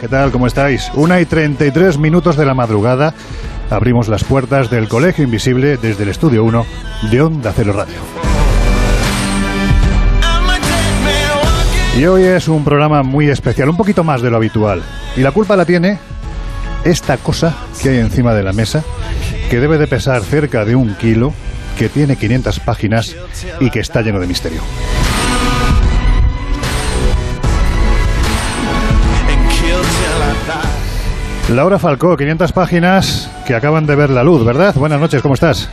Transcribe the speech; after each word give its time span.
¿Qué 0.00 0.08
tal? 0.08 0.32
¿Cómo 0.32 0.46
estáis? 0.46 0.90
Una 0.94 1.20
y 1.20 1.26
33 1.26 1.98
minutos 1.98 2.36
de 2.36 2.46
la 2.46 2.54
madrugada. 2.54 3.14
Abrimos 3.68 4.08
las 4.08 4.24
puertas 4.24 4.70
del 4.70 4.88
Colegio 4.88 5.24
Invisible 5.24 5.76
desde 5.76 6.04
el 6.04 6.08
Estudio 6.08 6.42
1 6.44 6.66
de 7.10 7.20
Onda 7.20 7.52
Cero 7.54 7.74
Radio. 7.74 7.96
Y 11.98 12.06
hoy 12.06 12.22
es 12.22 12.48
un 12.48 12.64
programa 12.64 13.02
muy 13.02 13.28
especial, 13.28 13.68
un 13.68 13.76
poquito 13.76 14.02
más 14.02 14.22
de 14.22 14.30
lo 14.30 14.38
habitual. 14.38 14.82
Y 15.16 15.20
la 15.20 15.32
culpa 15.32 15.54
la 15.54 15.66
tiene 15.66 15.98
esta 16.84 17.18
cosa 17.18 17.54
que 17.82 17.90
hay 17.90 17.98
encima 17.98 18.32
de 18.32 18.42
la 18.42 18.54
mesa, 18.54 18.82
que 19.50 19.60
debe 19.60 19.76
de 19.76 19.86
pesar 19.86 20.22
cerca 20.22 20.64
de 20.64 20.76
un 20.76 20.94
kilo, 20.94 21.34
que 21.76 21.90
tiene 21.90 22.16
500 22.16 22.60
páginas 22.60 23.16
y 23.60 23.70
que 23.70 23.80
está 23.80 24.00
lleno 24.00 24.18
de 24.18 24.26
misterio. 24.26 24.62
Laura 31.50 31.80
Falcó, 31.80 32.16
500 32.16 32.52
páginas 32.52 33.28
que 33.44 33.54
acaban 33.54 33.84
de 33.84 33.96
ver 33.96 34.10
la 34.10 34.22
luz, 34.22 34.44
¿verdad? 34.44 34.72
Buenas 34.76 35.00
noches, 35.00 35.20
¿cómo 35.20 35.34
estás? 35.34 35.68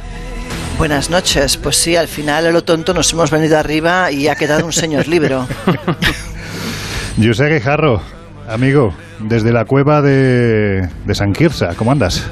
Buenas 0.80 1.12
noches. 1.12 1.56
Pues 1.58 1.76
sí, 1.76 1.96
al 1.96 2.08
final 2.08 2.48
a 2.48 2.52
lo 2.52 2.64
tonto 2.64 2.96
nos 2.96 3.14
hemos 3.14 3.30
venido 3.30 3.60
arriba 3.60 4.12
y 4.12 4.28
ha 4.28 4.36
quedado 4.36 4.66
un 4.66 4.74
señor 4.74 5.08
libro. 5.08 5.48
José 7.24 7.54
Guijarro, 7.54 8.02
amigo, 8.50 8.94
desde 9.20 9.52
la 9.52 9.66
cueva 9.66 10.02
de, 10.02 10.90
de 11.06 11.16
San 11.16 11.32
Quirsa, 11.32 11.76
¿cómo 11.76 11.92
andas? 11.92 12.28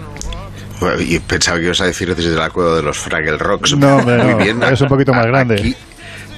Bueno, 0.79 1.00
y 1.01 1.19
pensaba 1.19 1.59
que 1.59 1.66
ibas 1.66 1.81
a 1.81 1.85
decir 1.85 2.16
desde 2.16 2.35
la 2.35 2.50
cueva 2.50 2.75
de 2.75 2.81
los 2.81 2.97
Fraggle 2.97 3.38
Rocks. 3.38 3.77
No, 3.77 4.01
no, 4.06 4.38
bien. 4.38 4.62
es 4.63 4.81
un 4.81 4.88
poquito 4.88 5.13
más 5.13 5.25
grande. 5.27 5.56
Aquí 5.56 5.75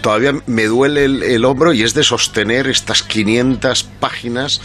todavía 0.07 0.41
me 0.47 0.67
duele 0.67 1.03
el, 1.03 1.43
hombro 1.43 1.73
y 1.73 1.83
es 1.83 1.93
de 1.93 2.01
sostener 2.01 2.67
estas 2.67 3.03
500 3.03 3.83
páginas 3.99 4.61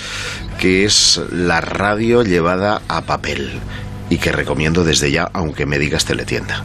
que 0.60 0.84
es 0.84 1.20
la 1.32 1.60
radio 1.60 2.22
llevada 2.22 2.80
a 2.86 3.02
papel 3.02 3.50
y 4.08 4.18
que 4.18 4.30
recomiendo 4.30 4.84
desde 4.84 5.10
ya, 5.10 5.28
aunque 5.32 5.66
me 5.66 5.80
digas 5.80 6.04
teletienda. 6.04 6.62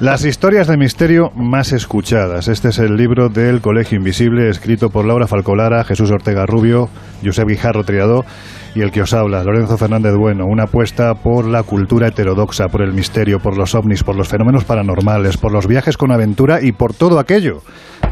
Las 0.00 0.22
historias 0.26 0.66
de 0.66 0.76
misterio 0.76 1.30
más 1.34 1.72
escuchadas. 1.72 2.48
Este 2.48 2.68
es 2.68 2.78
el 2.78 2.94
libro 2.94 3.30
del 3.30 3.62
Colegio 3.62 3.96
Invisible, 3.96 4.50
escrito 4.50 4.90
por 4.90 5.06
Laura 5.06 5.26
Falcolara, 5.26 5.82
Jesús 5.84 6.10
Ortega 6.10 6.44
Rubio, 6.44 6.90
Josep 7.24 7.48
Guijarro 7.48 7.84
Triadó 7.84 8.26
y 8.74 8.80
el 8.82 8.90
que 8.90 9.02
os 9.02 9.12
habla, 9.14 9.42
Lorenzo 9.44 9.76
Fernández 9.76 10.14
Bueno. 10.16 10.46
Una 10.46 10.64
apuesta 10.64 11.14
por 11.14 11.46
la 11.46 11.62
cultura 11.62 12.08
heterodoxa, 12.08 12.66
por 12.68 12.82
el 12.82 12.92
misterio, 12.92 13.38
por 13.38 13.56
los 13.56 13.74
ovnis, 13.74 14.02
por 14.02 14.16
los 14.16 14.28
fenómenos 14.28 14.64
paranormales, 14.64 15.36
por 15.36 15.52
los 15.52 15.66
viajes 15.66 15.96
con 15.96 16.12
aventura 16.12 16.60
y 16.62 16.72
por 16.72 16.92
todo 16.94 17.18
aquello 17.18 17.62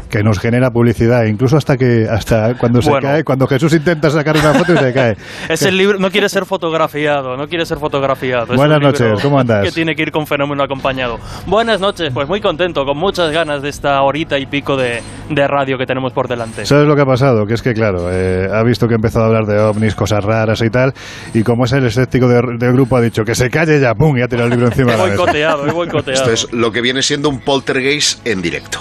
que 0.09 0.21
nos 0.21 0.39
genera 0.39 0.69
publicidad, 0.69 1.25
incluso 1.25 1.57
hasta 1.57 1.75
que 1.75 2.05
hasta 2.09 2.55
cuando 2.59 2.83
se 2.83 2.89
Bueno. 2.91 3.07
cae, 3.07 3.23
cuando 3.23 3.47
Jesús 3.47 3.73
intenta 3.73 4.11
sacar 4.11 4.37
una 4.37 4.53
foto 4.53 4.73
y 4.73 4.77
se 4.77 4.93
cae. 4.93 5.15
Es 5.49 5.63
el 5.63 5.75
libro, 5.75 5.97
no 5.97 6.11
quiere 6.11 6.29
ser 6.29 6.45
fotografiado, 6.45 7.35
no 7.35 7.47
quiere 7.47 7.65
ser 7.65 7.79
fotografiado. 7.79 8.55
Buenas 8.55 8.79
noches, 8.79 9.21
¿cómo 9.23 9.39
andas? 9.39 9.63
Que 9.63 9.71
tiene 9.71 9.95
que 9.95 10.03
ir 10.03 10.11
con 10.11 10.27
fenómeno 10.27 10.63
acompañado. 10.63 11.17
Buenas 11.47 11.79
noches, 11.79 12.11
pues 12.13 12.27
muy 12.27 12.41
contento, 12.41 12.85
con 12.85 12.97
muchas 12.97 13.31
ganas 13.31 13.63
de 13.63 13.69
esta 13.69 14.01
horita 14.03 14.37
y 14.37 14.45
pico 14.45 14.77
de, 14.77 15.01
de 15.31 15.47
radio 15.47 15.79
que 15.79 15.85
tenemos 15.87 16.13
por 16.13 16.27
delante. 16.27 16.65
¿Sabes 16.65 16.87
lo 16.87 16.95
que 16.95 17.01
ha 17.01 17.07
pasado? 17.07 17.45
Que 17.47 17.55
es 17.55 17.63
que, 17.63 17.73
claro, 17.73 18.11
eh, 18.11 18.47
ha 18.53 18.63
visto 18.63 18.87
que 18.87 18.93
he 18.93 18.97
empezado 18.97 19.25
a 19.25 19.27
hablar 19.29 19.45
de 19.45 19.59
ovnis, 19.59 19.95
cosas 19.95 20.23
raras 20.23 20.52
y 20.61 20.69
tal, 20.69 20.93
y 21.33 21.43
como 21.43 21.65
es 21.65 21.71
el 21.73 21.85
escéptico 21.85 22.27
de- 22.27 22.57
del 22.57 22.73
grupo, 22.73 22.97
ha 22.97 23.01
dicho 23.01 23.23
que 23.23 23.35
se 23.35 23.49
calle 23.49 23.79
ya, 23.79 23.93
¡pum! 23.95 24.17
y 24.17 24.21
ha 24.21 24.27
tirado 24.27 24.45
el 24.47 24.51
libro 24.51 24.67
encima 24.67 24.91
de 24.93 24.97
la 24.97 25.03
mesa. 25.05 25.15
boicoteado, 25.17 25.67
he 25.67 25.71
boicoteado. 25.71 26.31
Esto 26.31 26.31
es 26.31 26.53
lo 26.53 26.71
que 26.71 26.81
viene 26.81 27.01
siendo 27.01 27.29
un 27.29 27.39
poltergeist 27.39 28.25
en 28.27 28.41
directo. 28.41 28.79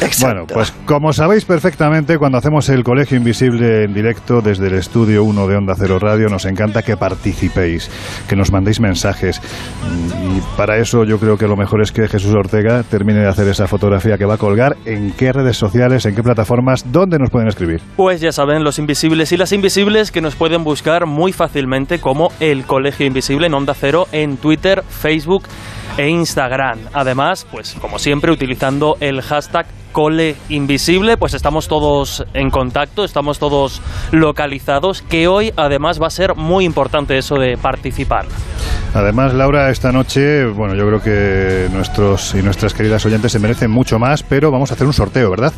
Exacto. 0.00 0.26
Bueno, 0.26 0.46
pues 0.46 0.72
como 0.86 1.12
sabéis 1.12 1.44
perfectamente, 1.44 2.18
cuando 2.18 2.38
hacemos 2.38 2.68
el 2.68 2.84
Colegio 2.84 3.16
Invisible 3.16 3.84
en 3.84 3.94
directo 3.94 4.40
desde 4.40 4.66
el 4.68 4.74
estudio 4.74 5.24
1 5.24 5.46
de 5.48 5.56
Onda 5.56 5.74
Cero 5.76 5.98
Radio, 5.98 6.28
nos 6.28 6.44
encanta 6.44 6.82
que 6.82 6.96
participéis, 6.96 7.90
que 8.28 8.36
nos 8.36 8.52
mandéis 8.52 8.80
mensajes. 8.80 9.40
Mm, 9.82 10.34
Y 10.36 10.40
para 10.56 10.78
eso 10.78 11.04
yo 11.04 11.18
creo 11.20 11.36
que 11.36 11.46
lo 11.46 11.56
mejor 11.56 11.80
es 11.82 11.92
que 11.92 12.08
Jesús 12.08 12.34
Ortega 12.34 12.82
termine 12.82 13.20
de 13.20 13.28
hacer 13.28 13.46
esa 13.48 13.66
fotografía 13.68 14.18
que 14.18 14.24
va 14.24 14.34
a 14.34 14.38
colgar. 14.38 14.76
¿En 14.84 15.12
qué 15.12 15.32
redes 15.32 15.56
sociales, 15.56 16.06
en 16.06 16.14
qué 16.16 16.22
plataformas, 16.22 16.84
dónde 16.90 17.18
nos 17.18 17.30
pueden 17.30 17.46
escribir? 17.48 17.80
Pues 17.96 18.20
ya 18.20 18.32
saben, 18.32 18.64
los 18.64 18.78
invisibles 18.80 19.30
y 19.32 19.36
las 19.36 19.52
invisibles 19.52 20.10
que 20.10 20.20
nos 20.20 20.34
pueden 20.34 20.64
buscar 20.64 21.06
muy 21.14 21.32
fácilmente 21.32 22.00
como 22.00 22.30
el 22.40 22.66
Colegio 22.66 23.06
Invisible 23.06 23.46
en 23.46 23.54
Onda 23.54 23.72
Cero 23.72 24.06
en 24.12 24.36
Twitter, 24.36 24.82
Facebook 24.86 25.44
e 25.96 26.08
Instagram. 26.08 26.80
Además, 26.92 27.46
pues 27.50 27.76
como 27.80 27.98
siempre, 27.98 28.32
utilizando 28.32 28.96
el 29.00 29.22
hashtag 29.22 29.66
Cole 29.92 30.34
Invisible, 30.48 31.16
pues 31.16 31.34
estamos 31.34 31.68
todos 31.68 32.24
en 32.34 32.50
contacto, 32.50 33.04
estamos 33.04 33.38
todos 33.38 33.80
localizados, 34.10 35.02
que 35.02 35.28
hoy 35.28 35.52
además 35.56 36.02
va 36.02 36.08
a 36.08 36.10
ser 36.10 36.34
muy 36.34 36.64
importante 36.64 37.16
eso 37.16 37.36
de 37.36 37.56
participar. 37.56 38.26
Además, 38.92 39.34
Laura, 39.34 39.70
esta 39.70 39.92
noche, 39.92 40.46
bueno, 40.46 40.74
yo 40.74 40.86
creo 40.86 41.00
que 41.00 41.72
nuestros 41.72 42.34
y 42.34 42.42
nuestras 42.42 42.74
queridas 42.74 43.06
oyentes 43.06 43.30
se 43.30 43.38
merecen 43.38 43.70
mucho 43.70 44.00
más, 44.00 44.24
pero 44.24 44.50
vamos 44.50 44.72
a 44.72 44.74
hacer 44.74 44.86
un 44.86 44.92
sorteo, 44.92 45.30
¿verdad? 45.30 45.52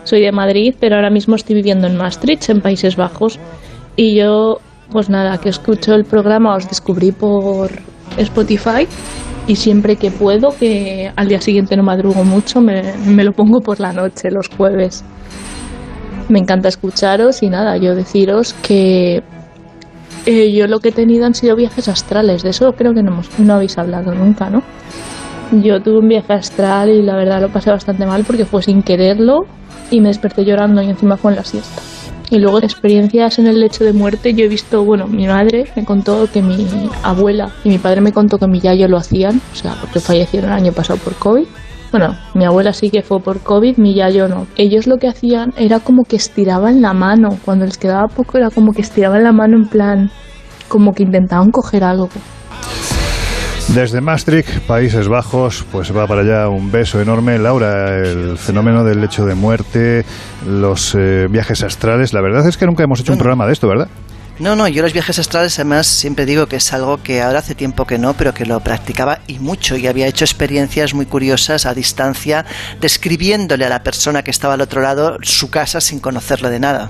Soy 0.03 0.21
de 0.21 0.31
Madrid, 0.31 0.75
pero 0.79 0.95
ahora 0.95 1.09
mismo 1.11 1.35
estoy 1.35 1.55
viviendo 1.55 1.85
en 1.85 1.97
Maastricht, 1.97 2.49
en 2.49 2.61
Países 2.61 2.95
Bajos. 2.95 3.37
Y 3.95 4.15
yo, 4.15 4.59
pues 4.91 5.09
nada, 5.09 5.37
que 5.37 5.49
escucho 5.49 5.93
el 5.93 6.05
programa, 6.05 6.55
os 6.55 6.67
descubrí 6.67 7.11
por 7.11 7.69
Spotify 8.17 8.87
y 9.49 9.55
siempre 9.55 9.95
que 9.95 10.11
puedo, 10.11 10.55
que 10.55 11.11
al 11.15 11.27
día 11.27 11.41
siguiente 11.41 11.75
no 11.75 11.81
madrugo 11.81 12.23
mucho, 12.23 12.61
me, 12.61 12.93
me 13.07 13.23
lo 13.23 13.31
pongo 13.31 13.61
por 13.61 13.79
la 13.79 13.91
noche, 13.91 14.29
los 14.29 14.47
jueves. 14.47 15.03
Me 16.29 16.37
encanta 16.37 16.67
escucharos 16.67 17.41
y 17.41 17.49
nada, 17.49 17.75
yo 17.77 17.95
deciros 17.95 18.53
que 18.61 19.23
eh, 20.27 20.51
yo 20.53 20.67
lo 20.67 20.79
que 20.79 20.89
he 20.89 20.91
tenido 20.91 21.25
han 21.25 21.33
sido 21.33 21.55
viajes 21.55 21.87
astrales, 21.87 22.43
de 22.43 22.51
eso 22.51 22.73
creo 22.73 22.93
que 22.93 23.01
no, 23.01 23.09
hemos, 23.09 23.39
no 23.39 23.55
habéis 23.55 23.75
hablado 23.79 24.13
nunca, 24.13 24.51
¿no? 24.51 24.61
Yo 25.51 25.81
tuve 25.81 25.97
un 25.97 26.07
viaje 26.07 26.31
astral 26.31 26.91
y 26.91 27.01
la 27.01 27.15
verdad 27.15 27.41
lo 27.41 27.49
pasé 27.49 27.71
bastante 27.71 28.05
mal 28.05 28.25
porque 28.25 28.45
fue 28.45 28.61
sin 28.61 28.83
quererlo 28.83 29.47
y 29.89 29.99
me 29.99 30.09
desperté 30.09 30.45
llorando 30.45 30.83
y 30.83 30.91
encima 30.91 31.17
fue 31.17 31.31
en 31.31 31.37
la 31.37 31.43
siesta. 31.43 31.81
Y 32.31 32.37
luego 32.37 32.59
experiencias 32.59 33.39
en 33.39 33.47
el 33.47 33.59
lecho 33.59 33.83
de 33.83 33.93
muerte, 33.93 34.33
yo 34.33 34.45
he 34.45 34.47
visto, 34.47 34.83
bueno, 34.83 35.07
mi 35.07 35.25
madre 35.25 35.65
me 35.75 35.83
contó 35.83 36.29
que 36.31 36.41
mi 36.41 36.67
abuela 37.01 37.51
y 37.63 37.69
mi 37.69 37.79
padre 37.79 38.01
me 38.01 38.11
contó 38.11 38.37
que 38.37 38.47
mi 38.47 38.59
yayo 38.59 38.87
lo 38.87 38.97
hacían, 38.97 39.41
o 39.51 39.55
sea, 39.55 39.75
porque 39.81 39.99
fallecieron 39.99 40.51
el 40.51 40.57
año 40.57 40.71
pasado 40.71 40.99
por 40.99 41.15
COVID. 41.15 41.47
Bueno, 41.91 42.15
mi 42.35 42.45
abuela 42.45 42.71
sí 42.71 42.91
que 42.91 43.01
fue 43.01 43.19
por 43.19 43.39
COVID, 43.39 43.77
mi 43.77 43.95
yayo 43.95 44.27
no. 44.27 44.45
Ellos 44.57 44.85
lo 44.85 44.97
que 44.97 45.07
hacían 45.07 45.53
era 45.57 45.79
como 45.79 46.03
que 46.03 46.17
estiraban 46.17 46.83
la 46.83 46.93
mano, 46.93 47.39
cuando 47.43 47.65
les 47.65 47.79
quedaba 47.79 48.07
poco 48.07 48.37
era 48.37 48.51
como 48.51 48.73
que 48.73 48.81
estiraban 48.81 49.23
la 49.23 49.31
mano 49.31 49.57
en 49.57 49.67
plan, 49.67 50.11
como 50.67 50.93
que 50.93 51.03
intentaban 51.03 51.49
coger 51.49 51.83
algo. 51.83 52.09
Desde 53.73 54.01
Maastricht, 54.01 54.61
Países 54.61 55.07
Bajos, 55.07 55.63
pues 55.71 55.95
va 55.95 56.07
para 56.07 56.21
allá 56.21 56.49
un 56.49 56.71
beso 56.71 56.99
enorme. 56.99 57.37
Laura, 57.37 57.97
el 57.97 58.37
fenómeno 58.37 58.83
del 58.83 58.99
lecho 58.99 59.25
de 59.25 59.35
muerte, 59.35 60.05
los 60.47 60.95
eh, 60.95 61.27
viajes 61.29 61.63
astrales. 61.63 62.11
La 62.11 62.21
verdad 62.21 62.47
es 62.47 62.57
que 62.57 62.65
nunca 62.65 62.83
hemos 62.83 62.99
hecho 62.99 63.13
un 63.13 63.19
programa 63.19 63.45
de 63.45 63.53
esto, 63.53 63.67
¿verdad? 63.67 63.87
No, 64.39 64.55
no, 64.55 64.69
yo 64.69 64.81
los 64.81 64.93
viajes 64.93 65.19
astrales 65.19 65.59
además 65.59 65.85
siempre 65.85 66.25
digo 66.25 66.45
que 66.47 66.55
es 66.55 66.71
algo 66.71 67.03
que 67.03 67.21
ahora 67.21 67.39
hace 67.39 67.55
tiempo 67.55 67.85
que 67.85 67.97
no, 67.97 68.13
pero 68.13 68.33
que 68.33 68.45
lo 68.45 68.61
practicaba 68.61 69.19
y 69.27 69.37
mucho 69.37 69.75
y 69.75 69.85
había 69.85 70.07
hecho 70.07 70.23
experiencias 70.23 70.93
muy 70.93 71.05
curiosas 71.05 71.65
a 71.65 71.73
distancia, 71.73 72.45
describiéndole 72.79 73.65
a 73.65 73.69
la 73.69 73.83
persona 73.83 74.23
que 74.23 74.31
estaba 74.31 74.53
al 74.53 74.61
otro 74.61 74.81
lado 74.81 75.17
su 75.23 75.49
casa 75.49 75.81
sin 75.81 75.99
conocerle 75.99 76.49
de 76.49 76.59
nada. 76.61 76.89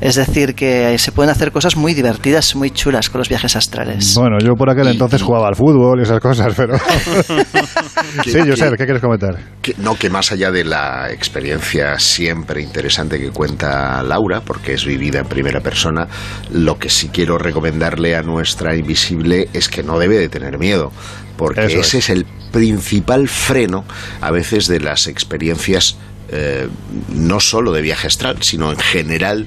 Es 0.00 0.14
decir, 0.14 0.54
que 0.54 0.98
se 0.98 1.12
pueden 1.12 1.30
hacer 1.30 1.52
cosas 1.52 1.76
muy 1.76 1.92
divertidas, 1.92 2.56
muy 2.56 2.70
chulas 2.70 3.10
con 3.10 3.18
los 3.18 3.28
viajes 3.28 3.56
astrales. 3.56 4.14
Bueno, 4.14 4.38
yo 4.42 4.54
por 4.54 4.70
aquel 4.70 4.88
entonces 4.88 5.20
jugaba 5.20 5.48
al 5.48 5.56
fútbol 5.56 6.00
y 6.00 6.04
esas 6.04 6.20
cosas, 6.20 6.54
pero... 6.56 6.78
sí, 8.24 8.38
José, 8.48 8.70
¿qué 8.70 8.84
quieres 8.84 9.02
comentar? 9.02 9.36
no, 9.76 9.96
que 9.96 10.08
más 10.08 10.32
allá 10.32 10.50
de 10.50 10.64
la 10.64 11.10
experiencia 11.10 11.98
siempre 11.98 12.62
interesante 12.62 13.20
que 13.20 13.30
cuenta 13.30 14.02
Laura, 14.02 14.40
porque 14.40 14.72
es 14.72 14.86
vivida 14.86 15.18
en 15.18 15.26
primera 15.26 15.60
persona, 15.60 16.08
lo 16.50 16.69
que 16.78 16.90
sí 16.90 17.08
quiero 17.12 17.38
recomendarle 17.38 18.16
a 18.16 18.22
nuestra 18.22 18.76
invisible 18.76 19.48
es 19.52 19.68
que 19.68 19.82
no 19.82 19.98
debe 19.98 20.18
de 20.18 20.28
tener 20.28 20.58
miedo, 20.58 20.92
porque 21.36 21.78
ese 21.78 21.98
es 21.98 22.10
el 22.10 22.26
principal 22.52 23.28
freno 23.28 23.84
a 24.20 24.30
veces 24.30 24.66
de 24.66 24.80
las 24.80 25.06
experiencias 25.06 25.96
eh, 26.32 26.68
no 27.08 27.40
solo 27.40 27.72
de 27.72 27.82
viaje 27.82 28.06
astral, 28.06 28.40
sino 28.42 28.70
en 28.70 28.78
general 28.78 29.46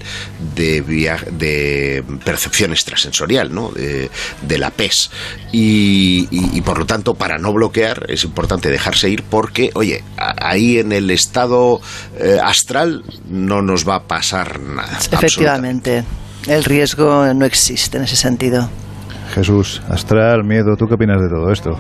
de, 0.54 0.81
de 1.31 2.04
percepción 2.25 2.74
extrasensorial, 2.74 3.56
¿no? 3.56 3.72
de, 3.72 4.10
la 4.58 4.69
PES. 4.69 5.10
Y, 5.54 6.60
por 6.62 6.80
lo 6.80 6.86
tanto, 6.86 7.16
para 7.16 7.38
no 7.38 7.54
bloquear, 7.54 8.06
es 8.10 8.26
importante 8.26 8.69
dejarse 8.69 9.10
ir 9.10 9.24
porque, 9.24 9.72
oye, 9.76 10.04
ahí 10.18 10.78
en 10.78 10.92
el 10.92 11.10
estado 11.10 11.80
eh, 12.19 12.38
astral 12.44 13.06
no 13.30 13.62
nos 13.62 13.88
va 13.88 13.96
a 13.96 14.04
pasar 14.04 14.60
nada. 14.60 15.00
Efectivamente 15.10 16.04
el 16.48 16.63
riesgo 16.63 17.34
no 17.34 17.45
existe 17.45 17.98
en 17.98 18.04
ese 18.04 18.16
sentido. 18.16 18.69
Jesús, 19.34 19.81
astral, 19.90 20.44
miedo, 20.44 20.75
¿tú 20.78 20.86
qué 20.86 20.94
opinas 20.94 21.19
de 21.19 21.28
todo 21.28 21.51
esto? 21.51 21.72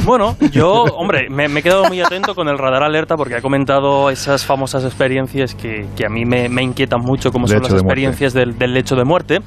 Bueno, 0.04 0.36
yo, 0.52 0.84
hombre, 0.96 1.28
me, 1.30 1.46
he 1.46 1.62
quedado 1.62 1.86
muy 1.86 2.00
atento 2.00 2.34
con 2.34 2.48
el 2.48 2.58
radar 2.58 2.82
alerta 2.82 3.16
porque 3.16 3.34
ha 3.34 3.40
comentado 3.40 4.10
esas 4.10 4.44
famosas 4.44 4.84
experiencias 4.84 5.54
que, 5.54 5.86
a 6.04 6.08
mí 6.08 6.24
me, 6.24 6.62
inquietan 6.62 7.00
mucho, 7.00 7.32
como 7.32 7.48
son 7.48 7.62
las 7.62 7.72
experiencias 7.72 8.32
del, 8.32 8.56
del 8.56 8.72
lecho 8.74 8.94
de 8.94 9.04
muerte. 9.04 9.38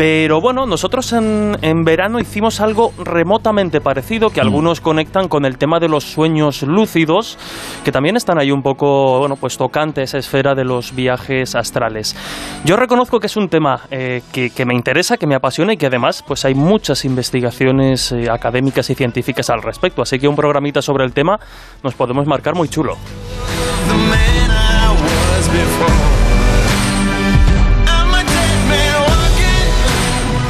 Pero 0.00 0.40
bueno, 0.40 0.64
nosotros 0.64 1.12
en, 1.12 1.58
en, 1.60 1.84
verano 1.84 2.20
hicimos 2.20 2.62
algo 2.62 2.94
remotamente 3.04 3.82
parecido 3.82 4.30
que 4.30 4.40
mm. 4.40 4.44
algunos 4.44 4.80
conectan 4.80 5.28
con 5.28 5.44
el 5.44 5.58
tema 5.58 5.78
de 5.78 5.90
los 5.90 6.04
sueños 6.04 6.62
lúcidos, 6.62 7.36
que 7.84 7.92
también 7.92 8.16
están 8.16 8.40
ahí 8.40 8.50
un 8.50 8.62
poco, 8.62 9.18
bueno, 9.18 9.36
pues 9.36 9.58
tocante 9.58 10.00
esa 10.02 10.16
esfera 10.16 10.54
de 10.54 10.64
los 10.64 10.94
viajes 10.94 11.54
astrales. 11.54 12.16
Yo 12.64 12.76
reconozco 12.76 13.20
que 13.20 13.26
es 13.26 13.36
un 13.36 13.50
tema 13.50 13.82
eh, 13.90 14.22
que, 14.32 14.64
me 14.64 14.72
interesa, 14.72 15.18
que 15.18 15.26
me 15.26 15.34
apasiona 15.34 15.74
y 15.74 15.76
que 15.76 15.88
además 15.88 16.24
pues 16.26 16.46
hay 16.46 16.54
muchas 16.54 17.04
investigaciones 17.04 18.10
eh, 18.12 18.30
académicas 18.30 18.88
y 18.88 18.94
científicas 18.94 19.50
al 19.50 19.60
respecto, 19.60 20.00
así 20.00 20.18
que 20.18 20.26
un 20.26 20.34
programita 20.34 20.80
sobre 20.80 21.04
el 21.04 21.12
tema 21.12 21.38
nos 21.82 21.92
podemos 21.92 22.26
marcar 22.26 22.54
muy 22.54 22.70
chulo. 22.70 22.96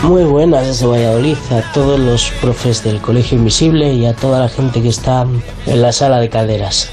Muy 0.03 0.25
buenas 0.25 0.67
desde 0.67 0.87
Valladolid 0.87 1.37
a 1.51 1.73
todos 1.75 2.01
los 2.01 2.31
profes 2.41 2.83
del 2.83 3.03
Colegio 3.03 3.37
Invisible 3.37 3.93
y 3.93 4.07
a 4.07 4.15
toda 4.15 4.41
la 4.41 4.49
gente 4.49 4.81
que 4.81 4.89
está 4.89 5.27
en 5.67 5.83
la 5.83 5.93
sala 5.93 6.19
de 6.21 6.31
calderas. 6.31 6.91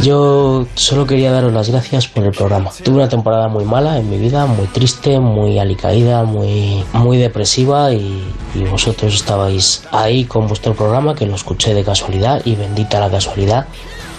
Yo 0.00 0.66
solo 0.74 1.04
quería 1.04 1.32
daros 1.32 1.52
las 1.52 1.68
gracias 1.68 2.06
por 2.06 2.24
el 2.24 2.30
programa. 2.30 2.70
Tuve 2.84 2.96
una 2.96 3.08
temporada 3.08 3.48
muy 3.48 3.64
mala 3.64 3.98
en 3.98 4.08
mi 4.08 4.18
vida, 4.18 4.46
muy 4.46 4.66
triste, 4.68 5.18
muy 5.18 5.58
alicaída, 5.58 6.22
muy, 6.22 6.84
muy 6.92 7.18
depresiva 7.18 7.92
y, 7.92 8.24
y 8.54 8.64
vosotros 8.64 9.14
estabais 9.14 9.82
ahí 9.90 10.24
con 10.24 10.46
vuestro 10.46 10.74
programa 10.74 11.16
que 11.16 11.26
lo 11.26 11.34
escuché 11.34 11.74
de 11.74 11.84
casualidad 11.84 12.40
y 12.44 12.54
bendita 12.54 13.00
la 13.00 13.10
casualidad 13.10 13.66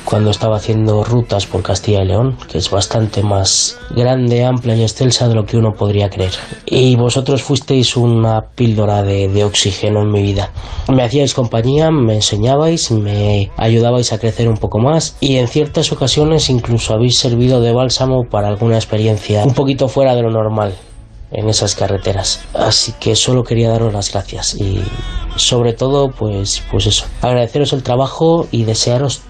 cuando 0.06 0.32
estaba 0.32 0.58
haciendo 0.58 1.04
rutas 1.04 1.46
por 1.46 1.64
Castilla 1.64 2.04
y 2.04 2.08
León, 2.08 2.38
que 2.48 2.58
es 2.58 2.70
bastante 2.70 3.24
más 3.24 3.78
grande, 3.96 4.44
amplia 4.44 4.76
y 4.76 4.82
excelsa 4.82 5.28
de 5.28 5.36
lo 5.36 5.46
que 5.46 5.58
uno 5.58 5.74
podría 5.74 6.10
creer. 6.10 6.34
Y 6.66 6.96
vosotros 6.96 7.44
fuisteis 7.44 7.96
una 7.96 8.42
píldora 8.56 9.04
de, 9.04 9.28
de 9.28 9.44
oxígeno 9.44 10.02
en 10.02 10.12
mi 10.12 10.22
vida. 10.22 10.52
Me 10.90 11.04
hacíais 11.04 11.34
compañía, 11.34 11.92
me 11.92 12.16
enseñabais, 12.16 12.92
me 12.92 13.52
ayudabais 13.58 14.14
a 14.14 14.20
crecer 14.20 14.48
un 14.48 14.58
poco 14.58 14.80
más 14.80 15.16
y 15.20 15.38
en 15.38 15.48
ciertas 15.48 15.92
ocasiones 15.92 16.50
incluso 16.50 16.94
habéis 16.94 17.18
servido 17.18 17.62
de 17.62 17.74
bálsamo 17.74 18.24
para 18.30 18.48
alguna 18.48 18.76
experiencia 18.76 19.44
un 19.44 19.54
poquito 19.54 19.88
fuera 19.88 20.16
de 20.16 20.22
lo 20.22 20.32
normal 20.32 20.74
en 21.32 21.50
esas 21.50 21.76
carreteras. 21.76 22.42
Así 22.54 22.94
que 23.00 23.16
solo 23.16 23.44
quería 23.44 23.70
daros 23.70 23.92
las 23.92 24.12
gracias 24.12 24.56
y 24.56 24.84
sobre 25.36 25.74
todo 25.74 26.12
pues 26.12 26.64
pues 26.72 26.86
eso, 26.86 27.06
agradeceros 27.22 27.74
el 27.74 27.84
trabajo 27.84 28.48
y 28.52 28.64
desearos 28.64 29.24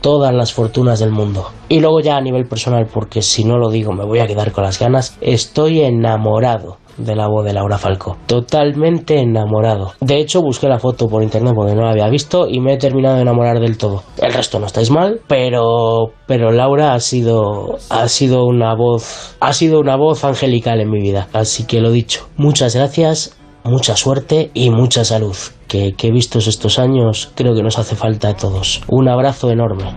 todas 0.00 0.34
las 0.34 0.52
fortunas 0.52 0.98
del 0.98 1.10
mundo. 1.10 1.48
Y 1.68 1.80
luego 1.80 2.00
ya 2.00 2.16
a 2.16 2.20
nivel 2.20 2.46
personal, 2.46 2.86
porque 2.92 3.22
si 3.22 3.44
no 3.44 3.58
lo 3.58 3.70
digo 3.70 3.92
me 3.92 4.04
voy 4.04 4.20
a 4.20 4.26
quedar 4.26 4.52
con 4.52 4.64
las 4.64 4.78
ganas, 4.78 5.16
estoy 5.20 5.80
enamorado 5.80 6.78
de 7.04 7.16
la 7.16 7.28
voz 7.28 7.44
de 7.44 7.52
Laura 7.52 7.78
Falco. 7.78 8.16
Totalmente 8.26 9.18
enamorado. 9.18 9.92
De 10.00 10.18
hecho, 10.18 10.42
busqué 10.42 10.68
la 10.68 10.78
foto 10.78 11.06
por 11.08 11.22
internet 11.22 11.54
porque 11.54 11.74
no 11.74 11.82
la 11.82 11.90
había 11.90 12.08
visto 12.08 12.46
y 12.46 12.60
me 12.60 12.74
he 12.74 12.78
terminado 12.78 13.16
de 13.16 13.22
enamorar 13.22 13.60
del 13.60 13.78
todo. 13.78 14.02
El 14.18 14.32
resto 14.32 14.58
no 14.58 14.66
estáis 14.66 14.90
mal, 14.90 15.20
pero 15.26 16.12
pero 16.26 16.52
Laura 16.52 16.94
ha 16.94 17.00
sido 17.00 17.78
ha 17.88 18.08
sido 18.08 18.44
una 18.44 18.74
voz 18.74 19.36
ha 19.40 19.52
sido 19.52 19.80
una 19.80 19.96
voz 19.96 20.24
angelical 20.24 20.80
en 20.80 20.90
mi 20.90 21.00
vida. 21.00 21.28
Así 21.32 21.64
que 21.66 21.80
lo 21.80 21.90
dicho, 21.90 22.28
muchas 22.36 22.74
gracias 22.74 23.36
mucha 23.64 23.96
suerte 23.96 24.50
y 24.54 24.70
mucha 24.70 25.04
salud, 25.04 25.36
que, 25.68 25.94
que 25.94 26.10
vistos 26.10 26.46
estos 26.46 26.78
años 26.78 27.30
creo 27.34 27.54
que 27.54 27.62
nos 27.62 27.78
hace 27.78 27.96
falta 27.96 28.28
a 28.28 28.36
todos. 28.36 28.82
Un 28.88 29.08
abrazo 29.08 29.50
enorme. 29.50 29.94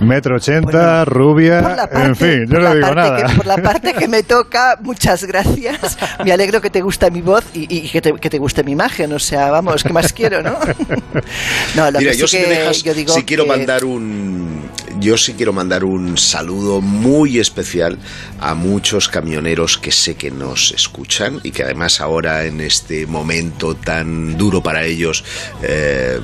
Metro 0.00 0.36
ochenta, 0.36 1.04
rubia, 1.04 1.88
en 1.90 2.14
fin, 2.14 2.46
yo 2.48 2.60
no 2.60 2.74
digo 2.74 2.94
nada. 2.94 3.34
por 3.34 3.46
la 3.46 3.56
parte 3.56 3.94
que 3.94 4.06
me 4.06 4.22
toca, 4.22 4.78
muchas 4.80 5.24
gracias. 5.24 5.98
Me 6.24 6.32
alegro 6.32 6.60
que 6.60 6.70
te 6.70 6.80
guste 6.82 7.10
mi 7.10 7.20
voz 7.20 7.44
y, 7.52 7.88
que, 7.88 8.00
te, 8.00 8.12
que, 8.12 8.30
te, 8.30 8.38
guste 8.38 8.62
mi 8.62 8.72
imagen. 8.72 9.12
O 9.12 9.18
sea, 9.18 9.50
vamos, 9.50 9.82
¿qué 9.82 9.92
más 9.92 10.12
quiero, 10.12 10.40
no? 10.42 10.52
no 11.74 11.90
lo 11.90 11.98
Mira, 11.98 12.12
yo, 12.12 12.28
si, 12.28 12.38
yo 12.84 12.94
digo 12.94 13.12
si 13.12 13.24
quiero 13.24 13.44
mandar 13.44 13.84
un, 13.84 14.70
yo 15.00 15.16
sí 15.16 15.34
quiero 15.34 15.52
mandar 15.52 15.84
un 15.84 16.18
saludo 16.18 16.80
muy 16.80 17.38
especial 17.38 17.98
a 18.40 18.54
muchos 18.54 19.08
camioneros 19.08 19.78
que 19.78 19.92
sé 19.92 20.16
que 20.16 20.30
nos 20.30 20.72
escuchan 20.72 21.40
y 21.42 21.52
que 21.52 21.62
además 21.62 22.00
ahora 22.00 22.44
en 22.44 22.60
este 22.60 23.06
momento 23.06 23.74
tan 23.74 24.36
duro 24.36 24.62
para 24.62 24.84
ellos 24.84 25.24
eh, 25.62 26.20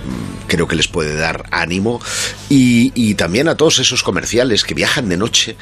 creo 0.49 0.66
que 0.66 0.76
les 0.76 0.88
puede 0.88 1.14
dar 1.16 1.45
ánimo. 1.50 2.00
Y, 2.49 3.14
también 3.14 3.49
a 3.49 3.57
todos 3.57 3.78
esos 3.78 4.02
comerciales 4.02 4.64
que 4.64 4.75
viajan 4.75 5.09
de 5.09 5.16
noche. 5.16 5.57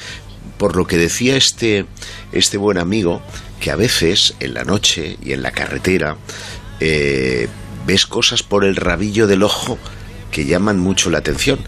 Por 0.56 0.76
lo 0.76 0.86
que 0.86 0.96
decía 0.96 1.36
este, 1.36 1.86
este 2.32 2.56
buen 2.56 2.78
amigo, 2.78 3.20
que 3.60 3.70
a 3.70 3.76
veces 3.76 4.34
en 4.40 4.54
la 4.54 4.64
noche 4.64 5.18
y 5.22 5.32
en 5.32 5.42
la 5.42 5.50
carretera 5.50 6.16
eh, 6.80 7.48
ves 7.86 8.06
cosas 8.06 8.42
por 8.42 8.64
el 8.64 8.76
rabillo 8.76 9.26
del 9.26 9.42
ojo 9.42 9.76
que 10.30 10.46
llaman 10.46 10.78
mucho 10.78 11.10
la 11.10 11.18
atención 11.18 11.58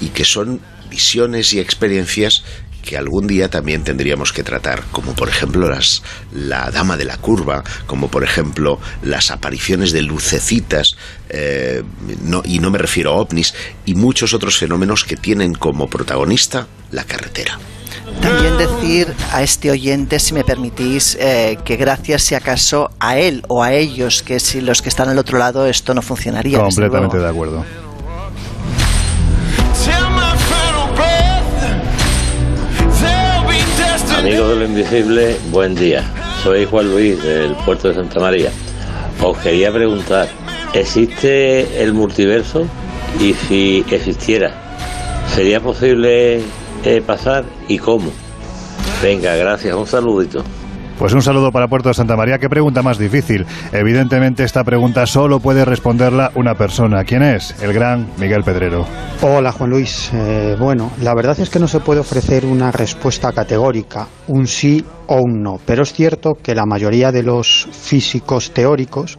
y 0.00 0.08
que 0.08 0.24
son 0.24 0.60
visiones 0.92 1.54
y 1.54 1.58
experiencias 1.58 2.44
que 2.82 2.98
algún 2.98 3.26
día 3.26 3.48
también 3.48 3.82
tendríamos 3.84 4.32
que 4.32 4.42
tratar, 4.42 4.82
como 4.90 5.14
por 5.14 5.28
ejemplo 5.28 5.70
las, 5.70 6.02
la 6.32 6.70
dama 6.70 6.96
de 6.96 7.04
la 7.04 7.16
curva, 7.16 7.62
como 7.86 8.08
por 8.08 8.24
ejemplo 8.24 8.78
las 9.02 9.30
apariciones 9.30 9.92
de 9.92 10.02
lucecitas, 10.02 10.96
eh, 11.30 11.82
y 12.44 12.58
no 12.58 12.70
me 12.70 12.78
refiero 12.78 13.12
a 13.12 13.14
ovnis, 13.14 13.54
y 13.86 13.94
muchos 13.94 14.34
otros 14.34 14.58
fenómenos 14.58 15.04
que 15.04 15.16
tienen 15.16 15.54
como 15.54 15.86
protagonista 15.86 16.66
la 16.90 17.04
carretera. 17.04 17.58
También 18.20 18.58
decir 18.58 19.14
a 19.32 19.42
este 19.42 19.70
oyente, 19.70 20.18
si 20.18 20.34
me 20.34 20.44
permitís, 20.44 21.16
eh, 21.20 21.56
que 21.64 21.76
gracias 21.76 22.22
si 22.22 22.34
acaso 22.34 22.90
a 22.98 23.16
él 23.16 23.42
o 23.48 23.62
a 23.62 23.72
ellos, 23.72 24.22
que 24.22 24.40
si 24.40 24.60
los 24.60 24.82
que 24.82 24.88
están 24.88 25.08
al 25.08 25.18
otro 25.18 25.38
lado 25.38 25.66
esto 25.66 25.94
no 25.94 26.02
funcionaría. 26.02 26.58
Completamente 26.58 27.18
de 27.18 27.28
acuerdo. 27.28 27.64
Amigos 34.22 34.50
de 34.50 34.56
lo 34.56 34.64
invisible, 34.66 35.36
buen 35.50 35.74
día. 35.74 36.04
Soy 36.44 36.64
Juan 36.64 36.88
Luis 36.92 37.20
del 37.24 37.56
puerto 37.64 37.88
de 37.88 37.94
Santa 37.94 38.20
María. 38.20 38.52
Os 39.20 39.36
quería 39.38 39.72
preguntar, 39.72 40.28
¿existe 40.74 41.82
el 41.82 41.92
multiverso? 41.92 42.64
Y 43.18 43.34
si 43.34 43.84
existiera, 43.90 44.54
¿sería 45.34 45.58
posible 45.58 46.40
eh, 46.84 47.02
pasar 47.04 47.44
y 47.66 47.78
cómo? 47.78 48.12
Venga, 49.02 49.34
gracias, 49.34 49.74
un 49.74 49.88
saludito. 49.88 50.44
Pues 50.98 51.12
un 51.14 51.22
saludo 51.22 51.50
para 51.50 51.68
Puerto 51.68 51.88
de 51.88 51.94
Santa 51.94 52.16
María. 52.16 52.38
¿Qué 52.38 52.48
pregunta 52.48 52.82
más 52.82 52.98
difícil? 52.98 53.44
Evidentemente 53.72 54.44
esta 54.44 54.62
pregunta 54.64 55.06
solo 55.06 55.40
puede 55.40 55.64
responderla 55.64 56.30
una 56.34 56.54
persona. 56.54 57.04
¿Quién 57.04 57.22
es? 57.22 57.54
El 57.62 57.72
gran 57.72 58.08
Miguel 58.18 58.44
Pedrero. 58.44 58.86
Hola 59.22 59.52
Juan 59.52 59.70
Luis. 59.70 60.10
Eh, 60.14 60.56
bueno, 60.58 60.92
la 61.00 61.14
verdad 61.14 61.38
es 61.40 61.50
que 61.50 61.58
no 61.58 61.68
se 61.68 61.80
puede 61.80 62.00
ofrecer 62.00 62.44
una 62.44 62.70
respuesta 62.70 63.32
categórica, 63.32 64.06
un 64.28 64.46
sí 64.46 64.84
o 65.06 65.16
un 65.16 65.42
no. 65.42 65.58
Pero 65.64 65.82
es 65.82 65.92
cierto 65.92 66.34
que 66.42 66.54
la 66.54 66.66
mayoría 66.66 67.10
de 67.10 67.22
los 67.22 67.68
físicos 67.72 68.52
teóricos 68.52 69.18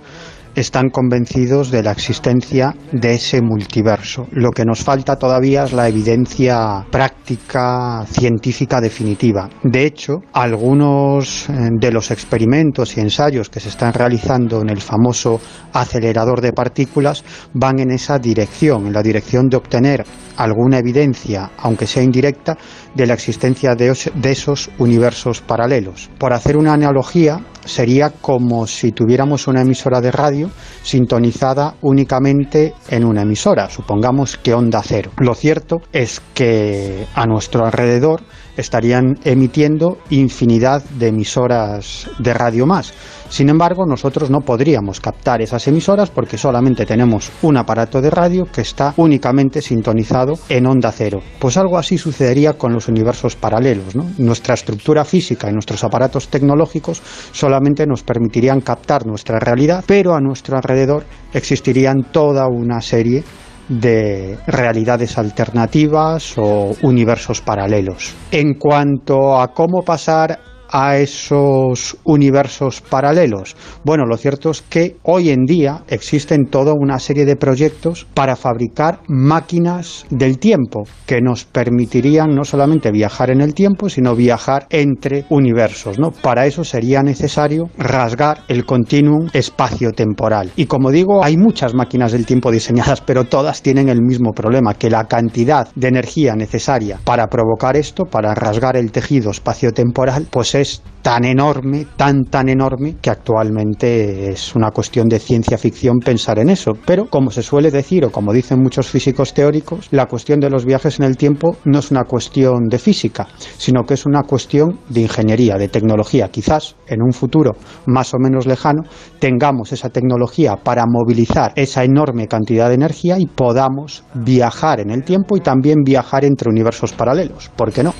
están 0.55 0.89
convencidos 0.89 1.72
de 1.72 1.83
la 1.83 1.91
existencia 1.91 2.75
de 2.91 3.15
ese 3.15 3.41
multiverso. 3.41 4.27
Lo 4.31 4.51
que 4.51 4.65
nos 4.65 4.83
falta 4.83 5.15
todavía 5.15 5.63
es 5.63 5.74
la 5.74 5.88
evidencia 5.88 6.86
práctica 6.91 8.05
científica 8.07 8.79
definitiva. 8.79 9.50
De 9.63 9.86
hecho, 9.86 10.19
algunos 10.33 11.50
eh, 11.50 11.69
de 11.72 11.91
los 11.91 12.12
experimentos 12.12 12.98
y 12.98 13.01
ensayos 13.01 13.50
que 13.50 13.60
se 13.60 13.69
están 13.69 13.93
realizando 13.93 14.62
en 14.62 14.69
el 14.69 14.81
famoso 14.81 15.39
acelerador 15.74 16.41
de 16.41 16.53
partículas 16.53 17.24
van 17.53 17.79
en 17.79 17.91
esa 17.91 18.19
dirección, 18.19 18.88
en 18.88 18.93
la 18.93 19.03
dirección 19.03 19.50
de 19.50 19.57
obtener 19.57 20.05
alguna 20.38 20.79
evidencia, 20.79 21.51
aunque 21.57 21.88
sea 21.88 22.03
indirecta, 22.03 22.57
de 22.95 23.07
la 23.07 23.13
existencia 23.13 23.75
de, 23.75 23.93
esos 24.24 24.69
universos 24.77 25.41
paralelos. 25.41 26.10
Por 26.17 26.33
hacer 26.33 26.57
una 26.57 26.74
analogía, 26.74 27.39
sería 27.65 28.10
como 28.10 28.67
si 28.67 28.91
tuviéramos 28.91 29.48
una 29.48 29.62
emisora 29.62 30.01
de 30.01 30.12
radio 30.12 30.50
sintonizada 30.82 31.75
únicamente 31.82 32.74
en 32.89 33.05
una 33.05 33.22
emisora, 33.22 33.70
supongamos 33.70 34.38
que 34.38 34.53
onda 34.53 34.82
cero. 34.84 35.12
Lo 35.17 35.34
cierto 35.34 35.82
es 35.91 36.22
que 36.34 37.05
a 37.13 37.25
nuestro 37.25 37.65
alrededor 37.65 38.22
estarían 38.57 39.17
emitiendo 39.24 39.98
infinidad 40.10 40.83
de 40.83 41.07
emisoras 41.07 42.10
de 42.19 42.33
radio 42.33 42.65
más. 42.65 42.93
Sin 43.29 43.50
embargo, 43.50 43.86
nosotros 43.88 44.29
no 44.29 44.41
podríamos 44.41 45.00
captar 45.00 45.41
esas 45.41 45.67
emisoras 45.67 46.12
porque 46.12 46.38
solamente 46.38 46.86
tenemos 46.86 47.31
un 47.41 47.57
aparato 47.57 48.00
de 48.00 48.12
radio 48.12 48.45
que 48.45 48.62
está 48.62 48.93
únicamente 48.98 49.60
sintonizado 49.60 50.36
en 50.50 50.67
onda 50.67 50.91
cero. 50.91 51.19
Pues 51.39 51.57
algo 51.57 51.79
así 51.79 51.98
sucedería 51.98 52.53
con 52.53 52.74
los 52.74 52.88
universos 52.88 53.36
paralelos. 53.36 53.95
Nuestra 54.19 54.53
estructura 54.53 55.03
física 55.03 55.50
y 55.50 55.53
nuestros 55.53 55.83
aparatos 55.83 56.27
tecnológicos 56.27 57.01
solamente 57.31 57.88
nos 57.88 58.03
permitirían 58.03 58.62
captar 58.62 59.07
nuestra 59.07 59.39
realidad, 59.39 59.83
pero 59.88 60.13
a 60.13 60.22
nuestro 60.22 60.55
alrededor 60.55 61.03
existirían 61.33 62.12
toda 62.12 62.48
una 62.48 62.81
serie 62.81 63.24
de 63.70 64.38
realidades 64.48 65.17
alternativas 65.17 66.38
o 66.38 66.75
universos 66.82 67.41
paralelos. 67.41 68.13
En 68.32 68.55
cuanto 68.55 69.39
a 69.39 69.53
cómo 69.53 69.84
pasar 69.84 70.39
a 70.74 70.98
esos 70.98 71.96
universos 72.03 72.82
paralelos? 72.82 73.56
Bueno, 73.86 74.06
lo 74.06 74.18
cierto 74.18 74.50
es 74.50 74.62
que 74.63 74.98
hoy 75.03 75.30
en 75.30 75.46
día 75.46 75.84
existen 75.88 76.48
toda 76.48 76.74
una 76.74 77.00
serie 77.00 77.25
de 77.25 77.36
proyectos 77.36 78.08
para 78.13 78.36
fabricar 78.36 79.00
máquinas 79.08 80.06
del 80.10 80.39
tiempo 80.39 80.84
que 81.06 81.22
nos 81.22 81.46
permitirían 81.46 82.34
no 82.34 82.44
solamente 82.44 82.92
viajar 82.92 83.30
en 83.30 83.42
el 83.42 83.53
tiempo, 83.53 83.88
sino 83.88 84.15
viajar 84.15 84.65
entre 84.72 85.25
universos. 85.30 86.00
¿no? 86.00 86.12
Para 86.12 86.48
eso 86.48 86.63
sería 86.63 87.03
necesario 87.03 87.70
rasgar 87.77 88.39
el 88.48 88.65
continuum 88.65 89.30
espacio-temporal. 89.34 90.51
Y 90.56 90.65
como 90.65 90.89
digo, 90.89 91.24
hay 91.24 91.38
muchas 91.38 91.75
máquinas 91.75 92.12
del 92.12 92.25
tiempo 92.25 92.51
diseñadas, 92.51 93.01
pero 93.01 93.25
todas 93.25 93.62
tienen 93.62 93.89
el 93.89 94.01
mismo 94.01 94.32
problema, 94.32 94.74
que 94.74 94.89
la 94.89 95.06
cantidad 95.06 95.68
de 95.75 95.88
energía 95.88 96.36
necesaria 96.36 97.00
para 97.03 97.27
provocar 97.27 97.77
esto, 97.77 98.06
para 98.06 98.34
rasgar 98.34 98.75
el 98.75 98.92
tejido 98.92 99.30
espacio-temporal, 99.30 100.27
pues 100.32 100.56
es 100.56 100.62
es 100.63 100.82
tan 101.03 101.25
enorme, 101.25 101.86
tan, 101.98 102.24
tan 102.24 102.48
enorme, 102.50 102.96
que 103.01 103.10
actualmente 103.10 104.29
es 104.29 104.55
una 104.55 104.72
cuestión 104.72 105.10
de 105.10 105.20
ciencia 105.20 105.58
ficción 105.58 106.00
pensar 106.00 106.39
en 106.39 106.50
eso. 106.50 106.72
Pero, 106.86 107.10
como 107.10 107.29
se 107.29 107.43
suele 107.43 107.72
decir, 107.72 108.05
o 108.05 108.12
como 108.12 108.32
dicen 108.32 108.63
muchos 108.63 108.88
físicos 108.88 109.34
teóricos, 109.34 109.89
la 109.91 110.08
cuestión 110.08 110.39
de 110.39 110.50
los 110.50 110.65
viajes 110.65 111.00
en 111.00 111.05
el 111.05 111.17
tiempo 111.17 111.58
no 111.65 111.79
es 111.79 111.91
una 111.91 112.05
cuestión 112.05 112.70
de 112.70 112.79
física, 112.79 113.27
sino 113.58 113.84
que 113.84 113.96
es 113.96 114.05
una 114.05 114.24
cuestión 114.24 114.79
de 114.89 115.01
ingeniería, 115.01 115.58
de 115.58 115.67
tecnología. 115.67 116.29
Quizás 116.29 116.75
en 116.88 117.01
un 117.01 117.12
futuro 117.12 117.51
más 117.86 118.13
o 118.13 118.17
menos 118.17 118.48
lejano 118.48 118.84
tengamos 119.20 119.74
esa 119.74 119.89
tecnología 119.89 120.55
para 120.55 120.86
movilizar 120.88 121.51
esa 121.55 121.84
enorme 121.84 122.27
cantidad 122.27 122.70
de 122.70 122.75
energía 122.75 123.20
y 123.20 123.25
podamos 123.25 124.05
viajar 124.13 124.79
en 124.79 124.89
el 124.89 125.03
tiempo 125.03 125.36
y 125.36 125.41
también 125.41 125.84
viajar 125.84 126.24
entre 126.24 126.50
universos 126.50 126.93
paralelos. 126.93 127.50
¿Por 127.50 127.74
qué 127.74 127.84
no? 127.84 127.93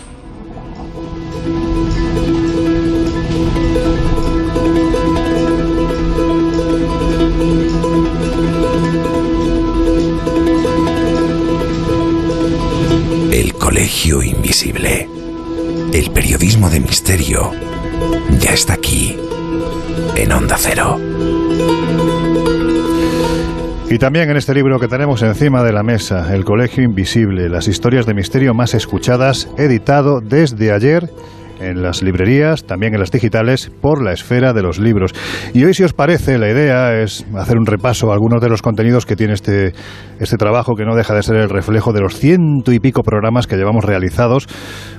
Colegio 13.84 14.24
Invisible. 14.24 15.10
El 15.92 16.12
periodismo 16.12 16.70
de 16.70 16.80
misterio 16.80 17.52
ya 18.40 18.54
está 18.54 18.76
aquí, 18.76 19.18
en 20.16 20.32
Onda 20.32 20.56
Cero. 20.58 20.98
Y 23.90 23.98
también 23.98 24.30
en 24.30 24.38
este 24.38 24.54
libro 24.54 24.80
que 24.80 24.88
tenemos 24.88 25.22
encima 25.22 25.64
de 25.64 25.74
la 25.74 25.84
mesa, 25.84 26.34
El 26.34 26.46
Colegio 26.46 26.82
Invisible, 26.82 27.50
las 27.50 27.68
historias 27.68 28.06
de 28.06 28.14
misterio 28.14 28.54
más 28.54 28.74
escuchadas, 28.74 29.50
editado 29.58 30.22
desde 30.22 30.72
ayer 30.72 31.10
en 31.64 31.82
las 31.82 32.04
librerías, 32.04 32.66
también 32.66 32.94
en 32.94 33.00
las 33.00 33.12
digitales, 33.12 33.72
por 33.82 34.04
la 34.04 34.12
esfera 34.12 34.54
de 34.54 34.62
los 34.62 34.80
libros. 34.80 35.14
Y 35.54 35.64
hoy, 35.64 35.74
si 35.74 35.84
os 35.84 35.94
parece, 35.94 36.38
la 36.38 36.50
idea 36.50 37.02
es 37.02 37.26
hacer 37.36 37.58
un 37.58 37.66
repaso 37.66 38.12
a 38.12 38.14
algunos 38.14 38.42
de 38.42 38.50
los 38.50 38.62
contenidos 38.62 39.06
que 39.06 39.16
tiene 39.16 39.34
este, 39.34 39.74
este 40.20 40.38
trabajo, 40.38 40.76
que 40.76 40.86
no 40.86 40.96
deja 40.96 41.14
de 41.14 41.24
ser 41.24 41.38
el 41.38 41.50
reflejo 41.50 41.94
de 41.94 42.02
los 42.02 42.18
ciento 42.18 42.72
y 42.72 42.80
pico 42.80 43.04
programas 43.04 43.48
que 43.48 43.56
llevamos 43.56 43.84
realizados, 43.84 44.48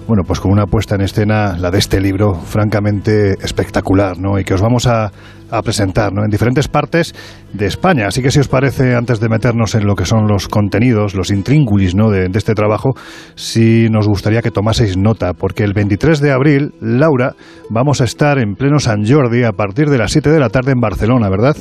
bueno, 0.07 0.23
pues 0.27 0.41
con 0.41 0.53
una 0.53 0.67
puesta 0.67 0.95
en 0.97 1.03
escena, 1.03 1.57
la 1.59 1.71
de 1.71 1.79
este 1.79 2.01
libro, 2.01 2.35
francamente 2.35 3.33
espectacular, 3.43 4.19
¿no? 4.19 4.39
Y 4.39 4.45
que 4.45 4.55
os 4.55 4.61
vamos 4.61 4.87
a, 4.87 5.11
a 5.51 5.63
presentar 5.63 6.13
¿no? 6.13 6.25
en 6.25 6.31
diferentes 6.31 6.69
partes 6.69 7.15
de 7.53 7.67
España. 7.67 8.07
Así 8.09 8.23
que 8.23 8.31
si 8.31 8.41
os 8.41 8.49
parece, 8.49 8.95
antes 8.95 9.21
de 9.21 9.29
meternos 9.29 9.75
en 9.75 9.87
lo 9.87 9.95
que 9.95 10.07
son 10.07 10.27
los 10.27 10.49
contenidos, 10.49 11.15
los 11.15 11.31
intríngulis 11.31 11.95
¿no? 11.95 12.11
de, 12.11 12.29
de 12.29 12.39
este 12.39 12.55
trabajo, 12.55 12.95
sí 13.35 13.89
nos 13.91 14.09
gustaría 14.09 14.43
que 14.43 14.51
tomaseis 14.51 14.97
nota, 14.97 15.33
porque 15.33 15.65
el 15.65 15.73
23 15.73 16.21
de 16.21 16.33
abril, 16.33 16.75
Laura, 16.81 17.35
vamos 17.71 18.01
a 18.01 18.05
estar 18.05 18.39
en 18.39 18.55
pleno 18.55 18.79
San 18.79 19.07
Jordi 19.07 19.45
a 19.45 19.53
partir 19.53 19.89
de 19.91 19.99
las 19.99 20.13
7 20.13 20.31
de 20.31 20.41
la 20.41 20.49
tarde 20.49 20.73
en 20.73 20.81
Barcelona, 20.81 21.29
¿verdad? 21.29 21.57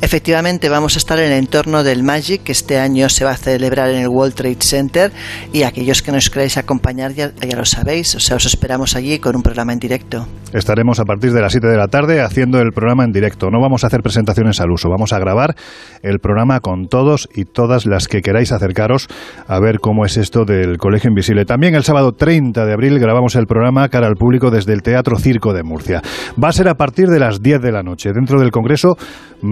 Efectivamente, 0.00 0.68
vamos 0.68 0.96
a 0.96 0.98
estar 0.98 1.18
en 1.18 1.32
el 1.32 1.38
entorno 1.38 1.82
del 1.82 2.02
Magic, 2.02 2.42
que 2.42 2.52
este 2.52 2.78
año 2.78 3.08
se 3.08 3.24
va 3.24 3.32
a 3.32 3.36
celebrar 3.36 3.90
en 3.90 4.02
el 4.02 4.08
World 4.08 4.34
Trade 4.34 4.58
Center. 4.60 5.12
Y 5.52 5.62
aquellos 5.62 6.02
que 6.02 6.12
nos 6.12 6.28
queráis 6.30 6.58
acompañar, 6.58 7.12
ya, 7.14 7.32
lo 7.56 7.64
sabéis, 7.64 8.14
o 8.14 8.20
sea, 8.20 8.36
os 8.36 8.46
esperamos 8.46 8.96
allí 8.96 9.18
con 9.18 9.36
un 9.36 9.42
programa 9.42 9.72
en 9.72 9.78
directo. 9.78 10.26
Estaremos 10.52 11.00
a 11.00 11.04
partir 11.04 11.32
de 11.32 11.40
las 11.40 11.52
7 11.52 11.66
de 11.66 11.76
la 11.76 11.88
tarde 11.88 12.20
haciendo 12.20 12.60
el 12.60 12.72
programa 12.72 13.04
en 13.04 13.12
directo. 13.12 13.50
No 13.50 13.60
vamos 13.60 13.84
a 13.84 13.88
hacer 13.88 14.02
presentaciones 14.02 14.60
al 14.60 14.70
uso, 14.70 14.88
vamos 14.88 15.12
a 15.12 15.18
grabar 15.18 15.54
el 16.02 16.18
programa 16.18 16.60
con 16.60 16.86
todos 16.86 17.28
y 17.34 17.44
todas 17.44 17.86
las 17.86 18.06
que 18.06 18.20
queráis 18.20 18.52
acercaros 18.52 19.08
a 19.48 19.58
ver 19.58 19.80
cómo 19.80 20.04
es 20.04 20.16
esto 20.16 20.44
del 20.44 20.78
Colegio 20.78 21.08
Invisible. 21.08 21.44
También 21.44 21.74
el 21.74 21.82
sábado 21.82 22.12
30 22.12 22.66
de 22.66 22.72
abril 22.72 22.98
grabamos 22.98 23.34
el 23.36 23.46
programa 23.46 23.88
cara 23.88 24.06
al 24.06 24.16
público 24.16 24.50
desde 24.50 24.72
el 24.74 24.82
Teatro 24.82 25.16
Circo 25.18 25.52
de 25.52 25.62
Murcia. 25.62 26.02
Va 26.42 26.48
a 26.48 26.52
ser 26.52 26.68
a 26.68 26.74
partir 26.74 27.08
de 27.08 27.18
las 27.18 27.42
10 27.42 27.60
de 27.60 27.72
la 27.72 27.82
noche, 27.82 28.12
dentro 28.12 28.38
del 28.38 28.50
Congreso 28.50 28.96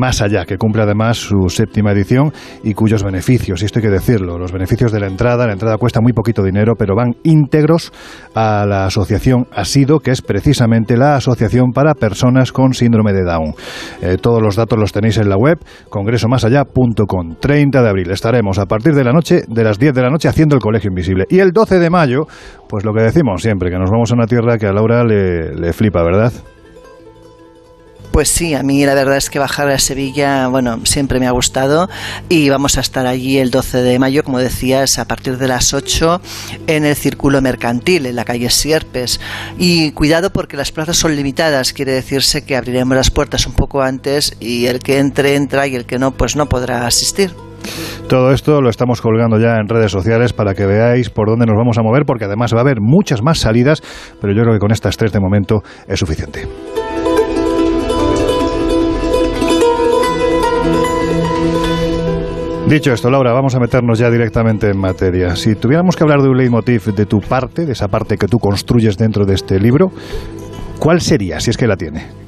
Más 0.02 0.21
Allá 0.21 0.44
que 0.44 0.59
cumple 0.59 0.82
además 0.82 1.16
su 1.16 1.49
séptima 1.49 1.92
edición 1.92 2.32
y 2.64 2.75
cuyos 2.75 3.04
beneficios, 3.04 3.62
y 3.62 3.66
esto 3.66 3.78
hay 3.78 3.85
que 3.85 3.88
decirlo, 3.88 4.37
los 4.37 4.50
beneficios 4.50 4.90
de 4.90 4.99
la 4.99 5.06
entrada, 5.06 5.47
la 5.47 5.52
entrada 5.52 5.78
cuesta 5.78 6.00
muy 6.00 6.12
poquito 6.12 6.42
dinero, 6.42 6.73
pero 6.76 6.97
van 6.97 7.14
íntegros 7.23 7.92
a 8.35 8.66
la 8.66 8.87
asociación 8.87 9.47
ASIDO, 9.52 10.00
que 10.00 10.11
es 10.11 10.21
precisamente 10.21 10.97
la 10.97 11.14
asociación 11.14 11.71
para 11.71 11.94
personas 11.94 12.50
con 12.50 12.75
síndrome 12.75 13.12
de 13.12 13.23
Down. 13.23 13.54
Eh, 14.02 14.16
todos 14.21 14.42
los 14.42 14.56
datos 14.56 14.76
los 14.76 14.90
tenéis 14.90 15.18
en 15.18 15.28
la 15.28 15.37
web 15.37 15.61
congresomasallá.com. 15.88 17.37
30 17.38 17.80
de 17.80 17.88
abril 17.88 18.11
estaremos 18.11 18.59
a 18.59 18.66
partir 18.66 18.97
de 18.97 19.04
la 19.04 19.12
noche, 19.12 19.42
de 19.47 19.62
las 19.62 19.78
10 19.78 19.94
de 19.94 20.02
la 20.02 20.11
noche, 20.11 20.26
haciendo 20.26 20.56
el 20.56 20.61
Colegio 20.61 20.88
Invisible. 20.88 21.26
Y 21.30 21.38
el 21.38 21.52
12 21.52 21.78
de 21.78 21.90
mayo, 21.90 22.26
pues 22.68 22.85
lo 22.85 22.92
que 22.92 23.04
decimos 23.04 23.40
siempre, 23.40 23.71
que 23.71 23.78
nos 23.78 23.88
vamos 23.88 24.11
a 24.11 24.16
una 24.16 24.26
tierra 24.26 24.59
que 24.59 24.66
a 24.66 24.73
Laura 24.73 25.04
le, 25.04 25.54
le 25.54 25.73
flipa, 25.73 26.02
¿verdad? 26.02 26.32
Pues 28.12 28.28
sí, 28.28 28.52
a 28.52 28.62
mí 28.62 28.85
la 28.85 28.95
verdad 28.95 29.16
es 29.16 29.31
que 29.31 29.38
bajar 29.38 29.71
a 29.71 29.78
Sevilla, 29.78 30.47
bueno, 30.49 30.81
siempre 30.85 31.19
me 31.19 31.26
ha 31.26 31.31
gustado 31.31 31.88
y 32.28 32.50
vamos 32.50 32.76
a 32.76 32.83
estar 32.83 33.07
allí 33.07 33.38
el 33.38 33.50
12 33.50 33.83
de 33.83 33.99
mayo, 33.99 34.23
como 34.23 34.38
decías, 34.38 34.99
a 34.99 35.07
partir 35.07 35.38
de 35.38 35.49
las 35.49 35.73
8 35.73 36.21
en 36.66 36.85
el 36.85 36.95
Círculo 36.95 37.40
Mercantil, 37.40 38.04
en 38.04 38.14
la 38.14 38.26
calle 38.26 38.50
Sierpes. 38.50 39.19
Y 39.57 39.92
cuidado 39.92 40.31
porque 40.31 40.59
las 40.59 40.73
plazas 40.73 40.99
son 40.99 41.16
limitadas, 41.16 41.73
quiere 41.73 41.92
decirse 41.92 42.45
que 42.45 42.54
abriremos 42.54 42.95
las 42.95 43.11
puertas 43.11 43.47
un 43.47 43.54
poco 43.54 43.81
antes 43.81 44.37
y 44.40 44.66
el 44.66 44.81
que 44.81 44.99
entre 44.99 45.35
entra 45.35 45.66
y 45.66 45.75
el 45.75 45.87
que 45.87 45.99
no, 45.99 46.11
pues 46.11 46.37
no 46.37 46.50
podrá 46.50 46.87
asistir. 46.87 47.31
Todo 48.09 48.33
esto 48.33 48.61
lo 48.61 48.69
estamos 48.69 49.00
colgando 49.00 49.38
ya 49.38 49.57
en 49.57 49.69
redes 49.69 49.90
sociales 49.90 50.35
para 50.35 50.52
que 50.52 50.66
veáis 50.66 51.09
por 51.09 51.31
dónde 51.31 51.47
nos 51.47 51.57
vamos 51.57 51.78
a 51.78 51.83
mover, 51.83 52.04
porque 52.04 52.26
además 52.26 52.52
va 52.52 52.59
a 52.59 52.61
haber 52.61 52.83
muchas 52.83 53.23
más 53.23 53.38
salidas, 53.38 53.81
pero 54.21 54.35
yo 54.35 54.42
creo 54.42 54.52
que 54.52 54.61
con 54.61 54.71
estas 54.71 54.99
tres 54.99 55.12
de 55.12 55.21
momento 55.21 55.62
es 55.88 55.99
suficiente. 55.99 56.47
Dicho 62.73 62.91
esto, 62.91 63.11
Laura, 63.11 63.35
vamos 63.35 63.55
a 63.55 63.61
meternos 63.61 63.99
ya 63.99 64.11
directamente 64.11 64.71
en 64.71 64.79
materia. 64.79 65.37
Si 65.37 65.55
tuviéramos 65.57 65.95
que 65.95 66.05
hablar 66.05 66.23
de 66.23 66.31
un 66.31 66.38
leitmotiv 66.38 66.95
de 66.95 67.05
tu 67.05 67.21
parte, 67.21 67.67
de 67.67 67.73
esa 67.73 67.88
parte 67.88 68.17
que 68.17 68.26
tú 68.26 68.38
construyes 68.38 68.97
dentro 68.97 69.26
de 69.26 69.35
este 69.35 69.61
libro, 69.61 69.93
¿cuál 70.79 71.02
sería, 71.02 71.38
si 71.38 71.50
es 71.50 71.59
que 71.59 71.67
la 71.67 71.76
tiene? 71.76 72.22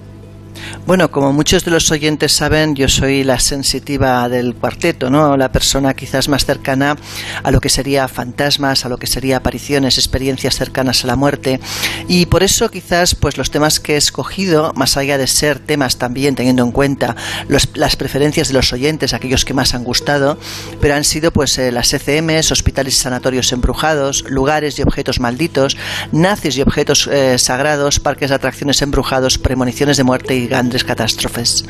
Bueno, 0.86 1.10
como 1.10 1.32
muchos 1.32 1.64
de 1.64 1.70
los 1.70 1.90
oyentes 1.90 2.32
saben, 2.32 2.74
yo 2.74 2.88
soy 2.88 3.24
la 3.24 3.40
sensitiva 3.40 4.28
del 4.28 4.54
cuarteto, 4.54 5.08
¿no? 5.08 5.36
La 5.36 5.50
persona 5.50 5.94
quizás 5.94 6.28
más 6.28 6.44
cercana 6.44 6.96
a 7.42 7.50
lo 7.50 7.60
que 7.60 7.68
sería 7.68 8.06
fantasmas, 8.06 8.84
a 8.84 8.88
lo 8.88 8.98
que 8.98 9.06
sería 9.06 9.38
apariciones, 9.38 9.98
experiencias 9.98 10.56
cercanas 10.56 11.04
a 11.04 11.06
la 11.06 11.16
muerte. 11.16 11.60
Y 12.06 12.26
por 12.26 12.42
eso 12.42 12.70
quizás 12.70 13.14
pues 13.14 13.38
los 13.38 13.50
temas 13.50 13.80
que 13.80 13.94
he 13.94 13.96
escogido, 13.96 14.72
más 14.74 14.96
allá 14.96 15.18
de 15.18 15.26
ser 15.26 15.58
temas 15.58 15.96
también 15.96 16.34
teniendo 16.34 16.62
en 16.62 16.72
cuenta 16.72 17.16
las 17.48 17.96
preferencias 17.96 18.48
de 18.48 18.54
los 18.54 18.72
oyentes, 18.72 19.14
aquellos 19.14 19.44
que 19.44 19.54
más 19.54 19.74
han 19.74 19.84
gustado, 19.84 20.38
pero 20.80 20.94
han 20.94 21.04
sido 21.04 21.32
pues 21.32 21.58
eh, 21.58 21.72
las 21.72 21.92
ECMs, 21.92 22.52
hospitales 22.52 22.94
y 22.94 23.00
sanatorios 23.00 23.52
embrujados, 23.52 24.24
lugares 24.28 24.78
y 24.78 24.82
objetos 24.82 25.20
malditos, 25.20 25.76
nazis 26.12 26.56
y 26.56 26.62
objetos 26.62 27.08
eh, 27.10 27.38
sagrados, 27.38 28.00
parques 28.00 28.30
de 28.30 28.36
atracciones 28.36 28.82
embrujados, 28.82 29.38
premoniciones 29.38 29.96
de 29.96 30.04
muerte 30.04 30.36
y 30.36 30.48
grandes 30.54 30.84
catástrofes. 30.84 31.64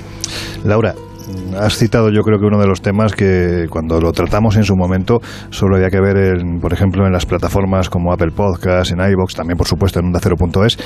Laura, 0.63 0.95
has 1.59 1.79
citado 1.79 2.11
yo 2.11 2.21
creo 2.21 2.39
que 2.39 2.45
uno 2.45 2.61
de 2.61 2.67
los 2.67 2.83
temas 2.83 3.15
que 3.15 3.65
cuando 3.71 3.99
lo 3.99 4.13
tratamos 4.13 4.57
en 4.57 4.65
su 4.65 4.77
momento 4.77 5.21
solo 5.49 5.77
había 5.77 5.89
que 5.89 6.01
ver, 6.03 6.19
en, 6.19 6.61
por 6.61 6.75
ejemplo, 6.75 7.07
en 7.07 7.13
las 7.13 7.25
plataformas 7.25 7.89
como 7.89 8.13
Apple 8.13 8.33
Podcasts, 8.33 8.93
en 8.93 8.99
iVoox, 9.01 9.35
también 9.35 9.57
por 9.57 9.67
supuesto 9.67 10.01
en 10.01 10.13
Onda0.es, 10.13 10.77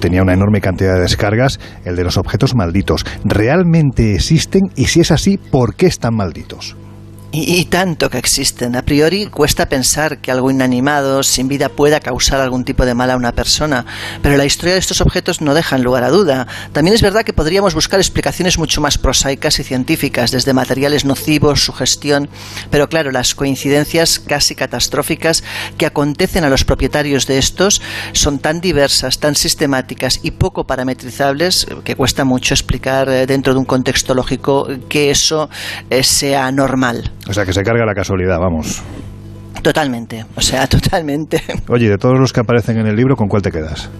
tenía 0.00 0.20
una 0.20 0.34
enorme 0.34 0.60
cantidad 0.60 0.96
de 0.96 1.00
descargas, 1.00 1.58
el 1.86 1.96
de 1.96 2.04
los 2.04 2.18
objetos 2.18 2.54
malditos. 2.54 3.06
¿Realmente 3.24 4.14
existen? 4.14 4.64
Y 4.76 4.84
si 4.84 5.00
es 5.00 5.10
así, 5.10 5.38
¿por 5.38 5.76
qué 5.76 5.86
están 5.86 6.14
malditos? 6.14 6.76
Y, 7.36 7.64
tanto 7.64 8.10
que 8.10 8.18
existen. 8.18 8.76
A 8.76 8.82
priori 8.82 9.26
cuesta 9.26 9.68
pensar 9.68 10.18
que 10.18 10.30
algo 10.30 10.52
inanimado, 10.52 11.24
sin 11.24 11.48
vida, 11.48 11.68
pueda 11.68 11.98
causar 11.98 12.40
algún 12.40 12.64
tipo 12.64 12.86
de 12.86 12.94
mal 12.94 13.10
a 13.10 13.16
una 13.16 13.32
persona, 13.32 13.84
pero 14.22 14.36
la 14.36 14.44
historia 14.44 14.74
de 14.74 14.78
estos 14.78 15.00
objetos 15.00 15.40
no 15.40 15.52
deja 15.52 15.76
lugar 15.78 16.04
a 16.04 16.10
duda. 16.10 16.46
También 16.72 16.94
es 16.94 17.02
verdad 17.02 17.24
que 17.24 17.32
podríamos 17.32 17.74
buscar 17.74 17.98
explicaciones 17.98 18.56
mucho 18.56 18.80
más 18.80 18.98
prosaicas 18.98 19.58
y 19.58 19.64
científicas, 19.64 20.30
desde 20.30 20.52
materiales 20.52 21.04
nocivos, 21.04 21.64
sugestión, 21.64 22.28
pero 22.70 22.88
claro, 22.88 23.10
las 23.10 23.34
coincidencias 23.34 24.20
casi 24.20 24.54
catastróficas 24.54 25.42
que 25.76 25.86
acontecen 25.86 26.44
a 26.44 26.50
los 26.50 26.64
propietarios 26.64 27.26
de 27.26 27.38
estos 27.38 27.82
son 28.12 28.38
tan 28.38 28.60
diversas, 28.60 29.18
tan 29.18 29.34
sistemáticas 29.34 30.20
y 30.22 30.30
poco 30.30 30.68
parametrizables 30.68 31.66
que 31.82 31.96
cuesta 31.96 32.24
mucho 32.24 32.54
explicar 32.54 33.08
eh, 33.08 33.26
dentro 33.26 33.54
de 33.54 33.58
un 33.58 33.64
contexto 33.64 34.14
lógico 34.14 34.68
que 34.88 35.10
eso 35.10 35.50
eh, 35.90 36.04
sea 36.04 36.52
normal. 36.52 37.10
O 37.28 37.32
sea, 37.32 37.44
que 37.44 37.52
se 37.52 37.62
carga 37.62 37.84
la 37.86 37.94
casualidad, 37.94 38.38
vamos. 38.38 38.82
Totalmente, 39.62 40.24
o 40.34 40.40
sea, 40.40 40.66
totalmente. 40.68 41.42
Oye, 41.68 41.88
de 41.88 41.96
todos 41.98 42.18
los 42.18 42.32
que 42.32 42.40
aparecen 42.40 42.78
en 42.78 42.86
el 42.86 42.96
libro, 42.96 43.16
¿con 43.16 43.28
cuál 43.28 43.42
te 43.42 43.50
quedas? 43.50 43.90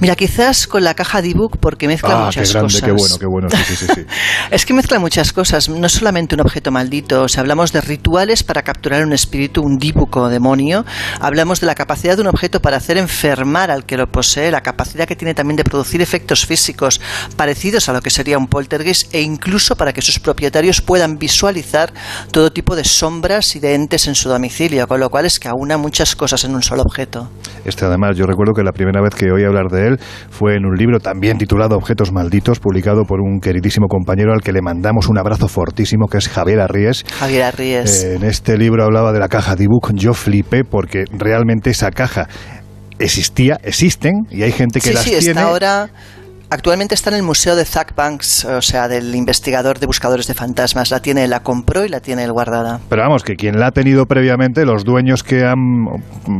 Mira, 0.00 0.16
quizás 0.16 0.66
con 0.66 0.84
la 0.84 0.94
caja 0.94 1.22
de 1.22 1.30
ebook 1.30 1.58
porque 1.58 1.86
mezcla 1.86 2.14
ah, 2.14 2.24
muchas 2.26 2.48
qué 2.48 2.52
grande, 2.52 2.72
cosas. 2.72 2.82
Qué 2.82 2.92
bueno, 2.92 3.16
qué 3.18 3.26
bueno, 3.26 3.48
sí, 3.50 3.76
sí, 3.76 3.86
sí. 3.94 4.06
es 4.50 4.66
que 4.66 4.74
mezcla 4.74 4.98
muchas 4.98 5.32
cosas, 5.32 5.68
no 5.68 5.88
solamente 5.88 6.34
un 6.34 6.40
objeto 6.40 6.70
maldito, 6.70 7.22
o 7.22 7.28
sea, 7.28 7.40
hablamos 7.40 7.72
de 7.72 7.80
rituales 7.80 8.42
para 8.42 8.62
capturar 8.62 9.04
un 9.04 9.12
espíritu, 9.12 9.62
un 9.62 9.78
dibuco 9.78 10.28
demonio, 10.28 10.84
hablamos 11.20 11.60
de 11.60 11.66
la 11.66 11.74
capacidad 11.74 12.16
de 12.16 12.22
un 12.22 12.28
objeto 12.28 12.60
para 12.60 12.76
hacer 12.76 12.98
enfermar 12.98 13.70
al 13.70 13.86
que 13.86 13.96
lo 13.96 14.06
posee, 14.06 14.50
la 14.50 14.62
capacidad 14.62 15.06
que 15.06 15.16
tiene 15.16 15.34
también 15.34 15.56
de 15.56 15.64
producir 15.64 16.02
efectos 16.02 16.46
físicos 16.46 17.00
parecidos 17.36 17.88
a 17.88 17.92
lo 17.92 18.00
que 18.00 18.10
sería 18.10 18.38
un 18.38 18.46
poltergeist 18.46 19.14
e 19.14 19.22
incluso 19.22 19.76
para 19.76 19.92
que 19.92 20.02
sus 20.02 20.18
propietarios 20.18 20.80
puedan 20.80 21.16
visualizar 21.16 21.92
todo 22.30 22.52
tipo 22.52 22.76
de 22.76 22.84
sombras 22.84 23.56
y 23.56 23.60
de 23.60 23.74
entes 23.74 24.06
en 24.06 24.14
su 24.14 24.28
domicilio, 24.28 24.86
con 24.86 25.00
lo 25.00 25.10
cual 25.10 25.26
es 25.26 25.38
que 25.38 25.48
aúna 25.48 25.78
muchas 25.78 26.16
cosas 26.16 26.44
en 26.44 26.54
un 26.54 26.62
solo 26.62 26.82
objeto. 26.82 27.28
Este 27.64 27.84
además, 27.84 28.16
yo 28.16 28.26
recuerdo 28.26 28.52
que 28.52 28.62
la 28.62 28.72
primera 28.72 29.00
vez 29.00 29.14
que 29.14 29.30
oí 29.30 29.44
hablar 29.44 29.68
de 29.70 29.88
él 29.88 29.93
fue 30.30 30.56
en 30.56 30.66
un 30.66 30.76
libro 30.76 30.98
también 31.00 31.38
titulado 31.38 31.76
Objetos 31.76 32.12
Malditos, 32.12 32.60
publicado 32.60 33.04
por 33.04 33.20
un 33.20 33.40
queridísimo 33.40 33.86
compañero 33.88 34.32
al 34.32 34.42
que 34.42 34.52
le 34.52 34.62
mandamos 34.62 35.08
un 35.08 35.18
abrazo 35.18 35.48
fortísimo, 35.48 36.06
que 36.08 36.18
es 36.18 36.28
Javier 36.28 36.60
Arries. 36.60 37.04
Javier 37.18 37.42
Arries. 37.42 38.04
Eh, 38.04 38.14
en 38.16 38.24
este 38.24 38.58
libro 38.58 38.84
hablaba 38.84 39.12
de 39.12 39.18
la 39.18 39.28
caja 39.28 39.56
de 39.56 39.64
ebook. 39.64 39.92
Yo 39.94 40.14
flipé 40.14 40.64
porque 40.64 41.04
realmente 41.12 41.70
esa 41.70 41.90
caja 41.90 42.28
existía, 42.98 43.58
existen 43.62 44.26
y 44.30 44.42
hay 44.42 44.52
gente 44.52 44.80
que 44.80 44.88
sí, 44.88 44.94
las 44.94 45.04
sí, 45.04 45.16
tiene. 45.18 45.40
Ahora 45.40 45.88
Actualmente 46.50 46.94
está 46.94 47.10
en 47.10 47.16
el 47.16 47.22
museo 47.22 47.56
de 47.56 47.64
Zach 47.64 47.94
Banks, 47.94 48.44
o 48.44 48.62
sea, 48.62 48.88
del 48.88 49.14
investigador 49.14 49.78
de 49.78 49.86
buscadores 49.86 50.26
de 50.26 50.34
fantasmas. 50.34 50.90
La 50.90 51.00
tiene, 51.00 51.26
la 51.26 51.40
compró 51.40 51.84
y 51.84 51.88
la 51.88 52.00
tiene 52.00 52.24
él 52.24 52.32
guardada. 52.32 52.80
Pero 52.88 53.02
vamos, 53.02 53.24
que 53.24 53.36
quien 53.36 53.58
la 53.58 53.68
ha 53.68 53.70
tenido 53.72 54.06
previamente, 54.06 54.64
los 54.64 54.84
dueños 54.84 55.22
que 55.22 55.44
han, 55.44 55.86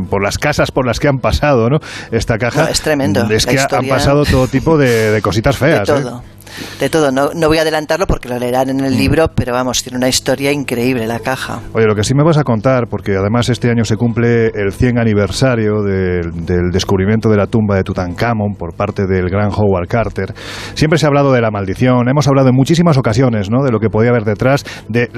por 0.09 0.23
las 0.23 0.37
casas 0.37 0.71
por 0.71 0.85
las 0.85 0.99
que 0.99 1.07
han 1.07 1.19
pasado, 1.19 1.69
¿no? 1.69 1.79
Esta 2.11 2.37
caja. 2.37 2.63
No, 2.63 2.67
es 2.69 2.81
tremendo. 2.81 3.29
Es 3.29 3.45
que 3.45 3.59
han 3.59 3.87
pasado 3.87 4.25
todo 4.25 4.47
tipo 4.47 4.77
de, 4.77 5.11
de 5.11 5.21
cositas 5.21 5.57
feas. 5.57 5.87
de 5.87 5.99
¿eh? 5.99 6.34
De 6.79 6.89
todo. 6.89 7.11
No, 7.11 7.29
no 7.33 7.47
voy 7.47 7.57
a 7.57 7.61
adelantarlo 7.61 8.07
porque 8.07 8.29
lo 8.29 8.37
leerán 8.39 8.69
en 8.69 8.79
el 8.81 8.93
Mm. 8.93 8.97
libro, 8.97 9.27
pero 9.35 9.53
vamos, 9.53 9.83
tiene 9.83 9.97
una 9.97 10.07
historia 10.07 10.51
increíble 10.51 11.07
la 11.07 11.19
caja. 11.19 11.59
Oye, 11.73 11.85
lo 11.85 11.95
que 11.95 12.03
sí 12.03 12.13
me 12.15 12.23
vas 12.23 12.37
a 12.37 12.43
contar, 12.43 12.87
porque 12.89 13.15
además 13.15 13.49
este 13.49 13.69
año 13.69 13.83
se 13.85 13.95
cumple 13.95 14.47
el 14.47 14.71
100 14.71 14.99
aniversario 14.99 15.81
del, 15.83 16.45
del 16.45 16.71
descubrimiento 16.71 17.29
de 17.29 17.37
la 17.37 17.47
tumba 17.47 17.75
de 17.75 17.83
Tutankamón 17.83 18.55
por 18.57 18.75
parte 18.75 19.05
del 19.07 19.29
gran 19.29 19.49
Howard 19.51 19.87
Carter. 19.87 20.33
Siempre 20.73 20.97
se 20.99 21.05
ha 21.05 21.09
hablado 21.09 21.31
de 21.33 21.41
la 21.41 21.51
maldición, 21.51 22.07
hemos 22.09 22.27
hablado 22.27 22.49
en 22.49 22.55
muchísimas 22.55 22.97
ocasiones 22.97 23.49
¿no? 23.49 23.63
de 23.63 23.71
lo 23.71 23.79
que 23.79 23.89
podía 23.89 24.09
haber 24.11 24.23
detrás, 24.23 24.63
del 24.89 25.09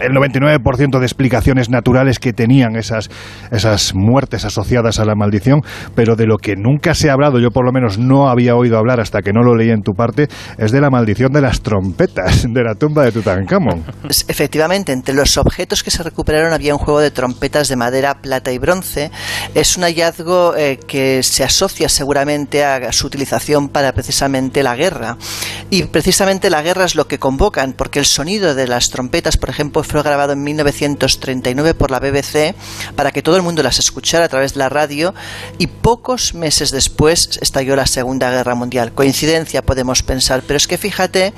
el 0.00 0.12
99% 0.12 0.98
de 0.98 1.04
explicaciones 1.06 1.70
naturales 1.70 2.18
que 2.18 2.32
tenían 2.32 2.76
esas, 2.76 3.10
esas 3.50 3.94
muertes 3.94 4.44
asociadas 4.44 4.98
a 5.00 5.04
la 5.04 5.14
maldición, 5.14 5.60
pero 5.94 6.16
de 6.16 6.26
lo 6.26 6.36
que 6.36 6.54
nunca 6.56 6.94
se 6.94 7.10
ha 7.10 7.12
hablado, 7.14 7.38
yo 7.38 7.50
por 7.50 7.64
lo 7.64 7.72
menos 7.72 7.98
no 7.98 8.28
había 8.28 8.54
oído 8.56 8.78
hablar 8.78 9.00
hasta 9.00 9.22
que 9.22 9.32
no 9.32 9.42
lo 9.42 9.54
leí 9.54 9.70
en 9.70 9.82
tu 9.82 9.92
parte, 9.92 10.28
es 10.58 10.72
de 10.72 10.75
la 10.80 10.90
maldición 10.90 11.32
de 11.32 11.40
las 11.40 11.60
trompetas 11.60 12.44
de 12.48 12.62
la 12.62 12.74
tumba 12.74 13.04
de 13.04 13.12
Tutankamón. 13.12 13.84
Efectivamente, 14.28 14.92
entre 14.92 15.14
los 15.14 15.36
objetos 15.36 15.82
que 15.82 15.90
se 15.90 16.02
recuperaron 16.02 16.52
había 16.52 16.74
un 16.74 16.78
juego 16.78 17.00
de 17.00 17.10
trompetas 17.10 17.68
de 17.68 17.76
madera, 17.76 18.20
plata 18.20 18.52
y 18.52 18.58
bronce. 18.58 19.10
Es 19.54 19.76
un 19.76 19.84
hallazgo 19.84 20.56
eh, 20.56 20.78
que 20.86 21.22
se 21.22 21.44
asocia 21.44 21.88
seguramente 21.88 22.64
a 22.64 22.92
su 22.92 23.06
utilización 23.06 23.68
para 23.68 23.92
precisamente 23.92 24.62
la 24.62 24.76
guerra. 24.76 25.16
Y 25.70 25.84
precisamente 25.84 26.50
la 26.50 26.62
guerra 26.62 26.84
es 26.84 26.94
lo 26.94 27.08
que 27.08 27.18
convocan, 27.18 27.72
porque 27.72 27.98
el 27.98 28.06
sonido 28.06 28.54
de 28.54 28.66
las 28.66 28.90
trompetas, 28.90 29.36
por 29.36 29.50
ejemplo, 29.50 29.82
fue 29.82 30.02
grabado 30.02 30.32
en 30.32 30.42
1939 30.42 31.74
por 31.74 31.90
la 31.90 32.00
BBC 32.00 32.54
para 32.94 33.10
que 33.10 33.22
todo 33.22 33.36
el 33.36 33.42
mundo 33.42 33.62
las 33.62 33.78
escuchara 33.78 34.26
a 34.26 34.28
través 34.28 34.54
de 34.54 34.58
la 34.58 34.68
radio 34.68 35.14
y 35.58 35.66
pocos 35.66 36.34
meses 36.34 36.70
después 36.70 37.38
estalló 37.40 37.76
la 37.76 37.86
Segunda 37.86 38.30
Guerra 38.30 38.54
Mundial. 38.54 38.92
Coincidencia 38.92 39.62
podemos 39.62 40.02
pensar, 40.02 40.42
pero 40.46 40.56
es 40.56 40.65
es 40.66 40.68
que 40.68 40.78
fíjate 40.78 41.32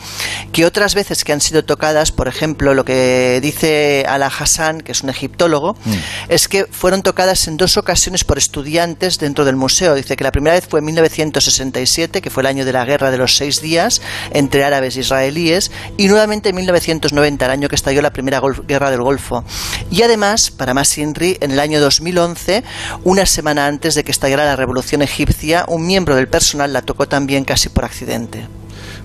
que 0.53 0.65
otras 0.65 0.95
veces 0.95 1.23
que 1.23 1.35
han 1.35 1.43
sido 1.43 1.63
tocadas, 1.63 2.13
por 2.13 2.29
ejemplo, 2.29 2.73
lo 2.73 2.87
que 2.87 3.41
dice 3.43 4.07
Ala 4.09 4.29
Hassan, 4.29 4.81
que 4.81 4.93
es 4.93 5.03
un 5.03 5.11
egiptólogo, 5.11 5.75
mm. 5.85 5.93
es 6.31 6.49
que 6.49 6.65
fueron 6.65 7.03
tocadas 7.03 7.47
en 7.47 7.59
dos 7.59 7.77
ocasiones 7.77 8.25
por 8.25 8.39
estudiantes 8.39 9.19
dentro 9.19 9.45
del 9.45 9.57
museo. 9.57 9.95
Dice 9.95 10.17
que 10.17 10.25
la 10.25 10.33
primera 10.33 10.55
vez 10.55 10.67
fue 10.67 10.81
en 10.81 10.87
1967, 10.87 12.23
que 12.23 12.31
fue 12.31 12.43
el 12.43 12.47
año 12.47 12.65
de 12.65 12.73
la 12.73 12.87
guerra 12.87 13.11
de 13.11 13.19
los 13.19 13.37
seis 13.37 13.61
días 13.61 14.01
entre 14.31 14.65
árabes 14.65 14.97
e 14.97 15.01
israelíes, 15.01 15.71
y 15.99 16.09
nuevamente 16.09 16.49
en 16.49 16.57
1990, 16.57 17.45
el 17.45 17.51
año 17.51 17.69
que 17.69 17.77
estalló 17.77 18.01
la 18.01 18.15
primera 18.15 18.41
guerra 18.67 18.91
del 18.91 19.03
Golfo. 19.03 19.45
Y 19.91 20.03
además, 20.03 20.51
para 20.51 20.73
más 20.73 20.97
Inri, 20.97 21.37
en 21.41 21.51
el 21.51 21.61
año 21.61 21.81
2011, 21.81 22.65
una 23.05 23.27
semana 23.27 23.67
antes 23.67 23.95
de 23.95 24.05
que 24.05 24.11
estallara 24.13 24.47
la 24.47 24.57
revolución 24.57 25.03
egipcia, 25.03 25.67
un 25.69 25.87
miembro 25.87 26.17
del 26.17 26.29
personal 26.29 26.73
la 26.73 26.81
tocó 26.81 27.07
también 27.07 27.45
casi 27.45 27.69
por 27.69 27.85
accidente. 27.85 28.49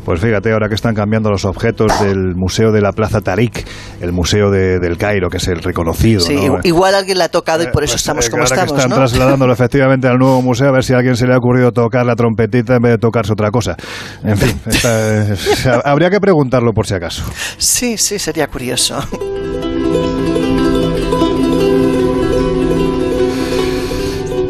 Pues 0.05 0.19
fíjate, 0.19 0.51
ahora 0.51 0.67
que 0.67 0.75
están 0.75 0.93
cambiando 0.93 1.29
los 1.29 1.45
objetos 1.45 1.91
del 2.01 2.35
Museo 2.35 2.71
de 2.71 2.81
la 2.81 2.91
Plaza 2.91 3.21
Tarik, 3.21 3.65
el 4.01 4.11
Museo 4.11 4.51
del 4.51 4.97
Cairo, 4.97 5.29
que 5.29 5.37
es 5.37 5.47
el 5.47 5.61
reconocido. 5.61 6.21
Sí, 6.21 6.37
igual 6.63 6.95
alguien 6.95 7.17
la 7.17 7.25
ha 7.25 7.29
tocado 7.29 7.63
y 7.63 7.67
por 7.67 7.83
eso 7.83 7.93
eh, 7.93 7.95
pues, 7.95 8.01
estamos 8.01 8.27
eh, 8.27 8.29
como 8.29 8.43
ahora 8.43 8.55
estamos. 8.55 8.73
Que 8.73 8.81
están 8.81 8.97
trasladándolo 8.97 9.53
efectivamente 9.63 10.07
al 10.07 10.17
nuevo 10.17 10.41
museo, 10.41 10.67
a 10.67 10.71
ver 10.71 10.83
si 10.83 10.93
a 10.93 10.97
alguien 10.97 11.15
se 11.15 11.25
le 11.25 11.33
ha 11.33 11.37
ocurrido 11.37 11.71
tocar 11.71 12.05
la 12.05 12.15
trompetita 12.15 12.75
en 12.75 12.81
vez 12.81 12.91
de 12.93 12.97
tocarse 12.97 13.31
otra 13.31 13.49
cosa. 13.51 13.75
En 14.23 14.37
fin, 14.37 14.59
habría 15.85 16.09
que 16.09 16.19
preguntarlo 16.19 16.73
por 16.73 16.85
si 16.85 16.95
acaso. 16.95 17.23
Sí, 17.57 17.97
sí, 17.97 18.19
sería 18.19 18.47
curioso. 18.47 18.99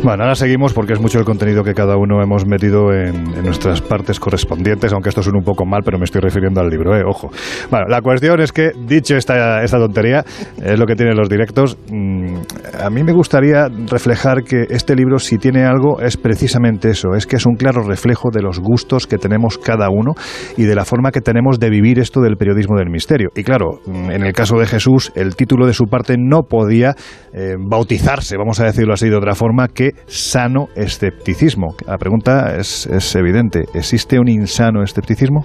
Bueno, 0.03 0.23
ahora 0.23 0.35
seguimos 0.35 0.73
porque 0.73 0.91
es 0.91 0.99
mucho 0.99 1.17
el 1.17 1.23
contenido 1.23 1.63
que 1.63 1.73
cada 1.73 1.95
uno 1.95 2.21
hemos 2.21 2.45
metido 2.45 2.91
en, 2.91 3.23
nuestras 3.41 3.79
partes 3.79 4.19
correspondientes, 4.19 4.91
aunque 4.91 5.07
esto 5.07 5.23
suene 5.23 5.39
un 5.39 5.45
poco 5.45 5.65
mal, 5.65 5.81
pero 5.85 5.97
me 5.97 6.03
estoy 6.03 6.19
refiriendo 6.19 6.59
al 6.59 6.69
libro, 6.69 6.93
¿eh? 6.93 7.03
ojo. 7.07 7.31
Bueno, 7.71 7.85
la 7.87 8.01
cuestión 8.01 8.41
es 8.41 8.51
que, 8.51 8.71
dicho 8.85 9.15
esta, 9.15 9.63
esta 9.63 9.77
tontería, 9.77 10.25
es 10.61 10.77
lo 10.77 10.85
que 10.85 10.97
tienen 10.97 11.15
los 11.15 11.29
directos, 11.29 11.77
mm, 11.89 12.35
a 12.83 12.89
mí 12.89 13.01
me 13.01 13.13
gustaría 13.13 13.69
reflejar 13.69 14.43
que 14.43 14.65
este 14.69 14.93
libro, 14.93 15.19
si 15.19 15.37
tiene 15.37 15.63
algo, 15.63 16.01
es 16.01 16.17
precisamente 16.17 16.89
eso, 16.89 17.15
es 17.15 17.25
que 17.25 17.37
es 17.37 17.45
un 17.45 17.55
claro 17.55 17.81
reflejo 17.83 18.29
de 18.29 18.41
los 18.41 18.59
gustos 18.59 19.07
que 19.07 19.17
tenemos 19.17 19.57
cada 19.57 19.89
uno 19.89 20.15
y 20.57 20.63
de 20.63 20.75
la 20.75 20.83
forma 20.83 21.11
que 21.11 21.21
tenemos 21.21 21.59
de 21.59 21.69
vivir 21.69 21.99
esto 21.99 22.19
del 22.19 22.35
periodismo 22.35 22.77
del 22.77 22.89
misterio. 22.89 23.29
Y 23.37 23.43
claro, 23.43 23.79
mm, 23.85 24.11
en 24.11 24.23
el 24.23 24.33
caso 24.33 24.57
de 24.57 24.65
Jesús, 24.65 25.13
el 25.15 25.37
título 25.37 25.65
de 25.65 25.73
su 25.73 25.85
parte 25.85 26.17
no 26.19 26.41
podía 26.41 26.93
eh, 27.31 27.55
bautizarse, 27.57 28.35
vamos 28.35 28.59
a 28.59 28.65
decirlo 28.65 28.93
así 28.93 29.07
de 29.07 29.15
otra 29.15 29.33
forma, 29.33 29.69
que 29.69 29.92
sano 30.05 30.67
escepticismo. 30.75 31.75
La 31.85 31.97
pregunta 31.97 32.55
es, 32.57 32.87
evidente. 33.15 33.65
¿Existe 33.73 34.19
un 34.19 34.27
insano 34.27 34.83
escepticismo? 34.83 35.43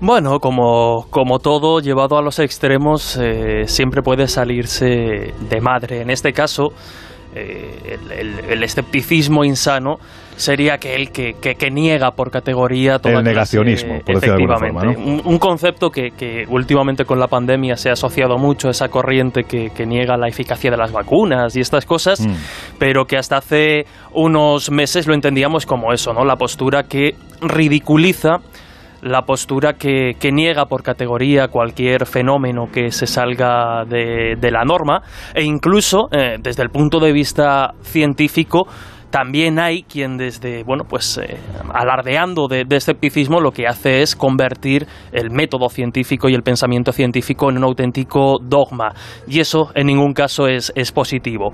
Bueno, 0.00 0.38
como, 0.40 1.06
como 1.10 1.38
todo 1.38 1.80
llevado 1.80 2.16
a 2.16 2.22
los 2.22 2.38
extremos, 2.38 3.18
eh, 3.20 3.64
siempre 3.66 4.02
puede 4.02 4.28
salirse 4.28 4.86
de 4.86 5.60
madre. 5.60 6.00
En 6.00 6.10
este 6.10 6.32
caso, 6.32 6.68
eh, 7.34 7.96
el, 8.48 8.62
escepticismo 8.64 9.44
insano 9.44 9.98
sería 10.36 10.74
aquel 10.74 11.12
que, 11.12 11.34
que, 11.34 11.70
niega 11.70 12.10
por 12.10 12.30
categoría 12.30 12.98
todo 12.98 13.18
el 13.18 13.24
negacionismo, 13.24 14.00
por 14.00 14.16
efectivamente, 14.16 14.80
de 14.80 14.96
un, 14.96 15.22
un, 15.24 15.38
concepto 15.38 15.90
que, 15.90 16.10
que, 16.10 16.44
últimamente 16.48 17.04
con 17.04 17.20
la 17.20 17.28
pandemia 17.28 17.76
se 17.76 17.90
ha 17.90 17.92
asociado 17.92 18.36
mucho 18.38 18.68
a 18.68 18.70
esa 18.72 18.88
corriente 18.88 19.44
que, 19.44 19.70
niega 19.86 20.16
la 20.16 20.28
eficacia 20.28 20.70
de 20.70 20.76
las 20.76 20.92
vacunas 20.92 21.54
y 21.56 21.60
estas 21.60 21.86
cosas, 21.86 22.20
mm. 22.20 22.32
pero 22.78 23.04
que 23.04 23.16
hasta 23.16 23.36
hace 23.36 23.84
unos 24.12 24.70
meses 24.70 25.06
lo 25.06 25.14
entendíamos 25.14 25.66
como 25.66 25.92
eso, 25.92 26.12
¿no? 26.12 26.24
La 26.24 26.36
postura 26.36 26.84
que 26.84 27.14
ridiculiza 27.40 28.38
la 29.02 29.22
postura 29.22 29.74
que, 29.74 30.14
niega 30.32 30.66
por 30.66 30.82
categoría 30.82 31.48
cualquier 31.48 32.06
fenómeno 32.06 32.66
que 32.72 32.90
se 32.90 33.06
salga 33.06 33.84
de, 33.84 34.36
la 34.50 34.64
norma 34.64 35.02
e 35.34 35.44
incluso 35.44 36.08
eh, 36.12 36.36
desde 36.40 36.62
el 36.62 36.70
punto 36.70 37.00
de 37.00 37.12
vista 37.12 37.72
científico 37.82 38.66
también 39.10 39.58
hay 39.58 39.82
quien 39.82 40.16
desde, 40.16 40.62
bueno, 40.62 40.84
pues 40.88 41.18
eh, 41.18 41.38
alardeando 41.72 42.46
de, 42.48 42.64
escepticismo 42.70 43.40
lo 43.40 43.50
que 43.50 43.66
hace 43.66 44.02
es 44.02 44.14
convertir 44.14 44.86
el 45.12 45.30
método 45.30 45.68
científico 45.68 46.28
y 46.28 46.34
el 46.34 46.42
pensamiento 46.42 46.92
científico 46.92 47.50
en 47.50 47.58
un 47.58 47.64
auténtico 47.64 48.38
dogma. 48.40 48.94
Y 49.26 49.40
eso 49.40 49.70
en 49.74 49.88
ningún 49.88 50.14
caso 50.14 50.46
es, 50.46 50.72
es 50.76 50.92
positivo. 50.92 51.52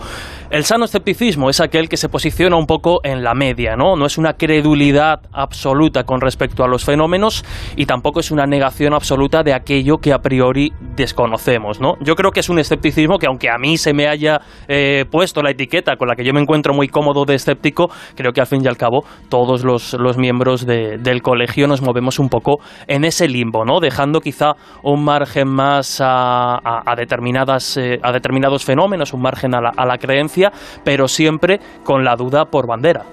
El 0.51 0.65
sano 0.65 0.85
escepticismo 0.85 1.49
es 1.49 1.61
aquel 1.61 1.89
que 1.89 1.97
se 1.97 2.09
posiciona 2.09 2.57
un 2.57 2.67
poco 2.67 3.01
en 3.03 3.25
la 3.25 3.35
media, 3.35 3.75
¿no? 3.77 3.97
No 3.97 4.07
es 4.07 4.19
una 4.19 4.35
credulidad 4.35 5.21
absoluta 5.33 6.05
con 6.05 6.21
respecto 6.21 6.63
a 6.63 6.69
los 6.69 6.85
fenómenos 6.85 7.45
y 7.77 7.87
tampoco 7.87 8.21
es 8.21 8.31
una 8.31 8.47
negación 8.47 8.93
absoluta 8.93 9.43
de 9.43 9.55
aquello 9.55 9.97
que 9.99 10.13
a 10.13 10.19
priori 10.19 10.73
desconocemos, 10.95 11.81
¿no? 11.81 11.95
Yo 12.01 12.15
creo 12.15 12.31
que 12.31 12.41
es 12.41 12.49
un 12.49 12.59
escepticismo 12.59 13.19
que 13.19 13.27
aunque 13.27 13.49
a 13.49 13.57
mí 13.59 13.79
se 13.79 13.95
me 13.95 14.09
haya 14.09 14.41
eh, 14.69 15.05
puesto 15.11 15.43
la 15.43 15.51
etiqueta 15.51 15.97
con 15.97 16.09
la 16.09 16.15
que 16.15 16.25
yo 16.25 16.33
me 16.33 16.41
encuentro 16.41 16.75
muy 16.75 16.89
cómodo 16.89 17.25
de 17.25 17.46
escéptico, 17.47 17.91
creo 18.17 18.33
que 18.33 18.41
al 18.41 18.47
fin 18.47 18.61
y 18.65 18.67
al 18.67 18.77
cabo 18.77 19.05
todos 19.29 19.65
los, 19.65 19.95
los 19.95 20.19
miembros 20.19 20.67
del 20.67 21.23
colegio 21.23 21.69
nos 21.69 21.81
movemos 21.81 22.19
un 22.19 22.29
poco 22.29 22.59
en 22.89 23.05
ese 23.05 23.29
limbo, 23.29 23.65
¿no? 23.65 23.79
Dejando 23.81 24.21
quizá 24.21 24.55
un 24.83 25.05
margen 25.05 25.49
más 25.49 26.01
a, 26.03 26.59
a, 26.85 26.97
determinadas, 26.97 27.77
eh, 27.77 27.99
a 28.03 28.13
determinados 28.13 28.65
fenómenos, 28.65 29.13
un 29.15 29.23
margen 29.23 29.55
a 29.55 29.61
la, 29.61 29.73
a 29.77 29.87
la 29.87 29.99
creencia, 29.99 30.51
pero 30.85 31.07
siempre 31.07 31.61
con 31.85 32.05
la 32.05 32.17
duda 32.17 32.47
por 32.47 32.67
bandera. 32.67 33.05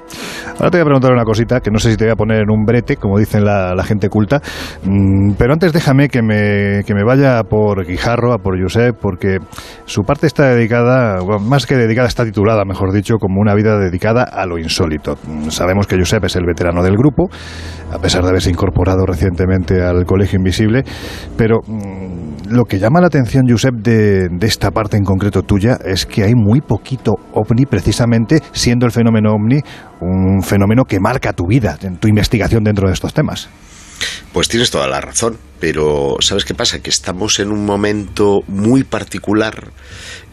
Ahora 0.54 0.70
te 0.70 0.78
voy 0.78 0.82
a 0.82 0.86
preguntar 0.86 1.14
una 1.14 1.24
cosita 1.24 1.60
que 1.60 1.72
no 1.72 1.80
sé 1.80 1.92
si 1.92 1.98
te 1.98 2.06
voy 2.06 2.14
a 2.14 2.16
poner 2.16 2.42
en 2.42 2.50
un 2.50 2.66
brete, 2.66 2.98
como 2.98 3.18
dicen 3.18 3.44
la, 3.46 3.74
la 3.76 3.84
gente 3.84 4.10
culta, 4.10 4.42
mm, 4.84 5.34
pero 5.38 5.54
antes 5.54 5.74
déjame 5.74 6.10
que 6.10 6.22
me, 6.22 6.84
que 6.86 6.94
me 6.94 7.04
vaya 7.04 7.44
por 7.44 7.86
Guijarro, 7.86 8.34
a 8.34 8.38
por 8.38 8.62
Josep, 8.62 8.96
porque 9.00 9.38
su 9.86 10.04
parte 10.04 10.28
está 10.28 10.50
dedicada, 10.50 11.18
más 11.40 11.66
que 11.66 11.76
dedicada, 11.76 12.08
está 12.08 12.26
titulada, 12.26 12.66
mejor 12.66 12.94
dicho, 12.94 13.16
como 13.18 13.42
una 13.42 13.54
vida 13.56 13.78
dedicada 13.78 14.23
a 14.24 14.46
lo 14.46 14.58
insólito. 14.58 15.18
Sabemos 15.50 15.88
que 15.88 15.98
Josep 15.98 16.24
es 16.26 16.36
el 16.36 16.46
veterano 16.46 16.84
del 16.84 16.96
grupo, 16.96 17.30
a 17.92 18.00
pesar 18.00 18.24
de 18.24 18.30
haberse 18.30 18.50
incorporado 18.50 19.06
recientemente 19.06 19.82
al 19.82 20.06
Colegio 20.06 20.38
Invisible, 20.38 20.84
pero 21.38 21.60
mm, 21.66 22.50
lo 22.50 22.66
que 22.66 22.80
llama 22.80 23.02
la 23.02 23.08
atención, 23.08 23.46
Josep, 23.48 23.74
de, 23.76 24.30
de 24.30 24.48
esta 24.48 24.72
parte 24.72 24.98
en 24.98 25.04
concreto 25.04 25.42
tuya 25.42 25.78
es 25.86 26.06
que 26.06 26.24
hay 26.24 26.34
muy 26.36 26.62
poquito 26.62 27.14
ovni, 27.34 27.66
precisamente 27.66 28.40
siendo 28.52 28.86
el 28.86 28.92
fenómeno 28.92 29.34
ovni 29.34 29.60
un 30.02 30.42
fenómeno 30.44 30.84
que 30.86 31.00
marca 31.00 31.34
tu 31.34 31.46
vida, 31.48 31.78
en 31.82 31.98
tu 31.98 32.08
investigación 32.08 32.64
dentro 32.64 32.88
de 32.88 32.94
estos 32.94 33.14
temas. 33.14 33.50
Pues 34.32 34.48
tienes 34.48 34.72
toda 34.72 34.88
la 34.88 35.00
razón, 35.00 35.38
pero 35.60 36.16
¿sabes 36.20 36.44
qué 36.44 36.54
pasa? 36.54 36.80
Que 36.80 36.90
estamos 36.90 37.40
en 37.40 37.52
un 37.52 37.66
momento 37.66 38.42
muy 38.48 38.84
particular 38.84 39.72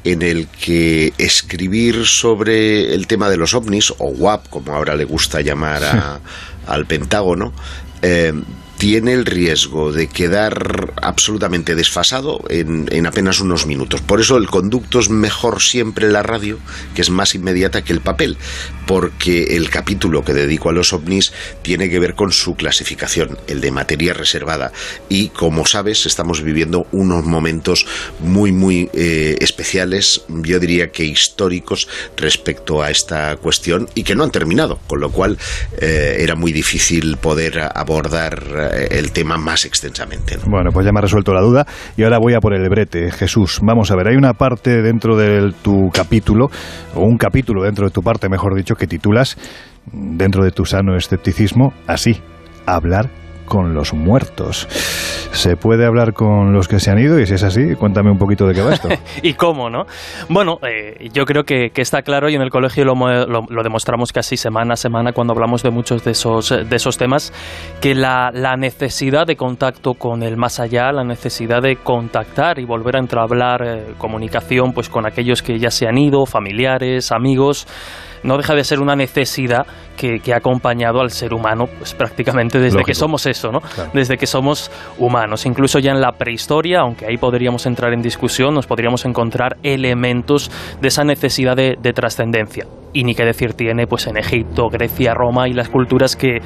en 0.04 0.22
el 0.22 0.48
que 0.48 1.12
escribir 1.18 2.06
sobre 2.06 2.94
el 2.94 3.06
tema 3.06 3.28
de 3.28 3.36
los 3.36 3.54
ovnis, 3.54 3.92
o 3.98 4.06
WAP, 4.06 4.48
como 4.48 4.74
ahora 4.74 4.94
le 4.96 5.04
gusta 5.04 5.40
llamar 5.40 6.20
al 6.66 6.86
Pentágono, 6.86 7.52
eh, 8.02 8.32
tiene 8.80 9.12
el 9.12 9.26
riesgo 9.26 9.92
de 9.92 10.06
quedar 10.06 10.94
absolutamente 11.02 11.74
desfasado 11.74 12.42
en, 12.48 13.06
apenas 13.06 13.40
unos 13.40 13.66
minutos. 13.66 14.00
Por 14.00 14.22
eso 14.22 14.38
el 14.38 14.46
conducto 14.46 15.00
es 15.00 15.10
mejor 15.10 15.60
siempre 15.60 16.10
la 16.10 16.22
radio, 16.22 16.58
que 16.94 17.02
es 17.02 17.10
más 17.10 17.34
inmediata 17.34 17.82
que 17.82 17.92
el 17.92 18.00
papel, 18.00 18.38
porque 18.86 19.54
el 19.56 19.68
capítulo 19.68 20.24
que 20.24 20.32
dedico 20.32 20.70
a 20.70 20.72
los 20.72 20.94
ovnis 20.94 21.30
tiene 21.60 21.90
que 21.90 21.98
ver 21.98 22.14
con 22.14 22.32
su 22.32 22.54
clasificación, 22.54 23.36
el 23.48 23.60
de 23.60 23.70
materia 23.70 24.14
reservada. 24.14 24.72
Y 25.10 25.28
como 25.28 25.66
sabes, 25.66 26.06
estamos 26.06 26.40
viviendo 26.40 26.86
unos 26.90 27.26
momentos 27.26 27.86
muy, 28.20 28.50
muy 28.50 28.88
eh, 28.94 29.36
especiales, 29.40 30.22
yo 30.26 30.58
diría 30.58 30.90
que 30.90 31.04
históricos 31.04 31.86
respecto 32.16 32.82
a 32.82 32.90
esta 32.90 33.36
cuestión 33.36 33.90
y 33.94 34.04
que 34.04 34.14
no 34.14 34.24
han 34.24 34.30
terminado, 34.30 34.80
con 34.86 35.00
lo 35.00 35.12
cual 35.12 35.36
eh, 35.78 36.16
era 36.20 36.34
muy 36.34 36.52
difícil 36.52 37.18
poder 37.18 37.68
abordar 37.74 38.42
eh, 38.58 38.69
el 38.70 39.12
tema 39.12 39.36
más 39.36 39.64
extensamente. 39.64 40.38
Bueno, 40.46 40.70
pues 40.72 40.86
ya 40.86 40.92
me 40.92 40.98
ha 40.98 41.02
resuelto 41.02 41.32
la 41.32 41.40
duda 41.40 41.66
y 41.96 42.02
ahora 42.02 42.18
voy 42.18 42.34
a 42.34 42.40
por 42.40 42.54
el 42.54 42.68
brete. 42.68 43.10
Jesús, 43.10 43.60
vamos 43.62 43.90
a 43.90 43.96
ver, 43.96 44.08
hay 44.08 44.16
una 44.16 44.34
parte 44.34 44.82
dentro 44.82 45.16
de 45.16 45.52
tu 45.62 45.90
capítulo, 45.92 46.50
o 46.94 47.02
un 47.02 47.16
capítulo 47.16 47.64
dentro 47.64 47.86
de 47.86 47.92
tu 47.92 48.02
parte, 48.02 48.28
mejor 48.28 48.54
dicho, 48.54 48.74
que 48.74 48.86
titulas, 48.86 49.36
dentro 49.92 50.44
de 50.44 50.50
tu 50.50 50.64
sano 50.64 50.96
escepticismo, 50.96 51.72
así, 51.86 52.20
hablar 52.66 53.19
con 53.50 53.74
los 53.74 53.92
muertos. 53.92 54.68
¿Se 55.32 55.56
puede 55.56 55.84
hablar 55.84 56.12
con 56.12 56.52
los 56.52 56.68
que 56.68 56.78
se 56.78 56.92
han 56.92 57.00
ido? 57.00 57.18
Y 57.18 57.26
si 57.26 57.34
es 57.34 57.42
así, 57.42 57.74
cuéntame 57.74 58.08
un 58.08 58.16
poquito 58.16 58.46
de 58.46 58.54
qué 58.54 58.62
va 58.62 58.74
esto. 58.74 58.88
¿Y 59.24 59.34
cómo, 59.34 59.68
no? 59.68 59.86
Bueno, 60.28 60.58
eh, 60.62 61.08
yo 61.12 61.24
creo 61.24 61.42
que, 61.42 61.72
está 61.74 62.02
claro 62.02 62.28
y 62.28 62.36
en 62.36 62.42
el 62.42 62.50
colegio 62.50 62.84
lo, 62.84 62.94
lo, 62.94 63.62
demostramos 63.64 64.12
casi 64.12 64.36
semana 64.36 64.74
a 64.74 64.76
semana 64.76 65.12
cuando 65.12 65.32
hablamos 65.32 65.64
de 65.64 65.70
muchos 65.70 66.04
de 66.04 66.12
esos, 66.12 66.50
de 66.50 66.76
esos 66.76 66.96
temas, 66.96 67.32
que 67.80 67.96
la, 67.96 68.30
la, 68.32 68.56
necesidad 68.56 69.26
de 69.26 69.34
contacto 69.34 69.94
con 69.94 70.22
el 70.22 70.36
más 70.36 70.60
allá, 70.60 70.92
la 70.92 71.02
necesidad 71.02 71.60
de 71.60 71.76
contactar 71.76 72.60
y 72.60 72.64
volver 72.64 72.96
a 72.96 73.00
entablar 73.00 73.66
eh, 73.66 73.94
comunicación 73.98 74.72
pues, 74.72 74.88
con 74.88 75.06
aquellos 75.06 75.42
que 75.42 75.58
ya 75.58 75.70
se 75.70 75.88
han 75.88 75.98
ido, 75.98 76.24
familiares, 76.24 77.10
amigos, 77.10 77.66
no 78.22 78.36
deja 78.36 78.54
de 78.54 78.64
ser 78.64 78.80
una 78.80 78.96
necesidad 78.96 79.66
que, 79.96 80.20
ha 80.32 80.36
acompañado 80.36 81.00
al 81.00 81.10
ser 81.10 81.34
humano 81.34 81.66
pues, 81.78 81.94
prácticamente 81.94 82.58
desde 82.58 82.82
que 82.84 82.94
somos 82.94 83.26
eso, 83.26 83.50
¿no? 83.50 83.60
Desde 83.92 84.16
que 84.16 84.26
somos 84.26 84.70
humanos. 84.98 85.44
Incluso 85.44 85.78
ya 85.78 85.92
en 85.92 86.00
la 86.00 86.12
prehistoria, 86.12 86.80
aunque 86.80 87.06
ahí 87.06 87.16
podríamos 87.18 87.66
entrar 87.66 87.92
en 87.92 88.00
discusión, 88.00 88.54
nos 88.54 88.66
podríamos 88.66 89.04
encontrar 89.04 89.58
elementos 89.62 90.50
de 90.80 90.88
esa 90.88 91.04
necesidad 91.04 91.56
de, 91.56 91.76
de 91.80 91.92
trascendencia. 91.92 92.66
Y 92.92 93.04
ni 93.04 93.14
qué 93.14 93.24
decir 93.24 93.54
tiene 93.54 93.86
pues 93.86 94.06
en 94.06 94.16
Egipto, 94.16 94.68
Grecia, 94.68 95.12
Roma 95.14 95.48
y 95.48 95.52
las 95.52 95.68
culturas 95.68 96.16
que, 96.16 96.38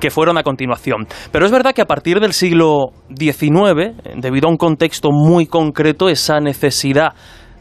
que 0.00 0.10
fueron 0.10 0.38
a 0.38 0.42
continuación. 0.42 1.06
Pero 1.30 1.46
es 1.46 1.52
verdad 1.52 1.72
que 1.72 1.82
a 1.82 1.86
partir 1.86 2.20
del 2.20 2.32
siglo 2.32 2.92
XIX, 3.08 3.94
debido 4.16 4.48
a 4.48 4.50
un 4.50 4.56
contexto 4.56 5.10
muy 5.10 5.46
concreto, 5.46 6.08
esa 6.08 6.40
necesidad 6.40 7.14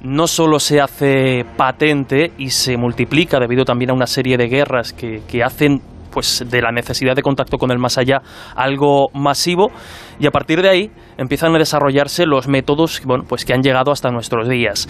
no 0.04 0.28
solo 0.28 0.60
se 0.60 0.82
hace 0.82 1.46
patente 1.58 2.34
y 2.38 2.50
se 2.50 2.78
multiplica 2.78 3.40
debido 3.40 3.66
también 3.66 3.92
a 3.92 3.94
una 3.94 4.08
serie 4.08 4.38
de 4.38 4.48
guerras 4.48 4.94
que, 4.94 5.22
que 5.28 5.44
hacen 5.44 5.82
pues 6.14 6.46
de 6.50 6.62
la 6.62 6.72
necesidad 6.72 7.16
de 7.16 7.22
contacto 7.22 7.58
con 7.58 7.72
el 7.72 7.80
más 7.80 7.98
allá 7.98 8.22
algo 8.56 9.08
masivo 9.14 9.72
y 10.20 10.28
a 10.28 10.32
partir 10.32 10.62
de 10.62 10.70
ahí 10.70 10.92
empiezan 11.18 11.56
a 11.56 11.58
desarrollarse 11.58 12.26
los 12.26 12.48
métodos 12.48 13.02
bueno, 13.06 13.24
pues 13.28 13.46
que 13.46 13.54
han 13.54 13.62
llegado 13.62 13.92
hasta 13.92 14.10
nuestros 14.12 14.48
días. 14.48 14.88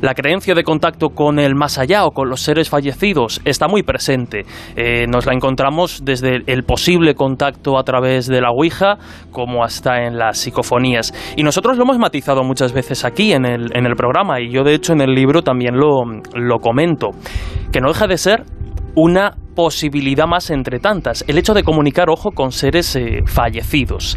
La 0.00 0.14
creencia 0.14 0.54
de 0.54 0.62
contacto 0.62 1.10
con 1.10 1.38
el 1.38 1.54
más 1.54 1.78
allá 1.78 2.04
o 2.04 2.10
con 2.10 2.28
los 2.28 2.42
seres 2.42 2.68
fallecidos 2.68 3.40
está 3.44 3.68
muy 3.68 3.82
presente. 3.82 4.44
Eh, 4.76 5.06
nos 5.08 5.26
la 5.26 5.32
encontramos 5.32 6.04
desde 6.04 6.42
el 6.46 6.64
posible 6.64 7.14
contacto 7.14 7.78
a 7.78 7.82
través 7.82 8.26
de 8.26 8.40
la 8.40 8.50
Ouija 8.50 8.98
como 9.32 9.64
hasta 9.64 10.04
en 10.04 10.18
las 10.18 10.38
psicofonías. 10.38 11.12
Y 11.36 11.42
nosotros 11.42 11.76
lo 11.76 11.84
hemos 11.84 11.98
matizado 11.98 12.42
muchas 12.42 12.72
veces 12.72 13.04
aquí 13.04 13.32
en 13.32 13.46
el, 13.46 13.74
en 13.74 13.86
el 13.86 13.96
programa 13.96 14.40
y 14.40 14.50
yo 14.50 14.64
de 14.64 14.74
hecho 14.74 14.92
en 14.92 15.00
el 15.00 15.14
libro 15.14 15.42
también 15.42 15.76
lo, 15.76 16.04
lo 16.34 16.58
comento, 16.58 17.10
que 17.72 17.80
no 17.80 17.88
deja 17.88 18.06
de 18.06 18.18
ser 18.18 18.44
una 18.94 19.36
posibilidad 19.56 20.26
más 20.26 20.50
entre 20.50 20.78
tantas, 20.78 21.24
el 21.26 21.38
hecho 21.38 21.54
de 21.54 21.64
comunicar, 21.64 22.08
ojo, 22.08 22.30
con 22.30 22.52
seres 22.52 22.94
eh, 22.94 23.22
fallecidos. 23.26 24.16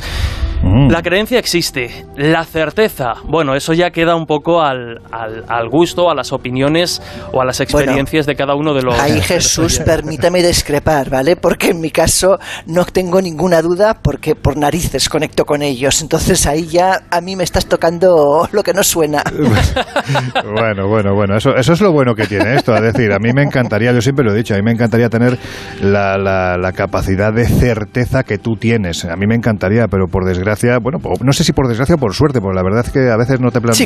Mm. 0.62 0.90
La 0.90 1.02
creencia 1.02 1.40
existe, 1.40 2.06
la 2.18 2.44
certeza, 2.44 3.14
bueno, 3.24 3.56
eso 3.56 3.74
ya 3.74 3.92
queda 3.92 4.16
un 4.16 4.26
poco 4.26 4.62
al, 4.62 5.00
al, 5.10 5.70
gusto, 5.70 6.10
a 6.10 6.16
las 6.16 6.34
opiniones 6.34 7.02
o 7.32 7.42
a 7.42 7.46
las 7.46 7.62
experiencias 7.62 8.26
de 8.26 8.36
cada 8.36 8.56
uno 8.56 8.74
de 8.74 8.82
los... 8.82 9.00
Ahí 9.00 9.22
Jesús, 9.22 9.80
permítame 9.80 10.44
discrepar, 10.44 11.10
¿vale? 11.10 11.38
Porque 11.38 11.70
en 11.70 11.80
mi 11.80 11.92
caso 11.92 12.40
no 12.66 12.84
tengo 12.84 13.22
ninguna 13.22 13.62
duda 13.62 13.94
porque 14.02 14.36
por 14.36 14.58
narices 14.58 15.08
conecto 15.08 15.46
con 15.46 15.62
ellos, 15.62 16.02
entonces 16.02 16.46
ahí 16.46 16.68
ya 16.68 17.04
a 17.10 17.22
mí 17.22 17.38
me 17.38 17.46
estás 17.46 17.66
tocando 17.66 18.50
lo 18.52 18.62
que 18.62 18.74
no 18.74 18.84
suena. 18.84 19.24
bueno, 20.44 20.90
bueno, 20.90 21.16
bueno, 21.16 21.38
eso, 21.38 21.56
eso 21.56 21.72
es 21.72 21.80
lo 21.80 21.94
bueno 21.94 22.16
que 22.16 22.28
tiene 22.28 22.56
esto, 22.56 22.76
es 22.76 22.82
decir, 22.82 23.14
a 23.14 23.20
mí 23.20 23.32
me 23.32 23.44
encantaría, 23.44 23.94
yo 23.94 24.02
siempre 24.02 24.26
lo 24.26 24.34
he 24.34 24.36
dicho, 24.36 24.56
a 24.56 24.58
mí 24.58 24.64
me 24.64 24.72
encantaría 24.72 25.08
tener 25.08 25.29
la, 25.82 26.18
la, 26.18 26.58
la 26.58 26.72
capacidad 26.72 27.34
de 27.34 27.46
certeza 27.46 28.24
que 28.24 28.38
tú 28.38 28.56
tienes, 28.56 29.06
a 29.06 29.16
mí 29.16 29.28
me 29.28 29.36
encantaría, 29.36 29.88
pero 29.88 30.08
por 30.08 30.26
desgracia 30.26 30.80
bueno, 30.80 31.00
no 31.22 31.34
sé 31.34 31.44
si 31.44 31.54
por 31.54 31.68
desgracia 31.68 31.96
o 31.96 31.98
por 31.98 32.14
suerte, 32.14 32.42
porque 32.42 32.56
la 32.56 32.64
verdad 32.64 32.86
es 32.86 32.92
que 32.92 33.10
a 33.10 33.18
veces 33.18 33.40
no 33.40 33.52
te 33.52 33.62
planteas. 33.62 33.78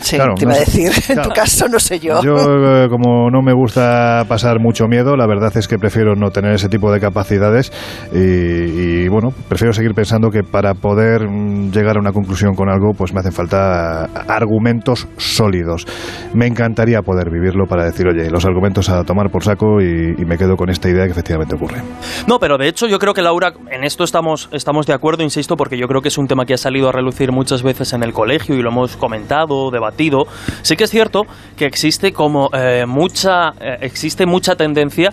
Sí, 0.00 0.16
te 0.16 0.44
iba 0.44 0.54
a 0.54 0.58
decir, 0.58 0.90
en 1.08 1.22
tu 1.22 1.30
caso 1.30 1.68
no 1.68 1.78
sé 1.78 1.98
yo. 1.98 2.22
Yo, 2.22 2.34
eh, 2.84 2.88
como 2.88 3.30
no 3.30 3.42
me 3.42 3.52
gusta 3.52 4.24
pasar 4.28 4.60
mucho 4.60 4.86
miedo, 4.86 5.16
la 5.16 5.26
verdad 5.26 5.56
es 5.56 5.68
que 5.68 5.78
prefiero 5.78 6.14
no 6.14 6.30
tener 6.30 6.52
ese 6.52 6.68
tipo 6.68 6.92
de 6.92 7.00
capacidades 7.00 7.72
y, 8.12 9.08
bueno, 9.08 9.30
prefiero 9.48 9.72
seguir 9.72 9.94
pensando 9.94 10.30
que 10.30 10.42
para 10.42 10.74
poder 10.74 11.28
mm, 11.28 11.70
llegar 11.70 11.96
a 11.96 12.00
una 12.00 12.12
conclusión 12.12 12.54
con 12.54 12.68
algo, 12.68 12.92
pues 12.96 13.12
me 13.12 13.20
hacen 13.20 13.32
falta 13.32 14.04
argumentos 14.28 15.08
sólidos. 15.16 15.86
Me 16.34 16.46
encantaría 16.46 17.02
poder 17.02 17.30
vivirlo 17.30 17.66
para 17.66 17.84
decir, 17.84 18.06
oye, 18.06 18.30
los 18.30 18.44
argumentos 18.44 18.88
a 18.88 19.04
tomar 19.04 19.30
por 19.30 19.44
saco 19.44 19.80
y, 19.80 20.14
y 20.18 20.24
me 20.24 20.36
quedo 20.36 20.56
con 20.56 20.70
esta 20.70 20.88
idea 20.92 21.04
que 21.06 21.12
efectivamente 21.12 21.54
ocurre. 21.54 21.82
No, 22.26 22.38
pero 22.38 22.58
de 22.58 22.68
hecho 22.68 22.86
yo 22.86 22.98
creo 22.98 23.14
que 23.14 23.22
Laura, 23.22 23.52
en 23.70 23.84
esto 23.84 24.04
estamos, 24.04 24.48
estamos 24.52 24.86
de 24.86 24.92
acuerdo, 24.92 25.22
insisto, 25.22 25.56
porque 25.56 25.76
yo 25.76 25.88
creo 25.88 26.00
que 26.00 26.08
es 26.08 26.18
un 26.18 26.28
tema 26.28 26.44
que 26.44 26.54
ha 26.54 26.58
salido 26.58 26.88
a 26.88 26.92
relucir 26.92 27.32
muchas 27.32 27.62
veces 27.62 27.92
en 27.92 28.02
el 28.02 28.12
colegio 28.12 28.54
y 28.54 28.62
lo 28.62 28.70
hemos 28.70 28.96
comentado, 28.96 29.70
debatido. 29.70 30.26
Sí 30.62 30.76
que 30.76 30.84
es 30.84 30.90
cierto 30.90 31.22
que 31.56 31.66
existe 31.66 32.12
como 32.12 32.50
eh, 32.52 32.84
mucha, 32.86 33.50
eh, 33.60 33.78
existe 33.80 34.26
mucha 34.26 34.54
tendencia 34.54 35.12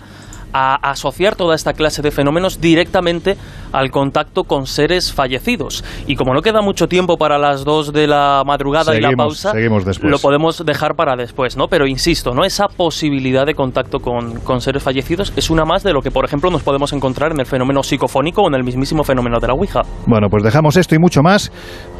a 0.54 0.76
asociar 0.90 1.36
toda 1.36 1.56
esta 1.56 1.74
clase 1.74 2.02
de 2.02 2.12
fenómenos 2.12 2.62
directamente 2.62 3.38
al 3.72 3.92
contacto 3.92 4.44
con 4.44 4.66
seres 4.66 5.14
fallecidos. 5.14 5.84
Y 6.08 6.16
como 6.16 6.34
no 6.34 6.42
queda 6.42 6.62
mucho 6.62 6.88
tiempo 6.88 7.18
para 7.18 7.38
las 7.38 7.64
dos 7.64 7.94
de 7.94 8.08
la 8.08 8.44
madrugada 8.46 8.96
y 8.96 9.02
la 9.02 9.12
pausa, 9.12 9.54
lo 10.02 10.20
podemos 10.20 10.66
dejar 10.66 10.96
para 10.96 11.16
después, 11.16 11.58
¿no? 11.58 11.68
Pero 11.68 11.88
insisto, 11.88 12.34
¿no? 12.34 12.44
Esa 12.44 12.68
posibilidad 12.68 13.46
de 13.46 13.54
contacto 13.54 14.00
con, 14.00 14.40
con, 14.42 14.62
seres 14.62 14.84
fallecidos 14.84 15.34
es 15.36 15.50
una 15.50 15.66
más 15.66 15.84
de 15.84 15.94
lo 15.94 16.02
que, 16.02 16.12
por 16.12 16.26
ejemplo, 16.26 16.50
nos 16.50 16.64
podemos 16.64 16.92
encontrar 16.94 17.32
en 17.32 17.40
el 17.40 17.46
fenómeno 17.46 17.84
psicofónico 17.84 18.42
o 18.42 18.48
en 18.48 18.56
el 18.56 18.64
mismísimo 18.64 19.04
fenómeno 19.04 19.40
de 19.40 19.48
la 19.48 19.54
Ouija. 19.54 19.82
Bueno, 20.06 20.28
pues 20.30 20.44
dejamos 20.44 20.76
esto 20.78 20.96
y 20.96 21.00
mucho 21.00 21.22
más 21.22 21.52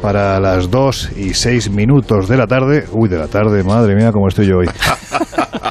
para 0.02 0.40
las 0.40 0.70
dos 0.70 1.10
y 1.16 1.34
seis 1.34 1.70
minutos 1.70 2.28
de 2.28 2.36
la 2.36 2.46
tarde. 2.46 2.84
Uy, 2.92 3.08
de 3.08 3.18
la 3.18 3.28
tarde, 3.28 3.62
madre 3.62 3.94
mía, 3.94 4.10
cómo 4.12 4.28
estoy 4.28 4.46
yo 4.46 4.58
hoy. 4.58 4.66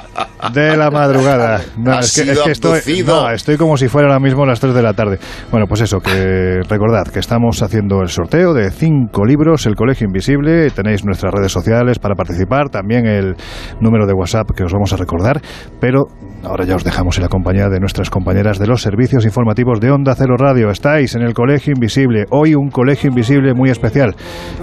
de 0.53 0.77
la 0.77 0.89
madrugada. 0.89 1.61
No, 1.79 1.99
es 1.99 2.13
que, 2.13 2.51
estoy, 2.51 3.03
no, 3.03 3.29
estoy 3.29 3.57
como 3.57 3.77
si 3.77 3.87
fuera 3.87 4.09
ahora 4.09 4.19
mismo 4.19 4.45
las 4.45 4.59
3 4.59 4.73
de 4.73 4.81
la 4.81 4.93
tarde. 4.93 5.17
Bueno, 5.49 5.65
pues 5.67 5.81
eso, 5.81 5.99
que 5.99 6.59
recordad 6.67 7.07
que 7.07 7.19
estamos 7.19 7.61
haciendo 7.63 8.01
el 8.01 8.09
sorteo 8.09 8.53
de 8.53 8.69
cinco 8.71 9.25
libros, 9.25 9.65
El 9.65 9.75
Colegio 9.75 10.05
Invisible. 10.05 10.69
Tenéis 10.71 11.05
nuestras 11.05 11.33
redes 11.33 11.51
sociales 11.51 11.99
para 11.99 12.15
participar, 12.15 12.69
también 12.69 13.05
el 13.05 13.35
número 13.79 14.05
de 14.05 14.13
WhatsApp 14.13 14.51
que 14.55 14.63
os 14.63 14.73
vamos 14.73 14.91
a 14.93 14.97
recordar. 14.97 15.41
Pero 15.79 16.07
ahora 16.43 16.65
ya 16.65 16.75
os 16.75 16.83
dejamos 16.83 17.17
en 17.17 17.23
la 17.23 17.29
compañía 17.29 17.69
de 17.69 17.79
nuestras 17.79 18.09
compañeras 18.09 18.59
de 18.59 18.67
los 18.67 18.81
servicios 18.81 19.25
informativos 19.25 19.79
de 19.79 19.91
Onda 19.91 20.15
Cero 20.15 20.35
Radio. 20.37 20.69
Estáis 20.69 21.15
en 21.15 21.21
el 21.21 21.33
Colegio 21.33 21.73
Invisible. 21.73 22.25
Hoy 22.29 22.55
un 22.55 22.69
Colegio 22.69 23.09
Invisible 23.09 23.53
muy 23.53 23.69
especial. 23.69 24.15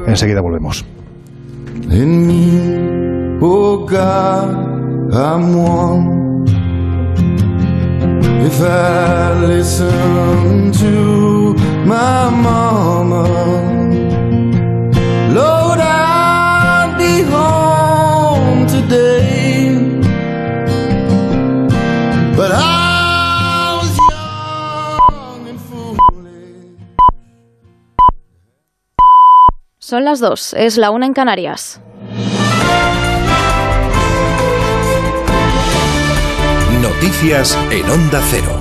Enseguida 0.07 0.41
volvemos. 0.43 0.85
I'm 5.13 5.55
one. 5.57 6.45
If 8.45 8.61
I 8.61 9.35
listen 9.47 10.73
to 10.73 11.55
my 11.85 12.31
mama, 12.31 13.23
Lord, 15.33 15.79
I'd 15.81 16.97
be 16.99 17.23
home 17.23 18.67
today. 18.67 19.79
But 22.37 22.53
I 22.53 23.79
was 23.81 23.97
young. 24.11 25.59
Son 29.79 30.05
las 30.05 30.21
dos, 30.21 30.55
es 30.55 30.77
la 30.77 30.91
una 30.91 31.07
en 31.07 31.15
Canarias. 31.15 31.81
Noticias 36.87 37.59
en 37.73 37.91
Onda 37.91 38.21
Cero. 38.31 38.57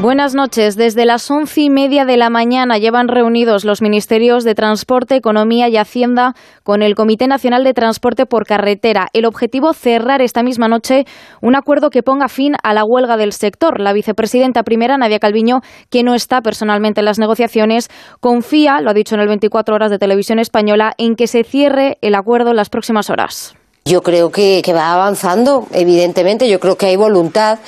Buenas 0.00 0.34
noches. 0.34 0.74
Desde 0.74 1.04
las 1.04 1.30
once 1.30 1.60
y 1.60 1.70
media 1.70 2.04
de 2.04 2.16
la 2.16 2.30
mañana 2.30 2.78
llevan 2.78 3.06
reunidos 3.06 3.64
los 3.64 3.80
ministerios 3.80 4.42
de 4.42 4.56
Transporte, 4.56 5.14
Economía 5.14 5.68
y 5.68 5.76
Hacienda 5.76 6.34
con 6.64 6.82
el 6.82 6.96
Comité 6.96 7.28
Nacional 7.28 7.62
de 7.62 7.74
Transporte 7.74 8.26
por 8.26 8.44
Carretera. 8.44 9.06
El 9.12 9.24
objetivo 9.24 9.72
cerrar 9.72 10.20
esta 10.20 10.42
misma 10.42 10.66
noche 10.66 11.04
un 11.40 11.54
acuerdo 11.54 11.90
que 11.90 12.02
ponga 12.02 12.26
fin 12.26 12.54
a 12.60 12.74
la 12.74 12.82
huelga 12.84 13.16
del 13.16 13.32
sector. 13.34 13.80
La 13.80 13.92
vicepresidenta 13.92 14.64
primera, 14.64 14.98
Nadia 14.98 15.20
Calviño, 15.20 15.60
que 15.90 16.02
no 16.02 16.16
está 16.16 16.40
personalmente 16.40 17.02
en 17.02 17.04
las 17.04 17.20
negociaciones, 17.20 17.88
confía, 18.18 18.80
lo 18.80 18.90
ha 18.90 18.94
dicho 18.94 19.14
en 19.14 19.20
el 19.20 19.28
24 19.28 19.76
horas 19.76 19.92
de 19.92 20.00
televisión 20.00 20.40
española, 20.40 20.94
en 20.98 21.14
que 21.14 21.28
se 21.28 21.44
cierre 21.44 21.98
el 22.00 22.16
acuerdo 22.16 22.50
en 22.50 22.56
las 22.56 22.68
próximas 22.68 23.10
horas. 23.10 23.59
Yo 23.84 24.02
creo 24.02 24.30
que, 24.30 24.62
va 24.74 24.92
avanzando, 24.92 25.66
evidentemente, 25.72 26.48
yo 26.48 26.60
creo 26.60 26.76
que 26.76 26.86
hay 26.86 26.96
voluntad 26.96 27.58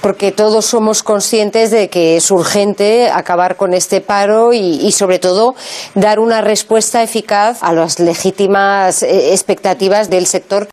porque 0.00 0.30
todos 0.30 0.64
somos 0.64 1.02
conscientes 1.02 1.72
de 1.72 1.88
que 1.88 2.16
es 2.16 2.30
urgente 2.30 3.10
acabar 3.10 3.56
con 3.56 3.74
este 3.74 4.00
paro 4.00 4.52
y, 4.52 4.58
y, 4.58 4.92
sobre 4.92 5.18
todo 5.18 5.56
dar 5.94 6.20
una 6.20 6.40
respuesta 6.40 7.02
eficaz 7.02 7.62
a 7.62 7.72
las 7.72 7.98
legítimas 7.98 9.02
eh, 9.02 9.32
expectativas 9.32 10.08
del 10.08 10.26
sector. 10.26 10.68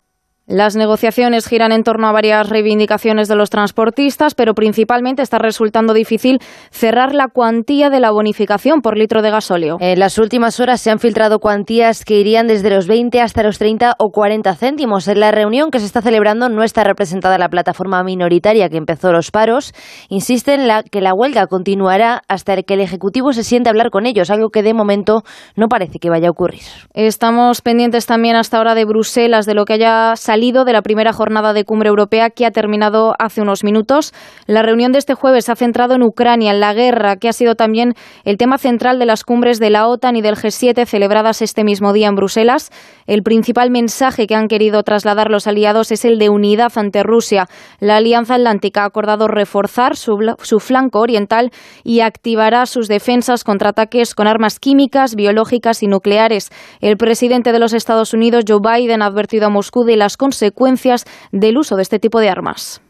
Las 0.48 0.76
negociaciones 0.76 1.48
giran 1.48 1.72
en 1.72 1.82
torno 1.82 2.06
a 2.06 2.12
varias 2.12 2.48
reivindicaciones 2.48 3.26
de 3.26 3.34
los 3.34 3.50
transportistas, 3.50 4.36
pero 4.36 4.54
principalmente 4.54 5.20
está 5.20 5.38
resultando 5.38 5.92
difícil 5.92 6.38
cerrar 6.70 7.16
la 7.16 7.26
cuantía 7.26 7.90
de 7.90 7.98
la 7.98 8.12
bonificación 8.12 8.80
por 8.80 8.96
litro 8.96 9.22
de 9.22 9.32
gasóleo. 9.32 9.76
En 9.80 9.98
las 9.98 10.18
últimas 10.18 10.60
horas 10.60 10.80
se 10.80 10.92
han 10.92 11.00
filtrado 11.00 11.40
cuantías 11.40 12.04
que 12.04 12.20
irían 12.20 12.46
desde 12.46 12.70
los 12.70 12.86
20 12.86 13.20
hasta 13.20 13.42
los 13.42 13.58
30 13.58 13.94
o 13.98 14.10
40 14.10 14.54
céntimos. 14.54 15.08
En 15.08 15.18
la 15.18 15.32
reunión 15.32 15.72
que 15.72 15.80
se 15.80 15.84
está 15.84 16.00
celebrando 16.00 16.48
no 16.48 16.62
está 16.62 16.84
representada 16.84 17.38
la 17.38 17.48
plataforma 17.48 18.04
minoritaria 18.04 18.68
que 18.68 18.76
empezó 18.76 19.10
los 19.10 19.32
paros. 19.32 19.74
Insisten 20.10 20.60
en 20.60 20.82
que 20.92 21.00
la 21.00 21.12
huelga 21.12 21.48
continuará 21.48 22.22
hasta 22.28 22.62
que 22.62 22.74
el 22.74 22.82
Ejecutivo 22.82 23.32
se 23.32 23.42
siente 23.42 23.68
a 23.68 23.72
hablar 23.72 23.90
con 23.90 24.06
ellos, 24.06 24.30
algo 24.30 24.50
que 24.50 24.62
de 24.62 24.74
momento 24.74 25.24
no 25.56 25.66
parece 25.66 25.98
que 25.98 26.08
vaya 26.08 26.28
a 26.28 26.30
ocurrir. 26.30 26.62
Estamos 26.94 27.62
pendientes 27.62 28.06
también 28.06 28.36
hasta 28.36 28.58
ahora 28.58 28.76
de 28.76 28.84
Bruselas, 28.84 29.44
de 29.44 29.54
lo 29.54 29.64
que 29.64 29.72
haya 29.72 30.14
salido 30.14 30.35
salido 30.36 30.66
de 30.66 30.74
la 30.74 30.82
primera 30.82 31.14
jornada 31.14 31.54
de 31.54 31.64
cumbre 31.64 31.88
europea 31.88 32.28
que 32.28 32.44
ha 32.44 32.50
terminado 32.50 33.14
hace 33.18 33.40
unos 33.40 33.64
minutos. 33.64 34.12
La 34.46 34.60
reunión 34.60 34.92
de 34.92 34.98
este 34.98 35.14
jueves 35.14 35.46
se 35.46 35.52
ha 35.52 35.56
centrado 35.56 35.94
en 35.94 36.02
Ucrania, 36.02 36.50
en 36.50 36.60
la 36.60 36.74
guerra, 36.74 37.16
que 37.16 37.30
ha 37.30 37.32
sido 37.32 37.54
también 37.54 37.94
el 38.24 38.36
tema 38.36 38.58
central 38.58 38.98
de 38.98 39.06
las 39.06 39.24
cumbres 39.24 39.60
de 39.60 39.70
la 39.70 39.88
OTAN 39.88 40.14
y 40.14 40.20
del 40.20 40.36
G7 40.36 40.84
celebradas 40.84 41.40
este 41.40 41.64
mismo 41.64 41.94
día 41.94 42.08
en 42.08 42.16
Bruselas. 42.16 42.70
El 43.06 43.22
principal 43.22 43.70
mensaje 43.70 44.26
que 44.26 44.34
han 44.34 44.48
querido 44.48 44.82
trasladar 44.82 45.30
los 45.30 45.46
aliados 45.46 45.90
es 45.90 46.04
el 46.04 46.18
de 46.18 46.28
unidad 46.28 46.70
ante 46.76 47.02
Rusia. 47.02 47.48
La 47.80 47.96
Alianza 47.96 48.34
Atlántica 48.34 48.82
ha 48.82 48.86
acordado 48.88 49.28
reforzar 49.28 49.96
su, 49.96 50.18
su 50.42 50.60
flanco 50.60 51.00
oriental 51.00 51.50
y 51.82 52.00
activará 52.00 52.66
sus 52.66 52.88
defensas 52.88 53.42
contra 53.42 53.70
ataques 53.70 54.14
con 54.14 54.26
armas 54.26 54.60
químicas, 54.60 55.14
biológicas 55.14 55.82
y 55.82 55.86
nucleares. 55.86 56.50
El 56.82 56.98
presidente 56.98 57.52
de 57.52 57.58
los 57.58 57.72
Estados 57.72 58.12
Unidos, 58.12 58.44
Joe 58.46 58.60
Biden, 58.60 59.00
ha 59.00 59.06
advertido 59.06 59.46
a 59.46 59.50
Moscú 59.50 59.84
de 59.84 59.96
las 59.96 60.18
consecuencias 60.26 61.04
del 61.30 61.56
uso 61.56 61.76
de 61.76 61.82
este 61.82 62.00
tipo 62.00 62.18
de 62.18 62.28
armas. 62.28 62.80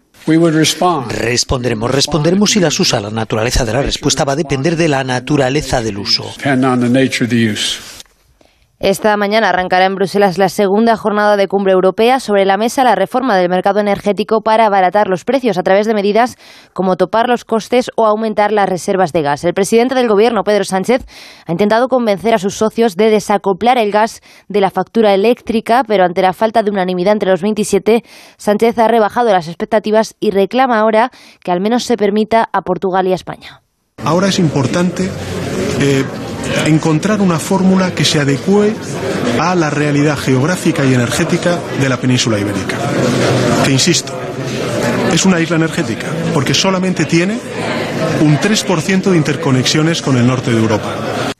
Responderemos, 1.10 1.90
responderemos 1.90 2.50
si 2.50 2.60
las 2.60 2.80
usa. 2.80 2.98
La 3.00 3.10
naturaleza 3.10 3.66
de 3.66 3.74
la 3.74 3.82
respuesta 3.82 4.24
va 4.24 4.32
a 4.32 4.36
depender 4.36 4.76
de 4.76 4.88
la 4.88 5.04
naturaleza 5.04 5.82
del 5.82 5.98
uso. 5.98 6.24
Esta 8.78 9.16
mañana 9.16 9.48
arrancará 9.48 9.86
en 9.86 9.94
Bruselas 9.94 10.36
la 10.36 10.50
segunda 10.50 10.96
jornada 10.96 11.38
de 11.38 11.48
cumbre 11.48 11.72
europea 11.72 12.20
sobre 12.20 12.44
la 12.44 12.58
mesa 12.58 12.84
la 12.84 12.94
reforma 12.94 13.34
del 13.34 13.48
mercado 13.48 13.80
energético 13.80 14.42
para 14.42 14.66
abaratar 14.66 15.08
los 15.08 15.24
precios 15.24 15.56
a 15.56 15.62
través 15.62 15.86
de 15.86 15.94
medidas 15.94 16.36
como 16.74 16.96
topar 16.96 17.26
los 17.26 17.46
costes 17.46 17.90
o 17.96 18.04
aumentar 18.04 18.52
las 18.52 18.68
reservas 18.68 19.14
de 19.14 19.22
gas. 19.22 19.44
El 19.44 19.54
presidente 19.54 19.94
del 19.94 20.08
gobierno, 20.08 20.44
Pedro 20.44 20.64
Sánchez, 20.64 21.06
ha 21.46 21.52
intentado 21.52 21.88
convencer 21.88 22.34
a 22.34 22.38
sus 22.38 22.54
socios 22.54 22.96
de 22.96 23.08
desacoplar 23.08 23.78
el 23.78 23.90
gas 23.90 24.20
de 24.48 24.60
la 24.60 24.70
factura 24.70 25.14
eléctrica, 25.14 25.82
pero 25.88 26.04
ante 26.04 26.20
la 26.20 26.34
falta 26.34 26.62
de 26.62 26.70
unanimidad 26.70 27.14
entre 27.14 27.30
los 27.30 27.40
27, 27.40 28.04
Sánchez 28.36 28.78
ha 28.78 28.88
rebajado 28.88 29.32
las 29.32 29.48
expectativas 29.48 30.16
y 30.20 30.32
reclama 30.32 30.78
ahora 30.78 31.10
que 31.42 31.50
al 31.50 31.62
menos 31.62 31.84
se 31.84 31.96
permita 31.96 32.46
a 32.52 32.60
Portugal 32.60 33.06
y 33.06 33.12
a 33.12 33.14
España. 33.14 33.62
Ahora 34.04 34.28
es 34.28 34.38
importante 34.38 35.10
eh, 35.80 36.04
encontrar 36.66 37.20
una 37.20 37.38
fórmula 37.38 37.94
que 37.94 38.04
se 38.04 38.20
adecue 38.20 38.74
a 39.38 39.54
la 39.54 39.70
realidad 39.70 40.16
geográfica 40.16 40.84
y 40.84 40.94
energética 40.94 41.58
de 41.80 41.88
la 41.88 41.96
península 41.98 42.38
ibérica. 42.38 42.76
Que 43.64 43.72
insisto, 43.72 44.12
es 45.12 45.24
una 45.24 45.40
isla 45.40 45.56
energética, 45.56 46.06
porque 46.34 46.54
solamente 46.54 47.04
tiene 47.04 47.38
un 48.20 48.38
3% 48.38 49.10
de 49.10 49.16
interconexiones 49.16 50.02
con 50.02 50.16
el 50.16 50.26
norte 50.26 50.50
de 50.50 50.58
Europa. 50.58 51.35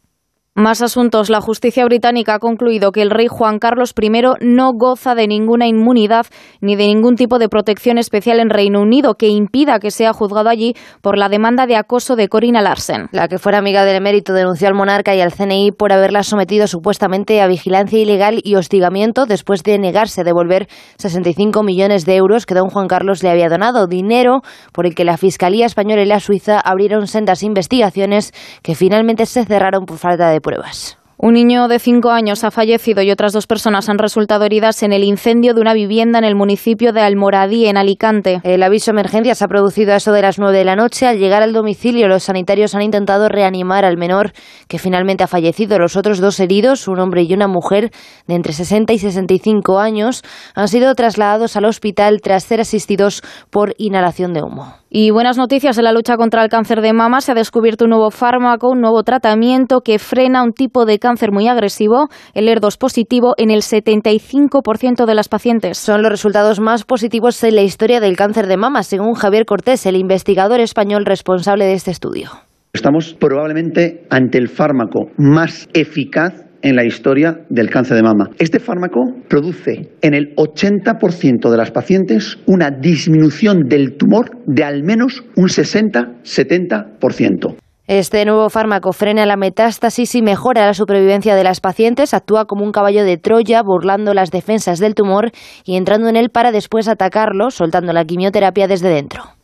Más 0.59 0.81
asuntos. 0.81 1.29
La 1.29 1.43
justicia 1.43 1.85
británica 1.85 2.37
ha 2.37 2.39
concluido 2.39 2.91
que 2.91 3.03
el 3.03 3.11
rey 3.11 3.27
Juan 3.29 3.59
Carlos 3.59 3.93
I 4.01 4.11
no 4.41 4.73
goza 4.73 5.15
de 5.15 5.29
ninguna 5.29 5.67
inmunidad 5.67 6.25
ni 6.63 6.77
de 6.77 6.87
ningún 6.87 7.15
tipo 7.17 7.39
de 7.39 7.51
protección 7.51 7.99
especial 7.99 8.41
en 8.41 8.49
Reino 8.49 8.81
Unido 8.81 9.17
que 9.17 9.29
impida 9.29 9.79
que 9.81 9.91
sea 9.91 10.15
juzgado 10.15 10.49
allí 10.49 10.73
por 11.03 11.19
la 11.19 11.29
demanda 11.29 11.67
de 11.67 11.77
acoso 11.77 12.17
de 12.17 12.29
Corina 12.29 12.63
Larsen. 12.63 13.09
La 13.13 13.29
que 13.29 13.37
fuera 13.37 13.59
amiga 13.59 13.85
del 13.85 13.97
emérito 13.97 14.33
denunció 14.33 14.67
al 14.69 14.73
monarca 14.73 15.15
y 15.15 15.21
al 15.21 15.35
CNI 15.35 15.73
por 15.73 15.93
haberla 15.93 16.23
sometido 16.23 16.67
supuestamente 16.67 17.43
a 17.43 17.49
vigilancia 17.49 17.99
ilegal 17.99 18.41
y 18.43 18.55
hostigamiento 18.55 19.27
después 19.27 19.63
de 19.63 19.79
negarse 19.79 20.23
a 20.23 20.25
devolver 20.25 20.69
65 20.97 21.63
millones 21.65 22.07
de 22.07 22.17
euros 22.17 22.47
que 22.47 22.55
don 22.55 22.71
Juan 22.71 22.89
Carlos 22.89 23.23
le 23.23 23.29
había 23.29 23.51
donado, 23.51 23.89
dinero 23.89 24.41
por 24.73 24.87
el 24.87 24.95
que 24.95 25.05
la 25.05 25.19
Fiscalía 25.19 25.67
Española 25.67 26.01
y 26.01 26.07
la 26.07 26.21
Suiza 26.21 26.59
abrieron 26.61 27.09
sendas 27.09 27.43
investigaciones 27.43 28.33
que 28.63 28.75
finalmente 28.75 29.27
se 29.27 29.45
cerraron 29.45 29.85
por 29.85 29.99
falta 29.99 30.31
de 30.31 30.46
pruebas. 30.47 30.97
Un 31.19 31.33
niño 31.33 31.67
de 31.67 31.79
cinco 31.79 32.11
años 32.11 32.45
ha 32.45 32.51
fallecido 32.51 33.01
y 33.01 33.11
otras 33.11 33.33
dos 33.33 33.47
personas 33.47 33.89
han 33.89 33.97
resultado 33.97 34.45
heridas 34.45 34.83
en 34.83 34.93
el 34.93 35.03
incendio 35.03 35.55
de 35.55 35.63
una 35.63 35.73
vivienda 35.73 36.19
en 36.19 36.25
el 36.25 36.35
municipio 36.35 36.93
de 36.93 37.01
Almoradí, 37.01 37.67
en 37.67 37.79
Alicante. 37.79 38.41
El 38.43 38.63
aviso 38.63 38.91
de 38.91 39.01
emergencia 39.01 39.35
se 39.35 39.43
ha 39.43 39.49
producido 39.49 39.95
a 39.95 39.97
eso 39.97 40.13
de 40.13 40.21
las 40.21 40.39
nueve 40.39 40.59
de 40.59 40.67
la 40.67 40.77
noche. 40.77 41.07
Al 41.07 41.19
llegar 41.19 41.43
al 41.43 41.55
domicilio, 41.55 42.07
los 42.07 42.25
sanitarios 42.25 42.75
han 42.75 42.83
intentado 42.83 43.31
reanimar 43.31 43.87
al 43.87 43.97
menor, 43.97 44.33
que 44.69 44.79
finalmente 44.79 45.25
ha 45.25 45.27
fallecido. 45.27 45.79
Los 45.79 45.97
otros 45.97 46.21
dos 46.21 46.39
heridos, 46.39 46.87
un 46.87 47.01
hombre 47.01 47.23
y 47.23 47.33
una 47.33 47.49
mujer 47.49 47.93
de 48.27 48.35
entre 48.35 48.53
60 48.53 48.93
y 48.93 48.99
65 48.99 49.81
años, 49.81 50.23
han 50.55 50.69
sido 50.69 50.95
trasladados 50.95 51.57
al 51.57 51.65
hospital 51.65 52.21
tras 52.21 52.45
ser 52.45 52.61
asistidos 52.61 53.23
por 53.49 53.75
inhalación 53.79 54.35
de 54.35 54.43
humo. 54.43 54.75
Y 54.89 55.11
buenas 55.11 55.37
noticias 55.37 55.77
en 55.79 55.85
la 55.85 55.93
lucha 55.93 56.17
contra 56.17 56.45
el 56.45 56.49
cáncer 56.49 56.81
de 56.81 56.93
mama. 56.93 57.21
Se 57.21 57.33
ha 57.33 57.35
descubierto 57.35 57.87
un 57.87 57.91
nuevo 57.91 58.13
fármaco, 58.13 58.71
un 58.71 58.81
nuevo 58.81 59.03
tratamiento 59.03 59.81
que 59.81 59.99
frena 59.99 60.45
un 60.45 60.53
tipo 60.53 60.87
de 60.87 61.01
cáncer 61.01 61.33
muy 61.33 61.49
agresivo, 61.49 62.09
el 62.35 62.47
ER2 62.47 62.79
positivo, 62.79 63.35
en 63.37 63.51
el 63.51 63.63
75% 63.63 65.05
de 65.05 65.15
las 65.15 65.29
pacientes. 65.29 65.79
Son 65.79 66.03
los 66.03 66.11
resultados 66.11 66.61
más 66.61 66.85
positivos 66.85 67.43
en 67.43 67.57
la 67.57 67.63
historia 67.63 67.99
del 67.99 68.17
cáncer 68.17 68.47
de 68.47 68.57
mama, 68.57 68.85
según 68.85 69.15
Javier 69.15 69.45
Cortés, 69.45 69.87
el 69.87 69.97
investigador 69.97 70.61
español 70.61 71.05
responsable 71.05 71.65
de 71.65 71.73
este 71.75 71.91
estudio. 71.91 72.31
Estamos 72.73 73.15
probablemente 73.15 74.07
ante 74.11 74.39
el 74.39 74.49
fármaco 74.49 75.07
más 75.17 75.69
eficaz 75.73 76.46
en 76.63 76.77
la 76.77 76.85
historia 76.85 77.41
del 77.49 77.71
cáncer 77.71 77.97
de 77.97 78.03
mama. 78.03 78.29
Este 78.39 78.59
fármaco 78.59 79.01
produce 79.29 79.89
en 80.03 80.13
el 80.15 80.35
80% 80.37 81.51
de 81.51 81.57
las 81.57 81.71
pacientes 81.71 82.37
una 82.47 82.71
disminución 82.71 83.69
del 83.69 83.97
tumor 83.97 84.31
de 84.47 84.65
al 84.65 84.83
menos 84.83 85.25
un 85.37 85.49
60-70%. 85.49 87.57
Este 87.89 88.25
nuevo 88.25 88.51
fármaco 88.51 88.93
frena 88.93 89.27
la 89.27 89.37
metástasis 89.37 90.17
y 90.17 90.23
mejora 90.23 90.67
la 90.67 90.75
supervivencia 90.75 91.37
de 91.37 91.45
las 91.45 91.61
pacientes, 91.61 92.15
actúa 92.15 92.47
como 92.47 92.65
un 92.65 92.73
caballo 92.73 93.05
de 93.05 93.17
Troya, 93.17 93.63
burlando 93.63 94.13
las 94.13 94.33
defensas 94.33 94.81
del 94.81 94.97
tumor 94.97 95.31
y 95.65 95.77
entrando 95.77 96.09
en 96.09 96.17
él 96.17 96.31
para 96.31 96.51
después 96.51 96.89
atacarlo, 96.89 97.51
soltando 97.51 97.93
la 97.93 98.05
quimioterapia 98.05 98.67
desde 98.67 98.89
dentro. 98.89 99.36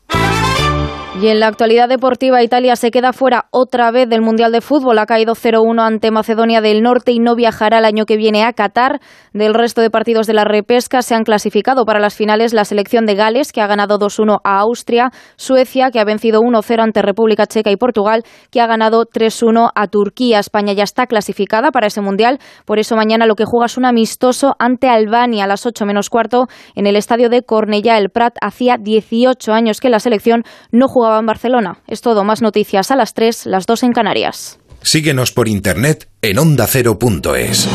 Y 1.21 1.29
en 1.29 1.41
la 1.41 1.47
actualidad 1.47 1.91
deportiva, 1.91 2.43
Italia 2.43 2.75
se 2.75 2.91
queda 2.91 3.13
fuera 3.13 3.45
otra 3.51 3.91
vez 3.91 4.09
del 4.09 4.23
Mundial 4.23 4.51
de 4.51 4.63
Fútbol. 4.63 4.99
Ha 4.99 5.05
caído 5.05 5.35
0-1 5.35 5.79
ante 5.83 6.11
Macedonia 6.11 6.63
del 6.63 6.83
Norte 6.83 7.13
y 7.13 7.19
no 7.19 7.37
viajará 7.37 7.79
el 7.79 7.85
año 7.85 8.07
que 8.07 8.17
viene 8.17 8.45
a 8.45 8.55
Qatar. 8.55 8.99
Del 9.35 9.53
resto 9.53 9.83
de 9.83 9.91
partidos 9.91 10.27
de 10.27 10.33
la 10.33 10.45
repesca 10.45 11.03
se 11.03 11.15
han 11.15 11.25
clasificado 11.25 11.85
para 11.85 12.01
las 12.01 12.15
finales 12.15 12.55
la 12.55 12.65
selección 12.65 13.05
de 13.05 13.15
Gales, 13.15 13.53
que 13.53 13.61
ha 13.61 13.67
ganado 13.67 13.99
2-1 13.99 14.41
a 14.43 14.59
Austria, 14.61 15.11
Suecia, 15.37 15.91
que 15.91 16.01
ha 16.01 16.05
vencido 16.05 16.41
1-0 16.41 16.83
ante 16.83 17.03
República 17.03 17.47
Checa 17.47 17.71
y 17.71 17.77
Portugal, 17.77 18.25
que 18.51 18.63
ha 18.63 18.67
ganado 18.67 19.05
3-1 19.05 19.71
a 19.75 19.87
Turquía. 19.89 20.39
España 20.39 20.73
ya 20.73 20.85
está 20.85 21.07
clasificada 21.07 21.73
para 21.73 21.89
ese 21.89 22.01
Mundial, 22.01 22.39
por 22.65 22.79
eso 22.79 22.97
mañana 22.97 23.27
lo 23.27 23.35
que 23.35 23.45
juega 23.45 23.67
es 23.67 23.77
un 23.77 23.85
amistoso 23.85 24.57
ante 24.59 24.89
Albania 24.89 25.45
a 25.45 25.47
las 25.47 25.67
8 25.67 25.85
menos 25.85 26.09
cuarto 26.09 26.47
en 26.75 26.87
el 26.87 26.97
estadio 26.97 27.29
de 27.29 27.43
Cornellá 27.43 27.99
el 27.99 28.09
Prat. 28.09 28.35
Hacía 28.41 28.77
18 28.81 29.53
años 29.53 29.79
que 29.79 29.91
la 29.91 30.01
selección 30.01 30.43
no 30.71 30.89
jugaba 30.89 31.02
en 31.19 31.27
Barcelona. 31.27 31.79
Es 31.87 32.01
todo, 32.01 32.25
más 32.25 32.43
noticias 32.43 32.91
a 32.91 32.97
las 32.97 33.15
3, 33.15 33.47
las 33.47 33.67
2 33.67 33.83
en 33.85 33.93
Canarias. 33.93 34.59
Síguenos 34.83 35.33
por 35.33 35.49
internet 35.49 36.09
en 36.23 36.39
ondacero.es. 36.39 37.69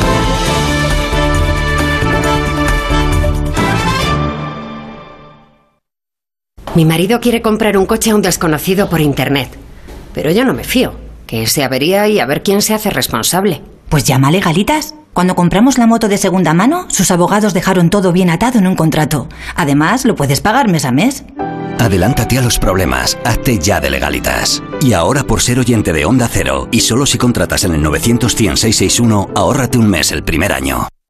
Mi 6.75 6.85
marido 6.85 7.19
quiere 7.19 7.41
comprar 7.41 7.75
un 7.77 7.87
coche 7.87 8.11
a 8.11 8.15
un 8.15 8.21
desconocido 8.21 8.87
por 8.87 9.01
internet, 9.01 9.49
pero 10.13 10.31
yo 10.31 10.45
no 10.45 10.53
me 10.53 10.63
fío. 10.63 10.93
Que 11.25 11.47
se 11.47 11.63
avería 11.63 12.07
y 12.07 12.19
a 12.19 12.25
ver 12.25 12.43
quién 12.43 12.61
se 12.61 12.73
hace 12.73 12.89
responsable. 12.89 13.61
Pues 13.89 14.03
llama 14.03 14.27
a 14.27 14.31
Legalitas. 14.31 14.93
Cuando 15.17 15.33
compramos 15.33 15.79
la 15.79 15.87
moto 15.87 16.09
de 16.09 16.19
segunda 16.19 16.53
mano, 16.53 16.85
sus 16.89 17.09
abogados 17.09 17.55
dejaron 17.55 17.89
todo 17.89 18.11
bien 18.11 18.29
atado 18.29 18.59
en 18.59 18.67
un 18.67 18.75
contrato. 18.75 19.27
Además, 19.55 20.05
lo 20.05 20.15
puedes 20.15 20.41
pagar 20.41 20.69
mes 20.69 20.85
a 20.85 20.91
mes. 20.91 21.23
Adelántate 21.79 22.37
a 22.37 22.43
los 22.43 22.59
problemas, 22.59 23.17
hazte 23.25 23.57
ya 23.57 23.79
de 23.81 23.89
legalitas. 23.89 24.61
Y 24.79 24.93
ahora 24.93 25.23
por 25.23 25.41
ser 25.41 25.57
oyente 25.57 25.91
de 25.91 26.05
Onda 26.05 26.29
Cero, 26.31 26.67
y 26.71 26.81
solo 26.81 27.07
si 27.07 27.17
contratas 27.17 27.63
en 27.63 27.73
el 27.73 27.81
900 27.81 28.31
661 28.31 29.31
ahórrate 29.33 29.79
un 29.79 29.89
mes 29.89 30.11
el 30.11 30.23
primer 30.23 30.53
año. 30.53 30.87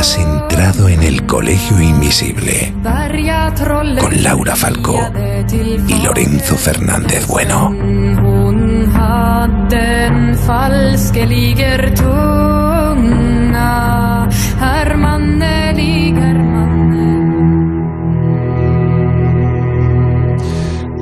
Has 0.00 0.16
entrado 0.16 0.88
en 0.88 1.02
el 1.02 1.26
Colegio 1.26 1.78
Invisible 1.78 2.72
con 4.00 4.22
Laura 4.22 4.56
Falcó 4.56 4.98
y 5.86 6.02
Lorenzo 6.02 6.56
Fernández 6.56 7.26
Bueno. 7.26 7.68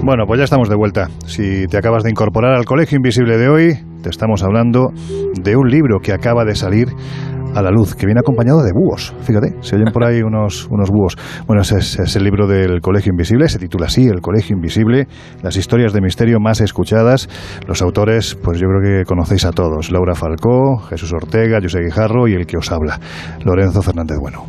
Bueno, 0.03 0.27
pues 0.27 0.39
ya 0.39 0.45
estamos 0.45 0.69
de 0.69 0.75
vuelta. 0.75 1.09
Si 1.25 1.69
te 1.69 1.77
acabas 1.77 2.03
de 2.03 2.11
incorporar 2.11 2.55
al 2.55 2.65
Colegio 2.65 2.97
Invisible 2.97 3.37
de 3.37 3.49
hoy, 3.49 3.79
te 4.03 4.11
estamos 4.11 4.43
hablando 4.43 4.93
de 5.41 5.55
un 5.55 5.71
libro 5.71 6.01
que 6.01 6.13
acaba 6.13 6.45
de 6.45 6.57
salir 6.57 6.89
a 7.55 7.63
la 7.63 7.71
luz, 7.71 7.95
que 7.95 8.07
viene 8.07 8.21
acompañado 8.21 8.63
de 8.63 8.73
búhos. 8.73 9.15
Fíjate, 9.23 9.55
se 9.61 9.77
oyen 9.77 9.93
por 9.93 10.05
ahí 10.05 10.23
unos, 10.23 10.67
unos 10.71 10.91
búhos. 10.91 11.17
Bueno, 11.47 11.63
ese 11.63 11.79
es, 11.79 12.17
el 12.17 12.25
libro 12.25 12.47
del 12.47 12.81
Colegio 12.81 13.11
Invisible, 13.11 13.49
se 13.49 13.59
titula 13.59 13.87
así, 13.87 14.07
El 14.07 14.21
Colegio 14.21 14.55
Invisible, 14.55 15.09
las 15.43 15.57
historias 15.57 15.93
de 15.93 16.01
misterio 16.01 16.41
más 16.41 16.61
escuchadas. 16.61 17.29
Los 17.67 17.83
autores, 17.83 18.37
pues 18.43 18.59
yo 18.59 18.69
creo 18.69 18.81
que 18.83 19.05
conocéis 19.05 19.45
a 19.45 19.53
todos, 19.53 19.91
Laura 19.91 20.15
Falcó, 20.15 20.79
Jesús 20.89 21.13
Ortega, 21.13 21.59
José 21.63 21.81
Guijarro 21.81 22.29
y 22.29 22.35
el 22.35 22.47
que 22.47 22.57
os 22.57 22.71
habla, 22.71 23.01
Lorenzo 23.45 23.83
Fernández 23.83 24.19
Bueno. 24.21 24.45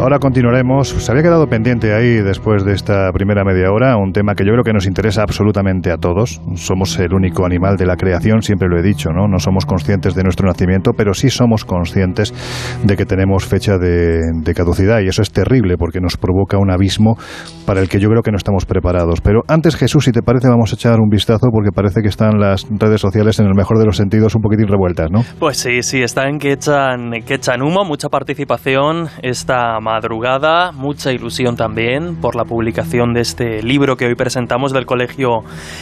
Ahora 0.00 0.18
continuaremos. 0.18 0.88
Se 0.88 1.12
había 1.12 1.22
quedado 1.22 1.46
pendiente 1.46 1.92
ahí 1.92 2.22
después 2.22 2.64
de 2.64 2.72
esta 2.72 3.12
primera 3.12 3.44
media 3.44 3.70
hora 3.70 3.98
un 3.98 4.12
tema 4.12 4.34
que 4.34 4.46
yo 4.46 4.52
creo 4.52 4.64
que 4.64 4.72
nos 4.72 4.86
interesa 4.86 5.22
absolutamente 5.22 5.92
a 5.92 5.98
todos. 5.98 6.40
Somos 6.54 6.98
el 6.98 7.12
único 7.12 7.44
animal 7.44 7.76
de 7.76 7.84
la 7.84 7.96
creación, 7.96 8.40
siempre 8.40 8.66
lo 8.66 8.78
he 8.78 8.82
dicho, 8.82 9.10
¿no? 9.10 9.28
No 9.28 9.38
somos 9.38 9.66
conscientes 9.66 10.14
de 10.14 10.22
nuestro 10.22 10.48
nacimiento, 10.48 10.92
pero 10.96 11.12
sí 11.12 11.28
somos 11.28 11.66
conscientes 11.66 12.32
de 12.82 12.96
que 12.96 13.04
tenemos 13.04 13.44
fecha 13.44 13.76
de, 13.76 14.20
caducidad 14.56 15.00
y 15.00 15.08
eso 15.08 15.20
es 15.20 15.32
terrible 15.32 15.76
porque 15.76 16.00
nos 16.00 16.16
provoca 16.16 16.56
un 16.56 16.70
abismo 16.70 17.18
para 17.66 17.80
el 17.80 17.88
que 17.90 18.00
yo 18.00 18.08
creo 18.08 18.22
que 18.22 18.30
no 18.30 18.38
estamos 18.38 18.64
preparados. 18.64 19.20
Pero 19.20 19.42
antes, 19.48 19.76
Jesús, 19.76 20.06
si 20.06 20.12
te 20.12 20.22
parece, 20.22 20.48
vamos 20.48 20.72
a 20.72 20.76
echar 20.76 20.98
un 20.98 21.10
vistazo 21.10 21.48
porque 21.52 21.72
parece 21.72 22.00
que 22.00 22.08
están 22.08 22.40
las 22.40 22.66
redes 22.70 23.02
sociales 23.02 23.38
en 23.38 23.46
el 23.46 23.54
mejor 23.54 23.78
de 23.78 23.84
los 23.84 23.98
sentidos 23.98 24.34
un 24.34 24.40
poquitín 24.40 24.66
revueltas, 24.66 25.10
¿no? 25.10 25.20
Pues 25.38 25.58
sí, 25.58 25.82
sí, 25.82 26.02
están 26.02 26.38
que 26.38 26.52
echan, 26.52 27.10
que 27.26 27.34
echan 27.34 27.60
humo, 27.60 27.84
mucha 27.84 28.08
participación. 28.08 29.08
Esta 29.22 29.78
madrugada, 29.90 30.70
mucha 30.70 31.10
ilusión 31.10 31.56
también 31.56 32.20
por 32.20 32.36
la 32.36 32.44
publicación 32.44 33.12
de 33.12 33.22
este 33.22 33.60
libro 33.60 33.96
que 33.96 34.06
hoy 34.06 34.14
presentamos 34.14 34.72
del 34.72 34.86
Colegio 34.86 35.40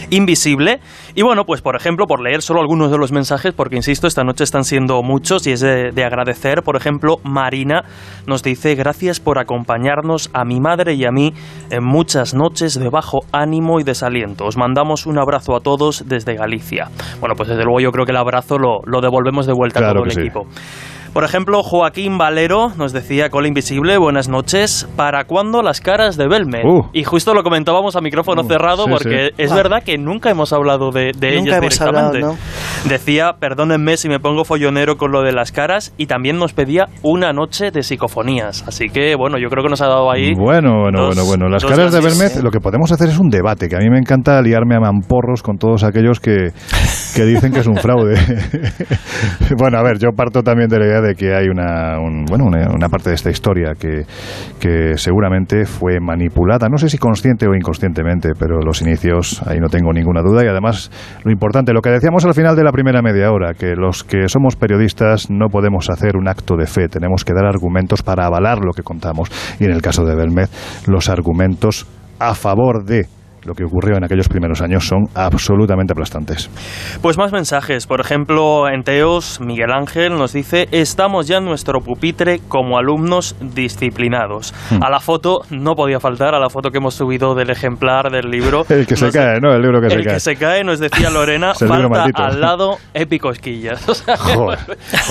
Invisible. 0.09 0.81
Y 1.15 1.21
bueno, 1.21 1.45
pues 1.45 1.61
por 1.61 1.77
ejemplo, 1.77 2.07
por 2.07 2.23
leer 2.23 2.41
solo 2.41 2.61
algunos 2.61 2.91
de 2.91 2.97
los 2.97 3.13
mensajes, 3.13 3.53
porque 3.53 3.77
insisto, 3.77 4.07
esta 4.07 4.25
noche 4.25 4.45
están 4.45 4.65
siendo 4.65 5.03
muchos 5.03 5.47
y 5.47 5.53
es 5.53 5.61
de, 5.61 5.91
de 5.93 6.05
agradecer. 6.05 6.63
Por 6.63 6.77
ejemplo, 6.77 7.17
Marina 7.23 7.83
nos 8.27 8.43
dice 8.43 8.75
gracias 8.75 9.21
por 9.21 9.39
acompañarnos 9.39 10.31
a 10.33 10.47
mi 10.47 10.59
madre 10.59 10.95
y 10.95 11.05
a 11.05 11.11
mí 11.11 11.35
en 11.71 11.85
muchas 11.85 12.33
noches 12.33 12.81
de 12.81 12.89
bajo 12.89 13.21
ánimo 13.31 13.79
y 13.79 13.85
desaliento. 13.85 14.47
Os 14.47 14.57
mandamos 14.57 15.05
un 15.05 15.19
abrazo 15.19 15.55
a 15.55 15.61
todos 15.61 16.09
desde 16.09 16.35
Galicia. 16.35 16.89
Bueno, 17.21 17.35
pues 17.37 17.51
desde 17.51 17.65
luego 17.65 17.81
yo 17.81 17.91
creo 17.91 18.07
que 18.07 18.13
el 18.13 18.19
abrazo 18.19 18.57
lo, 18.57 18.81
lo 18.87 19.03
devolvemos 19.03 19.47
de 19.47 19.53
vuelta 19.53 19.81
a 19.81 19.93
todo 19.93 20.05
el 20.05 20.13
equipo. 20.13 20.47
Por 21.13 21.25
ejemplo, 21.25 21.63
Joaquín 21.63 22.17
Valero 22.19 22.73
nos 22.77 22.93
decía, 22.93 23.29
Cola 23.31 23.49
Invisible, 23.49 23.99
buenas 23.99 24.29
noches, 24.29 24.89
¿para 24.95 25.25
cuándo 25.25 25.63
las 25.63 25.81
caras 25.81 26.17
de 26.17 26.29
Belmed? 26.29 26.65
Uh. 26.65 26.89
Y 26.93 27.03
justo 27.05 27.35
lo 27.35 27.43
comentábamos 27.43 27.97
a 27.97 28.01
micrófono 28.01 28.43
Uh, 28.43 28.47
cerrado 28.49 28.85
sí, 28.85 28.91
porque 28.91 29.29
sí. 29.31 29.35
es 29.43 29.51
Ah. 29.53 29.57
verdad 29.57 29.83
que 29.85 29.99
nunca 29.99 30.31
hemos 30.31 30.53
hablado 30.53 30.91
de, 30.93 31.13
de 31.19 31.37
Nunca 31.37 31.57
ellas 31.57 31.63
hemos 31.63 31.81
hablado, 31.81 32.13
directamente. 32.13 32.43
Decía, 32.89 33.33
perdónenme 33.41 33.97
si 33.97 34.09
me 34.09 34.21
pongo 34.21 34.45
follonero 34.45 34.97
con 34.97 35.11
lo 35.11 35.23
de 35.23 35.33
las 35.33 35.51
caras 35.51 35.93
y 35.97 36.07
también 36.07 36.39
nos 36.39 36.53
pedía 36.53 36.87
una 37.03 37.33
noche 37.33 37.71
de 37.73 37.83
psicofonías. 37.83 38.63
Así 38.69 38.89
que, 38.89 39.17
bueno, 39.17 39.39
yo 39.39 39.49
creo 39.49 39.65
que 39.65 39.71
nos 39.71 39.81
ha 39.81 39.89
dado 39.89 40.13
ahí... 40.13 40.35
Bueno, 40.35 40.83
bueno, 40.83 41.07
dos- 41.07 41.17
bueno, 41.17 41.25
bueno. 41.27 41.49
Las 41.49 41.65
caras 41.65 41.93
de. 41.93 42.01
Belmez, 42.01 42.41
lo 42.43 42.51
que 42.51 42.61
podemos 42.61 42.93
hacer 42.93 43.09
es 43.09 43.19
un 43.19 43.29
debate, 43.29 43.69
que 43.69 43.75
a 43.77 43.81
mí 43.81 43.89
me 43.91 43.99
encanta 43.99 44.41
liarme 44.41 44.77
a 44.77 44.81
mamporros 44.81 45.43
con 45.43 45.57
todos 45.59 45.83
aquellos 45.83 46.21
que, 46.21 46.53
que 47.17 47.25
dicen 47.25 47.53
que 47.53 47.61
es 47.61 47.67
un 47.67 47.77
fraude. 47.77 48.15
bueno, 49.59 49.79
a 49.79 49.83
ver, 49.83 49.99
yo 49.99 50.11
parto 50.17 50.43
también 50.43 50.69
de 50.69 50.79
la 50.79 50.87
idea 50.87 50.98
de 51.01 51.15
que 51.15 51.35
hay 51.35 51.49
una, 51.49 51.99
un- 52.01 52.25
bueno, 52.25 52.45
una, 52.47 52.69
una 52.75 52.89
parte 52.89 53.11
de 53.11 53.15
esta 53.17 53.31
historia 53.31 53.73
que, 53.79 54.05
que 54.61 54.97
seguramente 54.97 55.65
fue 55.67 56.01
manipulada, 56.01 56.69
no 56.69 56.79
sé 56.79 56.89
si 56.89 56.99
consciente 56.99 57.47
o 57.49 57.55
inconscientemente, 57.55 58.31
pero 58.39 58.61
los 58.61 58.83
inicios, 58.83 59.43
ahí 59.47 59.59
no 59.61 59.69
tengo 59.69 59.93
ninguna 59.93 60.23
duda. 60.23 60.45
Y 60.45 60.49
además, 60.49 60.91
lo 61.25 61.31
importante, 61.33 61.73
lo 61.73 61.81
que 61.81 61.91
decíamos 61.91 62.25
al 62.25 62.35
final 62.35 62.57
de 62.57 62.65
la 62.65 62.73
primera 62.73 63.03
media 63.03 63.31
hora, 63.31 63.55
que 63.55 63.75
los 63.77 64.05
que 64.05 64.29
somos 64.29 64.57
periodistas 64.57 65.31
no 65.31 65.49
podemos 65.49 65.91
hacer 65.91 66.17
un 66.17 66.29
acto 66.29 66.57
de 66.57 66.67
fe, 66.67 66.89
tenemos 66.89 67.25
que 67.25 67.33
dar 67.35 67.47
argumentos 67.47 68.03
para 68.03 68.27
avalar 68.27 68.59
lo 68.65 68.73
que 68.73 68.83
contamos. 68.83 69.31
Y 69.61 69.65
en 69.65 69.73
el 69.73 69.83
caso 69.83 70.05
de 70.05 70.15
Belmez, 70.17 70.51
los 70.87 71.09
argumentos 71.09 71.87
a 72.19 72.35
favor 72.35 72.85
de 72.85 73.07
lo 73.49 73.55
que 73.55 73.65
ocurrió 73.65 73.97
en 73.97 74.05
aquellos 74.05 74.29
primeros 74.29 74.61
años 74.61 74.87
son 74.87 75.07
absolutamente 75.15 75.93
aplastantes. 75.93 76.51
Pues 77.03 77.17
más 77.19 77.33
mensajes. 77.33 77.87
Por 77.87 78.01
ejemplo, 78.01 78.69
en 78.69 78.83
Teos, 78.85 79.41
Miguel 79.41 79.73
Ángel 79.73 80.17
nos 80.17 80.33
dice: 80.33 80.69
Estamos 80.71 81.27
ya 81.27 81.39
en 81.39 81.45
nuestro 81.47 81.81
pupitre 81.81 82.41
como 82.47 82.79
alumnos 82.79 83.35
disciplinados. 83.41 84.55
Hmm. 84.71 84.83
A 84.83 84.91
la 84.91 85.01
foto, 85.01 85.41
no 85.51 85.75
podía 85.75 85.99
faltar, 86.01 86.35
a 86.35 86.39
la 86.39 86.51
foto 86.51 86.71
que 86.71 86.79
hemos 86.79 86.95
subido 86.95 87.35
del 87.35 87.51
ejemplar 87.51 88.11
del 88.11 88.31
libro. 88.31 88.65
El 88.69 88.87
que 88.87 88.97
se 88.97 89.07
Nos- 89.07 89.15
cae, 89.15 89.41
¿no? 89.41 89.53
El 89.55 89.63
libro 89.63 89.81
que 89.81 89.89
se 89.91 89.97
el 89.97 90.05
cae. 90.05 90.15
que 90.15 90.21
se 90.21 90.37
cae, 90.37 90.63
nos 90.65 90.79
decía 90.79 91.11
Lorena, 91.11 91.53
el 91.61 91.69
falta 91.69 92.27
al 92.27 92.41
lado 92.41 92.77
épicosquillas. 92.95 93.87
O 93.89 93.95
sea, 93.95 94.17
Joder. 94.19 94.59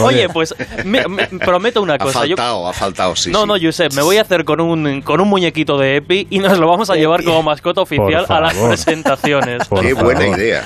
Oye, 0.04 0.28
pues 0.30 0.56
me- 0.86 1.08
me- 1.08 1.26
prometo 1.44 1.82
una 1.82 1.96
Ha 1.96 1.98
cosa. 1.98 2.26
yo- 2.26 2.36
faltado, 2.38 2.68
ha 2.68 2.74
faltado, 2.74 3.16
sí. 3.16 3.32
no, 3.32 3.42
sí. 3.42 3.48
no, 3.48 3.54
Josep, 3.60 3.94
me 3.96 4.02
voy 4.04 4.18
a 4.18 4.22
hacer 4.22 4.46
con 4.46 4.62
un, 4.62 5.02
con 5.02 5.20
un 5.20 5.28
muñequito 5.30 5.78
de 5.78 5.98
Epi 5.98 6.28
y 6.30 6.40
nos 6.40 6.60
lo 6.60 6.68
vamos 6.68 6.90
a 6.92 6.96
llevar 6.96 7.24
como 7.24 7.42
mascota 7.42 7.82
oficial 7.82 8.26
a 8.30 8.40
las 8.42 8.54
presentaciones. 8.56 9.68
Por 9.68 9.82
Qué 9.82 9.96
favor. 9.96 10.16
buena 10.16 10.38
idea. 10.38 10.64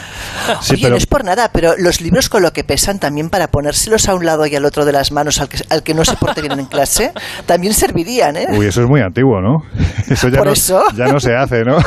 Sí, 0.61 0.73
Oye, 0.73 0.81
pero 0.83 0.91
no 0.91 0.97
es 0.97 1.05
por 1.05 1.23
nada, 1.23 1.49
pero 1.53 1.73
los 1.77 2.01
libros 2.01 2.29
con 2.29 2.41
lo 2.43 2.51
que 2.53 2.63
pesan 2.63 2.99
también 2.99 3.29
para 3.29 3.47
ponérselos 3.49 4.07
a 4.09 4.15
un 4.15 4.25
lado 4.25 4.45
y 4.45 4.55
al 4.55 4.65
otro 4.65 4.85
de 4.85 4.91
las 4.91 5.11
manos 5.11 5.39
al 5.41 5.49
que, 5.49 5.57
al 5.69 5.83
que 5.83 5.93
no 5.93 6.03
se 6.05 6.15
porte 6.15 6.41
bien 6.41 6.59
en 6.59 6.65
clase, 6.65 7.11
también 7.45 7.73
servirían, 7.73 8.35
¿eh? 8.37 8.47
Uy, 8.51 8.65
eso 8.65 8.81
es 8.81 8.87
muy 8.87 9.01
antiguo, 9.01 9.41
¿no? 9.41 9.57
Eso 10.09 10.27
ya, 10.27 10.39
Por 10.39 10.47
no, 10.47 10.53
eso. 10.53 10.83
ya 10.95 11.05
no 11.05 11.19
se 11.19 11.33
hace, 11.35 11.63
¿no? 11.63 11.77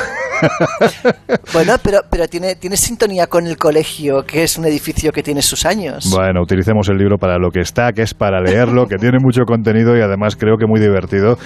Bueno, 1.53 1.75
pero, 1.83 2.01
pero 2.11 2.27
tiene, 2.29 2.57
tiene 2.57 2.77
sintonía 2.77 3.27
con 3.29 3.47
el 3.47 3.57
colegio, 3.57 4.25
que 4.25 4.43
es 4.43 4.59
un 4.59 4.65
edificio 4.67 5.13
que 5.13 5.23
tiene 5.23 5.43
sus 5.43 5.65
años. 5.65 6.11
Bueno, 6.11 6.43
utilicemos 6.43 6.89
el 6.89 6.97
libro 6.99 7.17
para 7.19 7.39
lo 7.39 7.51
que 7.51 7.61
está, 7.61 7.93
que 7.93 8.03
es 8.03 8.15
para 8.15 8.41
leerlo, 8.41 8.87
que 8.87 8.97
tiene 8.97 9.19
mucho 9.21 9.43
contenido 9.45 9.97
y 9.97 10.01
además 10.01 10.37
creo 10.37 10.57
que 10.57 10.67
muy 10.67 10.81
divertido 10.81 11.39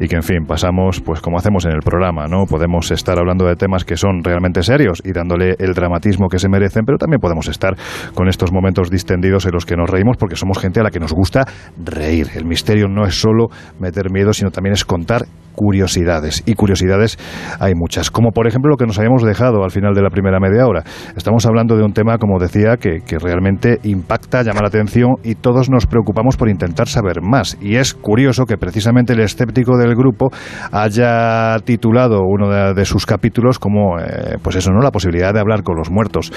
y 0.00 0.08
que, 0.08 0.16
en 0.16 0.22
fin, 0.22 0.46
pasamos, 0.46 1.00
pues 1.00 1.20
como 1.20 1.38
hacemos 1.38 1.64
en 1.64 1.72
el 1.72 1.80
programa, 1.80 2.26
¿no? 2.28 2.44
Podemos 2.46 2.90
estar 2.90 3.18
hablando 3.18 3.46
de 3.46 3.56
temas 3.56 3.75
que 3.84 3.96
son 3.96 4.22
realmente 4.22 4.62
serios 4.62 5.02
y 5.04 5.12
dándole 5.12 5.56
el 5.58 5.74
dramatismo 5.74 6.28
que 6.28 6.38
se 6.38 6.48
merecen, 6.48 6.84
pero 6.84 6.98
también 6.98 7.20
podemos 7.20 7.48
estar 7.48 7.76
con 8.14 8.28
estos 8.28 8.52
momentos 8.52 8.90
distendidos 8.90 9.46
en 9.46 9.52
los 9.52 9.66
que 9.66 9.76
nos 9.76 9.90
reímos 9.90 10.16
porque 10.16 10.36
somos 10.36 10.58
gente 10.58 10.80
a 10.80 10.84
la 10.84 10.90
que 10.90 11.00
nos 11.00 11.12
gusta 11.12 11.44
reír. 11.84 12.28
El 12.34 12.44
misterio 12.44 12.88
no 12.88 13.06
es 13.06 13.14
solo 13.20 13.48
meter 13.78 14.10
miedo, 14.10 14.32
sino 14.32 14.50
también 14.50 14.74
es 14.74 14.84
contar 14.84 15.26
curiosidades. 15.56 16.44
Y 16.46 16.54
curiosidades 16.54 17.18
hay 17.58 17.74
muchas. 17.74 18.10
Como 18.10 18.30
por 18.30 18.46
ejemplo 18.46 18.70
lo 18.70 18.76
que 18.76 18.86
nos 18.86 18.98
habíamos 18.98 19.22
dejado 19.22 19.64
al 19.64 19.70
final 19.72 19.94
de 19.94 20.02
la 20.02 20.10
primera 20.10 20.38
media 20.38 20.66
hora. 20.66 20.84
Estamos 21.16 21.44
hablando 21.46 21.76
de 21.76 21.82
un 21.82 21.92
tema, 21.92 22.18
como 22.18 22.38
decía, 22.38 22.76
que, 22.76 23.00
realmente 23.18 23.80
impacta, 23.82 24.42
llama 24.42 24.60
la 24.60 24.68
atención 24.68 25.14
y 25.24 25.34
todos 25.34 25.70
nos 25.70 25.86
preocupamos 25.86 26.36
por 26.36 26.50
intentar 26.50 26.86
saber 26.86 27.22
más. 27.22 27.56
Y 27.60 27.76
es 27.76 27.94
curioso 27.94 28.44
que 28.44 28.58
precisamente 28.58 29.14
el 29.14 29.20
escéptico 29.20 29.78
del 29.78 29.96
grupo 29.96 30.28
haya 30.70 31.58
titulado 31.64 32.20
uno 32.22 32.74
de 32.74 32.84
sus 32.84 33.06
capítulos 33.06 33.55
como, 33.58 33.98
eh, 33.98 34.36
pues 34.42 34.56
eso, 34.56 34.70
¿no? 34.72 34.80
La 34.80 34.90
posibilidad 34.90 35.32
de 35.34 35.40
hablar 35.40 35.62
con 35.62 35.76
los 35.76 35.90
muertos. 35.90 36.32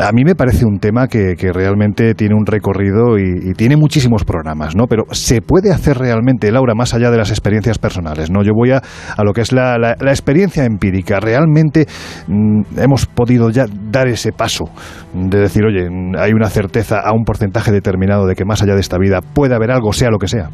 A 0.00 0.10
mí 0.12 0.24
me 0.24 0.34
parece 0.34 0.64
un 0.64 0.78
tema 0.78 1.06
que, 1.06 1.34
que 1.36 1.52
realmente 1.52 2.14
tiene 2.14 2.34
un 2.34 2.46
recorrido 2.46 3.18
y, 3.18 3.52
tiene 3.54 3.76
muchísimos 3.76 4.24
programas, 4.24 4.74
¿no? 4.74 4.86
Pero 4.86 5.04
se 5.10 5.42
puede 5.42 5.70
hacer 5.70 5.98
realmente, 5.98 6.50
Laura, 6.50 6.74
más 6.74 6.94
allá 6.94 7.10
de 7.10 7.18
las 7.18 7.30
experiencias 7.30 7.78
personales, 7.78 8.30
¿no? 8.30 8.42
Yo 8.42 8.52
voy 8.54 8.70
a, 8.70 8.80
a 9.16 9.24
lo 9.24 9.32
que 9.34 9.42
es 9.42 9.52
la, 9.52 9.76
la- 9.76 9.96
la 10.00 10.10
experiencia 10.10 10.64
empírica. 10.64 11.20
Realmente 11.20 11.86
mm, 12.26 12.62
hemos 12.78 13.06
podido 13.06 13.50
ya 13.50 13.66
dar 13.90 14.08
ese 14.08 14.32
paso 14.32 14.64
de 15.12 15.40
decir, 15.40 15.64
oye, 15.66 15.88
hay 16.18 16.32
una 16.32 16.48
certeza 16.48 17.00
a 17.00 17.12
un 17.12 17.24
porcentaje 17.24 17.70
determinado 17.72 18.26
de 18.26 18.34
que 18.34 18.44
más 18.46 18.62
allá 18.62 18.74
de 18.74 18.80
esta 18.80 18.96
vida 18.98 19.20
puede 19.20 19.54
haber 19.54 19.70
algo, 19.72 19.92
sea 19.92 20.10
lo 20.10 20.18
que 20.18 20.28
sea. 20.28 20.48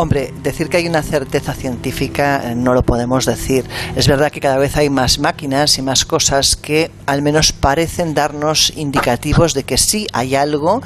Hombre, 0.00 0.32
decir 0.44 0.68
que 0.68 0.76
hay 0.76 0.86
una 0.86 1.02
certeza 1.02 1.54
científica 1.54 2.52
eh, 2.52 2.54
no 2.54 2.72
lo 2.72 2.84
podemos 2.84 3.26
decir. 3.26 3.64
Es 3.96 4.06
verdad 4.06 4.30
que 4.30 4.38
cada 4.38 4.56
vez 4.56 4.76
hay 4.76 4.90
más 4.90 5.18
máquinas 5.18 5.76
y 5.76 5.82
más 5.82 6.04
cosas 6.04 6.54
que 6.54 6.92
al 7.06 7.20
menos 7.20 7.50
parecen 7.50 8.14
darnos 8.14 8.72
indicativos 8.76 9.54
de 9.54 9.64
que 9.64 9.76
sí 9.76 10.06
hay 10.12 10.36
algo 10.36 10.82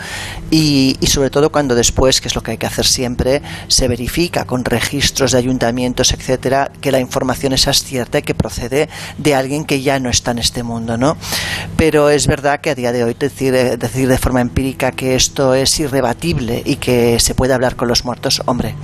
y, 0.51 0.97
sobre 1.03 1.29
todo 1.29 1.53
cuando 1.53 1.75
después, 1.75 2.23
que 2.23 2.29
es 2.29 2.35
lo 2.35 2.43
que 2.43 2.53
hay 2.53 2.57
que 2.57 2.65
hacer 2.65 2.87
siempre, 2.87 3.43
se 3.69 3.87
verifica 3.87 4.47
con 4.47 4.65
registros 4.65 5.33
de 5.33 5.39
ayuntamientos, 5.39 6.13
etcétera, 6.13 6.73
que 6.81 6.91
la 6.91 6.99
información 6.99 7.53
es 7.53 7.67
cierta 7.85 8.21
y 8.21 8.23
que 8.23 8.35
procede 8.35 8.89
de 9.19 9.35
alguien 9.35 9.67
que 9.67 9.83
ya 9.83 10.01
no 10.01 10.09
está 10.09 10.31
en 10.31 10.39
este 10.39 10.63
mundo, 10.63 10.97
¿no? 10.97 11.19
Pero 11.77 12.09
es 12.09 12.27
verdad 12.27 12.63
que 12.63 12.71
a 12.71 12.75
día 12.75 12.93
de 12.93 13.05
hoy 13.05 13.15
decir, 13.19 13.55
eh, 13.55 13.77
decir 13.77 14.09
de 14.09 14.17
forma 14.17 14.41
empírica 14.41 14.91
que 14.91 15.17
esto 15.17 15.53
es 15.53 15.79
irrebatible 15.81 16.63
y 16.65 16.77
que 16.77 17.21
se 17.21 17.35
puede 17.35 17.53
hablar 17.53 17.77
con 17.77 17.89
los 17.89 18.07
muertos, 18.07 18.41
hombre, 18.47 18.75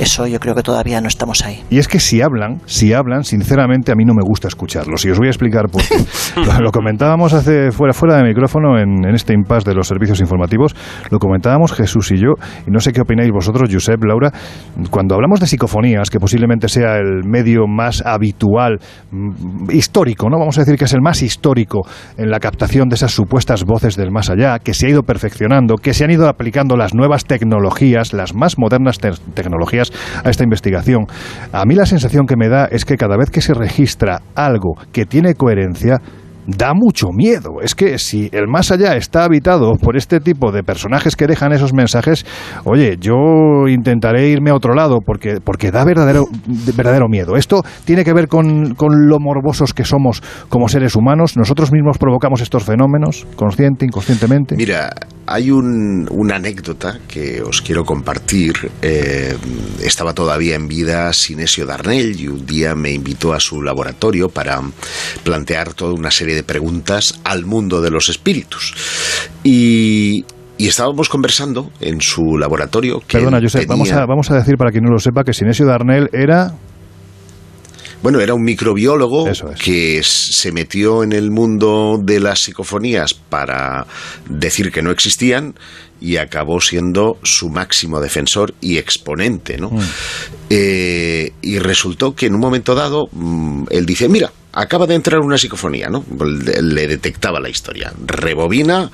eso 0.00 0.26
yo 0.26 0.40
creo 0.40 0.54
que 0.54 0.62
todavía 0.62 1.00
no 1.00 1.08
estamos 1.08 1.44
ahí. 1.44 1.62
Y 1.70 1.78
es 1.78 1.88
que 1.88 2.00
si 2.00 2.22
hablan, 2.22 2.60
si 2.66 2.92
hablan, 2.92 3.24
sinceramente 3.24 3.92
a 3.92 3.94
mí 3.94 4.04
no 4.04 4.14
me 4.14 4.22
gusta 4.22 4.48
escucharlos. 4.48 5.04
Y 5.04 5.10
os 5.10 5.18
voy 5.18 5.28
a 5.28 5.30
explicar 5.30 5.68
por 5.68 5.82
qué. 5.82 5.96
lo, 6.60 6.72
comentábamos 6.72 7.32
hace 7.32 7.70
fuera, 7.70 7.92
fuera 7.92 8.16
de 8.16 8.24
micrófono 8.24 8.78
en, 8.78 9.04
este 9.14 9.34
impasse 9.34 9.68
de 9.68 9.74
los 9.74 9.86
servicios 9.86 10.20
informativos. 10.20 10.74
Lo 11.10 11.18
comentábamos 11.18 11.72
Jesús 11.72 12.10
y 12.12 12.16
yo. 12.16 12.34
Y 12.66 12.70
no 12.70 12.80
sé 12.80 12.92
qué 12.92 13.02
opináis 13.02 13.30
vosotros, 13.30 13.68
Josep, 13.70 14.02
Laura. 14.04 14.32
Cuando 14.90 15.14
hablamos 15.14 15.40
de 15.40 15.46
psicofonías, 15.46 16.10
que 16.10 16.18
posiblemente 16.18 16.68
sea 16.68 16.96
el 16.96 17.24
medio 17.28 17.66
más 17.66 18.04
habitual, 18.04 18.78
mm, 19.10 19.70
histórico, 19.70 20.28
¿no? 20.30 20.38
Vamos 20.38 20.56
a 20.58 20.62
decir 20.62 20.76
que 20.76 20.86
es 20.86 20.94
el 20.94 21.02
más 21.02 21.22
histórico 21.22 21.86
en 22.16 22.30
la 22.30 22.40
captación 22.40 22.88
de 22.88 22.94
esas 22.94 23.12
supuestas 23.12 23.64
voces 23.64 23.96
del 23.96 24.10
más 24.10 24.30
allá, 24.30 24.58
que 24.58 24.74
se 24.74 24.86
ha 24.86 24.90
ido 24.90 25.02
perfeccionando, 25.02 25.76
que 25.76 25.94
se 25.94 26.04
han 26.04 26.10
ido 26.10 26.28
aplicando 26.28 26.76
las 26.76 26.94
nuevas 26.94 27.24
tecnologías, 27.24 28.12
las 28.12 28.34
más 28.34 28.58
modernas 28.58 28.98
tecnologías 28.98 29.59
a 30.24 30.30
esta 30.30 30.44
investigación. 30.44 31.06
A 31.52 31.64
mí 31.64 31.74
la 31.74 31.86
sensación 31.86 32.26
que 32.26 32.36
me 32.36 32.48
da 32.48 32.66
es 32.66 32.84
que 32.84 32.96
cada 32.96 33.16
vez 33.16 33.30
que 33.30 33.40
se 33.40 33.54
registra 33.54 34.22
algo 34.34 34.74
que 34.92 35.06
tiene 35.06 35.34
coherencia, 35.34 35.98
da 36.56 36.72
mucho 36.74 37.08
miedo. 37.12 37.60
Es 37.62 37.74
que 37.74 37.98
si 37.98 38.28
el 38.32 38.46
más 38.48 38.70
allá 38.70 38.96
está 38.96 39.24
habitado 39.24 39.74
por 39.74 39.96
este 39.96 40.20
tipo 40.20 40.52
de 40.52 40.62
personajes 40.62 41.16
que 41.16 41.26
dejan 41.26 41.52
esos 41.52 41.72
mensajes, 41.72 42.24
oye, 42.64 42.96
yo 43.00 43.68
intentaré 43.68 44.28
irme 44.28 44.50
a 44.50 44.54
otro 44.54 44.74
lado 44.74 44.98
porque, 45.04 45.38
porque 45.42 45.70
da 45.70 45.84
verdadero, 45.84 46.26
verdadero 46.76 47.08
miedo. 47.08 47.36
Esto 47.36 47.62
tiene 47.84 48.04
que 48.04 48.12
ver 48.12 48.28
con, 48.28 48.74
con 48.74 49.08
lo 49.08 49.18
morbosos 49.18 49.74
que 49.74 49.84
somos 49.84 50.22
como 50.48 50.68
seres 50.68 50.96
humanos. 50.96 51.36
Nosotros 51.36 51.72
mismos 51.72 51.98
provocamos 51.98 52.40
estos 52.40 52.64
fenómenos, 52.64 53.26
consciente, 53.36 53.84
inconscientemente. 53.84 54.56
Mira, 54.56 54.90
hay 55.26 55.50
un, 55.50 56.08
una 56.10 56.36
anécdota 56.36 56.98
que 57.06 57.40
os 57.40 57.62
quiero 57.62 57.84
compartir. 57.84 58.54
Eh, 58.82 59.36
estaba 59.80 60.12
todavía 60.12 60.56
en 60.56 60.66
vida 60.66 61.12
Sinesio 61.12 61.66
Darnell 61.66 62.20
y 62.20 62.26
un 62.26 62.44
día 62.44 62.74
me 62.74 62.90
invitó 62.90 63.32
a 63.32 63.40
su 63.40 63.62
laboratorio 63.62 64.28
para 64.28 64.60
plantear 65.22 65.72
toda 65.74 65.94
una 65.94 66.10
serie 66.10 66.34
de 66.34 66.39
preguntas 66.42 67.20
al 67.24 67.44
mundo 67.44 67.80
de 67.80 67.90
los 67.90 68.08
espíritus. 68.08 68.74
Y, 69.44 70.24
estábamos 70.58 71.08
conversando 71.08 71.70
en 71.80 72.00
su 72.00 72.36
laboratorio. 72.38 73.00
Que 73.00 73.18
Perdona, 73.18 73.40
Josep, 73.40 73.66
vamos, 73.66 73.90
a, 73.92 74.04
vamos 74.06 74.30
a 74.30 74.34
decir 74.34 74.56
para 74.56 74.70
quien 74.70 74.84
no 74.84 74.90
lo 74.90 74.98
sepa 74.98 75.24
que 75.24 75.32
Sinesio 75.32 75.64
Darnell 75.64 76.10
era 76.12 76.52
bueno, 78.02 78.20
era 78.20 78.32
un 78.32 78.42
microbiólogo 78.42 79.26
que 79.62 80.00
se 80.02 80.52
metió 80.52 81.02
en 81.02 81.12
el 81.12 81.30
mundo 81.30 81.98
de 82.02 82.18
las 82.18 82.40
psicofonías 82.40 83.12
para 83.12 83.86
decir 84.26 84.72
que 84.72 84.80
no 84.80 84.90
existían 84.90 85.54
y 86.00 86.16
acabó 86.16 86.62
siendo 86.62 87.18
su 87.22 87.50
máximo 87.50 88.00
defensor 88.00 88.54
y 88.62 88.78
exponente, 88.78 89.58
¿no? 89.58 89.70
Mm. 89.70 89.80
Eh, 90.48 91.32
y 91.42 91.58
resultó 91.58 92.14
que 92.14 92.26
en 92.26 92.34
un 92.34 92.40
momento 92.40 92.74
dado 92.74 93.08
mm, 93.12 93.64
él 93.68 93.84
dice, 93.84 94.08
mira, 94.08 94.32
acaba 94.52 94.86
de 94.86 94.94
entrar 94.94 95.20
una 95.20 95.38
psicofonía, 95.38 95.88
¿no? 95.88 96.04
Le 96.18 96.86
detectaba 96.86 97.40
la 97.40 97.48
historia. 97.48 97.92
Rebobina 98.06 98.90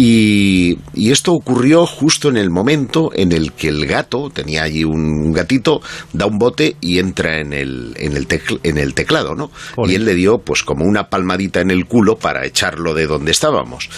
y, 0.00 0.78
esto 0.94 1.32
ocurrió 1.32 1.84
justo 1.84 2.28
en 2.28 2.36
el 2.36 2.50
momento 2.50 3.10
en 3.14 3.32
el 3.32 3.52
que 3.52 3.68
el 3.68 3.84
gato, 3.86 4.30
tenía 4.30 4.62
allí 4.62 4.84
un 4.84 5.32
gatito, 5.32 5.80
da 6.12 6.26
un 6.26 6.38
bote 6.38 6.76
y 6.80 7.00
entra 7.00 7.40
en 7.40 7.52
el, 7.52 7.94
en 7.96 8.16
el, 8.16 8.28
en 8.62 8.78
el 8.78 8.94
teclado, 8.94 9.34
¿no? 9.34 9.50
Y 9.88 9.96
él 9.96 10.04
le 10.04 10.14
dio 10.14 10.38
pues 10.38 10.62
como 10.62 10.84
una 10.84 11.08
palmadita 11.08 11.60
en 11.60 11.72
el 11.72 11.86
culo 11.86 12.16
para 12.16 12.46
echarlo 12.46 12.94
de 12.94 13.08
donde 13.08 13.32
estábamos. 13.32 13.90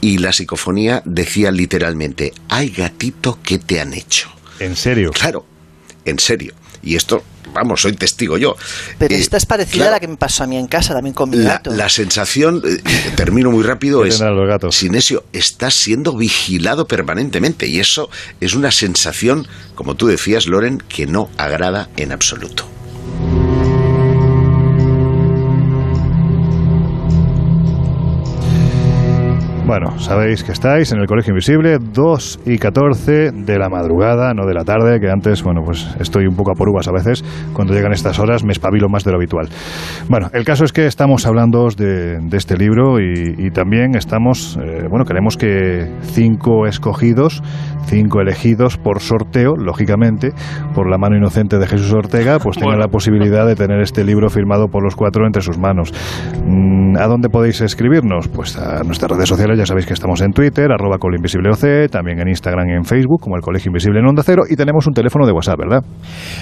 Y 0.00 0.18
la 0.18 0.32
psicofonía 0.32 1.02
decía 1.04 1.52
literalmente, 1.52 2.32
ay 2.48 2.70
gatito, 2.70 3.38
¿qué 3.44 3.58
te 3.58 3.80
han 3.80 3.92
hecho? 3.92 4.30
¿En 4.58 4.74
serio? 4.74 5.10
Claro, 5.12 5.44
en 6.04 6.18
serio. 6.18 6.54
Y 6.82 6.96
esto 6.96 7.22
vamos, 7.52 7.82
soy 7.82 7.92
testigo 7.92 8.38
yo. 8.38 8.56
Pero 8.98 9.14
esta 9.14 9.36
es 9.36 9.46
parecida 9.46 9.88
a 9.88 9.90
la 9.90 10.00
que 10.00 10.08
me 10.08 10.16
pasó 10.16 10.44
a 10.44 10.46
mí 10.46 10.56
en 10.56 10.66
casa, 10.66 10.94
también 10.94 11.14
con 11.14 11.30
mi 11.30 11.38
la, 11.38 11.54
gato. 11.54 11.72
La 11.72 11.88
sensación, 11.88 12.62
eh, 12.64 12.80
termino 13.16 13.50
muy 13.50 13.62
rápido, 13.62 14.04
es, 14.04 14.22
Sinesio, 14.70 15.24
estás 15.32 15.74
siendo 15.74 16.16
vigilado 16.16 16.86
permanentemente 16.86 17.66
y 17.66 17.80
eso 17.80 18.10
es 18.40 18.54
una 18.54 18.70
sensación, 18.70 19.46
como 19.74 19.94
tú 19.94 20.06
decías, 20.06 20.46
Loren, 20.46 20.78
que 20.78 21.06
no 21.06 21.30
agrada 21.36 21.88
en 21.96 22.12
absoluto. 22.12 22.79
Bueno, 29.70 30.00
sabéis 30.00 30.42
que 30.42 30.50
estáis 30.50 30.90
en 30.90 30.98
el 30.98 31.06
Colegio 31.06 31.30
Invisible, 31.30 31.78
2 31.78 32.40
y 32.44 32.58
14 32.58 33.30
de 33.30 33.56
la 33.56 33.68
madrugada, 33.68 34.34
no 34.34 34.44
de 34.44 34.52
la 34.52 34.64
tarde, 34.64 34.98
que 34.98 35.08
antes, 35.08 35.44
bueno, 35.44 35.62
pues 35.64 35.94
estoy 36.00 36.26
un 36.26 36.34
poco 36.34 36.50
a 36.50 36.54
por 36.56 36.68
uvas 36.68 36.88
a 36.88 36.90
veces. 36.90 37.22
Cuando 37.52 37.72
llegan 37.72 37.92
estas 37.92 38.18
horas 38.18 38.42
me 38.42 38.50
espabilo 38.50 38.88
más 38.88 39.04
de 39.04 39.12
lo 39.12 39.18
habitual. 39.18 39.48
Bueno, 40.08 40.28
el 40.32 40.44
caso 40.44 40.64
es 40.64 40.72
que 40.72 40.86
estamos 40.86 41.24
hablando 41.24 41.68
de, 41.68 42.18
este 42.32 42.56
libro 42.56 42.98
y, 42.98 43.52
también 43.52 43.94
estamos, 43.94 44.58
eh, 44.60 44.88
bueno, 44.90 45.04
queremos 45.04 45.36
que 45.36 45.88
cinco 46.02 46.66
escogidos, 46.66 47.40
cinco 47.86 48.20
elegidos 48.20 48.76
por 48.76 48.98
sorteo, 48.98 49.54
lógicamente, 49.54 50.32
por 50.74 50.90
la 50.90 50.98
mano 50.98 51.16
inocente 51.16 51.58
de 51.58 51.68
Jesús 51.68 51.92
Ortega, 51.92 52.40
pues 52.40 52.56
tengan 52.56 52.80
la 52.80 52.88
posibilidad 52.88 53.46
de 53.46 53.54
tener 53.54 53.80
este 53.80 54.02
libro 54.02 54.30
firmado 54.30 54.66
por 54.66 54.82
los 54.82 54.96
cuatro 54.96 55.26
entre 55.26 55.42
sus 55.42 55.58
manos. 55.58 55.92
Mm, 56.44 56.96
¿A 56.96 57.06
dónde 57.06 57.28
podéis 57.28 57.60
escribirnos? 57.60 58.26
Pues 58.26 58.56
a 58.56 58.82
nuestras 58.82 59.12
redes 59.12 59.28
sociales 59.28 59.59
ya 59.60 59.66
sabéis 59.66 59.86
que 59.86 59.92
estamos 59.92 60.22
en 60.22 60.32
Twitter, 60.32 60.72
arroba 60.72 60.96
OC, 60.96 61.90
también 61.90 62.18
en 62.18 62.28
Instagram 62.28 62.70
y 62.70 62.72
en 62.72 62.84
Facebook, 62.84 63.20
como 63.20 63.36
el 63.36 63.42
Colegio 63.42 63.68
Invisible 63.68 64.00
en 64.00 64.06
Onda 64.06 64.22
Cero, 64.24 64.44
y 64.48 64.56
tenemos 64.56 64.86
un 64.86 64.94
teléfono 64.94 65.26
de 65.26 65.32
WhatsApp, 65.32 65.58
¿verdad? 65.58 65.84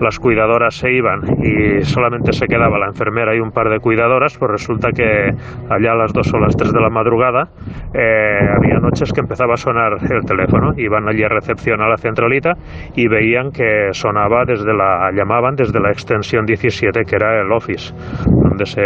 las 0.00 0.18
cuidadoras 0.18 0.74
se 0.74 0.92
iban 0.92 1.37
y 1.40 1.82
solamente 1.84 2.32
se 2.32 2.46
quedaba 2.46 2.78
la 2.78 2.86
enfermera 2.86 3.34
y 3.34 3.40
un 3.40 3.50
par 3.50 3.68
de 3.68 3.78
cuidadoras, 3.78 4.36
pues 4.38 4.50
resulta 4.50 4.90
que 4.90 5.30
allá 5.70 5.92
a 5.92 5.96
las 5.96 6.12
2 6.12 6.34
o 6.34 6.38
las 6.38 6.56
3 6.56 6.72
de 6.72 6.80
la 6.80 6.90
madrugada 6.90 7.48
eh, 7.94 8.38
había 8.56 8.78
noches 8.80 9.12
que 9.12 9.20
empezaba 9.20 9.54
a 9.54 9.56
sonar 9.56 9.98
el 10.10 10.24
teléfono, 10.24 10.72
iban 10.76 11.08
allí 11.08 11.22
a 11.22 11.28
recepción 11.28 11.80
a 11.80 11.88
la 11.88 11.96
centralita 11.96 12.54
y 12.94 13.08
veían 13.08 13.50
que 13.50 13.88
sonaba 13.92 14.44
desde 14.46 14.74
la, 14.74 15.10
llamaban 15.12 15.54
desde 15.54 15.80
la 15.80 15.90
extensión 15.90 16.44
17 16.44 17.04
que 17.04 17.16
era 17.16 17.40
el 17.40 17.52
office, 17.52 17.94
donde 18.26 18.66
se 18.66 18.82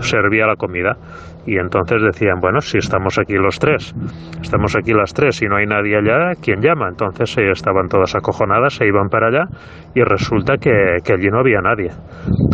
servía 0.00 0.46
la 0.46 0.56
comida 0.56 0.96
Y 1.48 1.56
entonces 1.56 2.02
decían, 2.02 2.40
bueno, 2.40 2.60
si 2.60 2.76
estamos 2.76 3.18
aquí 3.18 3.32
los 3.32 3.58
tres, 3.58 3.94
estamos 4.42 4.76
aquí 4.76 4.92
las 4.92 5.14
tres 5.14 5.40
y 5.40 5.46
no 5.46 5.56
hay 5.56 5.64
nadie 5.64 5.96
allá, 5.96 6.34
¿quién 6.42 6.60
llama? 6.60 6.88
Entonces 6.90 7.38
eh, 7.38 7.50
estaban 7.50 7.88
todas 7.88 8.14
acojonadas, 8.14 8.74
se 8.74 8.86
iban 8.86 9.08
para 9.08 9.28
allá 9.28 9.44
y 9.94 10.02
resulta 10.02 10.58
que, 10.58 10.98
que 11.02 11.14
allí 11.14 11.28
no 11.30 11.40
había 11.40 11.62
nadie. 11.62 11.88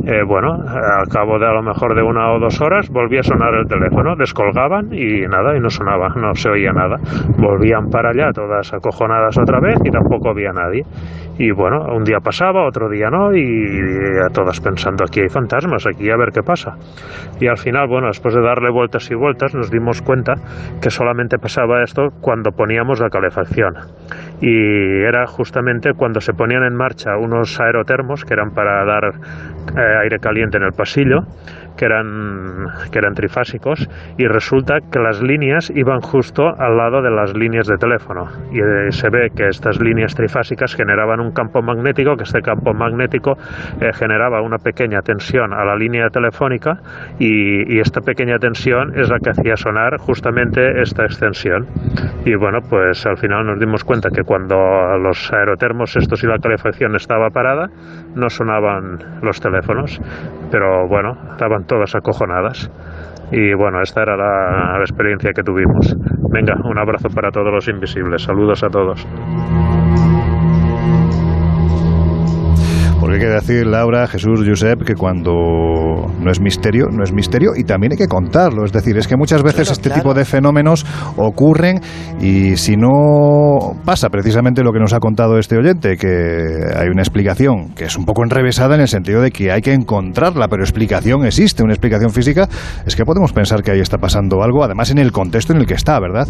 Eh, 0.07 0.23
bueno, 0.25 0.53
al 0.53 1.09
cabo 1.09 1.41
de 1.41 1.47
a 1.47 1.53
lo 1.53 1.63
mejor 1.63 1.97
de 1.97 2.03
una 2.03 2.33
o 2.33 2.39
dos 2.39 2.61
horas 2.61 2.89
volvía 2.89 3.21
a 3.21 3.23
sonar 3.25 3.55
el 3.55 3.67
teléfono, 3.67 4.15
descolgaban 4.17 4.93
y 4.93 5.27
nada, 5.27 5.57
y 5.57 5.61
no 5.61 5.71
sonaba, 5.71 6.09
no 6.15 6.33
se 6.35 6.51
oía 6.51 6.73
nada. 6.73 6.97
Volvían 7.37 7.89
para 7.91 8.11
allá 8.11 8.31
todas 8.33 8.73
acojonadas 8.73 9.37
otra 9.39 9.59
vez 9.61 9.77
y 9.85 9.91
tampoco 9.91 10.31
había 10.31 10.53
nadie. 10.53 10.83
Y 11.37 11.51
bueno, 11.51 11.87
un 11.93 12.05
día 12.05 12.19
pasaba, 12.23 12.65
otro 12.65 12.89
día 12.89 13.11
no, 13.11 13.35
y 13.35 13.45
a 14.25 14.29
todas 14.33 14.61
pensando, 14.61 15.03
aquí 15.05 15.21
hay 15.21 15.29
fantasmas, 15.29 15.85
aquí 15.87 16.09
a 16.09 16.17
ver 16.17 16.31
qué 16.33 16.43
pasa. 16.43 16.77
Y 17.41 17.49
al 17.49 17.59
final, 17.59 17.89
bueno, 17.89 18.07
después 18.07 18.35
de 18.35 18.41
darle 18.41 18.71
vueltas 18.85 19.11
y 19.11 19.15
vueltas, 19.15 19.55
nos 19.55 19.71
dimos 19.71 20.03
cuenta 20.03 20.35
que 20.83 20.91
solamente 20.91 21.39
pasaba 21.39 21.83
esto 21.83 22.11
cuando 22.21 22.51
poníamos 22.51 23.01
la 23.01 23.09
calefacción. 23.09 23.75
Y 24.43 25.03
era 25.03 25.27
justamente 25.27 25.95
cuando 25.97 26.21
se 26.21 26.35
ponían 26.35 26.65
en 26.65 26.75
marcha 26.75 27.17
unos 27.17 27.59
aerotermos 27.59 28.25
que 28.25 28.35
eran 28.35 28.51
para 28.51 28.85
dar 28.85 29.05
eh, 29.05 30.03
aire 30.03 30.19
caliente 30.19 30.59
en 30.59 30.65
el 30.65 30.73
pasillo 30.73 31.21
que 31.77 31.85
eran, 31.85 32.67
que 32.91 32.99
eran 32.99 33.15
trifásicos 33.15 33.89
y 34.19 34.27
resulta 34.27 34.79
que 34.81 34.99
las 34.99 35.23
líneas 35.23 35.71
iban 35.75 36.01
justo 36.01 36.47
al 36.47 36.77
lado 36.77 37.03
de 37.03 37.11
las 37.11 37.35
líneas 37.35 37.67
de 37.67 37.77
teléfono 37.77 38.29
y 38.53 38.61
eh, 38.61 38.91
se 38.91 39.09
ve 39.11 39.31
que 39.35 39.49
estas 39.49 39.81
líneas 39.81 40.15
trifásicas 40.15 40.75
generaban 40.75 41.21
un 41.21 41.33
campo 41.33 41.63
magnético, 41.63 42.17
que 42.17 42.25
este 42.25 42.41
campo 42.41 42.73
magnético 42.73 43.37
eh, 43.81 43.93
generaba 43.93 44.43
una 44.43 44.59
pequeña 44.59 45.01
tensión 45.01 45.53
a 45.53 45.65
la 45.65 45.77
línea 45.77 46.09
telefónica 46.09 46.79
y, 47.19 47.75
y, 47.75 47.81
esta 47.81 48.01
pequeña 48.01 48.39
tensión 48.39 48.99
es 48.99 49.09
la 49.09 49.19
que 49.19 49.31
hacía 49.31 49.57
sonar 49.57 49.99
justamente 49.99 50.81
esta 50.81 51.05
extensión. 51.05 51.67
Y 52.25 52.35
bueno 52.35 52.61
pues 52.69 53.05
al 53.07 53.17
final 53.19 53.47
nos 53.47 53.59
dimos 53.59 53.85
cuenta 53.85 54.11
que 54.11 54.23
cuando 54.23 54.57
los 54.99 55.33
aerotermos 55.33 55.97
estos 55.97 56.23
y 56.25 56.27
la 56.27 56.39
calefacción 56.39 56.95
estaba 56.97 57.31
parada 57.31 57.69
no 58.15 58.29
sonaban 58.29 58.99
los 59.23 59.41
teléfonos 59.41 60.01
pero 60.51 60.87
bueno 60.89 61.17
estaban 61.33 61.64
todas 61.67 61.95
acojonadas. 61.95 62.71
Y 63.33 63.55
bueno, 63.55 63.81
esta 63.83 64.03
era 64.03 64.17
la, 64.17 64.79
la 64.79 64.85
experiencia 64.85 65.33
que 65.33 65.43
tuvimos. 65.43 65.97
Venga, 66.31 66.55
un 66.65 66.79
abrazo 66.79 67.09
para 67.09 67.31
todos 67.31 67.53
los 67.53 67.69
invisibles. 67.69 68.23
Saludos 68.23 68.63
a 68.63 68.69
todos. 68.69 69.07
Porque 73.05 73.17
hay 73.17 73.21
que 73.21 73.35
decir, 73.35 73.67
Laura, 73.67 74.07
Jesús, 74.07 74.41
Josep, 74.49 74.83
que 74.83 74.95
cuando 74.95 76.11
no 76.19 76.31
es 76.31 76.41
misterio, 76.41 76.87
no 76.91 77.05
es 77.05 77.13
misterio 77.13 77.51
y 77.55 77.65
también 77.65 77.93
hay 77.93 77.99
que 77.99 78.09
contarlo. 78.09 78.65
Es 78.65 78.73
decir, 78.73 78.97
es 78.97 79.07
que 79.07 79.15
muchas 79.15 79.43
veces 79.43 79.65
Claro, 79.67 79.73
este 79.73 79.91
claro. 79.91 80.01
tipo 80.01 80.15
de 80.15 80.25
fenómenos 80.25 80.87
ocurren 81.19 81.83
y 82.19 82.57
si 82.57 82.79
no 82.79 83.77
pasa 83.85 84.09
precisamente 84.09 84.63
lo 84.63 84.73
que 84.73 84.79
nos 84.79 84.95
ha 84.95 85.01
contado 85.01 85.39
este 85.39 85.59
oyente, 85.59 85.99
que 85.99 86.09
hay 86.75 86.89
una 86.89 87.03
explicación 87.03 87.75
que 87.75 87.85
es 87.85 87.99
un 87.99 88.07
poco 88.07 88.23
enrevesada 88.25 88.75
en 88.75 88.81
el 88.81 88.89
sentido 88.89 89.21
de 89.21 89.33
que 89.33 89.53
hay 89.53 89.61
que 89.61 89.75
encontrarla, 89.75 90.49
pero 90.49 90.63
explicación 90.63 91.27
existe, 91.27 91.63
una 91.63 91.75
explicación 91.75 92.11
física, 92.11 92.49
es 92.87 92.97
que 92.97 93.05
podemos 93.05 93.35
pensar 93.35 93.63
que 93.63 93.71
ahí 93.71 93.81
está 93.81 93.99
pasando 93.99 94.43
algo, 94.43 94.65
además 94.65 94.91
en 94.91 94.97
el 94.97 95.13
contexto 95.13 95.53
en 95.53 95.59
el 95.59 95.67
que 95.67 95.75
está, 95.75 96.01
¿verdad? 96.01 96.27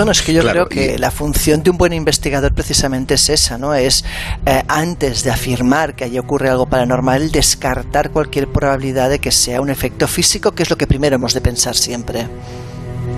Bueno, 0.00 0.12
es 0.12 0.22
que 0.22 0.32
yo 0.32 0.40
Claro, 0.40 0.66
creo 0.66 0.86
que 0.86 0.98
la 0.98 1.10
función 1.10 1.62
de 1.62 1.68
un 1.68 1.76
buen 1.76 1.92
investigador 1.92 2.54
precisamente 2.54 3.12
es 3.12 3.28
esa, 3.28 3.58
¿no? 3.58 3.74
Es 3.74 4.02
eh, 4.46 4.62
antes 4.66 5.24
de 5.24 5.30
afirmar 5.30 5.94
que 5.94 6.04
allí 6.04 6.18
ocurre 6.18 6.48
algo 6.48 6.64
paranormal, 6.64 7.30
descartar 7.30 8.10
cualquier 8.10 8.48
probabilidad 8.48 9.10
de 9.10 9.18
que 9.18 9.30
sea 9.30 9.60
un 9.60 9.68
efecto 9.68 10.08
físico, 10.08 10.52
que 10.52 10.62
es 10.62 10.70
lo 10.70 10.78
que 10.78 10.86
primero 10.86 11.16
hemos 11.16 11.34
de 11.34 11.42
pensar 11.42 11.76
siempre. 11.76 12.26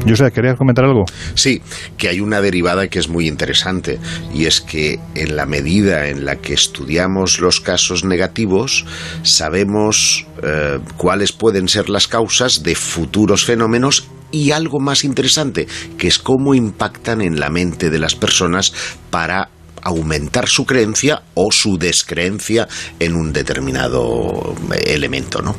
Josep, 0.09 0.35
¿querías 0.35 0.59
comentar 0.59 0.85
algo? 0.85 1.05
Sí, 1.37 1.63
que 1.97 2.09
hay 2.09 2.19
una 2.19 2.41
derivada 2.41 2.89
que 2.89 2.99
es 2.99 3.09
muy 3.09 3.29
interesante 3.29 4.01
y 4.35 4.47
es 4.47 4.61
que 4.61 4.99
en 5.15 5.37
la 5.37 5.47
medida 5.47 6.09
en 6.09 6.25
la 6.25 6.35
que 6.35 6.53
estudiamos 6.53 7.39
los 7.39 7.61
casos 7.61 8.05
negativos 8.05 8.85
sabemos 9.23 10.27
eh, 10.43 10.81
cuáles 10.97 11.31
pueden 11.31 11.69
ser 11.69 11.89
las 11.89 12.09
causas 12.09 12.65
de 12.65 12.75
futuros 12.75 13.45
fenómenos 13.45 14.09
y 14.33 14.51
algo 14.51 14.81
más 14.81 15.05
interesante, 15.05 15.69
que 15.97 16.09
es 16.09 16.19
cómo 16.19 16.55
impactan 16.55 17.21
en 17.21 17.39
la 17.39 17.51
mente 17.51 17.91
de 17.91 17.99
las 17.99 18.17
personas 18.17 18.73
para 19.11 19.51
aumentar 19.83 20.49
su 20.49 20.65
creencia 20.65 21.23
o 21.35 21.53
su 21.53 21.79
descreencia 21.79 22.69
en 22.99 23.15
un 23.15 23.33
determinado 23.33 24.55
elemento, 24.85 25.43
¿no? 25.43 25.55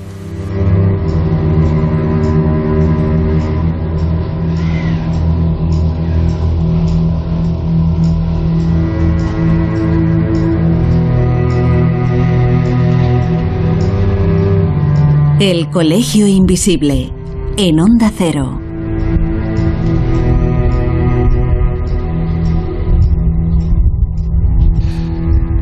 El 15.40 15.70
Colegio 15.70 16.26
Invisible, 16.26 17.12
en 17.58 17.82
Onda 17.82 18.14
Cero. 18.18 18.63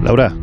Laura. 0.03 0.33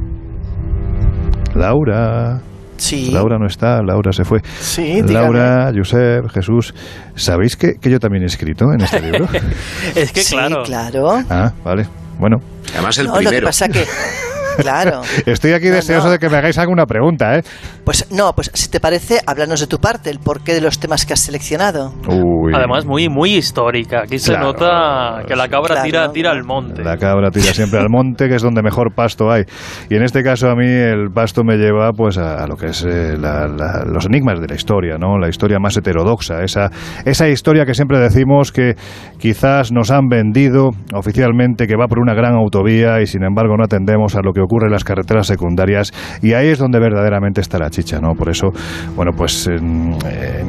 Laura. 1.54 2.40
Sí. 2.76 3.10
Laura 3.10 3.38
no 3.38 3.46
está, 3.46 3.82
Laura 3.82 4.12
se 4.12 4.24
fue. 4.24 4.40
Sí, 4.60 5.02
Laura, 5.02 5.72
Josep, 5.76 6.28
Jesús, 6.32 6.72
¿sabéis 7.16 7.56
que, 7.56 7.74
que 7.74 7.90
yo 7.90 7.98
también 7.98 8.22
he 8.22 8.26
escrito 8.26 8.66
en 8.72 8.82
este 8.82 9.00
libro? 9.00 9.26
Es 9.96 10.12
que 10.12 10.20
Sí, 10.20 10.36
claro. 10.36 10.62
claro. 10.62 11.08
ah, 11.28 11.52
vale. 11.64 11.86
Bueno, 12.20 12.36
Además 12.74 12.98
el 12.98 13.06
No, 13.06 13.12
lo 13.14 13.18
que 13.20 13.26
primero. 13.26 13.46
pasa 13.46 13.68
que, 13.68 13.84
claro. 14.62 15.00
estoy 15.26 15.52
aquí 15.52 15.68
No, 15.68 15.74
deseoso 15.74 16.06
no. 16.06 16.12
de 16.12 16.18
que 16.18 16.28
me 16.28 16.36
hagáis 16.36 16.58
alguna 16.58 16.86
pregunta, 16.86 17.36
¿eh? 17.38 17.42
Pues 17.84 18.10
no, 18.12 18.32
pues 18.34 18.50
si 18.54 18.68
te 18.70 18.80
parece, 18.80 19.20
háblanos 19.26 19.60
de 19.60 19.66
tu 19.66 19.78
parte, 19.78 20.10
el 20.10 20.18
porqué 20.18 20.54
de 20.54 20.60
los 20.60 20.78
temas 20.78 21.06
que 21.06 21.12
has 21.14 21.20
seleccionado. 21.20 21.92
Uy. 22.08 22.52
Además, 22.54 22.84
muy, 22.86 23.08
muy 23.08 23.34
histórica. 23.36 24.00
Aquí 24.02 24.18
se 24.18 24.32
Claro. 24.32 24.52
nota 24.52 25.22
que 25.26 25.34
la 25.36 25.48
cabra 25.48 25.74
Claro. 25.74 25.82
tira, 25.84 26.12
tira 26.12 26.30
al 26.32 26.44
monte. 26.44 26.82
La 26.82 26.96
cabra 26.96 27.30
tira 27.30 27.52
siempre 27.54 27.78
al 27.80 27.88
monte, 27.90 28.28
que 28.28 28.34
es 28.36 28.42
donde 28.42 28.62
mejor 28.62 28.94
pasto 28.94 29.30
hay. 29.30 29.44
Y 29.90 29.96
en 29.96 30.02
este 30.02 30.22
caso 30.22 30.48
a 30.48 30.54
mí 30.54 30.66
el 30.66 31.10
pasto 31.12 31.44
me 31.44 31.56
lleva 31.56 31.92
pues 31.92 32.18
a, 32.18 32.42
a 32.44 32.46
lo 32.46 32.56
que 32.56 32.66
es 32.66 32.84
eh, 32.84 33.16
la- 33.18 33.46
la- 33.48 33.84
los 33.86 34.06
enigmas 34.06 34.40
de 34.40 34.46
la 34.48 34.54
historia, 34.54 34.96
¿no? 34.98 35.18
La 35.18 35.28
historia 35.28 35.58
más 35.58 35.76
heterodoxa, 35.76 36.42
esa, 36.42 36.70
esa 37.04 37.28
historia 37.28 37.64
que 37.64 37.74
siempre 37.74 37.98
decimos 37.98 38.52
que 38.52 38.74
quizás 39.18 39.72
nos 39.72 39.90
han 39.90 40.08
vendido 40.08 40.70
oficialmente 40.94 41.66
que 41.66 41.76
va 41.76 41.86
por 41.86 41.98
una 41.98 42.14
gran 42.14 42.34
autovía 42.34 43.00
y 43.00 43.06
sin 43.06 43.24
embargo 43.24 43.56
no 43.56 43.64
atendemos 43.64 44.14
a 44.16 44.20
lo 44.22 44.32
que 44.32 44.40
ocurre 44.48 44.66
en 44.66 44.72
las 44.72 44.84
carreteras 44.84 45.26
secundarias 45.26 45.92
y 46.22 46.32
ahí 46.32 46.48
es 46.48 46.58
donde 46.58 46.78
verdaderamente 46.80 47.40
está 47.42 47.58
la 47.58 47.68
chicha, 47.68 48.00
¿no? 48.00 48.14
Por 48.14 48.30
eso, 48.30 48.48
bueno, 48.96 49.12
pues 49.16 49.46
en, 49.46 49.94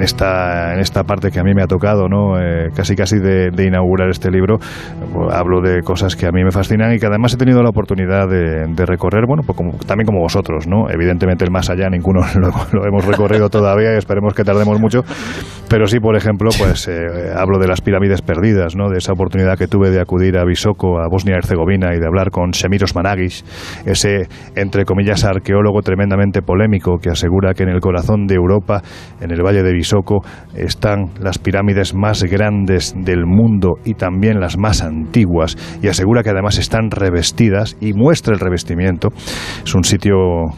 esta, 0.02 0.74
en 0.74 0.80
esta 0.80 1.04
parte 1.04 1.32
que 1.32 1.40
a 1.40 1.44
mí 1.44 1.54
me 1.54 1.62
ha 1.62 1.68
tocado, 1.68 2.08
¿no? 2.08 2.40
Eh, 2.40 2.70
casi 2.74 2.96
casi 2.96 3.18
de, 3.20 3.50
inaugurar 3.66 4.10
este 4.10 4.32
libro, 4.32 4.58
pues, 5.14 5.34
hablo 5.34 5.62
de 5.62 5.82
cosas 5.84 6.16
que 6.16 6.26
a 6.26 6.32
mí 6.32 6.44
me 6.44 6.52
fascinan 6.52 6.94
y 6.94 7.00
que 7.00 7.06
además 7.08 7.34
he 7.34 7.38
tenido 7.38 7.62
la 7.62 7.70
oportunidad 7.70 8.28
de, 8.30 8.66
de 8.74 8.86
recorrer, 8.86 9.26
bueno, 9.28 9.44
pues 9.46 9.58
como- 9.58 9.74
también 9.86 10.06
como 10.06 10.20
vosotros, 10.20 10.66
¿no? 10.68 10.90
Evidentemente 10.90 11.44
el 11.44 11.52
más 11.52 11.70
allá 11.70 11.90
ninguno 11.90 12.22
lo, 12.72 12.86
hemos 12.88 13.06
recorrido 13.06 13.50
todavía 13.50 13.94
y 13.94 13.98
esperemos 13.98 14.34
que 14.34 14.44
tardemos 14.44 14.80
mucho, 14.80 15.02
pero 15.70 15.88
sí, 15.88 16.00
por 16.00 16.16
ejemplo, 16.16 16.50
pues 16.58 16.88
eh, 16.88 17.32
hablo 17.36 17.60
de 17.60 17.68
las 17.68 17.82
pirámides 17.82 18.22
perdidas, 18.22 18.76
¿no? 18.76 18.90
De 18.90 18.98
esa 18.98 19.12
oportunidad 19.12 19.58
que 19.58 19.68
tuve 19.68 19.90
de 19.90 20.00
acudir 20.00 20.38
a 20.38 20.46
Visoko, 20.46 21.00
a 21.00 21.08
Bosnia 21.10 21.36
Herzegovina 21.36 21.94
y 21.96 22.00
de 22.00 22.06
hablar 22.08 22.32
con 22.32 22.54
Semiros 22.54 22.96
Managis, 22.96 23.44
ese, 23.92 24.28
entre 24.56 24.86
comillas, 24.86 25.24
arqueólogo 25.24 25.82
tremendamente 25.82 26.42
polémico 26.42 26.98
que 26.98 27.10
asegura 27.10 27.54
que 27.54 27.64
en 27.64 27.70
el 27.70 27.80
corazón 27.80 28.28
de 28.28 28.36
Europa, 28.36 28.82
en 29.22 29.32
el 29.32 29.42
Valle 29.42 29.64
de 29.64 29.74
Visoko, 29.74 30.22
están 30.56 31.06
las 31.20 31.38
pirámides 31.38 31.94
más 31.96 32.24
grandes 32.24 32.94
del 32.96 33.26
mundo 33.26 33.76
y 33.86 33.96
también 33.96 34.40
las 34.40 34.58
más 34.58 34.84
antiguas 34.84 35.58
y 35.82 35.88
asegura 35.88 36.24
que 36.24 36.30
además 36.30 36.58
están 36.58 36.92
revestidas 36.92 37.78
y 37.80 37.94
muestra 37.94 38.34
el 38.34 38.40
revestimiento. 38.40 39.10
Es 39.64 39.74
un 39.76 39.84
sitio 39.84 40.16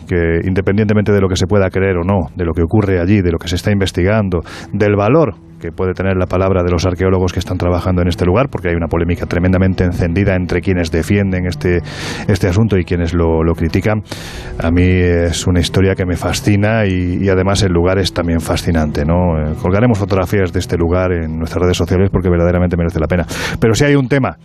que, 0.08 0.42
independientemente 0.44 1.12
de 1.12 1.22
lo 1.22 1.30
que 1.30 1.36
se 1.36 1.48
pueda 1.48 1.70
creer 1.70 1.98
o 1.98 2.04
no, 2.04 2.28
de 2.36 2.46
lo 2.46 2.54
que 2.54 2.64
ocurre 2.64 3.00
allí, 3.00 3.22
de 3.22 3.32
lo 3.32 3.38
que 3.38 3.48
se 3.48 3.56
está 3.56 3.72
investigando, 3.72 4.42
del 4.74 4.96
valor 4.96 5.51
que 5.62 5.72
puede 5.72 5.94
tener 5.94 6.18
la 6.18 6.26
palabra 6.26 6.64
de 6.64 6.72
los 6.72 6.86
arqueólogos 6.86 7.32
que 7.32 7.40
están 7.40 7.58
trabajando 7.58 8.02
en 8.02 8.08
este 8.08 8.26
lugar, 8.26 8.50
porque 8.50 8.70
hay 8.70 8.76
una 8.76 8.88
polémica 8.88 9.28
tremendamente 9.28 9.84
encendida 9.84 10.36
entre 10.36 10.60
quienes 10.60 10.92
defienden 10.92 11.46
este, 11.46 11.82
este 12.28 12.48
asunto 12.48 12.78
y 12.78 12.84
quienes 12.84 13.14
lo, 13.14 13.40
critican. 13.56 14.02
A 14.62 14.72
mí 14.72 14.82
es 14.84 15.46
una 15.46 15.60
historia 15.60 15.94
que 15.94 16.06
me 16.06 16.16
fascina 16.16 16.86
y, 16.86 17.30
además 17.30 17.62
el 17.64 17.72
lugar 17.72 18.00
es 18.00 18.12
también 18.14 18.42
fascinante. 18.42 19.06
¿no? 19.06 19.38
Eh, 19.38 19.54
Colgaremos 19.62 20.00
fotografías 20.00 20.52
de 20.52 20.60
este 20.60 20.78
lugar 20.78 21.12
en 21.12 21.38
nuestras 21.38 21.64
redes 21.64 21.78
sociales 21.78 22.10
porque 22.12 22.30
verdaderamente 22.30 22.76
merece 22.76 23.00
la 23.00 23.08
pena. 23.08 23.26
Pero 23.60 23.76
si 23.76 23.86
hay 23.86 23.96
un 23.96 24.08
tema 24.08 24.38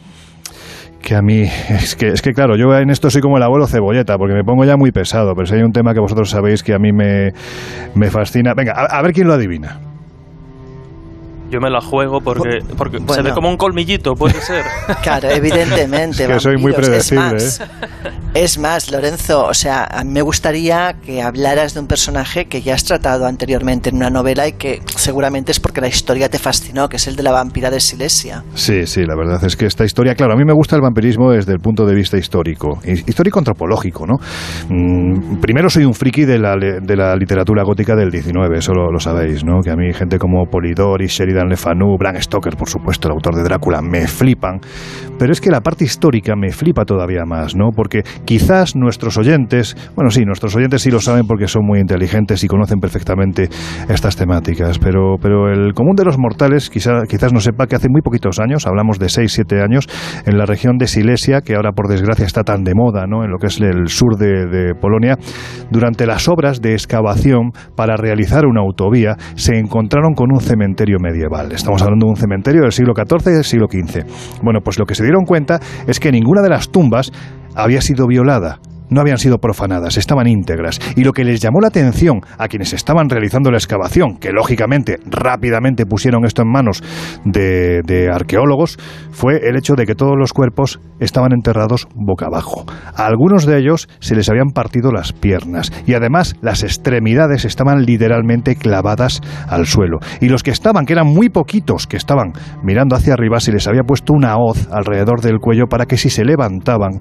que 1.00 1.14
a 1.14 1.22
mí 1.22 1.42
es 1.70 1.94
que 1.94 2.08
es 2.08 2.20
que 2.20 2.32
claro 2.32 2.56
yo 2.56 2.76
en 2.76 2.90
esto 2.90 3.10
soy 3.10 3.22
como 3.22 3.36
el 3.36 3.42
abuelo 3.42 3.66
cebolleta 3.66 4.18
porque 4.18 4.34
me 4.34 4.42
pongo 4.42 4.64
ya 4.64 4.76
muy 4.76 4.90
pesado 4.90 5.34
pero 5.34 5.46
si 5.46 5.54
hay 5.54 5.62
un 5.62 5.70
tema 5.70 5.94
que 5.94 6.00
vosotros 6.00 6.30
sabéis 6.30 6.64
que 6.64 6.74
a 6.74 6.78
mí 6.78 6.90
me, 6.90 7.32
me 7.94 8.10
fascina 8.10 8.54
venga 8.56 8.72
a 8.72 9.02
ver 9.02 9.12
quién 9.12 9.28
lo 9.28 9.34
adivina 9.34 9.78
Yo 11.50 11.60
me 11.60 11.70
la 11.70 11.80
juego 11.80 12.20
porque, 12.20 12.58
porque 12.76 12.98
se 13.08 13.22
ve 13.22 13.32
como 13.32 13.48
un 13.48 13.56
colmillito, 13.56 14.14
puede 14.14 14.40
ser. 14.40 14.64
Claro, 15.02 15.30
evidentemente. 15.30 16.24
es 16.24 16.28
que 16.28 16.40
soy 16.40 16.56
muy 16.56 16.72
predecible. 16.72 17.36
Es 17.36 17.60
más, 17.60 17.60
¿eh? 17.60 18.10
es 18.34 18.58
más, 18.58 18.90
Lorenzo, 18.90 19.46
o 19.46 19.54
sea, 19.54 19.84
a 19.84 20.02
mí 20.02 20.10
me 20.10 20.22
gustaría 20.22 20.96
que 21.04 21.22
hablaras 21.22 21.74
de 21.74 21.80
un 21.80 21.86
personaje 21.86 22.46
que 22.46 22.62
ya 22.62 22.74
has 22.74 22.84
tratado 22.84 23.26
anteriormente 23.26 23.90
en 23.90 23.96
una 23.96 24.10
novela 24.10 24.48
y 24.48 24.52
que 24.52 24.80
seguramente 24.96 25.52
es 25.52 25.60
porque 25.60 25.80
la 25.80 25.88
historia 25.88 26.28
te 26.28 26.38
fascinó, 26.38 26.88
que 26.88 26.96
es 26.96 27.06
el 27.06 27.14
de 27.14 27.22
la 27.22 27.30
vampira 27.30 27.70
de 27.70 27.78
Silesia. 27.78 28.42
Sí, 28.54 28.86
sí, 28.86 29.04
la 29.04 29.14
verdad 29.14 29.42
es 29.44 29.56
que 29.56 29.66
esta 29.66 29.84
historia, 29.84 30.14
claro, 30.14 30.32
a 30.32 30.36
mí 30.36 30.44
me 30.44 30.54
gusta 30.54 30.74
el 30.76 30.82
vampirismo 30.82 31.30
desde 31.30 31.52
el 31.52 31.60
punto 31.60 31.86
de 31.86 31.94
vista 31.94 32.16
histórico, 32.16 32.80
histórico 32.84 33.38
antropológico, 33.38 34.06
¿no? 34.06 34.14
Mm, 34.68 35.40
primero 35.40 35.68
soy 35.70 35.84
un 35.84 35.94
friki 35.94 36.24
de 36.24 36.38
la, 36.38 36.56
de 36.56 36.96
la 36.96 37.14
literatura 37.14 37.62
gótica 37.62 37.94
del 37.94 38.10
19, 38.10 38.58
eso 38.58 38.72
lo, 38.72 38.98
sabéis, 38.98 39.44
¿no? 39.44 39.60
Que 39.62 39.70
a 39.70 39.76
mí 39.76 39.92
gente 39.92 40.18
como 40.18 40.46
Polidori, 40.46 41.06
Sheridan 41.06 41.35
Le 41.44 41.56
Fanu, 41.56 41.96
Bram 41.98 42.16
Stoker, 42.20 42.56
por 42.56 42.68
supuesto, 42.68 43.08
el 43.08 43.14
autor 43.14 43.34
de 43.34 43.42
Drácula, 43.42 43.82
me 43.82 44.06
flipan. 44.06 44.60
Pero 45.18 45.32
es 45.32 45.40
que 45.40 45.50
la 45.50 45.60
parte 45.60 45.84
histórica 45.84 46.34
me 46.36 46.50
flipa 46.50 46.84
todavía 46.84 47.24
más, 47.24 47.54
¿no? 47.56 47.70
Porque 47.74 48.02
quizás 48.24 48.76
nuestros 48.76 49.16
oyentes, 49.16 49.76
bueno, 49.94 50.10
sí, 50.10 50.24
nuestros 50.24 50.54
oyentes 50.56 50.82
sí 50.82 50.90
lo 50.90 51.00
saben 51.00 51.26
porque 51.26 51.48
son 51.48 51.64
muy 51.64 51.80
inteligentes 51.80 52.44
y 52.44 52.48
conocen 52.48 52.80
perfectamente 52.80 53.48
estas 53.88 54.16
temáticas, 54.16 54.78
pero, 54.78 55.16
pero 55.20 55.50
el 55.50 55.72
común 55.74 55.96
de 55.96 56.04
los 56.04 56.18
mortales 56.18 56.70
quizá, 56.70 57.02
quizás 57.08 57.32
no 57.32 57.40
sepa 57.40 57.66
que 57.66 57.76
hace 57.76 57.88
muy 57.88 58.02
poquitos 58.02 58.38
años, 58.38 58.66
hablamos 58.66 58.98
de 58.98 59.08
6, 59.08 59.32
7 59.32 59.62
años, 59.62 59.86
en 60.26 60.38
la 60.38 60.46
región 60.46 60.76
de 60.76 60.86
Silesia, 60.86 61.40
que 61.40 61.54
ahora 61.54 61.72
por 61.72 61.88
desgracia 61.88 62.26
está 62.26 62.42
tan 62.42 62.62
de 62.62 62.74
moda, 62.74 63.06
¿no? 63.06 63.24
En 63.24 63.30
lo 63.30 63.38
que 63.38 63.46
es 63.46 63.60
el 63.60 63.88
sur 63.88 64.16
de, 64.16 64.46
de 64.46 64.74
Polonia, 64.74 65.16
durante 65.70 66.06
las 66.06 66.28
obras 66.28 66.60
de 66.60 66.72
excavación 66.72 67.52
para 67.74 67.96
realizar 67.96 68.46
una 68.46 68.60
autovía, 68.60 69.16
se 69.34 69.58
encontraron 69.58 70.14
con 70.14 70.32
un 70.32 70.40
cementerio 70.40 70.98
medieval. 71.00 71.25
Estamos 71.54 71.82
hablando 71.82 72.06
de 72.06 72.10
un 72.10 72.16
cementerio 72.16 72.62
del 72.62 72.72
siglo 72.72 72.94
XIV 72.94 73.30
y 73.30 73.34
del 73.34 73.44
siglo 73.44 73.66
XV. 73.68 74.42
Bueno, 74.42 74.60
pues 74.62 74.78
lo 74.78 74.86
que 74.86 74.94
se 74.94 75.02
dieron 75.02 75.24
cuenta 75.24 75.60
es 75.86 76.00
que 76.00 76.12
ninguna 76.12 76.42
de 76.42 76.48
las 76.48 76.70
tumbas 76.70 77.12
había 77.54 77.80
sido 77.80 78.06
violada 78.06 78.60
no 78.90 79.00
habían 79.00 79.18
sido 79.18 79.38
profanadas, 79.38 79.96
estaban 79.96 80.26
íntegras. 80.26 80.80
Y 80.96 81.04
lo 81.04 81.12
que 81.12 81.24
les 81.24 81.40
llamó 81.40 81.60
la 81.60 81.68
atención 81.68 82.20
a 82.38 82.48
quienes 82.48 82.72
estaban 82.72 83.08
realizando 83.08 83.50
la 83.50 83.58
excavación, 83.58 84.16
que 84.18 84.32
lógicamente 84.32 84.98
rápidamente 85.06 85.86
pusieron 85.86 86.24
esto 86.24 86.42
en 86.42 86.48
manos 86.48 86.82
de, 87.24 88.10
arqueólogos, 88.12 88.78
fue 89.10 89.48
el 89.48 89.56
hecho 89.56 89.74
de 89.74 89.86
que 89.86 89.94
todos 89.94 90.14
los 90.18 90.32
cuerpos 90.32 90.80
estaban 91.00 91.32
enterrados 91.32 91.86
boca 91.94 92.26
abajo. 92.26 92.64
A 92.94 93.06
algunos 93.06 93.46
de 93.46 93.58
ellos 93.58 93.88
se 94.00 94.14
les 94.14 94.28
habían 94.28 94.50
partido 94.50 94.90
las 94.92 95.12
piernas 95.12 95.72
y 95.86 95.94
además 95.94 96.36
las 96.40 96.62
extremidades 96.62 97.44
estaban 97.44 97.84
literalmente 97.84 98.56
clavadas 98.56 99.20
al 99.48 99.66
suelo. 99.66 99.98
Y 100.20 100.28
los 100.28 100.42
que 100.42 100.50
estaban, 100.50 100.86
que 100.86 100.92
eran 100.92 101.06
muy 101.06 101.28
poquitos, 101.28 101.86
que 101.86 101.96
estaban 101.96 102.32
mirando 102.62 102.96
hacia 102.96 103.14
arriba, 103.14 103.40
se 103.40 103.52
les 103.52 103.66
había 103.66 103.82
puesto 103.82 104.12
una 104.12 104.36
hoz 104.36 104.68
alrededor 104.70 105.20
del 105.20 105.38
cuello 105.38 105.66
para 105.66 105.86
que 105.86 105.96
si 105.96 106.10
se 106.10 106.24
levantaban, 106.24 107.00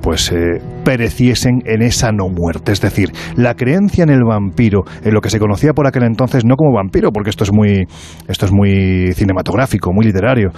pues 0.00 0.32
eh, 0.32 0.60
en 1.30 1.82
esa 1.82 2.12
no 2.12 2.28
muerte. 2.28 2.72
Es 2.72 2.80
decir, 2.80 3.10
la 3.36 3.54
creencia 3.54 4.04
en 4.04 4.10
el 4.10 4.24
vampiro, 4.24 4.84
en 5.02 5.14
lo 5.14 5.20
que 5.20 5.30
se 5.30 5.38
conocía 5.38 5.72
por 5.72 5.86
aquel 5.86 6.04
entonces 6.04 6.44
no 6.44 6.56
como 6.56 6.74
vampiro, 6.74 7.10
porque 7.12 7.30
esto 7.30 7.44
es 7.44 7.52
muy, 7.52 7.86
esto 8.28 8.46
es 8.46 8.52
muy 8.52 9.12
cinematográfico, 9.14 9.92
muy 9.92 10.06
literario, 10.06 10.50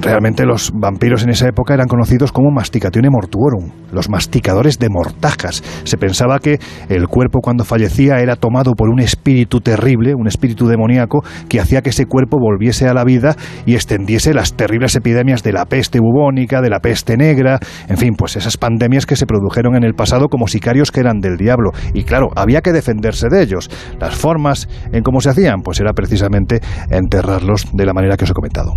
realmente 0.00 0.46
los 0.46 0.70
vampiros 0.72 1.24
en 1.24 1.30
esa 1.30 1.48
época 1.48 1.74
eran 1.74 1.88
conocidos 1.88 2.30
como 2.30 2.50
masticatione 2.50 3.10
mortuorum, 3.10 3.70
los 3.92 4.08
masticadores 4.08 4.78
de 4.78 4.88
mortajas. 4.88 5.62
Se 5.84 5.96
pensaba 5.96 6.38
que 6.38 6.60
el 6.88 7.08
cuerpo 7.08 7.40
cuando 7.42 7.64
fallecía 7.64 8.20
era 8.20 8.36
tomado 8.36 8.74
por 8.74 8.88
un 8.88 9.00
espíritu 9.00 9.60
terrible, 9.60 10.14
un 10.14 10.28
espíritu 10.28 10.68
demoníaco, 10.68 11.24
que 11.48 11.60
hacía 11.60 11.82
que 11.82 11.90
ese 11.90 12.06
cuerpo 12.06 12.38
volviese 12.38 12.88
a 12.88 12.94
la 12.94 13.04
vida 13.04 13.36
y 13.66 13.74
extendiese 13.74 14.32
las 14.32 14.54
terribles 14.54 14.94
epidemias 14.94 15.42
de 15.42 15.52
la 15.52 15.64
peste 15.66 15.98
bubónica, 15.98 16.60
de 16.60 16.70
la 16.70 16.80
peste 16.80 17.16
negra, 17.16 17.58
en 17.88 17.96
fin, 17.96 18.14
pues 18.16 18.36
esas 18.36 18.56
pandemias 18.56 19.06
que 19.06 19.16
se 19.16 19.26
produjeron 19.26 19.74
en 19.74 19.84
el 19.84 19.94
pasado 19.94 20.28
como 20.28 20.46
sicarios 20.46 20.92
que 20.92 21.00
eran 21.00 21.18
del 21.18 21.36
diablo. 21.36 21.70
Y 21.94 22.04
claro, 22.04 22.28
había 22.36 22.60
que 22.60 22.72
defenderse 22.72 23.26
de 23.28 23.42
ellos. 23.42 23.70
Las 24.00 24.14
formas 24.14 24.68
en 24.92 25.02
cómo 25.02 25.20
se 25.20 25.30
hacían, 25.30 25.62
pues 25.62 25.80
era 25.80 25.92
precisamente 25.92 26.60
enterrarlos 26.90 27.66
de 27.72 27.86
la 27.86 27.92
manera 27.92 28.16
que 28.16 28.24
os 28.24 28.30
he 28.30 28.34
comentado. 28.34 28.72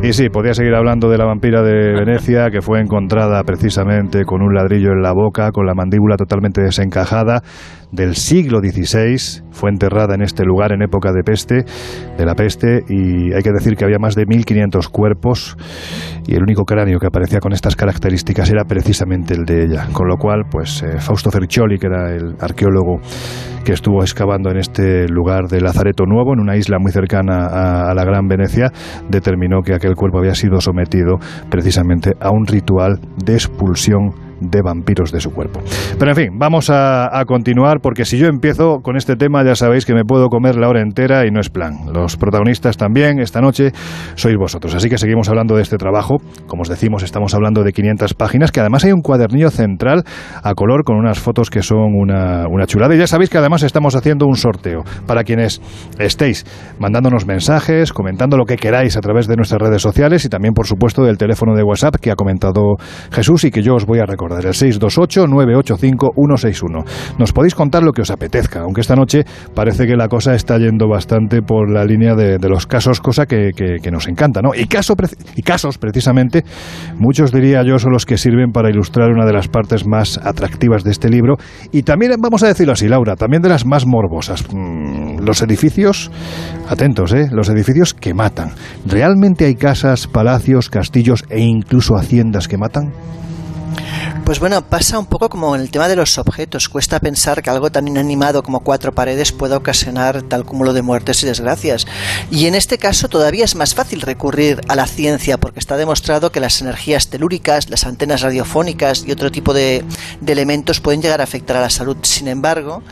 Y 0.00 0.12
sí, 0.12 0.28
podía 0.28 0.54
seguir 0.54 0.74
hablando 0.74 1.10
de 1.10 1.18
la 1.18 1.26
vampira 1.26 1.62
de 1.62 1.92
Venecia, 1.98 2.50
que 2.50 2.62
fue 2.62 2.80
encontrada 2.80 3.42
precisamente 3.42 4.24
con 4.24 4.42
un 4.42 4.54
ladrillo 4.54 4.92
en 4.92 5.02
la 5.02 5.12
boca, 5.12 5.50
con 5.50 5.66
la 5.66 5.74
mandíbula 5.74 6.16
totalmente 6.16 6.62
desencajada, 6.62 7.42
del 7.92 8.14
siglo 8.14 8.60
XVI, 8.60 9.42
fue 9.50 9.70
enterrada 9.70 10.14
en 10.14 10.22
este 10.22 10.44
lugar 10.44 10.72
en 10.72 10.82
época 10.82 11.12
de 11.12 11.22
peste, 11.22 11.64
de 12.16 12.24
la 12.24 12.34
peste, 12.34 12.84
y 12.88 13.32
hay 13.32 13.42
que 13.42 13.52
decir 13.52 13.76
que 13.76 13.84
había 13.84 13.98
más 13.98 14.14
de 14.14 14.24
1.500 14.24 14.88
cuerpos, 14.90 15.56
y 16.26 16.34
el 16.34 16.42
único 16.42 16.64
cráneo 16.64 16.98
que 16.98 17.06
aparecía 17.06 17.40
con 17.40 17.52
estas 17.52 17.76
características 17.76 18.50
era 18.50 18.64
precisamente 18.64 19.34
el 19.34 19.44
de 19.44 19.64
ella, 19.64 19.88
con 19.92 20.08
lo 20.08 20.16
cual, 20.16 20.44
pues 20.50 20.82
eh, 20.82 20.98
Fausto 20.98 21.30
Fercioli, 21.30 21.78
que 21.78 21.86
era 21.86 22.14
el 22.14 22.36
arqueólogo 22.40 23.00
que 23.64 23.72
estuvo 23.72 24.00
excavando 24.00 24.50
en 24.50 24.58
este 24.58 25.08
lugar 25.08 25.48
de 25.48 25.60
Lazareto 25.60 26.04
Nuevo, 26.06 26.32
en 26.32 26.40
una 26.40 26.56
isla 26.56 26.78
muy 26.78 26.92
cercana 26.92 27.46
a, 27.46 27.90
a 27.90 27.94
la 27.94 28.04
Gran 28.04 28.26
Venecia, 28.28 28.70
determinó 29.08 29.62
que 29.62 29.74
aquel 29.74 29.94
cuerpo 29.94 30.18
había 30.18 30.34
sido 30.34 30.60
sometido 30.60 31.18
precisamente 31.50 32.12
a 32.20 32.30
un 32.30 32.46
ritual 32.46 33.00
de 33.24 33.34
expulsión 33.34 34.27
de 34.40 34.62
vampiros 34.62 35.12
de 35.12 35.20
su 35.20 35.30
cuerpo. 35.30 35.60
Pero 35.98 36.10
en 36.10 36.16
fin, 36.16 36.38
vamos 36.38 36.70
a, 36.70 37.08
continuar 37.26 37.80
porque 37.80 38.04
si 38.04 38.16
yo 38.16 38.26
empiezo 38.26 38.80
con 38.80 38.96
este 38.96 39.16
tema 39.16 39.44
ya 39.44 39.54
sabéis 39.54 39.84
que 39.84 39.92
me 39.92 40.04
puedo 40.04 40.28
comer 40.28 40.56
la 40.56 40.68
hora 40.68 40.80
entera 40.80 41.26
y 41.26 41.30
no 41.30 41.40
es 41.40 41.50
plan. 41.50 41.92
Los 41.92 42.16
protagonistas 42.16 42.76
también 42.76 43.18
esta 43.18 43.40
noche 43.40 43.72
sois 44.14 44.36
vosotros. 44.36 44.74
Así 44.74 44.88
que 44.88 44.98
seguimos 44.98 45.28
hablando 45.28 45.56
de 45.56 45.62
este 45.62 45.76
trabajo. 45.76 46.18
Como 46.46 46.62
os 46.62 46.68
decimos, 46.68 47.02
estamos 47.02 47.34
hablando 47.34 47.64
de 47.64 47.72
500 47.72 48.14
páginas, 48.14 48.52
que 48.52 48.60
además 48.60 48.84
hay 48.84 48.92
un 48.92 49.02
cuadernillo 49.02 49.50
central 49.50 50.04
a 50.42 50.54
color 50.54 50.84
con 50.84 50.96
unas 50.96 51.18
fotos 51.18 51.50
que 51.50 51.62
son 51.62 51.94
una, 51.94 52.46
una 52.48 52.66
chulada. 52.66 52.94
Y 52.94 52.98
ya 52.98 53.06
sabéis 53.06 53.30
que 53.30 53.38
además 53.38 53.62
estamos 53.62 53.94
haciendo 53.96 54.26
un 54.26 54.36
sorteo 54.36 54.84
para 55.06 55.24
quienes 55.24 55.60
estéis 55.98 56.46
mandándonos 56.78 57.26
mensajes, 57.26 57.92
comentando 57.92 58.36
lo 58.36 58.44
que 58.44 58.56
queráis 58.56 58.96
a 58.96 59.00
través 59.00 59.26
de 59.26 59.36
nuestras 59.36 59.60
redes 59.60 59.82
sociales 59.82 60.24
y 60.24 60.28
también, 60.28 60.54
por 60.54 60.66
supuesto, 60.66 61.02
del 61.02 61.18
teléfono 61.18 61.54
de 61.54 61.62
WhatsApp 61.62 61.96
que 61.96 62.10
ha 62.10 62.14
comentado 62.14 62.76
Jesús 63.10 63.44
y 63.44 63.50
que 63.50 63.62
yo 63.62 63.74
os 63.74 63.84
voy 63.84 63.98
a 63.98 64.06
recordar 64.06 64.27
del 64.36 64.46
el 64.46 64.54
628-985-161. 64.54 66.84
Nos 67.18 67.32
podéis 67.32 67.54
contar 67.54 67.82
lo 67.82 67.92
que 67.92 68.02
os 68.02 68.10
apetezca, 68.10 68.60
aunque 68.60 68.80
esta 68.80 68.94
noche 68.94 69.24
parece 69.54 69.86
que 69.86 69.96
la 69.96 70.08
cosa 70.08 70.34
está 70.34 70.58
yendo 70.58 70.88
bastante 70.88 71.42
por 71.42 71.70
la 71.70 71.84
línea 71.84 72.14
de, 72.14 72.38
los 72.48 72.66
casos, 72.66 73.00
cosa 73.00 73.26
que, 73.26 73.52
nos 73.90 74.08
encanta, 74.08 74.40
¿no? 74.42 74.50
Y, 74.54 74.66
caso, 74.66 74.94
y 75.36 75.42
casos, 75.42 75.78
precisamente, 75.78 76.44
muchos 76.98 77.32
diría 77.32 77.62
yo 77.62 77.78
son 77.78 77.92
los 77.92 78.06
que 78.06 78.16
sirven 78.16 78.52
para 78.52 78.70
ilustrar 78.70 79.10
una 79.10 79.26
de 79.26 79.32
las 79.32 79.48
partes 79.48 79.86
más 79.86 80.18
atractivas 80.22 80.84
de 80.84 80.90
este 80.90 81.08
libro 81.08 81.36
y 81.72 81.82
también, 81.82 82.12
vamos 82.20 82.42
a 82.42 82.48
decirlo 82.48 82.72
así, 82.72 82.88
Laura, 82.88 83.16
también 83.16 83.42
de 83.42 83.48
las 83.48 83.66
más 83.66 83.86
morbosas. 83.86 84.44
Mm, 84.52 85.20
los 85.20 85.42
edificios, 85.42 86.10
atentos, 86.68 87.12
¿eh? 87.12 87.28
Los 87.30 87.48
edificios 87.48 87.94
que 87.94 88.14
matan. 88.14 88.50
¿Realmente 88.86 89.44
hay 89.44 89.54
casas, 89.54 90.06
palacios, 90.06 90.70
castillos 90.70 91.24
e 91.28 91.40
incluso 91.40 91.96
haciendas 91.96 92.48
que 92.48 92.58
matan? 92.58 92.92
Pues 94.24 94.40
bueno, 94.40 94.62
pasa 94.62 94.98
un 94.98 95.06
poco 95.06 95.28
como 95.28 95.54
en 95.54 95.62
el 95.62 95.70
tema 95.70 95.88
de 95.88 95.96
los 95.96 96.18
objetos. 96.18 96.68
Cuesta 96.68 97.00
pensar 97.00 97.42
que 97.42 97.50
algo 97.50 97.70
tan 97.72 97.88
inanimado 97.88 98.42
como 98.42 98.60
cuatro 98.60 98.92
paredes 98.92 99.32
pueda 99.32 99.56
ocasionar 99.56 100.22
tal 100.22 100.44
cúmulo 100.44 100.72
de 100.72 100.82
muertes 100.82 101.22
y 101.22 101.26
desgracias. 101.26 101.86
Y 102.30 102.46
en 102.46 102.54
este 102.54 102.78
caso 102.78 103.08
todavía 103.08 103.44
es 103.44 103.54
más 103.54 103.74
fácil 103.74 104.00
recurrir 104.00 104.60
a 104.68 104.76
la 104.76 104.86
ciencia 104.86 105.38
porque 105.38 105.58
está 105.58 105.76
demostrado 105.76 106.30
que 106.30 106.40
las 106.40 106.60
energías 106.60 107.08
telúricas, 107.08 107.70
las 107.70 107.84
antenas 107.84 108.20
radiofónicas 108.20 109.04
y 109.06 109.12
otro 109.12 109.30
tipo 109.30 109.54
de, 109.54 109.84
elementos 110.26 110.80
pueden 110.80 111.00
llegar 111.00 111.20
a 111.20 111.24
afectar 111.24 111.56
a 111.56 111.60
la 111.60 111.70
salud. 111.70 111.96
Sin 112.02 112.28
embargo, 112.28 112.82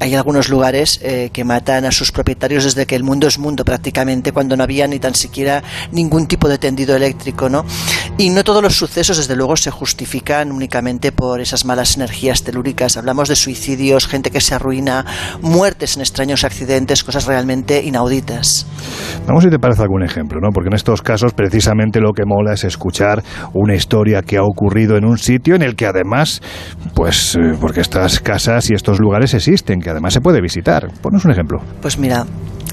hay 0.00 0.14
algunos 0.14 0.48
lugares 0.48 0.98
eh, 1.02 1.30
que 1.32 1.44
matan 1.44 1.84
a 1.84 1.92
sus 1.92 2.12
propietarios 2.12 2.64
desde 2.64 2.86
que 2.86 2.96
el 2.96 3.04
mundo 3.04 3.28
es 3.28 3.38
mundo 3.38 3.64
prácticamente, 3.64 4.32
cuando 4.32 4.56
no 4.56 4.64
había 4.64 4.86
ni 4.86 4.98
tan 4.98 5.14
siquiera 5.14 5.62
ningún 5.92 6.26
tipo 6.26 6.48
de 6.48 6.58
tendido 6.58 6.96
eléctrico, 6.96 7.48
¿no? 7.48 7.64
Y 8.18 8.30
no 8.30 8.44
todos 8.44 8.62
los 8.62 8.76
sucesos, 8.76 9.16
desde 9.16 9.36
luego, 9.36 9.56
se 9.56 9.70
justifican 9.70 10.52
únicamente 10.60 11.10
por 11.10 11.40
esas 11.40 11.64
malas 11.64 11.96
energías 11.96 12.44
telúricas. 12.44 12.98
Hablamos 12.98 13.30
de 13.30 13.36
suicidios, 13.36 14.06
gente 14.06 14.30
que 14.30 14.42
se 14.42 14.54
arruina, 14.54 15.06
muertes 15.40 15.96
en 15.96 16.02
extraños 16.02 16.44
accidentes, 16.44 17.02
cosas 17.02 17.24
realmente 17.24 17.82
inauditas. 17.82 18.66
Vamos 19.26 19.44
si 19.44 19.48
te 19.48 19.58
parece 19.58 19.80
algún 19.80 20.04
ejemplo, 20.04 20.38
¿no? 20.38 20.50
Porque 20.52 20.68
en 20.68 20.74
estos 20.74 21.00
casos 21.00 21.32
precisamente 21.32 22.00
lo 22.00 22.12
que 22.12 22.24
mola 22.26 22.52
es 22.52 22.64
escuchar 22.64 23.22
una 23.54 23.74
historia 23.74 24.20
que 24.20 24.36
ha 24.36 24.42
ocurrido 24.42 24.98
en 24.98 25.06
un 25.06 25.16
sitio 25.16 25.54
en 25.54 25.62
el 25.62 25.76
que 25.76 25.86
además, 25.86 26.42
pues, 26.94 27.36
eh, 27.36 27.56
porque 27.58 27.80
estas 27.80 28.20
casas 28.20 28.68
y 28.70 28.74
estos 28.74 29.00
lugares 29.00 29.32
existen, 29.32 29.80
que 29.80 29.88
además 29.88 30.12
se 30.12 30.20
puede 30.20 30.42
visitar. 30.42 30.88
Ponos 31.00 31.24
un 31.24 31.30
ejemplo. 31.30 31.58
Pues 31.80 31.96
mira, 31.96 32.26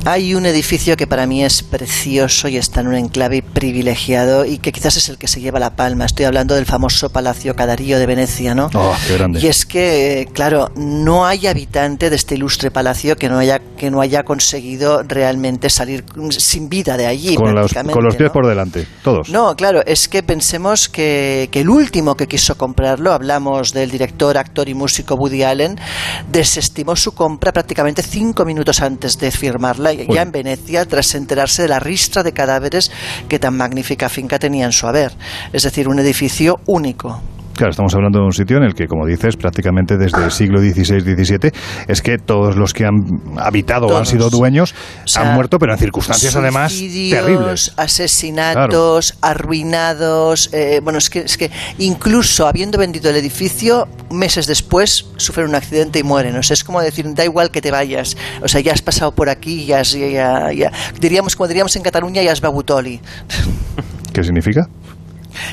Hay 0.06 0.36
un 0.36 0.46
edificio 0.46 0.96
que 0.96 1.08
para 1.08 1.28
mí 1.28 1.44
es 1.44 1.64
precioso 1.64 2.48
y 2.48 2.58
está 2.58 2.82
en 2.82 2.88
un 2.88 2.96
enclave 2.96 3.42
privilegiado 3.42 4.46
y 4.46 4.58
que 4.60 4.72
quizás 4.72 4.98
es 4.98 5.10
el 5.10 5.18
que 5.18 5.28
se 5.28 5.42
lleva 5.42 5.60
la 5.60 5.76
palma. 5.76 6.06
Estoy 6.06 6.26
hablando 6.26 6.56
del 6.56 6.66
famoso 6.66 7.10
Palacio 7.10 7.56
Cadarío 7.56 8.00
de 8.00 8.06
Venecia, 8.06 8.56
¿no? 8.56 8.70
Oh, 8.74 8.96
qué 9.08 9.14
grande. 9.18 9.40
Y 9.40 9.48
es 9.48 9.66
que, 9.66 10.30
claro, 10.34 10.70
no 10.76 11.26
hay 11.26 11.48
habitante 11.48 12.10
de 12.10 12.16
este 12.16 12.36
ilustre 12.36 12.72
palacio 12.72 13.16
que 13.16 13.30
no 13.30 13.38
haya, 13.38 13.60
que 13.60 13.92
no 13.92 14.02
haya 14.02 14.24
conseguido 14.24 15.04
realmente 15.04 15.70
salir 15.70 16.06
sin 16.32 16.70
vida 16.70 16.98
de 16.98 17.06
allí. 17.06 17.36
Con 17.36 17.54
los, 17.54 17.72
prácticamente, 17.72 17.94
con 17.94 18.04
los 18.04 18.16
pies 18.16 18.30
¿no? 18.30 18.34
por 18.34 18.48
delante, 18.48 18.88
todos. 19.04 19.30
No, 19.30 19.56
claro, 19.56 19.84
es 19.86 20.08
que 20.08 20.24
pensemos 20.24 20.90
que, 20.90 21.50
que 21.52 21.62
el 21.62 21.70
último 21.70 22.16
que 22.16 22.28
quiso 22.28 22.58
comprarlo, 22.58 23.14
hablamos 23.14 23.74
del 23.74 23.92
director, 23.92 24.38
actor 24.38 24.70
y 24.70 24.74
músico 24.74 25.16
Woody 25.16 25.44
Allen, 25.44 25.80
desestimó 26.30 26.96
su 26.96 27.14
compra 27.14 27.52
prácticamente 27.52 28.02
cinco 28.02 28.46
minutos 28.46 28.82
antes 28.82 29.18
de 29.18 29.32
firmarla, 29.32 29.87
ya 29.94 30.22
en 30.22 30.32
Venecia, 30.32 30.86
tras 30.86 31.16
enterarse 31.16 31.64
de 31.64 31.68
la 31.68 31.80
ristra 31.80 32.24
de 32.24 32.34
cadáveres 32.34 32.92
que 33.28 33.40
tan 33.40 33.56
magnífica 33.56 34.10
finca 34.10 34.40
tenía 34.40 34.66
en 34.66 34.72
su 34.72 34.88
haber. 34.88 35.14
Es 35.54 35.64
decir, 35.64 35.88
un 35.88 36.00
edificio 36.00 36.60
único. 36.66 37.22
Claro, 37.58 37.72
estamos 37.72 37.94
hablando 37.96 38.20
de 38.20 38.26
un 38.26 38.32
sitio 38.34 38.58
en 38.58 38.64
el 38.64 38.76
que, 38.76 38.86
como 38.86 39.06
dices, 39.08 39.36
prácticamente 39.36 39.98
desde 39.98 40.24
el 40.24 40.30
siglo 40.32 40.60
XVI-XVII, 40.62 41.52
es 41.88 42.02
que 42.04 42.20
todos 42.20 42.56
los 42.56 42.72
que 42.72 42.86
han 42.86 42.94
habitado 43.38 43.88
o 43.88 43.98
han 43.98 44.06
sido 44.06 44.30
dueños 44.30 44.76
O 45.04 45.08
sea, 45.08 45.24
han 45.24 45.34
muerto, 45.34 45.58
pero 45.58 45.74
en 45.74 45.80
circunstancias 45.80 46.36
además 46.36 46.72
terribles. 47.10 47.74
asesinatos, 47.76 49.18
arruinados. 49.22 50.50
eh, 50.54 50.82
bueno, 50.84 51.00
es 51.00 51.10
que, 51.10 51.20
es 51.22 51.36
que 51.36 51.50
incluso 51.80 52.48
habiendo 52.48 52.78
vendido 52.78 53.10
el 53.10 53.16
edificio, 53.16 53.88
meses 54.12 54.46
después 54.46 55.08
sufren 55.18 55.48
un 55.50 55.56
accidente 55.56 55.98
y 56.00 56.04
mueren. 56.04 56.36
O 56.38 56.44
sea, 56.44 56.54
es 56.54 56.64
como 56.64 56.80
decir, 56.80 57.06
da 57.16 57.26
igual 57.26 57.50
que 57.50 57.62
te 57.62 57.72
vayas. 57.72 58.16
O 58.44 58.48
sea, 58.48 58.62
ya 58.62 58.72
has 58.74 58.84
pasado 58.84 59.12
por 59.14 59.30
aquí, 59.30 59.66
ya, 59.66 59.80
has- 59.80 59.94
ya, 59.94 60.08
ya- 60.08 60.54
ya- 60.54 60.72
diríamos, 61.02 61.36
como 61.36 61.48
diríamos 61.48 61.76
en 61.76 61.82
Cataluña, 61.82 62.22
ya 62.22 62.32
has 62.34 62.40
babutoli. 62.42 63.02
¿Qué 64.14 64.24
significa? 64.24 64.68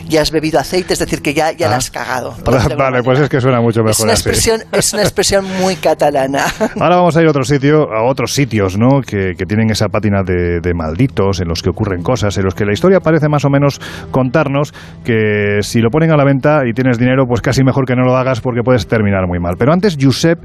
Ya 0.08 0.22
has 0.22 0.30
bebido 0.30 0.58
aceite, 0.60 0.92
es 0.94 0.98
decir, 0.98 1.22
que 1.22 1.34
ya, 1.34 1.52
ya 1.52 1.68
la 1.68 1.74
Ah. 1.74 1.78
has 1.78 1.90
cagado. 1.90 2.34
por 2.44 2.54
decirlo 2.54 2.76
de 2.76 2.82
alguna 2.84 2.90
Vale, 2.90 3.02
pues 3.02 3.18
es 3.20 3.28
que 3.28 3.40
suena 3.40 3.60
mucho 3.60 3.80
Es 3.80 3.86
mejor 3.86 4.04
una, 4.04 4.12
así. 4.14 4.28
expresión, 4.28 4.60
es 4.72 4.92
una 4.92 5.02
expresión 5.02 5.44
muy 5.60 5.76
catalana. 5.76 6.44
Ahora 6.80 6.96
vamos 6.96 7.16
a 7.16 7.20
ir 7.22 7.26
a 7.26 7.30
otro 7.30 7.44
sitio, 7.44 7.92
a 7.92 8.04
otros 8.08 8.32
sitios, 8.34 8.76
¿no? 8.78 9.00
Que, 9.00 9.32
que 9.36 9.44
tienen 9.46 9.70
esa 9.70 9.88
pátina 9.88 10.22
de, 10.24 10.60
de 10.60 10.74
malditos, 10.74 11.40
en 11.40 11.48
los 11.48 11.62
que 11.62 11.70
ocurren 11.70 12.02
cosas, 12.02 12.36
en 12.38 12.44
los 12.44 12.54
que 12.54 12.64
la 12.64 12.72
historia 12.72 13.00
parece 13.00 13.28
más 13.28 13.44
o 13.44 13.50
menos 13.50 13.80
contarnos 14.10 14.72
que 15.04 15.58
si 15.62 15.80
lo 15.80 15.90
ponen 15.90 16.10
a 16.12 16.16
la 16.16 16.24
venta 16.24 16.62
y 16.68 16.72
tienes 16.72 16.98
dinero, 16.98 17.24
pues 17.26 17.40
casi 17.40 17.62
mejor 17.64 17.84
que 17.86 17.94
no 17.96 18.02
lo 18.04 18.16
hagas 18.16 18.40
porque 18.40 18.62
puedes 18.62 18.86
terminar 18.86 19.26
muy 19.26 19.38
mal. 19.38 19.54
Pero 19.58 19.72
antes, 19.72 19.96
Josep, 20.00 20.38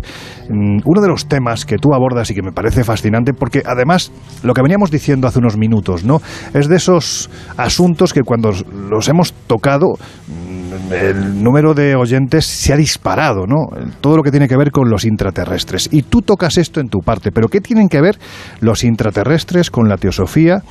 mm, 0.50 0.80
uno 0.86 1.02
de 1.02 1.08
los 1.08 1.28
temas 1.28 1.66
que 1.66 1.78
tú 1.78 1.94
abordas 1.94 2.30
y 2.32 2.36
que 2.36 2.42
me 2.42 2.52
parece 2.52 2.84
fascinante, 2.84 3.34
porque 3.34 3.62
además 3.66 4.12
lo 4.44 4.54
que 4.54 4.62
veníamos 4.62 4.92
diciendo 4.92 5.28
hace 5.28 5.40
unos 5.40 5.58
minutos, 5.58 6.04
¿no? 6.04 6.22
Es 6.54 6.68
de 6.68 6.76
esos 6.76 7.30
asuntos 7.58 8.14
que 8.14 8.22
cuando 8.22 8.52
los 8.90 9.08
hemos 9.10 9.29
tocado, 9.48 9.94
mm, 10.28 10.94
el 10.94 11.44
número 11.44 11.74
de 11.74 11.96
oyentes 11.96 12.46
se 12.46 12.74
ha 12.74 12.78
disparado, 12.78 13.46
¿no? 13.48 13.68
Todo 14.02 14.18
lo 14.18 14.24
que 14.24 14.32
tiene 14.32 14.48
que 14.48 14.58
ver 14.58 14.72
con 14.72 14.90
los 14.90 15.06
intraterrestres. 15.06 15.90
Y 15.92 16.04
tú 16.04 16.22
tocas 16.22 16.58
esto 16.58 16.80
en 16.80 16.90
tu 16.90 17.00
parte, 17.00 17.32
pero 17.32 17.48
¿qué 17.48 17.62
tienen 17.62 17.90
que 17.90 18.02
ver 18.02 18.18
los 18.60 18.84
intraterrestres 18.84 19.70
con 19.72 19.90
la 19.90 19.98
teosofía, 19.98 20.64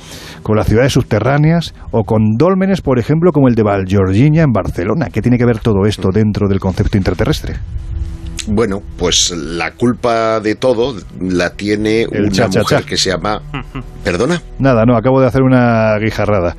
con 0.43 0.55
las 0.55 0.67
ciudades 0.67 0.93
subterráneas 0.93 1.73
o 1.91 2.03
con 2.03 2.37
dólmenes, 2.37 2.81
por 2.81 2.99
ejemplo, 2.99 3.31
como 3.31 3.47
el 3.47 3.55
de 3.55 3.63
Valgeorginia 3.63 4.43
en 4.43 4.51
Barcelona? 4.51 5.07
¿Qué 5.11 5.21
tiene 5.21 5.37
que 5.37 5.45
ver 5.45 5.59
todo 5.59 5.85
esto 5.85 6.09
dentro 6.13 6.47
del 6.47 6.59
concepto 6.59 6.97
intraterrestre? 6.97 7.55
Bueno, 8.47 8.81
pues 8.97 9.31
la 9.31 9.73
culpa 9.73 10.39
de 10.39 10.55
todo 10.55 10.95
la 11.19 11.51
tiene 11.51 12.03
El 12.03 12.29
una 12.31 12.47
mujer 12.47 12.83
que 12.83 12.97
se 12.97 13.11
llama... 13.11 13.41
¿Perdona? 14.03 14.41
Nada, 14.57 14.85
no, 14.85 14.97
acabo 14.97 15.21
de 15.21 15.27
hacer 15.27 15.43
una 15.43 15.97
guijarrada. 15.99 16.55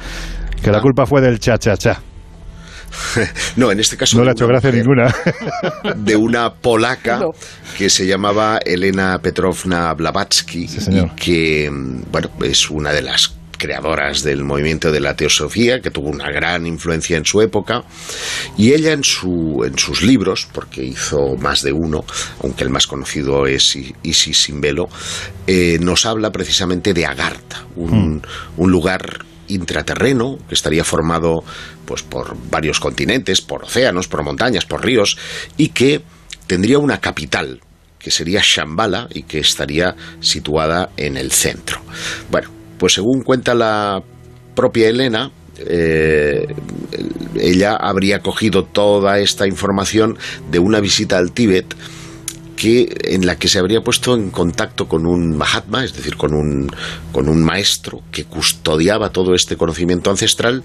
Que 0.63 0.71
la 0.71 0.81
culpa 0.81 1.07
fue 1.07 1.21
del 1.21 1.39
cha-cha-cha. 1.39 2.01
No, 3.57 3.71
en 3.71 3.81
este 3.81 3.97
caso... 3.97 4.17
No 4.19 4.25
le 4.25 4.27
de 4.27 4.31
ha 4.31 4.33
hecho 4.33 4.45
una 4.47 4.61
gracia 4.61 4.71
mujer, 4.71 4.85
ninguna. 4.85 5.95
De 5.97 6.17
una 6.17 6.53
polaca 6.55 7.19
No. 7.21 7.31
que 7.79 7.89
se 7.89 8.07
llamaba 8.07 8.59
Elena 8.65 9.19
Petrovna 9.23 9.93
Blavatsky 9.95 10.65
y 10.65 11.09
que, 11.17 11.71
mm, 11.71 12.11
bueno, 12.11 12.31
es 12.43 12.69
una 12.71 12.93
de 12.93 13.03
las 13.03 13.35
creadoras 13.57 14.23
del 14.23 14.43
movimiento 14.43 14.91
de 14.91 15.01
la 15.01 15.15
teosofía, 15.15 15.81
que 15.81 15.91
tuvo 15.91 16.09
una 16.09 16.31
gran 16.33 16.67
influencia 16.67 17.19
en 17.19 17.27
su 17.27 17.43
época, 17.43 17.85
y 18.57 18.73
ella 18.73 18.93
en, 18.93 19.05
su, 19.05 19.63
en 19.67 19.79
sus 19.79 20.03
libros, 20.03 20.49
porque 20.51 20.83
hizo 20.83 21.37
más 21.39 21.63
de 21.63 21.73
uno, 21.73 22.03
aunque 22.43 22.65
el 22.65 22.71
más 22.71 22.87
conocido 22.87 23.47
es 23.47 23.77
Isis 24.03 24.43
sin 24.45 24.63
velo, 24.63 24.89
eh, 25.47 25.79
nos 25.81 26.07
habla 26.07 26.33
precisamente 26.33 26.95
de 26.95 27.05
Agartha, 27.05 27.67
un, 27.77 28.23
un 28.57 28.71
lugar 28.71 29.27
intraterreno 29.51 30.39
que 30.49 30.55
estaría 30.55 30.85
formado 30.85 31.45
pues 31.85 32.03
por 32.03 32.37
varios 32.51 32.81
continentes, 32.81 33.41
por 33.41 33.65
océanos, 33.65 34.09
por 34.09 34.23
montañas, 34.23 34.65
por 34.65 34.85
ríos 34.85 35.17
y 35.57 35.69
que 35.69 36.03
tendría 36.47 36.79
una 36.79 37.01
capital 37.01 37.61
que 37.99 38.11
sería 38.11 38.41
Shambhala 38.43 39.09
y 39.13 39.25
que 39.25 39.41
estaría 39.41 39.95
situada 40.21 40.91
en 40.97 41.17
el 41.17 41.31
centro. 41.31 41.81
Bueno, 42.31 42.49
pues 42.79 42.95
según 42.95 43.23
cuenta 43.23 43.55
la 43.55 44.03
propia 44.55 44.89
Elena, 44.89 45.31
eh, 45.59 46.47
ella 47.39 47.77
habría 47.77 48.21
cogido 48.21 48.65
toda 48.65 49.19
esta 49.19 49.47
información 49.47 50.17
de 50.51 50.59
una 50.59 50.81
visita 50.81 51.19
al 51.19 51.33
Tíbet 51.33 51.75
que 52.61 52.95
en 53.05 53.25
la 53.25 53.37
que 53.37 53.49
se 53.49 53.59
habría 53.59 53.81
puesto 53.81 54.15
en 54.15 54.29
contacto 54.31 54.87
con 54.87 55.07
un 55.07 55.35
Mahatma, 55.35 55.83
es 55.83 55.95
decir, 55.95 56.17
con 56.17 56.35
un, 56.35 56.71
con 57.11 57.31
un 57.31 57.43
maestro 57.43 58.03
que 58.13 58.25
custodiaba 58.25 59.13
todo 59.13 59.35
este 59.35 59.57
conocimiento 59.57 60.11
ancestral 60.11 60.63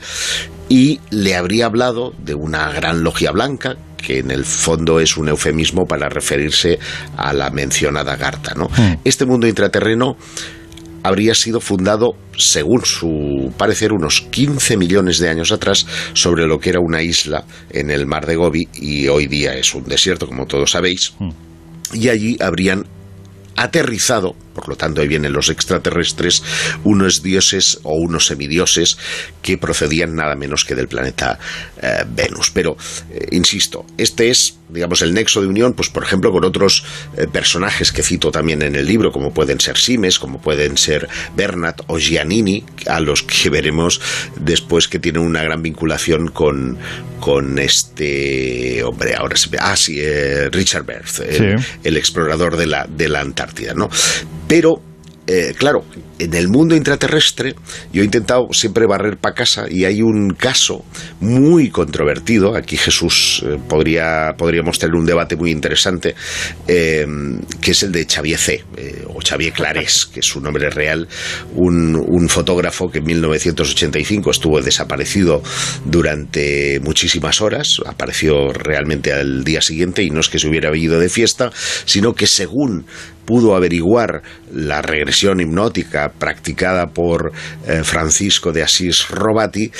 y 0.67 0.99
le 1.09 1.37
habría 1.37 1.67
hablado 1.67 2.11
de 2.17 2.35
una 2.35 2.69
gran 2.73 3.01
logia 3.01 3.31
blanca 3.31 3.77
que 3.95 4.19
en 4.19 4.29
el 4.29 4.43
fondo 4.43 4.99
es 4.99 5.15
un 5.15 5.29
eufemismo 5.29 5.85
para 5.85 6.09
referirse 6.09 6.79
a 7.15 7.31
la 7.31 7.49
mencionada 7.49 8.17
Garta. 8.17 8.53
¿no? 8.55 8.69
Este 9.05 9.25
mundo 9.25 9.47
intraterreno 9.47 10.17
habría 11.01 11.33
sido 11.33 11.61
fundado, 11.61 12.17
según 12.37 12.83
su 12.83 13.53
parecer, 13.57 13.93
unos 13.93 14.19
15 14.19 14.75
millones 14.75 15.19
de 15.19 15.29
años 15.29 15.53
atrás 15.53 15.87
sobre 16.11 16.45
lo 16.45 16.59
que 16.59 16.71
era 16.71 16.81
una 16.81 17.01
isla 17.01 17.45
en 17.69 17.89
el 17.89 18.05
mar 18.05 18.25
de 18.25 18.35
Gobi 18.35 18.67
y 18.73 19.07
hoy 19.07 19.27
día 19.27 19.53
es 19.53 19.73
un 19.73 19.85
desierto, 19.85 20.27
como 20.27 20.45
todos 20.45 20.71
sabéis 20.71 21.13
y 21.93 22.09
allí 22.09 22.37
habrían 22.41 22.85
aterrizado, 23.55 24.35
por 24.53 24.67
lo 24.69 24.75
tanto 24.75 25.01
ahí 25.01 25.07
vienen 25.07 25.33
los 25.33 25.49
extraterrestres, 25.49 26.43
unos 26.83 27.21
dioses 27.23 27.79
o 27.83 27.95
unos 27.95 28.27
semidioses 28.27 28.97
que 29.41 29.57
procedían 29.57 30.15
nada 30.15 30.35
menos 30.35 30.65
que 30.65 30.75
del 30.75 30.87
planeta 30.87 31.39
eh, 31.81 32.03
Venus. 32.07 32.51
Pero, 32.51 32.77
eh, 33.11 33.27
insisto, 33.31 33.85
este 33.97 34.29
es, 34.29 34.57
digamos, 34.69 35.01
el 35.01 35.13
nexo 35.13 35.41
de 35.41 35.47
unión, 35.47 35.73
pues 35.73 35.89
por 35.89 36.03
ejemplo, 36.03 36.31
con 36.31 36.43
otros 36.45 36.83
eh, 37.17 37.27
personajes 37.27 37.91
que 37.91 38.03
cito 38.03 38.31
también 38.31 38.61
en 38.61 38.75
el 38.75 38.85
libro, 38.85 39.11
como 39.11 39.33
pueden 39.33 39.59
ser 39.59 39.77
Simes, 39.77 40.19
como 40.19 40.41
pueden 40.41 40.77
ser 40.77 41.07
Bernat 41.35 41.81
o 41.87 41.97
Giannini, 41.97 42.65
a 42.87 42.99
los 42.99 43.23
que 43.23 43.49
veremos 43.49 44.01
después 44.37 44.87
que 44.87 44.99
tienen 44.99 45.21
una 45.21 45.43
gran 45.43 45.61
vinculación 45.61 46.29
con, 46.29 46.77
con 47.19 47.59
este 47.59 48.83
hombre, 48.83 49.15
ahora 49.15 49.35
se. 49.37 49.49
Ah, 49.59 49.75
sí, 49.75 50.01
Richard 50.51 50.85
Berth, 50.85 51.19
el, 51.19 51.59
Sí. 51.59 51.65
el 51.83 51.97
explorador 51.97 52.57
de 52.57 52.65
la, 52.65 52.87
de 52.89 53.09
la 53.09 53.21
Antártida, 53.21 53.44
¿no? 53.75 53.89
Pero, 54.47 54.81
eh, 55.27 55.53
claro, 55.57 55.83
en 56.19 56.33
el 56.33 56.47
mundo 56.47 56.75
intraterrestre 56.75 57.55
yo 57.91 58.01
he 58.01 58.05
intentado 58.05 58.47
siempre 58.51 58.85
barrer 58.85 59.17
para 59.17 59.35
casa 59.35 59.65
y 59.69 59.85
hay 59.85 60.01
un 60.01 60.31
caso 60.31 60.85
muy 61.19 61.69
controvertido, 61.69 62.55
aquí 62.55 62.77
Jesús 62.77 63.43
eh, 63.45 63.57
podría, 63.67 64.33
podríamos 64.37 64.79
tener 64.79 64.95
un 64.95 65.05
debate 65.05 65.35
muy 65.35 65.51
interesante, 65.51 66.15
eh, 66.67 67.05
que 67.61 67.71
es 67.71 67.83
el 67.83 67.91
de 67.91 68.05
Xavier 68.05 68.39
C, 68.39 68.63
eh, 68.77 69.05
o 69.07 69.19
Xavier 69.21 69.53
Clarés, 69.53 70.05
que 70.05 70.19
es 70.19 70.25
su 70.25 70.41
nombre 70.41 70.69
real, 70.69 71.07
un, 71.53 71.95
un 71.95 72.29
fotógrafo 72.29 72.89
que 72.89 72.99
en 72.99 73.05
1985 73.05 74.31
estuvo 74.31 74.61
desaparecido 74.61 75.41
durante 75.85 76.79
muchísimas 76.81 77.41
horas, 77.41 77.81
apareció 77.85 78.53
realmente 78.53 79.11
al 79.11 79.43
día 79.43 79.61
siguiente 79.61 80.03
y 80.03 80.09
no 80.09 80.19
es 80.19 80.29
que 80.29 80.39
se 80.39 80.47
hubiera 80.47 80.75
ido 80.75 80.99
de 80.99 81.09
fiesta, 81.09 81.51
sino 81.85 82.13
que 82.13 82.27
según 82.27 82.85
pudo 83.25 83.55
averiguar 83.55 84.21
la 84.53 84.81
regresión 84.81 85.41
hipnótica 85.41 86.04
practicada 86.09 86.87
por 86.87 87.31
eh, 87.67 87.83
Francisco 87.83 88.51
de 88.51 88.63
Asís 88.63 89.07
Robati, 89.09 89.71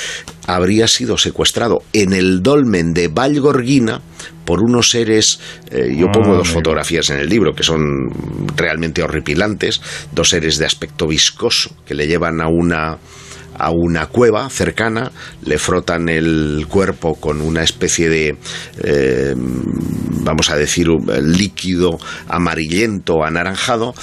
habría 0.46 0.88
sido 0.88 1.18
secuestrado 1.18 1.82
en 1.92 2.12
el 2.12 2.42
dolmen 2.42 2.92
de 2.92 3.08
Vallgorguina 3.08 4.00
por 4.44 4.62
unos 4.62 4.90
seres, 4.90 5.40
eh, 5.70 5.94
yo 5.96 6.06
pongo 6.12 6.36
dos 6.36 6.48
fotografías 6.48 7.10
en 7.10 7.18
el 7.18 7.28
libro 7.28 7.52
que 7.52 7.64
son 7.64 7.82
realmente 8.56 9.02
horripilantes, 9.02 9.80
dos 10.12 10.30
seres 10.30 10.58
de 10.58 10.66
aspecto 10.66 11.08
viscoso 11.08 11.70
que 11.84 11.94
le 11.94 12.06
llevan 12.06 12.40
a 12.40 12.48
una 12.48 12.96
a 13.58 13.70
una 13.70 14.06
cueva 14.06 14.48
cercana, 14.50 15.12
le 15.42 15.58
frotan 15.58 16.08
el 16.08 16.66
cuerpo 16.68 17.14
con 17.14 17.40
una 17.40 17.62
especie 17.62 18.08
de, 18.08 18.36
eh, 18.82 19.34
vamos 19.36 20.50
a 20.50 20.56
decir, 20.56 20.88
líquido 21.22 21.98
amarillento, 22.28 23.24
anaranjado, 23.24 23.94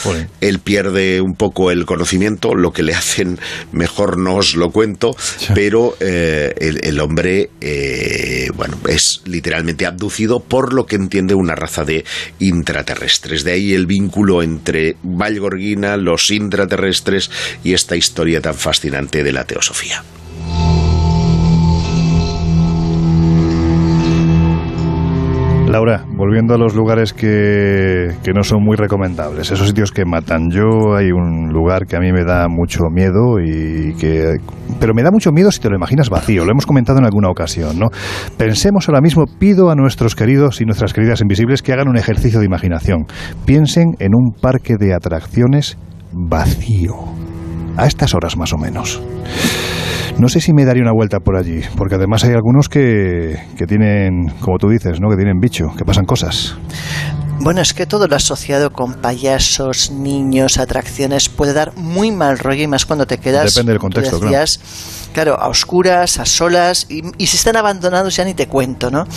él 0.41 0.59
pierde 0.59 1.21
un 1.21 1.35
poco 1.35 1.71
el 1.71 1.85
conocimiento, 1.85 2.55
lo 2.55 2.71
que 2.71 2.83
le 2.83 2.93
hacen, 2.93 3.39
mejor 3.71 4.17
no 4.17 4.35
os 4.35 4.55
lo 4.55 4.71
cuento, 4.71 5.15
pero 5.53 5.95
eh, 5.99 6.53
el, 6.59 6.99
hombre, 6.99 7.49
eh, 7.61 8.49
bueno, 8.55 8.77
es 8.87 9.21
literalmente 9.25 9.85
abducido 9.85 10.39
por 10.39 10.73
lo 10.73 10.85
que 10.85 10.95
entiende 10.95 11.35
una 11.35 11.55
raza 11.55 11.83
de 11.83 12.05
intraterrestres. 12.39 13.43
De 13.43 13.53
ahí 13.53 13.73
el 13.73 13.85
vínculo 13.85 14.41
entre 14.43 14.97
Valgorguina, 15.03 15.97
los 15.97 16.31
intraterrestres 16.31 17.29
y 17.63 17.73
esta 17.73 17.95
historia 17.95 18.41
tan 18.41 18.55
fascinante 18.55 19.23
de 19.23 19.31
la 19.31 19.42
teosofía. 19.43 20.03
Laura, 25.73 26.05
volviendo 26.15 26.53
a 26.53 26.59
los 26.59 26.75
lugares 26.75 27.13
que, 27.13 28.09
que, 28.23 28.31
no 28.31 28.43
son 28.43 28.63
muy 28.63 28.77
recomendables, 28.77 29.49
esos 29.49 29.67
sitios 29.67 29.91
que 29.91 30.05
matan. 30.05 30.51
Yo 30.51 30.95
hay 30.95 31.11
un 31.11 31.51
lugar 31.51 31.87
que 31.87 31.95
a 31.95 31.99
mí 31.99 32.11
me 32.11 32.23
da 32.23 32.47
mucho 32.47 32.81
miedo 32.91 33.39
y 33.43 33.95
que, 33.95 34.35
pero 34.79 34.93
me 34.93 35.01
da 35.01 35.09
mucho 35.09 35.31
miedo 35.31 35.51
si 35.51 35.59
te 35.59 35.71
lo 35.71 35.75
imaginas 35.75 36.11
vacío. 36.11 36.45
Lo 36.45 36.51
hemos 36.51 36.67
comentado 36.67 36.99
en 36.99 37.05
alguna 37.05 37.29
ocasión, 37.31 37.79
¿no? 37.79 37.87
Pensemos 38.37 38.87
ahora 38.87 39.01
mismo, 39.01 39.23
pido 39.39 39.71
a 39.71 39.75
nuestros 39.75 40.15
queridos 40.15 40.61
y 40.61 40.65
nuestras 40.65 40.93
queridas 40.93 41.21
invisibles 41.21 41.63
que 41.63 41.73
hagan 41.73 41.87
un 41.87 41.97
ejercicio 41.97 42.39
de 42.39 42.45
imaginación. 42.45 43.07
Piensen 43.43 43.95
en 43.97 44.13
un 44.13 44.31
parque 44.39 44.75
de 44.77 44.93
atracciones 44.93 45.79
vacío 46.11 47.22
a 47.77 47.87
estas 47.87 48.13
horas 48.13 48.37
más 48.37 48.53
o 48.53 48.57
menos. 48.57 49.01
No 50.19 50.29
sé 50.29 50.41
si 50.41 50.53
me 50.53 50.63
daría 50.63 50.83
una 50.83 50.93
vuelta 50.93 51.19
por 51.19 51.35
allí, 51.35 51.61
porque 51.75 51.95
además 51.95 52.23
hay 52.23 52.33
algunos 52.33 52.69
que, 52.69 53.35
que 53.57 53.65
tienen, 53.65 54.27
como 54.39 54.57
tú 54.57 54.69
dices, 54.69 55.01
¿no? 55.01 55.09
que 55.09 55.15
tienen 55.15 55.39
bicho, 55.39 55.73
que 55.75 55.83
pasan 55.83 56.05
cosas. 56.05 56.57
Bueno, 57.39 57.61
es 57.61 57.73
que 57.73 57.85
todo 57.85 58.07
lo 58.07 58.15
asociado 58.15 58.71
con 58.71 58.95
payasos, 58.95 59.91
niños, 59.91 60.57
atracciones 60.57 61.29
puede 61.29 61.53
dar 61.53 61.75
muy 61.75 62.11
mal 62.11 62.39
rollo 62.39 62.63
y 62.63 62.67
más 62.67 62.85
cuando 62.85 63.05
te 63.05 63.17
quedas. 63.17 63.53
Depende 63.53 63.73
del 63.73 63.79
contexto, 63.79 64.19
claro 64.19 64.45
claro, 65.13 65.39
a 65.39 65.47
oscuras, 65.47 66.19
a 66.19 66.25
solas, 66.25 66.87
y, 66.89 67.01
si 67.25 67.37
están 67.37 67.55
abandonados 67.55 68.17
ya 68.17 68.25
ni 68.25 68.33
te 68.33 68.47
cuento, 68.47 68.91
¿no? 68.91 69.07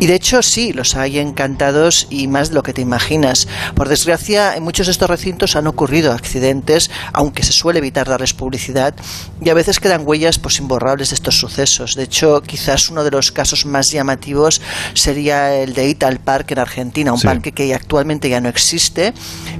Y 0.00 0.06
de 0.06 0.14
hecho 0.14 0.42
sí, 0.42 0.72
los 0.74 0.94
hay 0.96 1.18
encantados 1.18 2.06
y 2.10 2.28
más 2.28 2.50
de 2.50 2.56
lo 2.56 2.62
que 2.62 2.74
te 2.74 2.82
imaginas. 2.82 3.48
Por 3.74 3.88
desgracia, 3.88 4.54
en 4.56 4.64
muchos 4.64 4.86
de 4.86 4.92
estos 4.92 5.08
recintos 5.08 5.56
han 5.56 5.66
ocurrido 5.66 6.12
accidentes, 6.12 6.90
aunque 7.14 7.42
se 7.42 7.52
suele 7.52 7.78
evitar 7.78 8.08
darles 8.08 8.34
publicidad, 8.34 8.94
y 9.40 9.48
a 9.48 9.54
veces 9.54 9.80
quedan 9.80 10.02
huellas 10.04 10.38
pues, 10.38 10.58
imborrables 10.58 11.10
de 11.10 11.14
estos 11.14 11.38
sucesos. 11.38 11.94
De 11.94 12.02
hecho, 12.02 12.42
quizás 12.42 12.90
uno 12.90 13.04
de 13.04 13.12
los 13.12 13.32
casos 13.32 13.64
más 13.64 13.90
llamativos 13.90 14.60
sería 14.92 15.54
el 15.54 15.72
de 15.72 15.88
Ital 15.88 16.18
Park 16.18 16.50
en 16.50 16.58
Argentina, 16.58 17.12
un 17.12 17.20
parque 17.20 17.47
que 17.52 17.74
actualmente 17.74 18.28
ya 18.28 18.40
no 18.40 18.48
existe, 18.48 19.12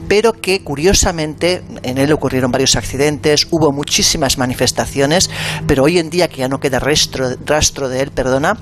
pero 0.08 0.32
que 0.32 0.62
curiosamente 0.62 1.62
en 1.82 1.98
él 1.98 2.12
ocurrieron 2.12 2.50
varios 2.50 2.76
accidentes, 2.76 3.46
hubo 3.50 3.72
muchísimas 3.72 4.38
manifestaciones, 4.38 5.30
pero 5.66 5.84
hoy 5.84 5.98
en 5.98 6.10
día 6.10 6.28
que 6.28 6.38
ya 6.38 6.48
no 6.48 6.60
queda 6.60 6.78
rastro, 6.78 7.88
de 7.88 8.00
él, 8.00 8.10
perdona, 8.10 8.58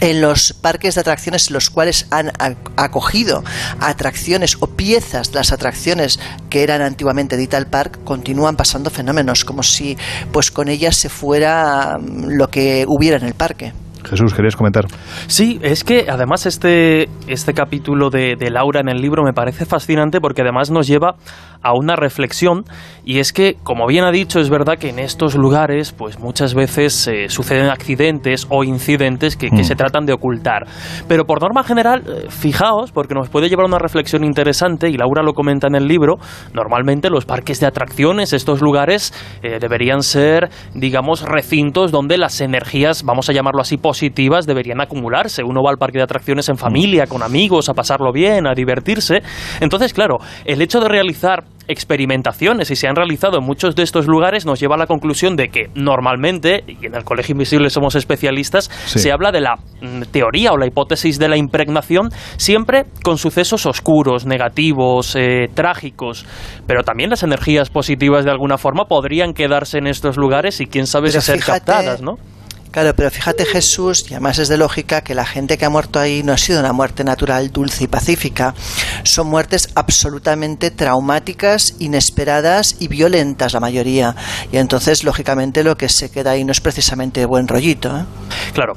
en 0.00 0.20
los 0.20 0.52
parques 0.54 0.96
de 0.96 1.02
atracciones 1.02 1.50
los 1.50 1.70
cuales 1.70 2.06
han 2.10 2.32
acogido 2.76 3.44
atracciones 3.78 4.56
o 4.58 4.66
piezas 4.66 5.30
de 5.30 5.36
las 5.36 5.52
atracciones 5.52 6.18
que 6.50 6.64
eran 6.64 6.82
antiguamente 6.82 7.36
de 7.36 7.44
Ital 7.44 7.68
Park 7.68 8.00
continúan 8.02 8.56
pasando 8.56 8.90
fenómenos 8.90 9.44
como 9.44 9.62
si 9.62 9.96
pues 10.32 10.50
con 10.50 10.68
ellas 10.68 10.96
se 10.96 11.08
fuera 11.08 11.98
mm, 12.00 12.30
lo 12.30 12.48
que 12.48 12.84
hubiera 12.88 13.16
en 13.16 13.24
el 13.24 13.34
parque. 13.34 13.72
Jesús, 14.04 14.34
¿querías 14.34 14.56
comentar? 14.56 14.86
Sí, 15.26 15.58
es 15.62 15.84
que 15.84 16.06
además 16.10 16.46
este, 16.46 17.08
este 17.26 17.54
capítulo 17.54 18.10
de, 18.10 18.36
de, 18.36 18.50
Laura 18.50 18.80
en 18.80 18.88
el 18.88 19.00
libro 19.00 19.22
me 19.24 19.32
parece 19.32 19.64
fascinante 19.64 20.20
porque 20.20 20.42
además 20.42 20.70
nos 20.70 20.86
lleva 20.86 21.16
a 21.62 21.72
una 21.74 21.96
reflexión 21.96 22.64
y 23.04 23.18
es 23.18 23.32
que, 23.32 23.56
como 23.62 23.86
bien 23.86 24.04
ha 24.04 24.12
dicho, 24.12 24.38
es 24.38 24.48
verdad 24.48 24.78
que 24.78 24.88
en 24.88 24.98
estos 24.98 25.34
lugares 25.34 25.92
pues 25.92 26.20
muchas 26.20 26.54
veces 26.54 27.08
eh, 27.08 27.28
suceden 27.28 27.68
accidentes 27.68 28.46
o 28.48 28.62
incidentes 28.62 29.36
que, 29.36 29.50
mm. 29.50 29.64
se 29.64 29.74
tratan 29.74 30.06
de 30.06 30.12
ocultar. 30.12 30.66
Pero 31.08 31.24
por 31.24 31.40
norma 31.40 31.64
general, 31.64 32.02
eh, 32.06 32.26
fijaos, 32.28 32.92
porque 32.92 33.14
nos 33.14 33.28
puede 33.28 33.48
llevar 33.48 33.64
a 33.64 33.68
una 33.68 33.78
reflexión 33.78 34.24
interesante 34.24 34.88
y 34.88 34.96
Laura 34.96 35.22
lo 35.22 35.34
comenta 35.34 35.66
en 35.66 35.74
el 35.74 35.88
libro, 35.88 36.18
normalmente 36.54 37.10
los 37.10 37.24
parques 37.24 37.58
de 37.60 37.66
atracciones, 37.66 38.32
estos 38.32 38.60
lugares 38.60 39.12
eh, 39.42 39.58
deberían 39.60 40.02
ser, 40.02 40.50
digamos, 40.74 41.22
recintos 41.22 41.90
donde 41.90 42.18
las 42.18 42.40
energías, 42.40 43.02
vamos 43.02 43.28
a 43.28 43.32
llamarlo 43.32 43.62
así, 43.62 43.76
positivas 43.76 44.46
deberían 44.46 44.80
acumularse. 44.80 45.42
Uno 45.42 45.62
va 45.62 45.70
al 45.70 45.78
parque 45.78 45.98
de 45.98 46.04
atracciones 46.04 46.48
en 46.48 46.56
familia, 46.56 47.06
con 47.06 47.22
amigos, 47.22 47.68
a 47.68 47.74
pasarlo 47.74 48.12
bien, 48.12 48.46
a 48.46 48.54
divertirse. 48.54 49.22
Entonces, 49.60 49.92
claro, 49.92 50.18
el 50.44 50.62
hecho 50.62 50.80
de 50.80 50.88
realizar 50.88 51.44
experimentaciones 51.68 52.70
y 52.70 52.76
se 52.76 52.88
han 52.88 52.96
realizado 52.96 53.38
en 53.38 53.44
muchos 53.44 53.74
de 53.74 53.82
estos 53.82 54.06
lugares 54.06 54.46
nos 54.46 54.60
lleva 54.60 54.74
a 54.74 54.78
la 54.78 54.86
conclusión 54.86 55.36
de 55.36 55.48
que 55.48 55.70
normalmente, 55.74 56.64
y 56.66 56.86
en 56.86 56.94
el 56.94 57.04
Colegio 57.04 57.32
Invisible 57.32 57.70
somos 57.70 57.94
especialistas, 57.94 58.70
se 58.86 59.12
habla 59.12 59.32
de 59.32 59.40
la 59.40 59.56
mm, 59.80 60.02
teoría 60.10 60.52
o 60.52 60.56
la 60.56 60.66
hipótesis 60.66 61.18
de 61.18 61.28
la 61.28 61.36
impregnación 61.36 62.10
siempre 62.36 62.84
con 63.02 63.18
sucesos 63.18 63.66
oscuros, 63.66 64.26
negativos, 64.26 65.16
eh, 65.16 65.48
trágicos, 65.54 66.26
pero 66.66 66.82
también 66.82 67.10
las 67.10 67.22
energías 67.22 67.70
positivas 67.70 68.24
de 68.24 68.30
alguna 68.30 68.58
forma 68.58 68.84
podrían 68.84 69.34
quedarse 69.34 69.78
en 69.78 69.86
estos 69.86 70.16
lugares 70.16 70.60
y 70.60 70.66
quién 70.66 70.86
sabe 70.86 71.10
si 71.10 71.20
ser 71.20 71.40
captadas, 71.40 72.02
¿no? 72.02 72.16
Claro, 72.72 72.96
pero 72.96 73.10
fíjate 73.10 73.44
Jesús, 73.44 74.06
y 74.08 74.14
además 74.14 74.38
es 74.38 74.48
de 74.48 74.56
lógica 74.56 75.02
que 75.02 75.14
la 75.14 75.26
gente 75.26 75.58
que 75.58 75.66
ha 75.66 75.70
muerto 75.70 76.00
ahí 76.00 76.22
no 76.22 76.32
ha 76.32 76.38
sido 76.38 76.58
una 76.58 76.72
muerte 76.72 77.04
natural, 77.04 77.52
dulce 77.52 77.84
y 77.84 77.86
pacífica. 77.86 78.54
Son 79.04 79.26
muertes 79.26 79.68
absolutamente 79.74 80.70
traumáticas, 80.70 81.74
inesperadas 81.80 82.76
y 82.80 82.88
violentas 82.88 83.52
la 83.52 83.60
mayoría. 83.60 84.16
Y 84.50 84.56
entonces, 84.56 85.04
lógicamente, 85.04 85.62
lo 85.62 85.76
que 85.76 85.90
se 85.90 86.10
queda 86.10 86.30
ahí 86.30 86.44
no 86.44 86.52
es 86.52 86.62
precisamente 86.62 87.26
buen 87.26 87.46
rollito. 87.46 87.94
¿eh? 87.94 88.04
Claro. 88.54 88.74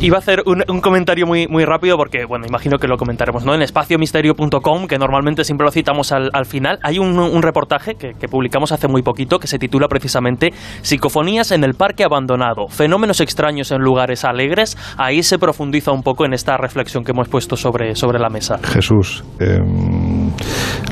Iba 0.00 0.16
a 0.16 0.20
hacer 0.20 0.42
un, 0.46 0.80
comentario 0.80 1.26
muy, 1.26 1.46
muy 1.46 1.64
rápido 1.64 1.96
porque, 1.98 2.24
bueno, 2.24 2.46
imagino 2.48 2.78
que 2.78 2.88
lo 2.88 2.96
comentaremos, 2.96 3.44
¿no? 3.44 3.54
En 3.54 3.60
espaciomisterio.com, 3.60 4.86
que 4.86 4.98
normalmente 4.98 5.44
siempre 5.44 5.66
lo 5.66 5.70
citamos 5.70 6.10
al, 6.12 6.46
final, 6.46 6.78
hay 6.82 6.98
un, 6.98 7.42
reportaje 7.42 7.94
que, 7.94 8.28
publicamos 8.28 8.72
hace 8.72 8.88
muy 8.88 9.02
poquito 9.02 9.38
que 9.38 9.46
se 9.46 9.58
titula 9.58 9.88
precisamente 9.88 10.52
Psicofonías 10.82 11.52
en 11.52 11.64
el 11.64 11.74
parque 11.74 12.04
abandonado, 12.04 12.68
fenómenos 12.68 13.20
extraños 13.20 13.70
en 13.70 13.80
lugares 13.80 14.24
alegres. 14.24 14.76
Ahí 14.96 15.22
se 15.22 15.38
profundiza 15.38 15.92
un 15.92 16.02
poco 16.02 16.24
en 16.24 16.32
esta 16.32 16.56
reflexión 16.56 17.04
que 17.04 17.12
hemos 17.12 17.28
puesto 17.28 17.56
sobre, 17.56 17.94
sobre 17.94 18.18
la 18.18 18.30
mesa. 18.30 18.58
Jesús, 18.62 19.24
em, 19.38 20.30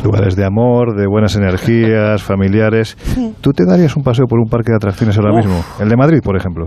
lugares 0.05 0.37
de 0.37 0.45
amor, 0.45 0.97
de 0.97 1.07
buenas 1.07 1.35
energías, 1.37 2.23
familiares. 2.23 2.97
¿Tú 3.41 3.53
te 3.53 3.65
darías 3.65 3.97
un 3.97 4.03
paseo 4.03 4.27
por 4.27 4.39
un 4.39 4.49
parque 4.49 4.71
de 4.71 4.77
atracciones 4.77 5.17
ahora 5.17 5.35
mismo? 5.35 5.65
El 5.81 5.89
de 5.89 5.97
Madrid, 5.97 6.21
por 6.23 6.37
ejemplo. 6.37 6.67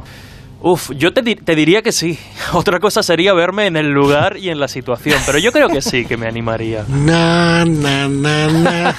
Uf, 0.62 0.92
yo 0.98 1.14
te, 1.14 1.22
te, 1.24 1.56
diría 1.56 1.82
que 1.82 1.92
sí. 1.92 2.20
Otra 2.54 2.80
cosa 2.80 3.02
sería 3.02 3.34
verme 3.34 3.68
en 3.68 3.78
el 3.78 3.90
lugar 3.92 4.38
y 4.38 4.50
en 4.50 4.60
la 4.60 4.68
situación, 4.68 5.20
pero 5.26 5.38
yo 5.38 5.52
creo 5.52 5.70
que 5.70 5.82
sí, 5.82 6.06
que 6.06 6.18
me 6.18 6.28
animaría. 6.28 6.84
Na, 6.90 7.64
na, 7.66 8.08
na, 8.08 8.96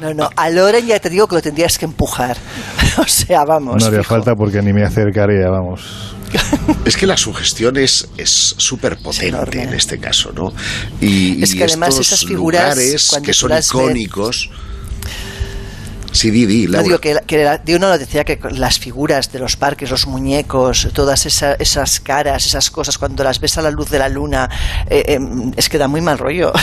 no, 0.00 0.14
no, 0.14 0.30
a 0.36 0.50
Loren 0.50 0.86
ya 0.86 1.00
te 1.00 1.10
digo 1.10 1.26
que 1.26 1.36
lo 1.36 1.42
tendrías 1.42 1.76
que 1.76 1.86
empujar. 1.86 2.36
o 2.98 3.06
sea, 3.06 3.44
vamos. 3.44 3.82
No 3.82 3.86
haría 3.86 4.04
falta 4.04 4.34
porque 4.34 4.62
ni 4.62 4.72
me 4.72 4.84
acercaría, 4.84 5.48
vamos. 5.48 6.14
Es 6.84 6.96
que 6.96 7.06
la 7.06 7.16
sugestión 7.16 7.76
es 7.76 8.08
súper 8.16 8.98
potente 8.98 9.62
en 9.62 9.72
este 9.72 9.98
caso, 9.98 10.32
¿no? 10.32 10.52
Y, 11.00 11.42
es 11.42 11.54
que 11.54 11.64
además 11.64 11.98
esas 11.98 12.24
figuras 12.24 12.76
que 13.24 13.32
son 13.32 13.52
icónicos. 13.56 14.50
Sí, 16.14 16.30
No, 16.68 16.82
digo 16.84 17.00
que, 17.00 17.18
que 17.26 17.74
uno 17.74 17.98
decía 17.98 18.24
que 18.24 18.38
las 18.52 18.78
figuras 18.78 19.32
de 19.32 19.40
los 19.40 19.56
parques, 19.56 19.90
los 19.90 20.06
muñecos, 20.06 20.88
todas 20.94 21.26
esas 21.26 22.00
caras, 22.00 22.46
esas 22.46 22.70
cosas, 22.70 22.98
cuando 22.98 23.24
las 23.24 23.40
ves 23.40 23.58
a 23.58 23.62
la 23.62 23.72
luz 23.72 23.90
de 23.90 23.98
la 23.98 24.08
luna, 24.08 24.48
eh, 24.88 25.04
eh, 25.08 25.52
es 25.56 25.68
que 25.68 25.76
da 25.76 25.88
muy 25.88 26.00
mal 26.00 26.18
rollo. 26.18 26.52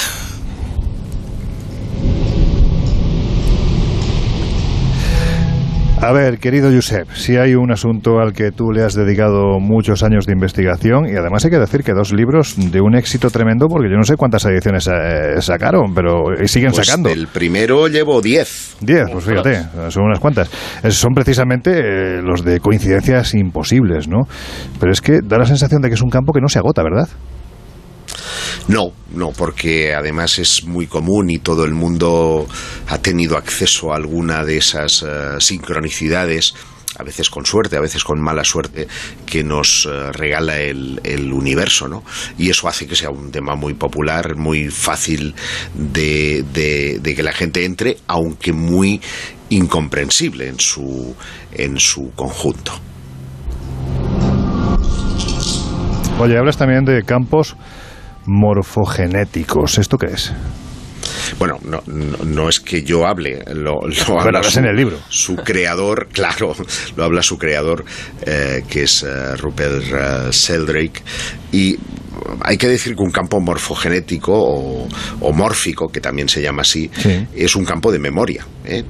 A 6.04 6.12
ver, 6.14 6.40
querido 6.40 6.72
Josep, 6.74 7.12
si 7.14 7.38
hay 7.38 7.54
un 7.54 7.72
asunto 7.72 8.20
al 8.20 8.34
que 8.34 8.52
tú 8.52 8.72
le 8.72 8.82
has 8.82 8.96
dedicado 8.96 9.60
muchos 9.60 10.02
años 10.02 10.26
de 10.26 10.34
investigación 10.34 11.06
y 11.06 11.16
además 11.16 11.46
hay 11.46 11.52
que 11.52 11.60
decir 11.60 11.84
que 11.84 11.94
dos 11.94 12.12
libros 12.12 12.56
de 12.58 12.82
un 12.82 12.96
éxito 12.96 13.30
tremendo 13.30 13.68
porque 13.68 13.88
yo 13.88 13.98
no 13.98 14.04
sé 14.04 14.16
cuántas 14.16 14.44
ediciones 14.46 14.88
eh, 14.88 15.40
sacaron, 15.42 15.94
pero 15.94 16.24
siguen 16.48 16.72
Pues 16.72 16.88
sacando. 16.88 17.10
El 17.10 17.28
primero 17.28 17.88
llevo 17.88 18.20
10. 18.20 18.78
Diez, 18.82 19.04
pues 19.12 19.26
fíjate, 19.26 19.62
son 19.90 20.06
unas 20.06 20.20
cuantas. 20.20 20.50
Son 20.90 21.14
precisamente 21.14 21.70
eh, 21.70 22.22
los 22.24 22.44
de 22.44 22.60
coincidencias 22.60 23.36
imposibles, 23.36 24.08
¿no? 24.08 24.22
Pero 24.80 24.92
es 24.92 25.02
que 25.02 25.20
da 25.24 25.38
la 25.38 25.46
sensación 25.46 25.84
de 25.84 25.90
que 25.90 25.94
es 25.94 26.02
un 26.02 26.10
campo 26.10 26.34
que 26.34 26.42
no 26.42 26.50
se 26.50 26.58
agota, 26.58 26.82
¿verdad? 26.82 27.10
No, 28.68 28.94
no, 29.14 29.32
porque 29.32 29.94
además 29.94 30.40
es 30.40 30.64
muy 30.64 30.88
común 30.88 31.30
y 31.30 31.40
todo 31.40 31.66
el 31.66 31.74
mundo 31.74 32.48
ha 32.88 32.98
tenido 33.00 33.38
acceso 33.38 33.92
a 33.92 33.96
alguna 33.98 34.46
de 34.46 34.58
esas 34.58 35.04
eh, 35.04 35.08
sincronicidades, 35.40 36.54
a 36.98 37.04
veces 37.04 37.30
con 37.30 37.46
suerte, 37.46 37.76
a 37.76 37.82
veces 37.82 38.04
con 38.04 38.22
mala 38.22 38.44
suerte, 38.44 38.88
que 39.26 39.44
nos 39.44 39.88
eh, 39.92 40.12
regala 40.14 40.60
el, 40.60 41.02
el 41.04 41.34
universo, 41.34 41.88
¿no? 41.88 42.04
Y 42.38 42.50
eso 42.50 42.68
hace 42.68 42.88
que 42.88 42.96
sea 42.96 43.10
un 43.10 43.32
tema 43.32 43.56
muy 43.56 43.74
popular, 43.74 44.36
muy 44.38 44.70
fácil 44.70 45.34
de, 45.74 46.46
de- 46.54 47.00
de 47.02 47.16
que 47.16 47.24
la 47.24 47.34
gente 47.34 47.66
entre, 47.66 47.98
aunque 48.08 48.54
muy 48.54 49.02
incomprensible 49.50 50.48
en 50.48 50.60
su, 50.60 51.14
en 51.52 51.78
su 51.80 52.12
conjunto. 52.16 52.72
Oye, 56.20 56.38
hablas 56.38 56.58
también 56.58 56.86
de 56.86 57.04
campos 57.04 57.56
morfogenéticos. 58.26 59.78
¿Esto 59.78 59.98
qué 59.98 60.08
es? 60.08 60.32
Bueno, 61.40 61.58
no, 61.64 61.82
no, 61.88 62.18
no 62.26 62.50
es 62.50 62.60
que 62.60 62.84
yo 62.84 63.08
hable, 63.08 63.44
lo, 63.54 63.80
lo 64.08 64.20
habla 64.20 64.44
su, 64.44 64.60
en 64.60 64.66
el 64.66 64.76
libro. 64.76 64.98
su 65.10 65.36
creador, 65.36 66.08
claro, 66.14 66.54
lo 66.96 67.04
habla 67.04 67.22
su 67.24 67.38
creador, 67.38 67.84
eh, 68.26 68.64
que 68.70 68.84
es 68.84 69.04
eh, 69.04 69.36
Rupert 69.38 70.32
Sheldrake, 70.32 71.02
y 71.52 71.78
hay 72.42 72.58
que 72.58 72.68
decir 72.68 72.96
que 72.96 73.02
un 73.02 73.12
campo 73.12 73.40
morfogenético 73.40 74.34
o, 74.34 74.88
o 75.22 75.34
mórfico, 75.34 75.88
que 75.88 76.02
también 76.02 76.30
se 76.30 76.42
llama 76.42 76.62
así, 76.62 76.90
es 77.34 77.56
un 77.56 77.66
campo 77.66 77.92
de 77.92 78.00
memoria. 78.00 78.46
¿eh? 78.66 78.84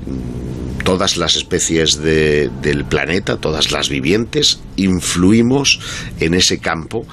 Todas 0.84 1.16
las 1.18 1.36
especies 1.38 2.02
de- 2.02 2.50
del 2.62 2.86
planeta, 2.86 3.38
todas 3.38 3.72
las 3.72 3.88
vivientes, 3.88 4.60
influimos 4.76 5.80
en 6.20 6.34
ese 6.34 6.58
campo 6.60 7.06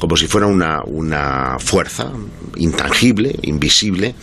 como 0.00 0.16
si 0.16 0.26
fuera 0.26 0.48
una, 0.48 0.80
una 0.84 1.58
fuerza 1.60 2.10
intangible, 2.56 3.36
invisible, 3.42 4.16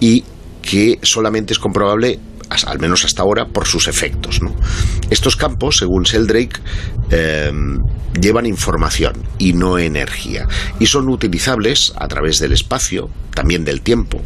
y 0.00 0.24
que 0.60 0.98
solamente 1.02 1.54
es 1.54 1.58
comprobable, 1.58 2.18
al 2.66 2.78
menos 2.78 3.04
hasta 3.04 3.22
ahora, 3.22 3.46
por 3.46 3.66
sus 3.66 3.88
efectos. 3.88 4.40
Estos 5.08 5.36
campos, 5.36 5.78
según 5.78 6.02
Sheldrake, 6.02 6.60
eh, 7.10 7.52
llevan 8.20 8.46
información 8.46 9.14
y 9.38 9.52
no 9.54 9.78
energía, 9.78 10.46
y 10.78 10.86
son 10.86 11.08
utilizables 11.08 11.92
a 11.96 12.08
través 12.08 12.40
del 12.40 12.52
espacio, 12.52 13.08
también 13.34 13.64
del 13.64 13.80
tiempo, 13.80 14.20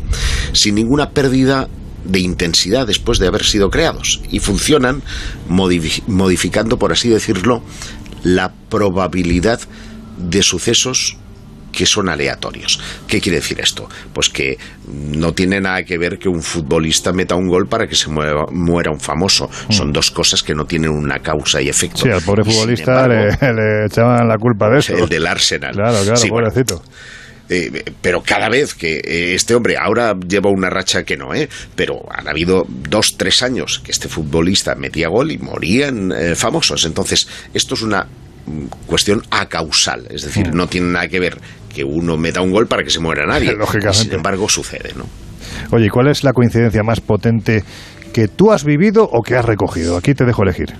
sin 0.52 0.74
ninguna 0.74 1.10
pérdida 1.10 1.68
de 2.04 2.20
intensidad 2.20 2.86
después 2.86 3.18
de 3.18 3.26
haber 3.26 3.44
sido 3.44 3.68
creados 3.68 4.20
y 4.30 4.38
funcionan 4.38 5.02
modifi- 5.50 6.02
modificando, 6.06 6.78
por 6.78 6.92
así 6.92 7.08
decirlo, 7.10 7.62
la 8.22 8.52
probabilidad 8.70 9.60
sucesos 10.42 11.16
que 11.70 11.84
son 11.86 12.08
aleatorios. 12.08 12.80
¿Qué 13.06 13.20
quiere 13.20 13.36
decir 13.38 13.60
esto? 13.60 13.88
Pues 14.12 14.30
que 14.30 14.58
no 14.88 15.32
tiene 15.34 15.60
nada 15.60 15.84
que 15.84 15.98
ver 15.98 16.18
que 16.18 16.28
un 16.28 16.42
futbolista 16.42 17.12
meta 17.12 17.34
un 17.36 17.46
gol 17.46 17.68
para 17.68 17.86
que 17.86 17.94
se 17.94 18.08
mueva- 18.08 18.46
muera 18.50 18.90
un 18.90 18.98
famoso. 18.98 19.48
Son 19.68 19.92
dos 19.92 20.10
cosas 20.10 20.42
que 20.42 20.54
no 20.54 20.64
tienen 20.64 20.90
una 20.90 21.18
causa 21.20 21.60
y 21.60 21.68
efecto. 21.68 21.98
Sí, 22.02 22.08
al 22.10 22.22
pobre 22.22 22.42
Y, 22.46 22.50
futbolista 22.52 23.04
embargo, 23.04 23.36
le, 23.42 23.52
le 23.80 23.86
echaban 23.86 24.26
la 24.26 24.38
culpa 24.38 24.70
de 24.70 24.78
eso. 24.78 24.96
el 24.96 25.08
del 25.08 25.26
Arsenal. 25.26 25.74
Claro, 25.74 25.98
claro, 26.02 26.16
Sí, 26.16 26.30
bueno, 26.30 26.48
pobrecito. 26.48 26.82
eh, 27.50 27.84
pero 28.00 28.22
cada 28.22 28.48
vez 28.48 28.74
que 28.74 28.96
eh, 29.04 29.34
este 29.34 29.54
hombre 29.54 29.76
ahora 29.76 30.16
lleva 30.26 30.50
una 30.50 30.70
racha 30.70 31.04
que 31.04 31.16
no, 31.18 31.34
¿eh? 31.34 31.48
pero 31.76 32.00
han 32.10 32.28
habido 32.28 32.66
dos, 32.68 33.16
tres 33.18 33.42
años 33.42 33.80
que 33.84 33.92
este 33.92 34.08
futbolista 34.08 34.74
metía 34.74 35.08
gol 35.08 35.30
y 35.30 35.38
morían 35.38 36.12
eh, 36.12 36.34
famosos. 36.34 36.86
Entonces, 36.86 37.28
esto 37.54 37.74
es 37.74 37.82
una 37.82 38.04
mm, 38.04 38.27
cuestión 38.86 39.22
acausal, 39.30 40.06
es 40.10 40.22
decir, 40.22 40.48
Mm. 40.48 40.56
no 40.56 40.66
tiene 40.66 40.88
nada 40.88 41.08
que 41.08 41.20
ver 41.20 41.38
que 41.72 41.84
uno 41.84 42.16
meta 42.16 42.40
un 42.40 42.50
gol 42.50 42.66
para 42.66 42.82
que 42.82 42.90
se 42.90 43.00
muera 43.00 43.26
nadie. 43.26 43.52
Lógicamente. 43.58 43.98
Sin 44.04 44.12
embargo, 44.14 44.48
sucede, 44.48 44.92
¿no? 44.96 45.04
Oye, 45.70 45.86
¿y 45.86 45.88
¿cuál 45.88 46.08
es 46.08 46.24
la 46.24 46.32
coincidencia 46.32 46.82
más 46.82 47.00
potente 47.00 47.64
que 48.12 48.28
tú 48.28 48.52
has 48.52 48.64
vivido 48.64 49.04
o 49.04 49.22
que 49.22 49.36
has 49.36 49.44
recogido? 49.44 49.96
Aquí 49.96 50.14
te 50.14 50.24
dejo 50.24 50.42
elegir. 50.42 50.74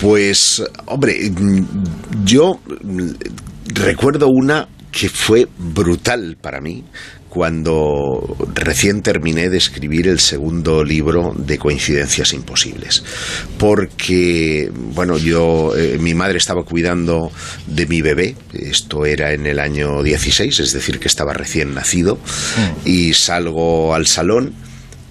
Pues, 0.00 0.62
hombre, 0.86 1.14
yo 2.24 2.60
recuerdo 3.74 4.28
una 4.28 4.68
que 4.94 5.08
fue 5.08 5.48
brutal 5.58 6.36
para 6.40 6.60
mí 6.60 6.84
cuando 7.28 8.36
recién 8.54 9.02
terminé 9.02 9.50
de 9.50 9.58
escribir 9.58 10.06
el 10.06 10.20
segundo 10.20 10.84
libro 10.84 11.34
de 11.36 11.58
Coincidencias 11.58 12.32
Imposibles. 12.32 13.02
Porque, 13.58 14.70
bueno, 14.72 15.18
yo, 15.18 15.76
eh, 15.76 15.98
mi 15.98 16.14
madre 16.14 16.38
estaba 16.38 16.62
cuidando 16.62 17.32
de 17.66 17.86
mi 17.86 18.02
bebé, 18.02 18.36
esto 18.52 19.04
era 19.04 19.32
en 19.32 19.46
el 19.46 19.58
año 19.58 20.04
16, 20.04 20.60
es 20.60 20.72
decir, 20.72 21.00
que 21.00 21.08
estaba 21.08 21.32
recién 21.32 21.74
nacido, 21.74 22.20
y 22.84 23.14
salgo 23.14 23.96
al 23.96 24.06
salón 24.06 24.54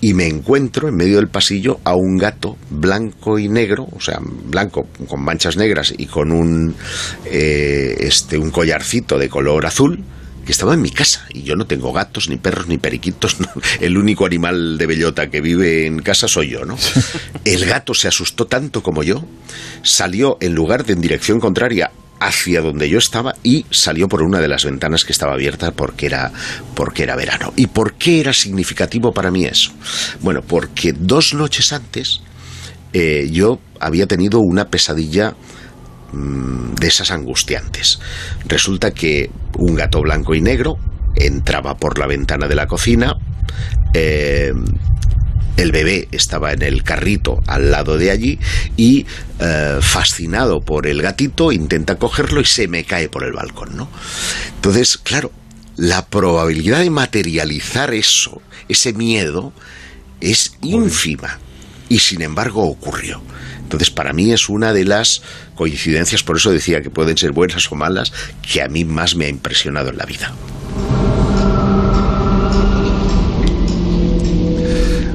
y 0.04 0.14
me 0.14 0.28
encuentro 0.28 0.89
en 0.89 0.97
medio 0.97 1.16
del 1.16 1.30
pasillo 1.30 1.80
a 1.86 1.95
un 1.95 2.18
gato 2.18 2.58
blanco 2.70 3.39
y 3.39 3.47
negro, 3.47 3.88
o 3.89 4.01
sea, 4.01 4.20
blanco 4.22 4.86
con 5.08 5.24
manchas 5.24 5.56
negras 5.56 5.93
y 5.97 6.08
con 6.08 6.34
un, 6.34 6.76
eh, 7.24 7.95
este, 8.01 8.38
un 8.38 8.51
collarcito 8.51 9.18
de 9.18 9.30
color 9.30 9.66
azul 9.66 10.04
que 10.45 10.51
estaba 10.51 10.74
en 10.74 10.82
mi 10.82 10.89
casa 10.89 11.26
y 11.30 11.43
yo 11.43 11.56
no 11.56 11.68
tengo 11.68 11.93
gatos 11.93 12.28
ni 12.28 12.36
perros 12.36 12.68
ni 12.68 12.78
periquitos 12.78 13.39
no. 13.39 13.47
el 13.80 13.97
único 13.97 14.26
animal 14.26 14.78
de 14.78 14.88
bellota 14.88 15.30
que 15.30 15.39
vive 15.39 15.86
en 15.86 15.99
casa 15.99 16.28
soy 16.28 16.49
yo 16.49 16.66
no 16.66 16.78
el 17.45 17.66
gato 17.66 17.93
se 17.93 18.10
asustó 18.10 18.45
tanto 18.45 18.84
como 18.84 19.04
yo 19.04 19.24
salió 19.84 20.38
en 20.41 20.54
lugar 20.54 20.86
de 20.86 20.91
en 20.91 20.99
dirección 20.99 21.39
contraria 21.39 21.91
hacia 22.24 22.61
donde 22.61 22.89
yo 22.89 22.97
estaba 22.97 23.36
y 23.43 23.65
salió 23.69 24.07
por 24.07 24.24
una 24.24 24.39
de 24.39 24.47
las 24.47 24.63
ventanas 24.63 25.03
que 25.03 25.11
estaba 25.11 25.34
abierta 25.34 25.71
porque 25.71 26.05
era, 26.05 26.32
porque 26.74 27.03
era 27.03 27.15
verano. 27.15 27.53
¿Y 27.55 27.67
por 27.67 27.95
qué 27.95 28.21
era 28.21 28.34
significativo 28.34 29.11
para 29.11 29.30
mí 29.30 29.45
eso? 29.45 29.71
Bueno, 30.21 30.41
porque 30.41 30.93
dos 30.93 31.34
noches 31.34 31.74
antes 31.74 32.21
eh, 32.93 33.30
yo 33.32 33.59
había 33.80 34.07
tenido 34.07 34.39
una 34.39 34.69
pesadilla 34.69 35.36
mm, 36.13 36.76
de 36.76 36.88
esas 36.88 37.11
angustiantes. 37.11 37.99
Resulta 38.45 38.91
que 38.91 39.30
un 39.57 39.76
gato 39.76 40.01
blanco 40.01 40.34
y 40.34 40.41
negro 40.41 40.78
entraba 41.15 41.76
por 41.76 41.99
la 41.99 42.07
ventana 42.07 42.47
de 42.47 42.55
la 42.55 42.67
cocina, 42.67 43.15
eh, 43.93 44.53
el 45.58 45.72
bebé 45.72 46.08
estaba 46.12 46.51
en 46.51 46.62
el 46.62 46.84
carrito 46.84 47.41
al 47.47 47.72
lado 47.72 47.97
de 47.97 48.12
allí 48.12 48.39
y 48.78 49.06
eh, 49.39 49.80
fascinado 49.82 50.62
por 50.62 50.88
el 50.88 51.01
gatito 51.01 51.51
intenta 51.51 51.95
cogerlo 51.97 52.41
y 52.41 52.45
se 52.45 52.68
me 52.68 52.84
cae 52.84 53.10
por 53.10 53.24
el 53.24 53.34
balcón, 53.34 53.76
¿no? 53.76 53.89
Entonces, 54.56 54.97
claro, 54.97 55.32
la 55.76 56.06
probabilidad 56.06 56.80
de 56.80 56.89
materializar 56.89 57.93
eso, 57.93 58.41
ese 58.70 58.93
miedo, 58.93 59.54
es 60.22 60.54
ínfima 60.62 61.39
y 61.89 61.99
sin 61.99 62.22
embargo 62.22 62.64
ocurrió. 62.64 63.22
Entonces, 63.62 63.89
para 63.89 64.14
mí 64.14 64.32
es 64.32 64.49
una 64.49 64.72
de 64.72 64.86
las 64.86 65.24
coincidencias, 65.56 66.24
por 66.24 66.38
eso 66.38 66.51
decía 66.51 66.82
que 66.82 66.89
pueden 66.89 67.18
ser 67.18 67.32
buenas 67.32 67.72
o 67.72 67.76
malas, 67.76 68.14
que 68.41 68.62
a 68.62 68.68
mí 68.68 68.86
más 68.86 69.16
me 69.16 69.26
ha 69.26 69.30
impresionado 69.30 69.89
en 69.89 69.97
la 69.97 70.06
vida. 70.06 70.34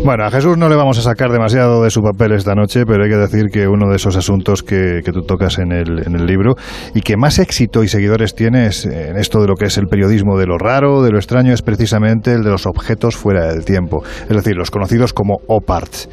Bueno, 0.09 0.24
a 0.24 0.30
Jesús 0.30 0.56
no 0.56 0.70
le 0.70 0.74
vamos 0.74 0.96
a 0.96 1.02
sacar 1.02 1.30
demasiado 1.30 1.82
de 1.82 1.90
su 1.90 2.00
papel 2.00 2.32
esta 2.32 2.54
noche, 2.54 2.86
pero 2.86 3.04
hay 3.04 3.11
que 3.11 3.18
decir 3.18 3.50
que 3.52 3.68
uno 3.68 3.90
de 3.90 3.96
esos 3.96 4.16
asuntos 4.16 4.62
que, 4.62 5.02
que 5.04 5.12
tú 5.12 5.20
tocas 5.20 5.59
en 5.59 5.70
el, 5.70 5.98
en 6.06 6.14
el 6.14 6.24
libro 6.24 6.54
y 6.94 7.02
que 7.02 7.18
más 7.18 7.38
éxito 7.38 7.82
y 7.82 7.88
seguidores 7.88 8.34
tienes 8.34 8.86
en 8.86 9.18
esto 9.18 9.38
de 9.42 9.48
lo 9.48 9.54
que 9.54 9.66
es 9.66 9.76
el 9.76 9.86
periodismo 9.86 10.38
de 10.38 10.46
lo 10.46 10.56
raro, 10.56 11.02
de 11.02 11.11
lo 11.11 11.18
extraño, 11.18 11.52
es 11.52 11.61
precisamente 11.61 12.32
el 12.32 12.42
de 12.42 12.48
los 12.48 12.64
objetos 12.64 13.18
fuera 13.18 13.52
del 13.52 13.66
tiempo, 13.66 14.02
es 14.02 14.34
decir, 14.34 14.56
los 14.56 14.70
conocidos 14.70 15.12
como 15.12 15.40
OPARTs. 15.46 16.09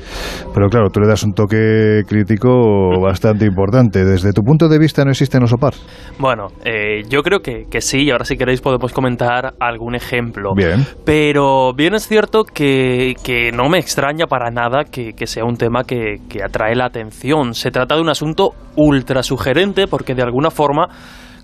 Pero 0.54 0.68
claro, 0.68 0.90
tú 0.90 1.00
le 1.00 1.08
das 1.08 1.24
un 1.24 1.32
toque 1.32 2.02
crítico 2.06 3.00
bastante 3.02 3.46
importante. 3.46 4.04
Desde 4.04 4.34
tu 4.34 4.42
punto 4.42 4.68
de 4.68 4.78
vista, 4.78 5.06
¿no 5.06 5.12
existen 5.12 5.40
los 5.40 5.54
OPARTs? 5.54 5.82
Bueno, 6.20 6.48
eh, 6.66 7.04
yo 7.08 7.24
creo 7.24 7.40
que, 7.40 7.64
que 7.72 7.80
sí, 7.80 8.04
y 8.04 8.12
ahora 8.12 8.26
si 8.26 8.36
queréis 8.36 8.60
podemos 8.60 8.92
comentar 8.92 9.54
algún 9.58 9.96
ejemplo. 9.96 10.54
Bien. 10.54 10.86
Pero 11.06 11.72
bien 11.74 11.94
es 11.94 12.10
cierto 12.10 12.44
que, 12.44 13.14
que 13.24 13.54
no 13.54 13.70
me 13.70 13.85
extraña 13.86 14.26
para 14.26 14.50
nada 14.50 14.84
que, 14.84 15.14
sea 15.28 15.46
un 15.46 15.58
tema 15.58 15.84
que, 15.84 16.16
que 16.28 16.44
atrae 16.44 16.76
la 16.76 16.86
atención. 16.86 17.54
Se 17.54 17.70
trata 17.70 17.94
de 17.94 18.02
un 18.02 18.10
asunto 18.10 18.56
ultra 18.76 19.22
sugerente 19.22 19.86
porque 19.86 20.16
de 20.16 20.24
alguna 20.24 20.50
forma 20.50 20.88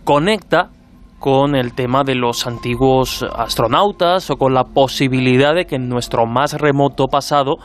conecta 0.03 0.69
con 1.19 1.55
el 1.55 1.75
tema 1.75 2.01
de 2.03 2.15
los 2.15 2.47
antiguos 2.47 3.23
astronautas 3.35 4.31
o 4.31 4.37
con 4.37 4.55
la 4.55 4.63
posibilidad 4.63 5.53
de 5.53 5.65
que 5.65 5.75
en 5.75 5.87
nuestro 5.87 6.25
más 6.25 6.53
remoto 6.53 7.05
pasado 7.09 7.57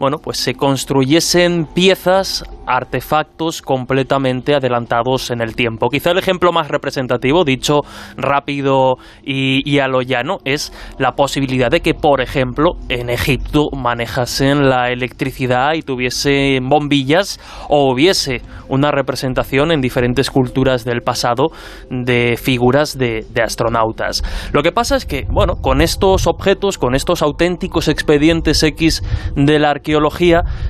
bueno, 0.00 0.16
pues 0.16 0.38
se 0.38 0.54
construyesen 0.54 1.66
piezas, 1.66 2.42
artefactos 2.66 3.60
completamente 3.60 4.54
adelantados 4.54 5.30
en 5.30 5.42
el 5.42 5.54
tiempo. 5.54 5.90
Quizá 5.90 6.12
el 6.12 6.18
ejemplo 6.18 6.52
más 6.52 6.68
representativo, 6.68 7.44
dicho 7.44 7.80
rápido 8.16 8.94
y, 9.22 9.78
a 9.78 9.88
lo 9.88 10.00
llano, 10.00 10.38
es 10.46 10.72
la 10.98 11.12
posibilidad 11.12 11.70
de 11.70 11.80
que, 11.80 11.92
por 11.92 12.22
ejemplo, 12.22 12.76
en 12.88 13.10
Egipto 13.10 13.68
manejasen 13.76 14.70
la 14.70 14.88
electricidad 14.88 15.74
y 15.74 15.82
tuviesen 15.82 16.66
bombillas 16.70 17.38
o 17.68 17.92
hubiese 17.92 18.40
una 18.68 18.92
representación 18.92 19.70
en 19.70 19.82
diferentes 19.82 20.30
culturas 20.30 20.84
del 20.84 21.02
pasado 21.02 21.48
de 21.90 22.38
figuras 22.40 22.96
de, 22.96 23.26
astronautas. 23.44 24.22
Lo 24.52 24.62
que 24.62 24.72
pasa 24.72 24.96
es 24.96 25.04
que, 25.04 25.26
bueno, 25.28 25.56
con 25.56 25.82
estos 25.82 26.26
objetos, 26.26 26.78
con 26.78 26.94
estos 26.94 27.20
auténticos 27.20 27.88
expedientes 27.88 28.62
X 28.62 29.02
de 29.34 29.58
la 29.58 29.70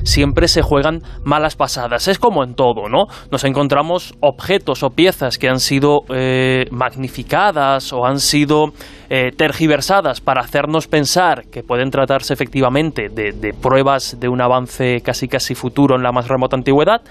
siempre 0.04 0.48
se 0.48 0.62
juegan 0.62 1.02
malas 1.24 1.56
pasadas. 1.56 2.08
Es 2.08 2.18
como 2.18 2.44
en 2.44 2.54
todo, 2.54 2.88
¿no? 2.88 3.06
Nos 3.30 3.44
encontramos 3.44 4.14
objetos 4.20 4.82
o 4.82 4.90
piezas 4.90 5.38
que 5.38 5.48
han 5.48 5.60
sido 5.60 6.00
eh, 6.14 6.66
magnificadas 6.70 7.92
o 7.92 8.06
han 8.06 8.20
sido 8.20 8.72
eh, 9.10 9.30
tergiversadas 9.36 10.20
para 10.20 10.40
hacernos 10.40 10.86
pensar 10.86 11.46
que 11.50 11.62
pueden 11.62 11.90
tratarse 11.90 12.32
efectivamente 12.32 13.08
de 13.08 13.54
pruebas 13.60 14.18
de 14.20 14.28
un 14.28 14.40
avance 14.40 15.00
casi 15.02 15.28
casi 15.28 15.54
futuro 15.54 15.96
en 15.96 16.02
la 16.02 16.12
más 16.12 16.28
remota 16.28 16.56
antigüedad. 16.56 17.02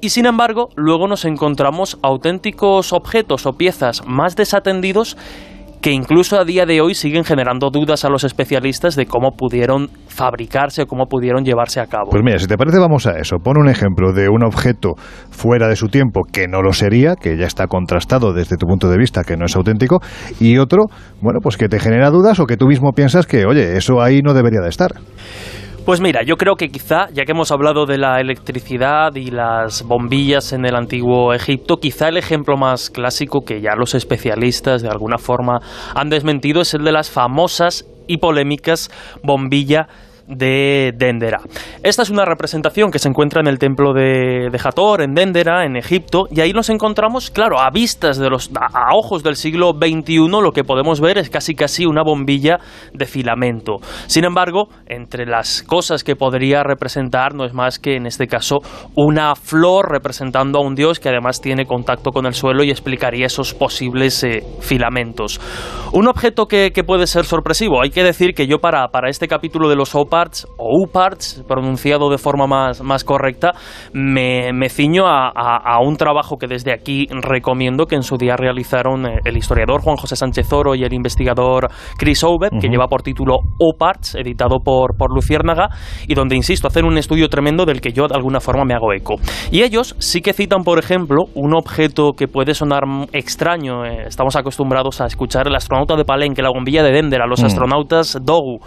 Y 0.00 0.10
sin 0.10 0.26
embargo, 0.26 0.68
luego 0.76 1.08
nos 1.08 1.24
encontramos 1.24 1.98
auténticos 2.02 2.92
objetos 2.92 3.46
o 3.46 3.54
piezas 3.54 4.06
más 4.06 4.36
desatendidos 4.36 5.16
que 5.80 5.92
incluso 5.92 6.38
a 6.38 6.44
día 6.44 6.66
de 6.66 6.80
hoy 6.80 6.94
siguen 6.94 7.24
generando 7.24 7.70
dudas 7.70 8.04
a 8.04 8.08
los 8.08 8.24
especialistas 8.24 8.96
de 8.96 9.06
cómo 9.06 9.32
pudieron 9.32 9.88
fabricarse 10.08 10.82
o 10.82 10.86
cómo 10.86 11.06
pudieron 11.06 11.44
llevarse 11.44 11.80
a 11.80 11.86
cabo. 11.86 12.10
Pues 12.10 12.22
mira, 12.24 12.38
si 12.38 12.46
te 12.46 12.56
parece 12.56 12.78
vamos 12.78 13.06
a 13.06 13.18
eso. 13.18 13.36
Pon 13.38 13.58
un 13.58 13.68
ejemplo 13.68 14.12
de 14.12 14.28
un 14.28 14.44
objeto 14.44 14.94
fuera 15.30 15.68
de 15.68 15.76
su 15.76 15.88
tiempo 15.88 16.22
que 16.30 16.48
no 16.48 16.62
lo 16.62 16.72
sería, 16.72 17.14
que 17.14 17.36
ya 17.36 17.46
está 17.46 17.66
contrastado 17.66 18.32
desde 18.32 18.56
tu 18.56 18.66
punto 18.66 18.88
de 18.88 18.98
vista 18.98 19.22
que 19.24 19.36
no 19.36 19.46
es 19.46 19.54
auténtico, 19.56 20.00
y 20.40 20.58
otro, 20.58 20.86
bueno, 21.20 21.40
pues 21.42 21.56
que 21.56 21.68
te 21.68 21.78
genera 21.78 22.10
dudas 22.10 22.40
o 22.40 22.46
que 22.46 22.56
tú 22.56 22.66
mismo 22.66 22.92
piensas 22.92 23.26
que, 23.26 23.46
oye, 23.46 23.76
eso 23.76 24.00
ahí 24.00 24.20
no 24.22 24.34
debería 24.34 24.60
de 24.60 24.68
estar. 24.68 24.92
Pues 25.88 26.02
mira, 26.02 26.20
yo 26.22 26.36
creo 26.36 26.56
que 26.56 26.68
quizá, 26.68 27.08
ya 27.14 27.24
que 27.24 27.32
hemos 27.32 27.50
hablado 27.50 27.86
de 27.86 27.96
la 27.96 28.20
electricidad 28.20 29.14
y 29.14 29.30
las 29.30 29.84
bombillas 29.84 30.52
en 30.52 30.66
el 30.66 30.76
antiguo 30.76 31.32
Egipto, 31.32 31.78
quizá 31.78 32.08
el 32.08 32.18
ejemplo 32.18 32.58
más 32.58 32.90
clásico 32.90 33.40
que 33.40 33.62
ya 33.62 33.74
los 33.74 33.94
especialistas 33.94 34.82
de 34.82 34.90
alguna 34.90 35.16
forma 35.16 35.60
han 35.94 36.10
desmentido 36.10 36.60
es 36.60 36.74
el 36.74 36.84
de 36.84 36.92
las 36.92 37.10
famosas 37.10 37.86
y 38.06 38.18
polémicas 38.18 38.90
bombilla 39.22 39.88
de 40.28 40.92
Dendera. 40.96 41.40
Esta 41.82 42.02
es 42.02 42.10
una 42.10 42.24
representación 42.24 42.90
que 42.90 42.98
se 42.98 43.08
encuentra 43.08 43.40
en 43.40 43.46
el 43.46 43.58
templo 43.58 43.92
de, 43.94 44.48
de 44.50 44.60
Hathor, 44.62 45.02
en 45.02 45.14
Dendera, 45.14 45.64
en 45.64 45.76
Egipto, 45.76 46.26
y 46.30 46.40
ahí 46.40 46.52
nos 46.52 46.68
encontramos, 46.68 47.30
claro, 47.30 47.58
a 47.60 47.70
vistas 47.70 48.18
de 48.18 48.28
los, 48.28 48.50
a, 48.54 48.94
ojos 48.94 49.22
del 49.22 49.36
siglo 49.36 49.72
XXI, 49.72 50.28
lo 50.28 50.52
que 50.52 50.64
podemos 50.64 51.00
ver 51.00 51.18
es 51.18 51.30
casi 51.30 51.54
casi 51.54 51.86
una 51.86 52.02
bombilla 52.02 52.58
de 52.92 53.06
filamento. 53.06 53.76
Sin 54.06 54.24
embargo, 54.24 54.68
entre 54.86 55.26
las 55.26 55.62
cosas 55.62 56.04
que 56.04 56.16
podría 56.16 56.62
representar 56.62 57.34
no 57.34 57.44
es 57.44 57.54
más 57.54 57.78
que 57.78 57.96
en 57.96 58.06
este 58.06 58.26
caso 58.26 58.58
una 58.94 59.34
flor 59.34 59.90
representando 59.90 60.58
a 60.58 60.62
un 60.62 60.74
dios 60.74 61.00
que 61.00 61.08
además 61.08 61.40
tiene 61.40 61.64
contacto 61.64 62.10
con 62.10 62.26
el 62.26 62.34
suelo 62.34 62.62
y 62.64 62.70
explicaría 62.70 63.26
esos 63.26 63.54
posibles 63.54 64.22
eh, 64.24 64.44
filamentos. 64.60 65.40
Un 65.92 66.08
objeto 66.08 66.46
que, 66.46 66.70
puede 66.86 67.06
ser 67.06 67.24
sorpresivo. 67.24 67.82
Hay 67.82 67.90
que 67.90 68.04
decir 68.04 68.34
que 68.34 68.46
yo 68.46 68.60
para, 68.60 68.88
para 68.88 69.10
este 69.10 69.26
capítulo 69.26 69.68
de 69.68 69.76
los 69.76 69.94
OPA 69.94 70.17
o 70.56 70.82
UPARTS, 70.82 71.44
pronunciado 71.46 72.10
de 72.10 72.18
forma 72.18 72.46
más, 72.46 72.82
más 72.82 73.04
correcta, 73.04 73.52
me, 73.92 74.52
me 74.52 74.68
ciño 74.68 75.06
a, 75.06 75.30
a, 75.30 75.80
un 75.80 75.96
trabajo 75.96 76.36
que 76.36 76.46
desde 76.46 76.72
aquí 76.72 77.06
recomiendo 77.10 77.86
que 77.86 77.94
en 77.94 78.02
su 78.02 78.16
día 78.16 78.36
realizaron 78.36 79.06
eh, 79.06 79.20
el 79.24 79.36
historiador 79.36 79.80
Juan 79.80 79.96
José 79.96 80.16
Sánchez 80.16 80.52
Oro 80.52 80.74
y 80.74 80.84
el 80.84 80.92
investigador 80.92 81.68
Chris 81.96 82.24
Ovet, 82.24 82.52
que 82.60 82.68
lleva 82.68 82.88
por 82.88 83.02
título 83.02 83.38
UPARTS, 83.58 84.16
editado 84.16 84.58
por, 84.60 84.96
por 84.96 85.14
Luciérnaga, 85.14 85.68
y 86.06 86.14
donde, 86.14 86.36
insisto, 86.36 86.68
hacen 86.68 86.84
un 86.84 86.98
estudio 86.98 87.28
tremendo 87.28 87.64
del 87.64 87.80
que 87.80 87.92
yo 87.92 88.08
de 88.08 88.14
alguna 88.14 88.40
forma 88.40 88.64
me 88.64 88.74
hago 88.74 88.92
eco. 88.92 89.16
Y 89.50 89.62
ellos 89.62 89.94
sí 89.98 90.20
que 90.20 90.32
citan, 90.32 90.64
por 90.64 90.78
ejemplo, 90.78 91.24
un 91.34 91.54
objeto 91.54 92.12
que 92.12 92.28
puede 92.28 92.54
sonar 92.54 92.82
extraño, 93.12 93.84
eh, 93.84 94.04
estamos 94.06 94.36
acostumbrados 94.36 95.00
a 95.00 95.06
escuchar 95.06 95.46
el 95.46 95.54
astronauta 95.54 95.96
de 95.96 96.04
Palenque, 96.04 96.42
la 96.42 96.50
bombilla 96.50 96.82
de 96.82 96.92
Dender, 96.92 97.22
a 97.22 97.26
los 97.26 97.42
astronautas 97.42 98.18
Dogu. 98.22 98.60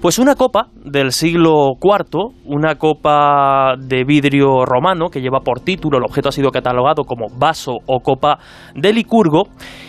Pues 0.00 0.18
una 0.18 0.34
copa 0.34 0.68
del 0.96 1.12
siglo 1.12 1.72
IV, 1.78 2.32
una 2.46 2.76
copa 2.76 3.74
de 3.78 4.04
vidrio 4.04 4.64
romano 4.64 5.10
que 5.10 5.20
lleva 5.20 5.40
por 5.40 5.60
título, 5.60 5.98
el 5.98 6.04
objeto 6.04 6.30
ha 6.30 6.32
sido 6.32 6.50
catalogado 6.50 7.04
como 7.04 7.26
vaso 7.38 7.72
o 7.84 8.00
copa 8.00 8.38
de 8.74 8.94
Licurgo, 8.94 9.42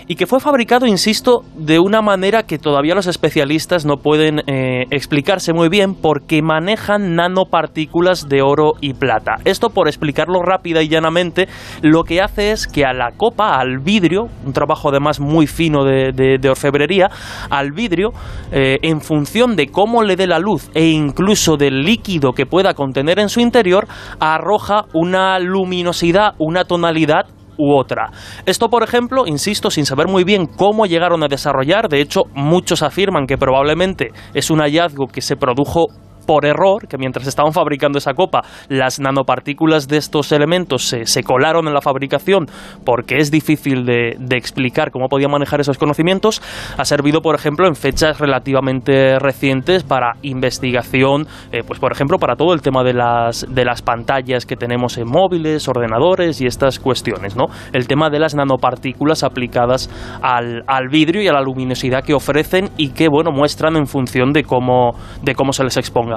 y 0.08 0.16
que 0.16 0.26
fue 0.26 0.40
fabricado, 0.40 0.86
insisto, 0.86 1.44
de 1.56 1.80
una 1.80 2.02
manera 2.02 2.44
que 2.44 2.58
todavía 2.58 2.96
los 2.96 3.08
especialistas 3.08 3.86
no 3.86 3.98
pueden 3.98 4.42
eh, 4.48 4.86
explicarse 4.90 5.52
muy 5.52 5.68
bien 5.68 5.96
porque 5.96 6.42
manejan 6.42 7.16
nanopartículas 7.16 8.30
de 8.30 8.42
oro 8.42 8.74
y 8.80 8.94
plata. 8.94 9.36
Esto, 9.44 9.70
por 9.70 9.88
explicarlo 9.88 10.42
rápida 10.42 10.82
y 10.82 10.88
llanamente, 10.88 11.50
lo 11.82 12.04
que 12.04 12.22
hace 12.22 12.52
es 12.52 12.68
que 12.68 12.86
a 12.86 12.94
la 12.94 13.12
copa, 13.18 13.60
al 13.60 13.80
vidrio, 13.80 14.30
un 14.46 14.54
trabajo 14.54 14.90
además 14.90 15.20
muy 15.20 15.46
fino 15.46 15.84
de, 15.84 16.40
orfebrería, 16.50 17.10
al 17.50 17.74
vidrio, 17.74 18.12
eh, 18.52 18.78
en 18.84 19.02
función 19.02 19.58
de 19.58 19.68
cómo 19.68 20.04
le 20.04 20.16
dé 20.16 20.26
la 20.26 20.40
luz 20.40 20.70
e 20.74 20.88
incluso 20.88 21.58
del 21.58 21.84
líquido 21.84 22.32
que 22.32 22.46
pueda 22.46 22.74
contener 22.74 23.20
en 23.20 23.28
su 23.28 23.42
interior, 23.42 23.88
arroja 24.20 24.86
una 24.94 25.38
luminosidad, 25.40 26.36
una 26.38 26.64
tonalidad 26.64 27.26
u 27.58 27.76
otra. 27.76 28.12
Esto, 28.46 28.70
por 28.70 28.84
ejemplo, 28.84 29.28
insisto, 29.28 29.70
sin 29.70 29.86
saber 29.86 30.08
muy 30.08 30.24
bien 30.24 30.48
cómo 30.48 30.86
llegaron 30.86 31.24
a 31.24 31.28
desarrollar, 31.28 31.90
de 31.90 32.02
hecho, 32.02 32.24
muchos 32.34 32.84
afirman 32.84 33.28
que 33.28 33.38
probablemente 33.38 34.12
es 34.34 34.50
un 34.50 34.60
hallazgo 34.60 35.08
que 35.08 35.22
se 35.22 35.36
produjo 35.36 35.88
por 36.28 36.45
error, 36.45 36.88
que 36.88 36.98
mientras 36.99 37.26
estaban 37.26 37.54
fabricando 37.54 37.98
esa 37.98 38.14
copa, 38.14 38.44
las 38.68 38.99
nanopartículas 38.99 39.88
de 39.88 39.98
estos 39.98 40.32
elementos 40.32 40.84
se, 40.84 41.24
colaron 41.24 41.68
en 41.68 41.74
la 41.74 41.82
fabricación 41.82 42.48
porque 42.86 43.18
es 43.18 43.32
difícil 43.32 43.86
de, 43.86 44.18
explicar 44.38 44.91
cómo 44.91 45.08
podía 45.08 45.28
manejar 45.28 45.62
esos 45.62 45.78
conocimientos, 45.80 46.41
ha 46.78 46.86
servido, 46.86 47.22
por 47.22 47.34
ejemplo, 47.34 47.68
en 47.68 47.76
fechas 47.76 48.20
relativamente 48.20 49.18
recientes 49.18 49.84
para 49.84 50.18
investigación, 50.22 51.26
eh, 51.52 51.64
pues 51.66 51.80
por 51.80 51.91
ejemplo, 51.91 52.20
para 52.20 52.36
todo 52.36 52.54
el 52.54 52.62
tema 52.62 52.84
de 52.84 52.94
las, 52.94 53.48
de 53.49 53.66
las 53.66 53.82
pantallas 53.82 54.45
que 54.45 54.56
tenemos 54.56 54.98
en 54.98 55.08
móviles, 55.08 55.68
ordenadores 55.68 56.41
y 56.41 56.45
estas 56.45 56.80
cuestiones, 56.80 57.36
¿no? 57.36 57.45
El 57.74 57.88
tema 57.88 58.10
de 58.10 58.20
las 58.20 58.36
nanopartículas 58.36 59.24
aplicadas 59.24 59.90
al, 60.22 60.64
al 60.68 60.90
vidrio 60.90 61.22
y 61.22 61.28
a 61.28 61.34
la 61.34 61.41
luminosidad 61.41 62.04
que 62.04 62.14
ofrecen 62.14 62.70
y 62.78 62.90
que, 62.90 63.08
bueno, 63.08 63.32
muestran 63.32 63.76
en 63.78 63.88
función 63.88 64.34
de 64.34 64.44
cómo, 64.44 64.91
de 65.24 65.34
cómo 65.34 65.54
se 65.54 65.64
les 65.64 65.78
exponga. 65.78 66.16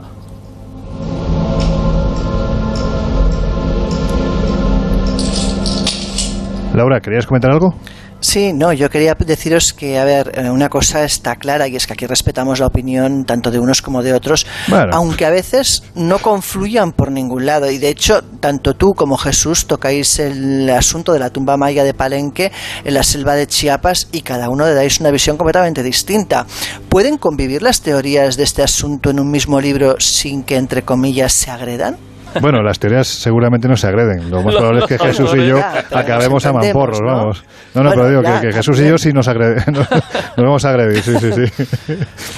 Laura, 6.75 7.01
¿querías 7.01 7.27
comentar 7.27 7.51
algo? 7.51 7.75
Sí, 8.21 8.53
no, 8.53 8.73
yo 8.75 8.91
quería 8.91 9.15
deciros 9.15 9.73
que, 9.73 9.99
a 9.99 10.05
ver, 10.05 10.33
eh, 10.35 10.51
una 10.51 10.69
cosa 10.69 11.05
está 11.05 11.37
clara 11.37 11.67
y 11.69 11.77
es 11.77 11.87
que 11.87 11.95
aquí 11.95 12.07
respetamos 12.07 12.61
la 12.61 12.67
opinión 12.67 13.25
tanto 13.25 13.51
de 13.51 13.59
unos 13.59 13.81
como 13.81 14.03
de 14.03 14.13
otros, 14.13 14.47
aunque 14.93 15.25
a 15.25 15.31
veces 15.31 15.83
no 15.95 16.19
confluyan 16.19 16.93
por 16.93 17.11
ningún 17.11 17.47
lado. 17.47 17.71
Y 17.71 17.79
de 17.79 17.89
hecho, 17.89 18.23
tanto 18.41 18.75
tú 18.75 18.93
como 18.95 19.17
Jesús 19.17 19.67
tocáis 19.67 20.19
el 20.19 20.69
asunto 20.69 21.15
de 21.15 21.19
la 21.19 21.31
tumba 21.31 21.57
maya 21.57 21.83
de 21.83 21.95
Palenque 21.95 22.53
en 22.85 22.95
la 22.95 23.03
selva 23.03 23.35
de 23.35 23.47
Chiapas 23.47 24.09
y 24.13 24.21
cada 24.21 24.51
uno 24.51 24.67
le 24.67 24.75
dais 24.75 25.01
una 25.01 25.11
visión 25.11 25.39
completamente 25.39 25.83
distinta. 25.83 26.47
¿Pueden 26.91 27.17
convivir 27.17 27.63
las 27.63 27.81
teorías 27.81 28.37
de 28.37 28.45
este 28.45 28.63
asunto 28.63 29.11
en 29.11 29.21
un 29.21 29.31
mismo 29.31 29.61
libro 29.61 29.97
sin 29.99 30.43
que, 30.43 30.57
entre 30.57 30.83
comillas, 30.83 31.33
se 31.33 31.51
agredan? 31.51 32.10
Bueno, 32.41 32.63
las 32.63 32.79
teorías 32.79 33.07
seguramente 33.07 33.69
no 33.69 33.77
se 33.77 33.87
agreden. 33.87 34.31
Lo 34.31 34.43
más 34.43 34.55
probable 34.57 34.81
es 34.81 34.87
que 34.87 34.99
Jesús 34.99 35.35
y 35.37 35.47
yo 35.47 35.59
acabemos 35.93 36.45
a 36.47 36.53
mamporros, 36.53 37.01
vamos. 37.01 37.45
No, 37.75 37.83
no, 37.83 37.91
pero 37.91 38.09
digo 38.09 38.23
que, 38.23 38.53
Jesús 38.53 38.81
y 38.81 38.89
yo 38.89 38.99
sí 38.99 39.13
nos, 39.13 39.29
agreden, 39.29 39.63
nos, 39.73 39.89
vamos 40.37 40.65
a 40.65 40.71
agredir, 40.71 41.03
sí, 41.03 41.19
sí, 41.19 41.33
sí. 41.33 41.95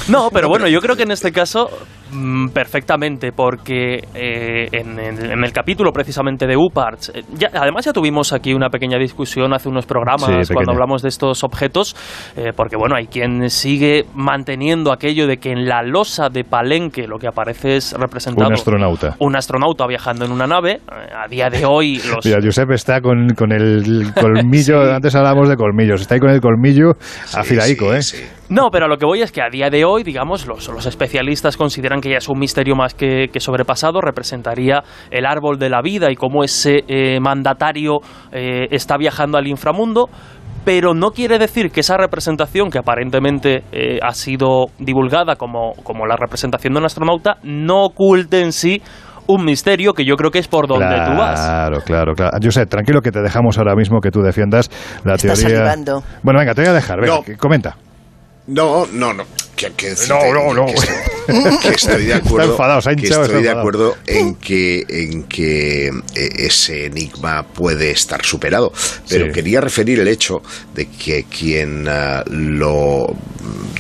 No, 0.09 0.31
pero 0.31 0.48
bueno, 0.48 0.69
yo 0.69 0.81
creo 0.81 0.97
que 0.97 1.02
en 1.02 1.10
este 1.10 1.32
caso 1.32 1.69
Mm, 2.12 2.48
perfectamente, 2.48 3.32
porque 3.32 4.05
eh, 4.14 4.69
en, 4.70 4.98
el 4.98 5.52
capítulo 5.52 5.93
precisamente 5.93 6.47
de 6.47 6.56
UPARTS, 6.59 7.10
eh, 7.14 7.23
además 7.55 7.86
ya 7.86 7.93
tuvimos 7.93 8.35
aquí 8.35 8.52
una 8.52 8.69
pequeña 8.69 8.98
discusión 8.98 9.55
hace 9.55 9.70
unos 9.70 9.86
programas 9.86 10.51
cuando 10.52 10.73
hablamos 10.73 11.01
de 11.01 11.09
estos 11.09 11.43
objetos, 11.43 11.97
eh, 12.36 12.52
porque 12.55 12.77
bueno, 12.77 12.97
hay 12.97 13.06
quien 13.06 13.48
sigue 13.48 14.05
manteniendo 14.14 14.93
aquello 14.93 15.27
de 15.27 15.39
que 15.39 15.52
en 15.52 15.66
la 15.66 15.82
losa 15.82 16.28
de 16.28 16.44
Palenque 16.44 17.06
lo 17.06 17.19
que 17.19 17.28
aparece 17.28 17.77
es 17.77 17.94
representado 17.94 18.47
un 18.47 18.52
astronauta. 18.52 19.16
Un 19.19 19.35
astronauta 19.35 19.81
viajando 19.86 20.24
en 20.24 20.32
una 20.32 20.46
nave. 20.46 20.80
a 20.88 21.28
día 21.28 21.48
de 21.48 21.64
hoy 21.64 22.00
los... 22.09 22.24
Mira, 22.24 22.38
Josep 22.42 22.70
está 22.72 23.00
con, 23.00 23.28
con 23.34 23.52
el 23.52 24.12
colmillo, 24.14 24.82
antes 24.94 25.14
hablábamos 25.14 25.48
de 25.48 25.56
colmillos, 25.56 26.00
está 26.00 26.14
ahí 26.14 26.20
con 26.20 26.30
el 26.30 26.40
colmillo 26.40 26.92
afilaico, 27.34 27.94
¿eh? 27.94 28.00
No, 28.48 28.70
pero 28.70 28.86
lo 28.86 28.98
que 28.98 29.06
voy 29.06 29.22
es 29.22 29.32
que 29.32 29.40
a 29.40 29.48
día 29.48 29.70
de 29.70 29.86
hoy, 29.86 30.02
digamos, 30.02 30.46
los, 30.46 30.68
los 30.68 30.84
especialistas 30.84 31.56
consideran 31.56 32.02
que 32.02 32.10
ya 32.10 32.18
es 32.18 32.28
un 32.28 32.38
misterio 32.38 32.76
más 32.76 32.92
que, 32.92 33.30
sobrepasado, 33.38 34.02
representaría 34.02 34.82
el 35.10 35.24
árbol 35.24 35.59
de 35.59 35.70
la 35.70 35.80
vida 35.80 36.10
y 36.10 36.16
cómo 36.16 36.44
ese 36.44 36.84
eh, 36.86 37.18
mandatario 37.18 38.00
eh, 38.30 38.66
está 38.70 38.98
viajando 38.98 39.38
al 39.38 39.46
inframundo, 39.46 40.10
pero 40.64 40.94
no 40.94 41.10
quiere 41.10 41.38
decir 41.38 41.70
que 41.70 41.80
esa 41.80 41.96
representación 41.96 42.70
que 42.70 42.78
aparentemente 42.78 43.64
eh, 43.72 43.98
ha 44.02 44.12
sido 44.12 44.66
divulgada 44.78 45.36
como, 45.36 45.72
como 45.82 46.06
la 46.06 46.16
representación 46.16 46.74
de 46.74 46.80
un 46.80 46.84
astronauta 46.84 47.38
no 47.42 47.84
oculte 47.84 48.42
en 48.42 48.52
sí 48.52 48.82
un 49.27 49.44
misterio 49.44 49.94
que 49.94 50.05
yo 50.05 50.16
creo 50.16 50.31
que 50.31 50.39
es 50.39 50.49
por 50.49 50.66
donde 50.66 50.86
tú 50.86 51.12
vas. 51.16 51.40
Claro, 51.40 51.81
claro, 51.85 52.15
claro. 52.15 52.39
José, 52.43 52.66
tranquilo 52.66 53.01
que 53.01 53.11
te 53.11 53.20
dejamos 53.20 53.59
ahora 53.59 53.74
mismo 53.74 54.01
que 54.01 54.11
tú 54.11 54.20
defiendas 54.20 54.70
la 55.05 55.15
Estás 55.15 55.40
teoría. 55.40 55.74
Bueno, 56.23 56.40
venga, 56.40 56.55
te 56.55 56.62
voy 56.62 56.70
a 56.70 56.74
dejar. 56.74 57.01
Venga, 57.01 57.20
comenta. 57.39 57.77
No, 58.53 58.87
no, 58.93 59.15
no. 59.15 59.24
no, 60.09 60.33
no, 60.33 60.55
no. 60.55 60.66
Que, 61.62 61.69
estoy 61.69 62.07
de 62.07 62.15
acuerdo. 62.15 62.57
que 62.97 63.07
estoy 63.07 63.43
de 63.43 63.51
acuerdo 63.51 63.97
en 64.07 64.35
que 64.35 64.85
en 64.89 65.23
que 65.24 65.87
eh, 65.87 65.93
ese 66.15 66.87
enigma 66.87 67.45
puede 67.45 67.93
estar 67.93 68.24
superado. 68.24 68.73
Pero 69.09 69.33
quería 69.33 69.61
referir 69.61 70.01
el 70.01 70.09
hecho 70.09 70.43
de 70.74 70.87
que 70.87 71.24
quien 71.24 71.87
eh, 71.89 72.23
lo 72.27 73.07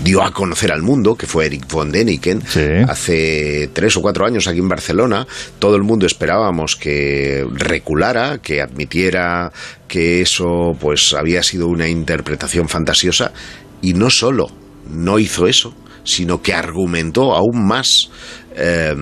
dio 0.02 0.22
a 0.22 0.32
conocer 0.32 0.70
al 0.72 0.82
mundo, 0.82 1.16
que 1.16 1.26
fue 1.26 1.46
Eric 1.46 1.66
von 1.68 1.90
Däniken, 1.90 2.42
hace 2.88 3.70
tres 3.72 3.96
o 3.96 4.02
cuatro 4.02 4.24
años 4.24 4.46
aquí 4.46 4.58
en 4.58 4.68
Barcelona, 4.68 5.26
todo 5.58 5.74
el 5.76 5.82
mundo 5.82 6.06
esperábamos 6.06 6.76
que 6.76 7.44
reculara, 7.54 8.38
que 8.38 8.60
admitiera 8.60 9.52
que 9.88 10.22
eso 10.22 10.76
pues 10.80 11.12
había 11.12 11.42
sido 11.42 11.68
una 11.68 11.88
interpretación 11.88 12.68
fantasiosa 12.68 13.32
y 13.80 13.94
no 13.94 14.08
solo 14.10 14.61
no 14.88 15.18
hizo 15.18 15.46
eso, 15.46 15.74
sino 16.04 16.42
que 16.42 16.54
argumentó 16.54 17.34
aún 17.34 17.66
más 17.66 18.10
eh, 18.56 18.94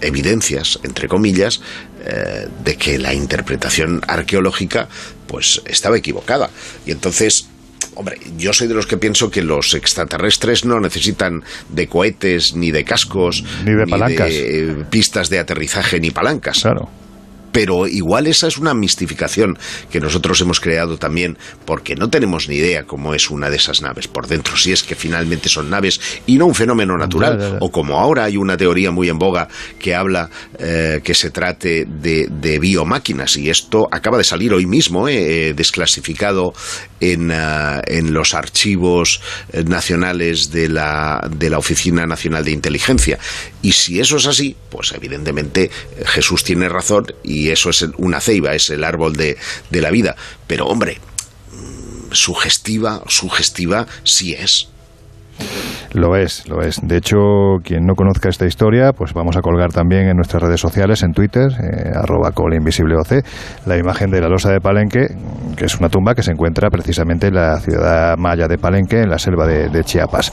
evidencias, 0.00 0.78
entre 0.82 1.08
comillas, 1.08 1.60
eh, 2.04 2.48
de 2.64 2.76
que 2.76 2.98
la 2.98 3.14
interpretación 3.14 4.00
arqueológica 4.06 4.88
pues 5.26 5.62
estaba 5.66 5.96
equivocada. 5.96 6.50
Y 6.86 6.92
entonces 6.92 7.46
Hombre, 7.96 8.18
yo 8.38 8.52
soy 8.52 8.68
de 8.68 8.74
los 8.74 8.86
que 8.86 8.96
pienso 8.96 9.30
que 9.30 9.42
los 9.42 9.74
extraterrestres 9.74 10.64
no 10.64 10.80
necesitan 10.80 11.42
de 11.68 11.86
cohetes, 11.86 12.54
ni 12.54 12.70
de 12.70 12.84
cascos, 12.84 13.44
ni 13.64 13.74
de 13.74 13.86
palancas. 13.86 14.28
de 14.28 14.86
pistas 14.88 15.28
de 15.28 15.38
aterrizaje, 15.38 15.98
ni 15.98 16.10
palancas. 16.10 16.60
Claro 16.62 16.88
pero 17.52 17.86
igual 17.86 18.26
esa 18.26 18.46
es 18.46 18.58
una 18.58 18.74
mistificación 18.74 19.58
que 19.90 20.00
nosotros 20.00 20.40
hemos 20.40 20.60
creado 20.60 20.96
también 20.98 21.38
porque 21.64 21.94
no 21.94 22.08
tenemos 22.08 22.48
ni 22.48 22.56
idea 22.56 22.84
cómo 22.84 23.14
es 23.14 23.30
una 23.30 23.50
de 23.50 23.56
esas 23.56 23.82
naves 23.82 24.08
por 24.08 24.26
dentro, 24.26 24.56
si 24.56 24.72
es 24.72 24.82
que 24.82 24.94
finalmente 24.94 25.48
son 25.48 25.70
naves 25.70 26.00
y 26.26 26.36
no 26.36 26.46
un 26.46 26.54
fenómeno 26.54 26.96
natural, 26.96 27.58
o 27.60 27.70
como 27.70 27.98
ahora 27.98 28.24
hay 28.24 28.36
una 28.36 28.56
teoría 28.56 28.90
muy 28.90 29.08
en 29.08 29.18
boga 29.18 29.48
que 29.78 29.94
habla 29.94 30.30
eh, 30.58 31.00
que 31.02 31.14
se 31.14 31.30
trate 31.30 31.86
de, 31.86 32.58
biomáquinas 32.60 33.36
y 33.36 33.48
esto 33.48 33.88
acaba 33.90 34.18
de 34.18 34.24
salir 34.24 34.52
hoy 34.52 34.66
mismo, 34.66 35.08
eh, 35.08 35.48
eh, 35.48 35.54
desclasificado 35.54 36.52
en, 37.00 37.30
en, 37.30 38.12
los 38.12 38.34
archivos 38.34 39.22
nacionales 39.64 40.50
de 40.50 40.68
la, 40.68 41.26
de 41.34 41.48
la 41.48 41.58
Oficina 41.58 42.04
Nacional 42.06 42.44
de 42.44 42.50
Inteligencia. 42.50 43.18
Y 43.62 43.72
si 43.72 44.00
eso 44.00 44.18
es 44.18 44.26
así, 44.26 44.56
pues 44.68 44.92
evidentemente 44.92 45.70
Jesús 46.06 46.44
tiene 46.44 46.68
razón 46.68 47.06
y 47.22 47.39
y 47.40 47.50
eso 47.50 47.70
es 47.70 47.86
una 47.96 48.20
ceiba, 48.20 48.52
es 48.52 48.68
el 48.68 48.84
árbol 48.84 49.14
de, 49.14 49.36
de 49.70 49.80
la 49.80 49.90
vida. 49.90 50.14
Pero 50.46 50.66
hombre, 50.66 50.98
sugestiva, 52.12 53.02
sugestiva 53.06 53.86
sí 54.04 54.34
es. 54.34 54.68
Lo 55.94 56.16
es, 56.16 56.46
lo 56.48 56.60
es. 56.60 56.78
De 56.82 56.98
hecho, 56.98 57.16
quien 57.64 57.86
no 57.86 57.94
conozca 57.94 58.28
esta 58.28 58.46
historia, 58.46 58.92
pues 58.92 59.14
vamos 59.14 59.36
a 59.38 59.40
colgar 59.40 59.72
también 59.72 60.08
en 60.08 60.16
nuestras 60.16 60.42
redes 60.42 60.60
sociales, 60.60 61.02
en 61.02 61.12
Twitter, 61.12 61.48
eh, 61.50 61.90
arroba 61.94 62.30
colinvisibleoc, 62.32 63.08
la 63.64 63.78
imagen 63.78 64.10
de 64.10 64.20
la 64.20 64.28
losa 64.28 64.52
de 64.52 64.60
Palenque, 64.60 65.06
que 65.56 65.64
es 65.64 65.76
una 65.76 65.88
tumba 65.88 66.14
que 66.14 66.22
se 66.22 66.32
encuentra 66.32 66.68
precisamente 66.68 67.28
en 67.28 67.34
la 67.34 67.58
ciudad 67.58 68.16
maya 68.18 68.46
de 68.46 68.58
Palenque, 68.58 69.00
en 69.00 69.08
la 69.08 69.18
selva 69.18 69.46
de 69.46 69.82
Chiapas. 69.82 70.30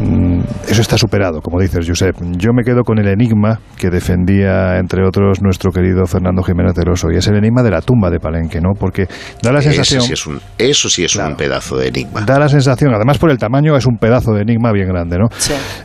Mm, 0.00 0.40
eso 0.68 0.82
está 0.82 0.98
superado, 0.98 1.40
como 1.40 1.60
dices, 1.60 1.86
Josep. 1.88 2.16
Yo 2.36 2.52
me 2.52 2.62
quedo 2.64 2.82
con 2.82 2.98
el 2.98 3.08
enigma 3.08 3.60
que 3.78 3.88
defendía, 3.88 4.78
entre 4.78 5.06
otros, 5.06 5.40
nuestro 5.42 5.70
querido 5.70 6.06
Fernando 6.06 6.42
Jiménez 6.42 6.74
de 6.74 6.84
Rosso, 6.84 7.08
y 7.10 7.16
es 7.16 7.26
el 7.28 7.36
enigma 7.36 7.62
de 7.62 7.70
la 7.70 7.80
tumba 7.80 8.10
de 8.10 8.18
Palenque, 8.18 8.60
¿no? 8.60 8.72
Porque 8.78 9.06
da 9.42 9.52
la 9.52 9.62
sensación... 9.62 10.02
Sí 10.02 10.12
es 10.12 10.26
un, 10.26 10.40
eso 10.58 10.88
sí 10.88 11.04
es 11.04 11.16
un 11.16 11.36
pedazo 11.36 11.78
de 11.78 11.88
enigma. 11.88 12.22
Da 12.22 12.38
la 12.38 12.48
sensación, 12.48 12.94
además 12.94 13.18
por 13.18 13.30
el 13.30 13.38
tamaño, 13.38 13.76
es 13.76 13.86
un 13.86 13.96
pedazo 13.96 14.32
de 14.32 14.42
enigma 14.42 14.72
bien 14.72 14.88
grande, 14.88 15.18
¿no? 15.18 15.28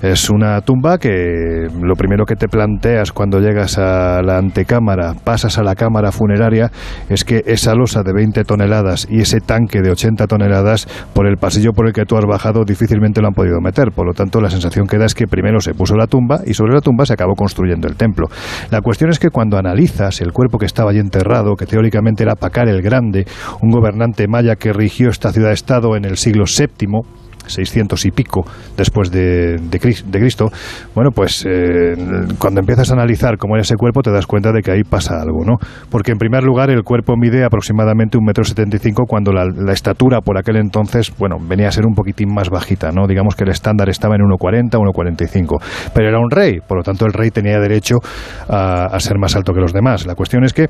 Es 0.02 0.30
una 0.30 0.62
tumba 0.62 0.98
que 0.98 1.68
lo 1.82 1.96
primero 1.96 2.26
que 2.26 2.36
te 2.36 2.48
planteas 2.48 3.12
cuando 3.12 3.40
llegas 3.40 3.78
a 3.78 4.22
la 4.22 4.38
antecámara, 4.38 5.14
pasas 5.24 5.58
a 5.58 5.64
la 5.64 5.76
cámara 5.76 6.12
funeraria, 6.12 6.72
es 7.10 7.24
que 7.24 7.44
esa 7.46 7.76
losa 7.76 8.02
de 8.04 8.14
20 8.14 8.44
toneladas 8.44 9.08
y 9.10 9.22
ese 9.22 9.40
tanque 9.40 9.82
de 9.82 9.92
80 9.92 10.28
toneladas, 10.28 10.88
por 11.14 11.28
el 11.28 11.38
pasillo 11.38 11.72
por 11.72 11.88
el 11.88 11.94
que 11.94 12.06
tú 12.06 12.18
has 12.18 12.26
bajado, 12.26 12.64
difícilmente 12.66 13.22
lo 13.22 13.28
han 13.28 13.34
podido 13.34 13.62
meter 13.62 13.91
por 13.92 14.08
lo 14.08 14.14
tanto, 14.14 14.42
la 14.42 14.50
sensación 14.50 14.88
que 14.88 14.98
da 14.98 15.06
es 15.06 15.16
que 15.16 15.28
primero 15.28 15.60
se 15.60 15.74
puso 15.74 15.96
la 15.96 16.08
tumba 16.08 16.42
y 16.46 16.54
sobre 16.54 16.74
la 16.74 16.82
tumba 16.82 17.06
se 17.06 17.14
acabó 17.14 17.36
construyendo 17.36 17.88
el 17.88 17.96
templo. 17.96 18.28
La 18.70 18.82
cuestión 18.82 19.10
es 19.10 19.20
que 19.20 19.30
cuando 19.30 19.58
analizas 19.58 20.22
el 20.22 20.32
cuerpo 20.32 20.58
que 20.58 20.66
estaba 20.66 20.92
allí 20.92 21.00
enterrado, 21.00 21.56
que 21.56 21.66
teóricamente 21.66 22.24
era 22.24 22.36
Pacar 22.36 22.68
el 22.68 22.82
Grande, 22.82 23.26
un 23.62 23.70
gobernante 23.70 24.28
maya 24.28 24.56
que 24.56 24.74
rigió 24.74 25.10
esta 25.10 25.32
ciudad-estado 25.32 25.96
en 25.96 26.06
el 26.06 26.18
siglo 26.18 26.46
VII, 26.46 27.02
600 27.52 28.06
y 28.06 28.12
pico 28.12 28.44
después 28.78 29.12
de, 29.12 29.58
de, 29.58 29.80
Cristo, 29.80 30.50
bueno, 30.96 31.12
pues 31.12 31.46
eh, 31.48 31.94
cuando 32.38 32.60
empiezas 32.60 32.90
a 32.92 32.94
analizar 32.94 33.38
cómo 33.38 33.56
era 33.56 33.62
ese 33.62 33.76
cuerpo 33.76 34.02
te 34.02 34.12
das 34.12 34.26
cuenta 34.26 34.52
de 34.52 34.62
que 34.62 34.72
ahí 34.72 34.84
pasa 34.84 35.22
algo, 35.22 35.44
¿no? 35.46 35.58
Porque 35.90 36.12
en 36.12 36.18
primer 36.18 36.44
lugar 36.44 36.70
el 36.70 36.84
cuerpo 36.84 37.16
mide 37.18 37.44
aproximadamente 37.44 38.18
un 38.18 38.26
metro 38.26 38.44
setenta 38.44 38.78
y 38.78 38.80
cinco 38.80 39.06
cuando 39.08 39.32
la, 39.32 39.72
estatura 39.72 40.22
por 40.22 40.38
aquel 40.38 40.58
entonces, 40.58 41.12
bueno, 41.18 41.38
venía 41.40 41.70
a 41.70 41.72
ser 41.72 41.86
un 41.86 41.94
poquitín 41.94 42.34
más 42.34 42.50
bajita, 42.50 42.92
¿no? 42.92 43.08
Digamos 43.08 43.36
que 43.36 43.44
el 43.44 43.52
estándar 43.52 43.90
estaba 43.90 44.16
en 44.16 44.22
1,40, 44.22 44.72
1,45, 44.72 45.92
pero 45.94 46.10
era 46.10 46.20
un 46.20 46.30
rey, 46.30 46.60
por 46.60 46.78
lo 46.78 46.84
tanto 46.84 47.06
el 47.06 47.14
rey 47.14 47.32
tenía 47.32 47.60
derecho 47.60 47.98
a 48.50 49.00
ser 49.00 49.18
más 49.18 49.36
alto 49.36 49.54
que 49.54 49.62
los 49.62 49.74
demás. 49.74 50.06
La 50.06 50.16
cuestión 50.16 50.44
es 50.44 50.54
que 50.54 50.70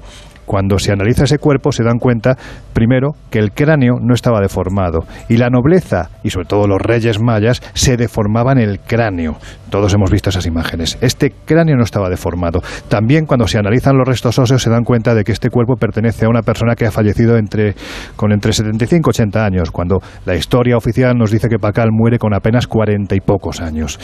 cuando 0.52 0.80
se 0.80 0.92
analiza 0.92 1.24
ese 1.24 1.38
cuerpo 1.38 1.72
se 1.72 1.82
dan 1.82 1.98
cuenta, 1.98 2.36
primero, 2.74 3.12
que 3.30 3.40
el 3.40 3.54
cráneo 3.54 4.00
no 4.02 4.14
estaba 4.14 4.42
deformado 4.42 5.06
y 5.30 5.38
la 5.38 5.50
nobleza, 5.50 6.10
y 6.24 6.30
sobre 6.30 6.46
todo 6.46 6.68
los 6.68 6.82
reyes 6.82 7.22
mayas, 7.22 7.62
se 7.74 7.96
deformaban 7.96 8.58
el 8.58 8.82
cráneo. 8.82 9.38
Todos 9.70 9.94
hemos 9.94 10.12
visto 10.12 10.30
esas 10.30 10.46
imágenes. 10.46 10.98
Este 11.00 11.32
cráneo 11.46 11.78
no 11.78 11.86
estaba 11.86 12.10
deformado. 12.10 12.60
También 12.90 13.26
cuando 13.26 13.48
se 13.48 13.60
analizan 13.60 13.96
los 13.96 14.06
restos 14.06 14.38
óseos 14.40 14.62
se 14.62 14.70
dan 14.70 14.84
cuenta 14.84 15.16
de 15.16 15.24
que 15.24 15.32
este 15.32 15.50
cuerpo 15.50 15.78
pertenece 15.78 16.26
a 16.26 16.30
una 16.30 16.42
persona 16.42 16.76
que 16.76 16.86
ha 16.86 16.92
fallecido 16.92 17.38
entre, 17.38 17.74
con 18.18 18.34
entre 18.34 18.52
75 18.52 19.10
y 19.10 19.12
80 19.12 19.46
años, 19.46 19.72
cuando 19.72 20.00
la 20.26 20.36
historia 20.36 20.76
oficial 20.76 21.18
nos 21.18 21.32
dice 21.32 21.48
que 21.48 21.60
Pacal 21.60 21.92
muere 21.94 22.18
con 22.18 22.34
apenas 22.34 22.68
40 22.68 23.16
y 23.16 23.22
pocos 23.22 23.62
años. 23.62 23.98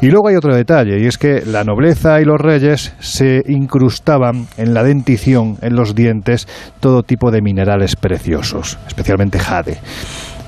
Y 0.00 0.06
luego 0.06 0.28
hay 0.28 0.36
otro 0.36 0.54
detalle, 0.54 1.00
y 1.00 1.06
es 1.06 1.18
que 1.18 1.42
la 1.44 1.64
nobleza 1.64 2.20
y 2.20 2.24
los 2.24 2.40
reyes 2.40 2.94
se 3.00 3.42
incrustaban 3.48 4.46
en 4.56 4.72
la 4.72 4.84
dentición, 4.84 5.56
en 5.62 5.79
los 5.79 5.79
dientes 5.94 6.46
todo 6.80 7.02
tipo 7.02 7.30
de 7.30 7.42
minerales 7.42 7.96
preciosos, 7.96 8.78
especialmente 8.86 9.38
jade. 9.38 9.78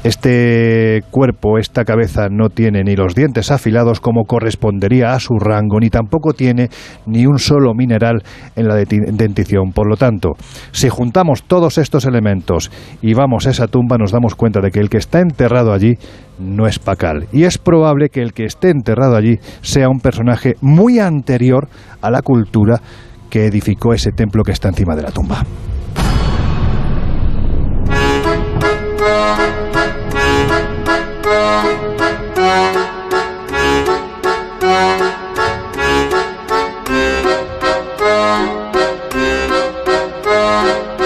Este 0.04 1.04
cuerpo, 1.12 1.58
esta 1.58 1.84
cabeza 1.84 2.26
no 2.28 2.48
tiene 2.48 2.82
ni 2.82 2.96
los 2.96 3.14
dientes 3.14 3.52
afilados 3.52 4.00
como 4.00 4.24
correspondería 4.24 5.12
a 5.12 5.20
su 5.20 5.34
rango, 5.38 5.78
ni 5.78 5.90
tampoco 5.90 6.32
tiene 6.32 6.70
ni 7.06 7.24
un 7.24 7.38
solo 7.38 7.72
mineral 7.72 8.24
en 8.56 8.66
la 8.66 8.74
dentición. 8.74 9.70
Por 9.72 9.88
lo 9.88 9.96
tanto, 9.96 10.30
si 10.72 10.88
juntamos 10.88 11.44
todos 11.44 11.78
estos 11.78 12.04
elementos 12.04 12.72
y 13.00 13.14
vamos 13.14 13.46
a 13.46 13.50
esa 13.50 13.68
tumba, 13.68 13.96
nos 13.96 14.10
damos 14.10 14.34
cuenta 14.34 14.60
de 14.60 14.72
que 14.72 14.80
el 14.80 14.90
que 14.90 14.98
está 14.98 15.20
enterrado 15.20 15.72
allí 15.72 15.94
no 16.40 16.66
es 16.66 16.80
Pacal. 16.80 17.28
Y 17.32 17.44
es 17.44 17.58
probable 17.58 18.08
que 18.08 18.22
el 18.22 18.32
que 18.32 18.44
esté 18.44 18.70
enterrado 18.70 19.14
allí 19.14 19.38
sea 19.60 19.88
un 19.88 20.00
personaje 20.00 20.54
muy 20.60 20.98
anterior 20.98 21.68
a 22.00 22.10
la 22.10 22.22
cultura 22.22 22.80
que 23.32 23.46
edificó 23.46 23.94
ese 23.94 24.12
templo 24.12 24.44
que 24.44 24.52
está 24.52 24.68
encima 24.68 24.94
de 24.94 25.00
la 25.00 25.10
tumba. 25.10 25.42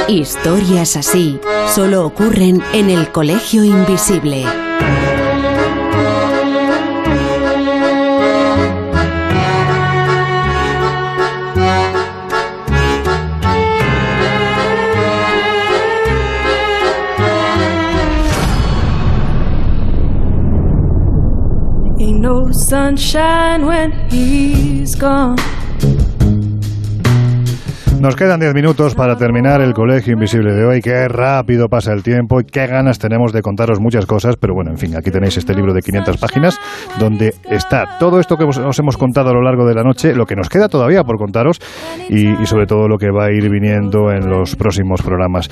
Historias 0.08 0.96
así 0.96 1.38
solo 1.72 2.04
ocurren 2.04 2.60
en 2.72 2.90
el 2.90 3.12
Colegio 3.12 3.62
Invisible. 3.62 4.44
Sunshine 22.68 23.64
when 23.64 23.92
he's 24.10 24.96
gone. 24.98 25.36
Nos 28.00 28.14
quedan 28.14 28.40
10 28.40 28.54
minutos 28.54 28.94
para 28.94 29.16
terminar 29.16 29.62
el 29.62 29.72
Colegio 29.72 30.12
Invisible 30.12 30.52
de 30.52 30.66
hoy. 30.66 30.80
Qué 30.80 31.08
rápido 31.08 31.68
pasa 31.68 31.92
el 31.92 32.02
tiempo 32.02 32.40
y 32.40 32.44
qué 32.44 32.66
ganas 32.66 32.98
tenemos 32.98 33.32
de 33.32 33.40
contaros 33.40 33.80
muchas 33.80 34.04
cosas. 34.04 34.36
Pero 34.36 34.52
bueno, 34.54 34.72
en 34.72 34.78
fin, 34.78 34.96
aquí 34.96 35.10
tenéis 35.10 35.36
este 35.36 35.54
libro 35.54 35.72
de 35.72 35.80
500 35.80 36.16
páginas 36.18 36.58
donde 36.98 37.34
está 37.48 37.98
todo 37.98 38.20
esto 38.20 38.36
que 38.36 38.44
os 38.44 38.78
hemos 38.78 38.96
contado 38.96 39.30
a 39.30 39.32
lo 39.32 39.42
largo 39.42 39.66
de 39.66 39.74
la 39.74 39.82
noche, 39.82 40.14
lo 40.14 40.26
que 40.26 40.34
nos 40.34 40.48
queda 40.48 40.68
todavía 40.68 41.04
por 41.04 41.16
contaros 41.16 41.58
y, 42.10 42.30
y 42.30 42.46
sobre 42.46 42.66
todo 42.66 42.88
lo 42.88 42.98
que 42.98 43.10
va 43.10 43.26
a 43.26 43.32
ir 43.32 43.48
viniendo 43.48 44.10
en 44.10 44.28
los 44.28 44.56
próximos 44.56 45.00
programas. 45.02 45.48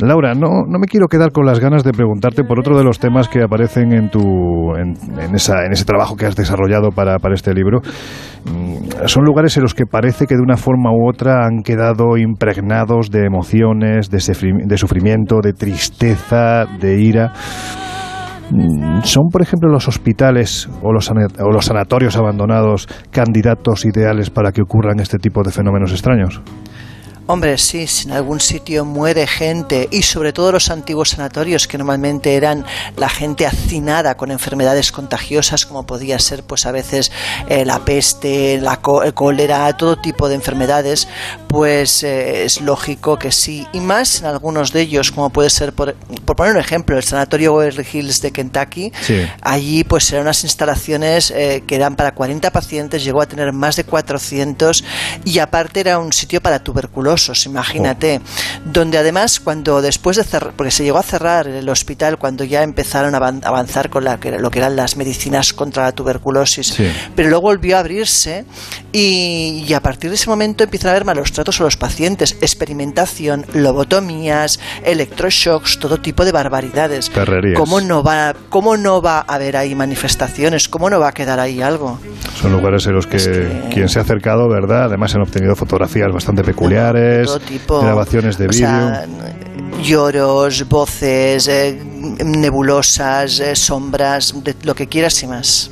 Laura, 0.00 0.34
no, 0.34 0.64
no 0.66 0.78
me 0.78 0.86
quiero 0.86 1.06
quedar 1.06 1.30
con 1.30 1.46
las 1.46 1.60
ganas 1.60 1.84
de 1.84 1.92
preguntarte 1.92 2.44
por 2.44 2.58
otro 2.58 2.76
de 2.76 2.84
los 2.84 2.98
temas 2.98 3.28
que 3.28 3.42
aparecen 3.42 3.92
en, 3.92 4.10
tu, 4.10 4.74
en, 4.76 5.34
esa, 5.34 5.64
en 5.64 5.72
ese 5.72 5.84
trabajo 5.84 6.16
que 6.16 6.26
has 6.26 6.34
desarrollado 6.34 6.90
para, 6.90 7.18
para 7.18 7.34
este 7.34 7.54
libro. 7.54 7.80
Mm, 8.44 9.06
son 9.06 9.24
lugares 9.24 9.56
en 9.56 9.62
los 9.62 9.74
que 9.74 9.86
parece 9.86 10.26
que 10.26 10.34
de 10.34 10.42
una 10.42 10.56
forma 10.56 10.90
u 10.90 11.08
otra 11.08 11.46
han 11.46 11.62
quedado 11.62 12.16
impregnados 12.16 13.10
de 13.10 13.24
emociones, 13.24 14.10
de, 14.10 14.18
de 14.66 14.78
sufrimiento, 14.78 15.40
de 15.42 15.52
tristeza, 15.52 16.66
de 16.80 17.00
ira. 17.00 17.32
Mm, 18.50 19.02
¿Son, 19.02 19.28
por 19.30 19.42
ejemplo, 19.42 19.70
los 19.70 19.88
hospitales 19.88 20.68
o 20.82 20.92
los, 20.92 21.10
o 21.10 21.50
los 21.50 21.64
sanatorios 21.64 22.16
abandonados 22.16 22.88
candidatos 23.10 23.84
ideales 23.84 24.30
para 24.30 24.52
que 24.52 24.62
ocurran 24.62 25.00
este 25.00 25.18
tipo 25.18 25.42
de 25.42 25.52
fenómenos 25.52 25.92
extraños? 25.92 26.42
Hombre, 27.26 27.56
sí, 27.56 27.86
si 27.86 28.06
en 28.06 28.12
algún 28.12 28.38
sitio 28.38 28.84
muere 28.84 29.26
gente 29.26 29.88
y 29.90 30.02
sobre 30.02 30.34
todo 30.34 30.52
los 30.52 30.68
antiguos 30.68 31.08
sanatorios 31.08 31.66
que 31.66 31.78
normalmente 31.78 32.34
eran 32.34 32.66
la 32.98 33.08
gente 33.08 33.46
hacinada 33.46 34.14
con 34.18 34.30
enfermedades 34.30 34.92
contagiosas 34.92 35.64
como 35.64 35.86
podía 35.86 36.18
ser 36.18 36.42
pues 36.42 36.66
a 36.66 36.70
veces 36.70 37.10
eh, 37.48 37.64
la 37.64 37.82
peste, 37.82 38.60
la 38.60 38.76
cólera, 38.76 39.74
todo 39.74 39.96
tipo 39.96 40.28
de 40.28 40.34
enfermedades, 40.34 41.08
pues 41.48 42.02
eh, 42.02 42.44
es 42.44 42.60
lógico 42.60 43.18
que 43.18 43.32
sí. 43.32 43.66
Y 43.72 43.80
más 43.80 44.20
en 44.20 44.26
algunos 44.26 44.74
de 44.74 44.82
ellos, 44.82 45.10
como 45.10 45.30
puede 45.30 45.48
ser, 45.48 45.72
por, 45.72 45.94
poner 45.94 46.52
un 46.52 46.60
ejemplo, 46.60 46.98
el 46.98 47.04
sanatorio 47.04 47.56
Beverly 47.56 47.86
Hills 47.90 48.20
de 48.20 48.32
Kentucky, 48.32 48.92
allí 49.40 49.82
pues 49.82 50.12
eran 50.12 50.24
unas 50.24 50.44
instalaciones 50.44 51.30
eh, 51.30 51.62
que 51.66 51.76
eran 51.76 51.96
para 51.96 52.12
40 52.14 52.50
pacientes, 52.50 53.02
llegó 53.02 53.22
a 53.22 53.26
tener 53.26 53.50
más 53.54 53.76
de 53.76 53.84
400 53.84 54.84
y 55.24 55.38
aparte 55.38 55.80
era 55.80 55.98
un 55.98 56.12
sitio 56.12 56.42
para 56.42 56.62
tuberculosis 56.62 57.13
imagínate, 57.46 58.20
donde 58.64 58.98
además 58.98 59.40
cuando 59.40 59.82
después 59.82 60.16
de 60.16 60.24
cerrar, 60.24 60.54
porque 60.56 60.70
se 60.70 60.84
llegó 60.84 60.98
a 60.98 61.02
cerrar 61.02 61.46
el 61.46 61.68
hospital 61.68 62.18
cuando 62.18 62.44
ya 62.44 62.62
empezaron 62.62 63.14
a 63.14 63.18
avanzar 63.18 63.90
con 63.90 64.04
la, 64.04 64.18
lo 64.38 64.50
que 64.50 64.58
eran 64.58 64.76
las 64.76 64.96
medicinas 64.96 65.52
contra 65.52 65.84
la 65.84 65.92
tuberculosis, 65.92 66.76
pero 67.14 67.28
luego 67.28 67.42
volvió 67.42 67.76
a 67.76 67.80
abrirse 67.80 68.44
y, 68.92 69.72
a 69.74 69.80
partir 69.80 70.10
de 70.10 70.16
ese 70.16 70.28
momento 70.28 70.64
empiezan 70.64 70.88
a 70.88 70.90
haber 70.92 71.04
malos 71.04 71.32
tratos 71.32 71.60
a 71.60 71.64
los 71.64 71.76
pacientes, 71.76 72.36
experimentación, 72.40 73.44
lobotomías, 73.54 74.60
electroshocks, 74.84 75.78
todo 75.78 75.98
tipo 75.98 76.24
de 76.24 76.32
barbaridades. 76.32 77.10
¿Cómo 77.56 77.80
no, 77.80 78.02
va, 78.02 78.34
¿Cómo 78.50 78.76
no 78.76 79.02
va 79.02 79.18
a 79.18 79.34
haber 79.34 79.56
ahí 79.56 79.74
manifestaciones? 79.74 80.68
¿Cómo 80.68 80.90
no 80.90 81.00
va 81.00 81.08
a 81.08 81.12
quedar 81.12 81.40
ahí 81.40 81.60
algo? 81.60 81.98
Son 82.40 82.52
lugares 82.52 82.86
en 82.86 82.94
los 82.94 83.06
que, 83.06 83.18
quien 83.72 83.88
se 83.88 83.98
ha 83.98 84.02
acercado, 84.02 84.48
¿verdad? 84.48 84.84
Además 84.84 85.14
han 85.14 85.22
obtenido 85.22 85.56
fotografías 85.56 86.12
bastante 86.12 86.42
peculiares 86.42 87.03
grabaciones 87.68 88.38
de 88.38 88.48
vídeo. 88.48 88.68
lloros, 89.82 90.68
voces, 90.68 91.48
eh, 91.48 91.78
nebulosas, 92.24 93.40
eh, 93.40 93.56
sombras, 93.56 94.34
de 94.42 94.54
lo 94.62 94.74
que 94.74 94.86
quieras 94.86 95.22
y 95.22 95.26
más 95.26 95.70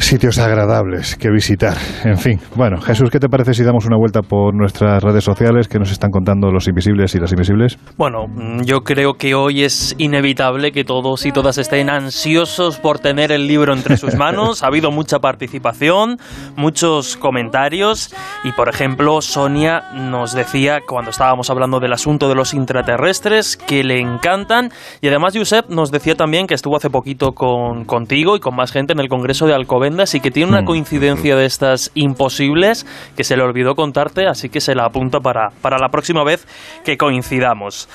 sitios 0.00 0.38
agradables 0.38 1.14
que 1.16 1.30
visitar. 1.30 1.76
En 2.04 2.16
fin, 2.16 2.40
bueno, 2.56 2.80
Jesús, 2.80 3.10
¿qué 3.10 3.18
te 3.18 3.28
parece 3.28 3.54
si 3.54 3.62
damos 3.62 3.84
una 3.86 3.96
vuelta 3.96 4.22
por 4.22 4.54
nuestras 4.54 5.02
redes 5.02 5.22
sociales 5.22 5.68
que 5.68 5.78
nos 5.78 5.92
están 5.92 6.10
contando 6.10 6.50
los 6.50 6.66
invisibles 6.68 7.14
y 7.14 7.18
las 7.18 7.32
invisibles? 7.32 7.78
Bueno, 7.96 8.26
yo 8.64 8.80
creo 8.80 9.14
que 9.14 9.34
hoy 9.34 9.62
es 9.62 9.94
inevitable 9.98 10.72
que 10.72 10.84
todos 10.84 11.26
y 11.26 11.32
todas 11.32 11.58
estén 11.58 11.90
ansiosos 11.90 12.78
por 12.78 12.98
tener 12.98 13.30
el 13.30 13.46
libro 13.46 13.74
entre 13.74 13.96
sus 13.96 14.14
manos. 14.16 14.62
Ha 14.62 14.68
habido 14.68 14.90
mucha 14.90 15.18
participación, 15.18 16.16
muchos 16.56 17.16
comentarios 17.16 18.14
y, 18.44 18.52
por 18.52 18.68
ejemplo, 18.68 19.20
Sonia 19.20 19.82
nos 19.94 20.32
decía 20.32 20.80
cuando 20.86 21.10
estábamos 21.10 21.50
hablando 21.50 21.78
del 21.78 21.92
asunto 21.92 22.28
de 22.28 22.34
los 22.34 22.54
intraterrestres 22.54 23.56
que 23.56 23.84
le 23.84 24.00
encantan 24.00 24.70
y 25.00 25.08
además 25.08 25.36
Josep 25.36 25.68
nos 25.68 25.90
decía 25.90 26.14
también 26.14 26.46
que 26.46 26.54
estuvo 26.54 26.76
hace 26.76 26.90
poquito 26.90 27.32
con, 27.32 27.84
contigo 27.84 28.36
y 28.36 28.40
con 28.40 28.56
más 28.56 28.72
gente 28.72 28.92
en 28.92 29.00
el 29.00 29.08
Congreso 29.08 29.46
de 29.46 29.54
Alcobendas 29.54 29.89
y 30.14 30.20
que 30.20 30.30
tiene 30.30 30.50
una 30.50 30.62
mm. 30.62 30.66
coincidencia 30.66 31.36
de 31.36 31.46
estas 31.46 31.90
imposibles 31.94 32.86
que 33.16 33.24
se 33.24 33.36
le 33.36 33.42
olvidó 33.42 33.74
contarte, 33.74 34.26
así 34.26 34.48
que 34.48 34.60
se 34.60 34.74
la 34.74 34.84
apunta 34.84 35.20
para, 35.20 35.50
para 35.62 35.78
la 35.78 35.88
próxima 35.88 36.24
vez 36.24 36.46
que 36.84 36.96
coincidamos. 36.96 37.88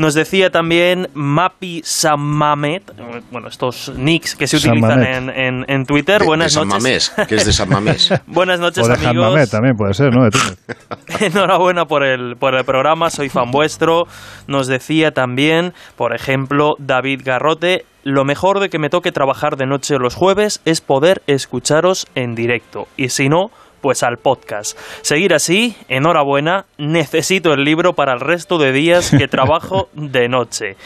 Nos 0.00 0.14
decía 0.14 0.48
también 0.48 1.08
Mapi 1.12 1.82
Samamet, 1.84 2.90
bueno, 3.30 3.48
estos 3.48 3.92
nicks 3.98 4.34
que 4.34 4.46
se 4.46 4.56
utilizan 4.56 5.02
en, 5.04 5.66
en, 5.68 5.84
Twitter. 5.84 6.24
Buenas 6.24 6.56
noches. 6.56 7.12
que 7.28 7.34
es 7.34 7.44
de 7.44 7.52
San 7.52 7.68
Mamés. 7.68 8.10
Buenas 8.26 8.60
noches, 8.60 8.82
o 8.82 8.88
de 8.88 8.94
amigos. 8.94 9.50
también 9.50 9.76
puede 9.76 9.92
ser, 9.92 10.14
¿no? 10.14 10.26
Enhorabuena 11.20 11.84
por 11.84 12.02
el, 12.02 12.36
por 12.36 12.54
el 12.54 12.64
programa, 12.64 13.10
soy 13.10 13.28
fan 13.28 13.50
vuestro. 13.50 14.04
Nos 14.46 14.68
decía 14.68 15.10
también, 15.10 15.74
por 15.96 16.14
ejemplo, 16.14 16.76
David 16.78 17.20
Garrote, 17.22 17.84
lo 18.02 18.24
mejor 18.24 18.60
de 18.60 18.70
que 18.70 18.78
me 18.78 18.88
toque 18.88 19.12
trabajar 19.12 19.58
de 19.58 19.66
noche 19.66 19.98
los 19.98 20.14
jueves 20.14 20.62
es 20.64 20.80
poder 20.80 21.20
escucharos 21.26 22.06
en 22.14 22.34
directo. 22.34 22.88
Y 22.96 23.10
si 23.10 23.28
no, 23.28 23.50
pues 23.80 24.02
al 24.02 24.18
podcast. 24.18 24.78
Seguir 25.02 25.34
así, 25.34 25.76
enhorabuena, 25.88 26.66
necesito 26.78 27.52
el 27.52 27.64
libro 27.64 27.94
para 27.94 28.12
el 28.12 28.20
resto 28.20 28.58
de 28.58 28.72
días 28.72 29.10
que 29.10 29.28
trabajo 29.28 29.88
de 29.94 30.28
noche. 30.28 30.76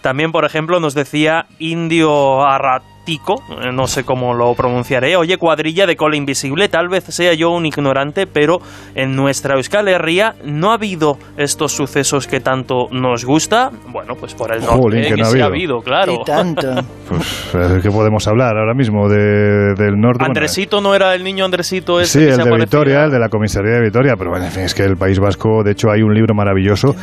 También, 0.00 0.32
por 0.32 0.44
ejemplo, 0.44 0.80
nos 0.80 0.94
decía 0.94 1.46
Indio 1.58 2.44
Arrat 2.44 2.93
Tico, 3.04 3.42
eh, 3.50 3.70
no 3.72 3.86
sé 3.86 4.04
cómo 4.04 4.34
lo 4.34 4.54
pronunciaré. 4.54 5.16
Oye, 5.16 5.36
cuadrilla 5.36 5.86
de 5.86 5.96
cola 5.96 6.16
invisible, 6.16 6.68
tal 6.68 6.88
vez 6.88 7.04
sea 7.04 7.34
yo 7.34 7.50
un 7.50 7.66
ignorante, 7.66 8.26
pero 8.26 8.58
en 8.94 9.14
nuestra 9.14 9.56
Euskal 9.56 9.88
Herria 9.88 10.34
no 10.44 10.70
ha 10.70 10.74
habido 10.74 11.18
estos 11.36 11.72
sucesos 11.72 12.26
que 12.26 12.40
tanto 12.40 12.88
nos 12.90 13.24
gusta. 13.24 13.70
Bueno, 13.88 14.14
pues 14.18 14.34
por 14.34 14.54
el 14.54 14.62
norte 14.62 15.02
que, 15.02 15.16
no 15.16 15.26
ha, 15.26 15.46
habido. 15.46 15.80
claro. 15.80 16.14
Y 16.14 16.24
tanto. 16.24 16.68
pues, 17.08 17.82
¿qué 17.82 17.90
podemos 17.90 18.26
hablar 18.26 18.56
ahora 18.56 18.74
mismo 18.74 19.08
de, 19.08 19.74
del 19.76 19.96
norte? 19.96 20.24
Andresito 20.24 20.80
no 20.80 20.94
era 20.94 21.14
el 21.14 21.22
niño 21.22 21.44
Andresito 21.44 22.00
ese 22.00 22.20
Sí, 22.20 22.24
el 22.26 22.36
de 22.36 22.56
Vitoria, 22.56 23.04
el 23.04 23.10
de 23.10 23.18
la 23.18 23.28
comisaría 23.28 23.74
de 23.74 23.82
Vitoria, 23.82 24.14
pero 24.16 24.30
bueno, 24.30 24.46
en 24.46 24.52
fin, 24.52 24.62
es 24.62 24.74
que 24.74 24.84
el 24.84 24.96
País 24.96 25.18
Vasco, 25.18 25.62
de 25.64 25.72
hecho, 25.72 25.90
hay 25.90 26.02
un 26.02 26.14
libro 26.14 26.34
maravilloso 26.34 26.94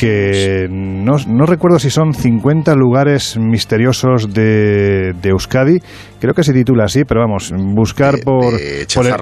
que 0.00 0.66
no, 0.70 1.16
no, 1.26 1.46
recuerdo 1.46 1.78
si 1.78 1.90
son 1.90 2.14
50 2.14 2.74
lugares 2.74 3.36
misteriosos 3.38 4.32
de, 4.32 5.12
de 5.20 5.32
Euskadi. 5.42 5.78
Creo 6.20 6.34
que 6.34 6.42
se 6.42 6.52
titula 6.52 6.84
así, 6.84 7.02
pero 7.04 7.20
vamos, 7.20 7.52
buscar 7.74 8.20
por, 8.24 8.54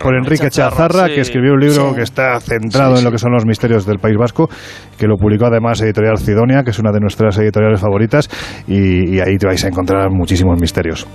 por, 0.02 0.16
Enrique 0.16 0.50
Chazarra, 0.50 1.06
que 1.06 1.20
escribió 1.20 1.54
un 1.54 1.60
libro 1.60 1.94
que 1.94 2.02
está 2.02 2.38
centrado 2.40 2.98
en 2.98 3.04
lo 3.04 3.10
que 3.10 3.18
son 3.18 3.32
los 3.32 3.46
misterios 3.46 3.86
del 3.86 3.98
País 3.98 4.16
Vasco, 4.18 4.48
que 4.98 5.06
lo 5.06 5.16
publicó 5.16 5.46
además 5.46 5.80
Editorial 5.80 6.18
Cidonia, 6.18 6.62
que 6.62 6.70
es 6.70 6.78
una 6.78 6.92
de 6.92 7.00
nuestras 7.00 7.38
editoriales 7.38 7.80
favoritas, 7.80 8.28
y, 8.66 9.16
y 9.16 9.20
ahí 9.20 9.36
te 9.38 9.46
vais 9.46 9.64
a 9.64 9.68
encontrar 9.68 10.10
muchísimos 10.10 10.60
misterios. 10.60 11.06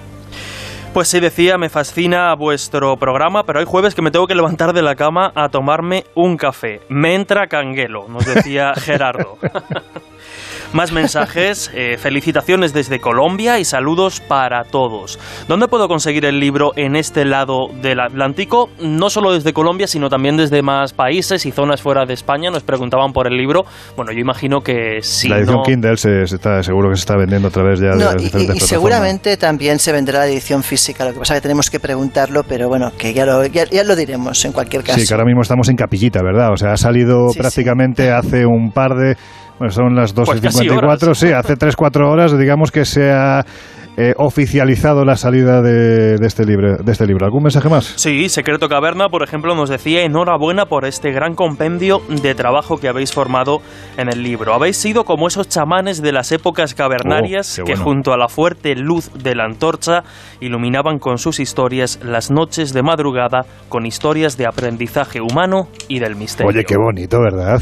Pues 0.96 1.10
sí, 1.10 1.20
decía, 1.20 1.58
me 1.58 1.68
fascina 1.68 2.34
vuestro 2.36 2.96
programa, 2.96 3.44
pero 3.44 3.60
hay 3.60 3.66
jueves 3.66 3.94
que 3.94 4.02
me 4.02 4.12
tengo 4.12 4.28
que 4.28 4.34
levantar 4.34 4.72
de 4.72 4.82
la 4.82 4.96
cama 4.96 5.30
a 5.36 5.50
tomarme 5.50 6.06
un 6.16 6.38
café. 6.38 6.80
Me 6.88 7.16
entra 7.16 7.48
canguelo, 7.48 8.08
nos 8.08 8.26
decía 8.26 8.74
Gerardo. 8.78 9.38
Más 10.76 10.92
mensajes, 10.92 11.72
eh, 11.74 11.96
felicitaciones 11.98 12.74
desde 12.74 13.00
Colombia 13.00 13.60
y 13.60 13.64
saludos 13.64 14.20
para 14.20 14.66
todos. 14.66 15.18
¿Dónde 15.48 15.70
puedo 15.70 15.88
conseguir 15.88 16.26
el 16.26 16.42
libro 16.42 16.74
en 16.76 16.98
este 16.98 17.24
lado 17.24 17.70
del 17.82 18.02
Atlántico? 18.02 18.70
No 18.82 19.10
solo 19.10 19.32
desde 19.32 19.54
Colombia, 19.54 19.88
sino 19.88 20.10
también 20.10 20.36
desde 20.36 20.62
más 20.62 20.92
países 20.92 21.46
y 21.46 21.52
zonas 21.52 21.82
fuera 21.82 22.06
de 22.06 22.14
España. 22.14 22.52
Nos 22.52 22.64
preguntaban 22.64 23.14
por 23.14 23.26
el 23.26 23.38
libro. 23.38 23.64
Bueno, 23.96 24.12
yo 24.12 24.20
imagino 24.20 24.60
que 24.60 24.98
sí. 25.02 25.30
la 25.30 25.38
edición 25.38 25.64
Kindle 25.64 25.96
se, 25.96 26.24
está, 26.24 26.62
seguro 26.62 26.90
que 26.90 26.98
se 26.98 27.04
está 27.04 27.16
vendiendo 27.16 27.48
a 27.48 27.52
través 27.52 27.80
ya 27.80 27.96
de 27.96 28.04
las 28.04 28.22
diferentes 28.22 28.56
y, 28.56 28.66
y 28.66 28.68
seguramente 28.68 29.38
también 29.38 29.80
se 29.80 29.94
venderá 29.94 30.20
la 30.20 30.28
edición 30.28 30.62
física. 30.62 31.06
Lo 31.06 31.14
que 31.14 31.20
pasa 31.20 31.36
es 31.36 31.40
que 31.40 31.44
tenemos 31.44 31.70
que 31.70 31.80
preguntarlo, 31.80 32.44
pero 32.44 32.68
bueno, 32.68 32.92
que 32.98 33.14
ya 33.14 33.26
lo, 33.26 33.46
ya, 33.46 33.66
lo 33.86 33.96
diremos 33.96 34.44
en 34.44 34.52
cualquier 34.52 34.84
caso. 34.84 35.00
Sí, 35.00 35.08
que 35.08 35.14
ahora 35.14 35.26
mismo 35.26 35.42
estamos 35.42 35.70
en 35.70 35.78
capillita, 35.78 36.20
¿verdad? 36.22 36.52
O 36.52 36.58
sea, 36.58 36.74
ha 36.74 36.78
salido 36.78 37.28
prácticamente 37.38 38.12
hace 38.12 38.46
un 38.46 38.72
par 38.74 38.96
de 38.96 39.16
bueno, 39.60 39.72
son 39.72 39.96
las 39.96 40.16
2.54, 40.16 41.06
pues 41.06 41.18
sí, 41.18 41.32
hace 41.32 41.56
3-4 41.56 42.10
horas, 42.10 42.38
digamos 42.38 42.72
que 42.72 42.86
se 42.86 43.12
ha 43.12 43.46
eh, 43.98 44.14
oficializado 44.18 45.06
la 45.06 45.16
salida 45.16 45.62
de, 45.62 46.16
este 46.16 46.46
libro, 46.46 46.76
de 46.84 46.92
este 46.92 47.08
libro. 47.08 47.26
¿Algún 47.26 47.44
mensaje 47.44 47.70
más? 47.70 47.86
Sí, 47.96 48.28
Secreto 48.28 48.68
Caverna, 48.68 49.08
por 49.08 49.24
ejemplo, 49.24 49.56
nos 49.56 49.70
decía 49.70 50.04
enhorabuena 50.04 50.66
por 50.66 50.84
este 50.84 51.12
gran 51.14 51.34
compendio 51.34 52.02
de 52.10 52.36
trabajo 52.36 52.78
que 52.78 52.90
habéis 52.90 53.14
formado 53.14 53.60
en 53.96 54.10
el 54.10 54.22
libro. 54.22 54.54
Habéis 54.54 54.76
sido 54.76 55.06
como 55.06 55.28
esos 55.28 55.48
chamanes 55.48 56.02
de 56.02 56.12
las 56.12 56.34
épocas 56.34 56.74
cavernarias 56.74 57.60
oh, 57.60 57.64
que 57.64 57.78
junto 57.78 58.12
a 58.12 58.18
la 58.18 58.28
fuerte 58.28 58.76
luz 58.76 59.12
de 59.14 59.34
la 59.34 59.46
antorcha 59.46 60.04
iluminaban 60.42 61.00
con 61.00 61.18
sus 61.18 61.40
historias 61.40 62.02
las 62.04 62.32
noches 62.32 62.74
de 62.74 62.84
madrugada 62.84 63.46
con 63.70 63.86
historias 63.86 64.36
de 64.36 64.46
aprendizaje 64.46 65.22
humano 65.22 65.70
y 65.88 66.00
del 66.00 66.18
misterio. 66.18 66.50
Oye, 66.50 66.66
qué 66.66 66.76
bonito, 66.76 67.22
¿verdad? 67.22 67.62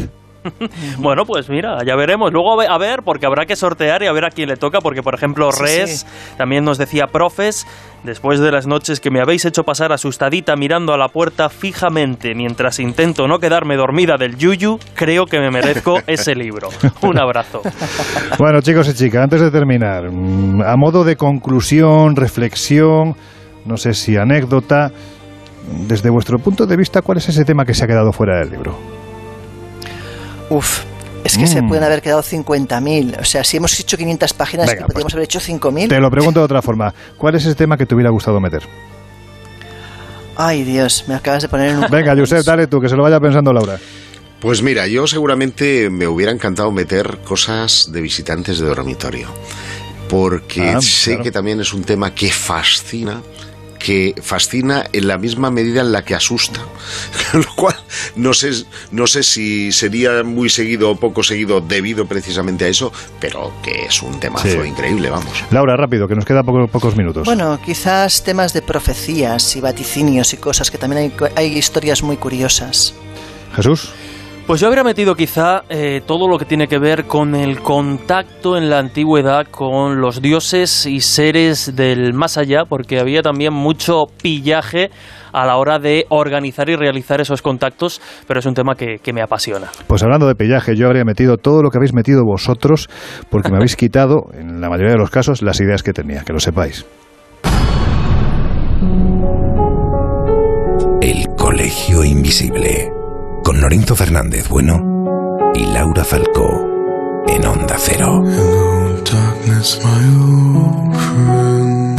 bueno, 1.00 1.24
pues 1.26 1.50
mira, 1.50 1.78
ya 1.86 1.96
veremos. 1.96 2.32
Luego 2.32 2.62
a 2.62 2.78
ver, 2.78 3.02
porque 3.04 3.26
habrá 3.26 3.46
que 3.46 3.56
sortear 3.56 4.04
y 4.04 4.08
a 4.08 4.12
ver 4.12 4.26
a 4.26 4.30
quién 4.30 4.50
le 4.50 4.58
toca, 4.58 4.80
porque 4.80 5.02
por 5.02 5.16
ejemplo 5.16 5.50
Res 5.52 6.06
también 6.38 6.64
nos 6.64 6.78
decía, 6.78 7.08
profes, 7.08 7.68
después 8.04 8.40
de 8.40 8.52
las 8.52 8.68
noches 8.68 9.00
que 9.00 9.10
me 9.10 9.22
habéis 9.22 9.46
hecho 9.46 9.64
pasar 9.64 9.92
asustadita 9.92 10.56
mirando 10.56 10.94
a 10.94 10.98
la 10.98 11.08
puerta 11.08 11.50
fijamente 11.50 12.34
mientras 12.36 12.80
intento 12.80 13.28
no 13.28 13.40
quedarme 13.40 13.76
dormida 13.76 14.16
del 14.18 14.38
yuyu, 14.38 14.78
creo 14.96 15.26
que 15.26 15.40
me 15.40 15.50
merezco 15.50 16.00
ese 16.08 16.36
libro. 16.36 16.70
Un 17.02 17.20
abrazo. 17.20 17.62
Bueno, 18.40 18.62
chicos 18.62 18.88
y 18.90 18.94
chicas, 18.94 19.24
antes 19.24 19.42
de 19.42 19.52
terminar, 19.52 20.10
mm, 20.12 20.62
a 20.62 20.76
modo 20.76 21.04
de 21.04 21.16
conclusión, 21.16 22.16
reflexión, 22.16 23.16
no 23.66 23.78
sé 23.78 23.94
si 23.94 24.18
anécdota, 24.18 24.92
desde 25.88 26.10
vuestro 26.10 26.40
punto 26.40 26.66
de 26.66 26.76
vista, 26.76 27.02
¿cuál 27.02 27.18
es 27.20 27.30
ese 27.30 27.46
tema 27.46 27.66
que 27.66 27.74
se 27.74 27.86
ha 27.86 27.88
quedado 27.88 28.12
fuera 28.12 28.40
del 28.40 28.50
libro? 28.50 29.03
Uf, 30.54 30.84
es 31.24 31.38
que 31.38 31.48
se 31.48 31.62
mm. 31.62 31.68
pueden 31.68 31.84
haber 31.84 32.02
quedado 32.02 32.22
50.000. 32.22 33.20
O 33.20 33.26
sea, 33.26 33.44
si 33.44 33.58
hemos 33.58 33.80
hecho 33.80 33.98
500 33.98 34.34
páginas, 34.34 34.70
Venga, 34.70 34.86
podríamos 34.86 35.04
pues 35.04 35.14
haber 35.16 35.24
hecho 35.24 35.40
5.000. 35.40 35.90
Te 35.90 36.00
lo 36.00 36.12
pregunto 36.12 36.42
de 36.42 36.46
otra 36.46 36.62
forma. 36.62 36.94
¿Cuál 37.18 37.36
es 37.36 37.46
ese 37.46 37.56
tema 37.56 37.76
que 37.76 37.86
te 37.86 37.96
hubiera 37.96 38.12
gustado 38.12 38.40
meter? 38.40 38.64
Ay, 40.36 40.64
Dios, 40.64 41.06
me 41.08 41.16
acabas 41.16 41.42
de 41.42 41.50
poner 41.50 41.70
en 41.72 41.78
un... 41.78 41.86
Venga, 41.92 42.16
Josep, 42.16 42.44
dale 42.46 42.68
tú, 42.68 42.80
que 42.80 42.88
se 42.88 42.96
lo 42.96 43.04
vaya 43.04 43.20
pensando 43.20 43.52
Laura. 43.52 43.80
Pues 44.40 44.62
mira, 44.62 44.86
yo 44.88 45.08
seguramente 45.08 45.90
me 45.90 46.06
hubiera 46.06 46.32
encantado 46.32 46.72
meter 46.72 47.20
cosas 47.24 47.90
de 47.92 48.02
visitantes 48.02 48.60
de 48.60 48.66
dormitorio, 48.68 49.30
porque 50.10 50.70
ah, 50.70 50.82
sé 50.82 51.20
que 51.20 51.32
también 51.32 51.62
es 51.62 51.74
un 51.74 51.84
tema 51.84 52.14
que 52.14 52.30
fascina 52.30 53.22
que 53.84 54.16
fascina 54.22 54.86
en 54.94 55.08
la 55.08 55.18
misma 55.18 55.52
medida 55.52 55.82
en 55.82 55.92
la 55.92 56.04
que 56.04 56.16
asusta. 56.16 56.62
Lo 57.34 57.54
cual 57.56 57.76
no 58.16 58.34
sé, 58.34 58.52
no 58.92 59.08
sé 59.08 59.24
si 59.24 59.72
sería 59.72 60.24
muy 60.24 60.50
seguido 60.50 60.90
o 60.90 60.96
poco 60.96 61.22
seguido 61.22 61.60
debido 61.60 62.06
precisamente 62.06 62.66
a 62.66 62.68
eso, 62.70 62.94
pero 63.20 63.52
que 63.62 63.86
es 63.86 64.02
un 64.02 64.20
temazo 64.20 64.64
increíble, 64.64 65.10
vamos. 65.10 65.44
Laura, 65.52 65.76
rápido, 65.76 66.08
que 66.08 66.16
nos 66.16 66.26
queda 66.26 66.44
pocos 66.44 66.96
minutos. 66.96 67.26
Bueno, 67.26 67.60
quizás 67.64 68.24
temas 68.24 68.54
de 68.54 68.62
profecías 68.62 69.56
y 69.56 69.60
vaticinios 69.60 70.34
y 70.34 70.38
cosas 70.38 70.72
que 70.72 70.78
también 70.78 71.04
hay, 71.04 71.30
hay 71.36 71.58
historias 71.58 72.02
muy 72.04 72.16
curiosas. 72.16 72.94
Jesús. 73.56 73.92
Pues 74.46 74.60
yo 74.60 74.68
habría 74.68 74.84
metido 74.84 75.16
quizá 75.16 75.64
eh, 75.70 76.02
todo 76.06 76.28
lo 76.28 76.38
que 76.38 76.44
tiene 76.44 76.68
que 76.68 76.78
ver 76.78 77.06
con 77.06 77.34
el 77.34 77.62
contacto 77.62 78.58
en 78.58 78.70
la 78.70 78.78
antigüedad 78.78 79.48
con 79.50 80.02
los 80.02 80.22
dioses 80.22 80.86
y 80.86 81.00
seres 81.00 81.78
del 81.78 82.14
más 82.14 82.38
allá, 82.38 82.64
porque 82.68 83.00
había 83.00 83.22
también 83.22 83.54
mucho 83.54 84.04
pillaje 84.22 84.90
a 85.32 85.46
la 85.46 85.56
hora 85.56 85.80
de 85.80 86.06
organizar 86.10 86.70
y 86.70 86.76
realizar 86.76 87.22
esos 87.22 87.42
contactos, 87.42 88.02
pero 88.28 88.42
es 88.42 88.46
un 88.46 88.54
tema 88.54 88.76
que, 88.76 88.98
que, 89.02 89.14
me 89.14 89.22
apasiona. 89.22 89.68
Pues 89.88 90.04
hablando 90.04 90.28
de 90.28 90.36
pillaje, 90.36 90.76
yo 90.76 90.88
habría 90.88 91.06
metido 91.06 91.38
todo 91.38 91.64
lo 91.64 91.70
que 91.70 91.78
habéis 91.78 91.94
metido 91.94 92.26
vosotros, 92.26 92.90
porque 93.30 93.50
me 93.50 93.56
habéis 93.56 93.76
quitado, 93.78 94.26
en 94.34 94.60
la 94.60 94.70
mayoría 94.70 94.92
de 94.92 95.00
los 95.00 95.10
casos, 95.10 95.42
las 95.42 95.62
ideas 95.62 95.84
que 95.84 95.94
tenía, 95.94 96.24
que 96.24 96.34
lo 96.34 96.40
sepáis. 96.40 96.86
El 101.02 101.28
Colegio 101.38 102.04
Invisible 102.04 103.03
con 103.44 103.60
Lorenzo 103.60 103.96
Fernández 103.96 104.48
Bueno 104.48 105.52
y 105.54 105.66
Laura 105.66 106.04
Falcó 106.04 107.24
en 107.28 107.46
Onda 107.46 107.76
Cero. 107.78 108.24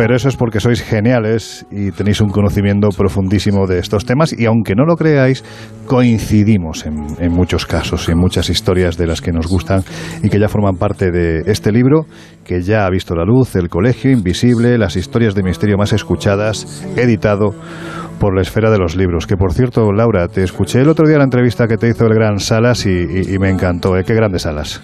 Pero 0.04 0.16
eso 0.16 0.28
es 0.28 0.36
porque 0.36 0.60
sois 0.60 0.82
geniales 0.82 1.64
y 1.70 1.90
tenéis 1.90 2.20
un 2.20 2.28
conocimiento 2.28 2.90
profundísimo 2.90 3.66
de 3.66 3.78
estos 3.78 4.04
temas 4.04 4.38
y 4.38 4.44
aunque 4.44 4.74
no 4.74 4.84
lo 4.84 4.96
creáis, 4.96 5.42
coincidimos 5.86 6.84
en, 6.84 7.06
en, 7.18 7.32
muchos 7.32 7.64
casos 7.64 8.06
en 8.10 8.18
muchas 8.18 8.50
historias 8.50 8.98
de 8.98 9.06
las 9.06 9.22
que 9.22 9.32
nos 9.32 9.46
gustan 9.46 9.82
y 10.22 10.28
que 10.28 10.38
ya 10.38 10.48
forman 10.48 10.76
parte 10.76 11.10
de 11.10 11.50
este 11.50 11.72
libro 11.72 12.04
que 12.44 12.60
ya 12.60 12.84
ha 12.84 12.90
visto 12.90 13.14
la 13.14 13.24
luz, 13.24 13.56
El 13.56 13.70
Colegio 13.70 14.10
Invisible, 14.10 14.76
las 14.76 14.94
historias 14.96 15.34
de 15.34 15.42
misterio 15.42 15.78
más 15.78 15.94
escuchadas, 15.94 16.86
editado 16.98 17.54
por 18.20 18.36
la 18.36 18.42
esfera 18.42 18.70
de 18.70 18.76
los 18.76 18.96
libros. 18.96 19.26
Que 19.26 19.38
por 19.38 19.54
cierto, 19.54 19.90
Laura, 19.90 20.28
te 20.28 20.42
escuché 20.42 20.82
el 20.82 20.90
otro 20.90 21.08
día 21.08 21.16
la 21.16 21.24
entrevista 21.24 21.66
que 21.66 21.78
te 21.78 21.88
hizo 21.88 22.04
el 22.04 22.12
gran 22.12 22.40
Salas 22.40 22.84
y, 22.84 23.38
me 23.38 23.48
encantó. 23.48 23.96
¿eh? 23.96 24.04
Qué 24.04 24.12
grandes 24.12 24.42
Salas. 24.42 24.82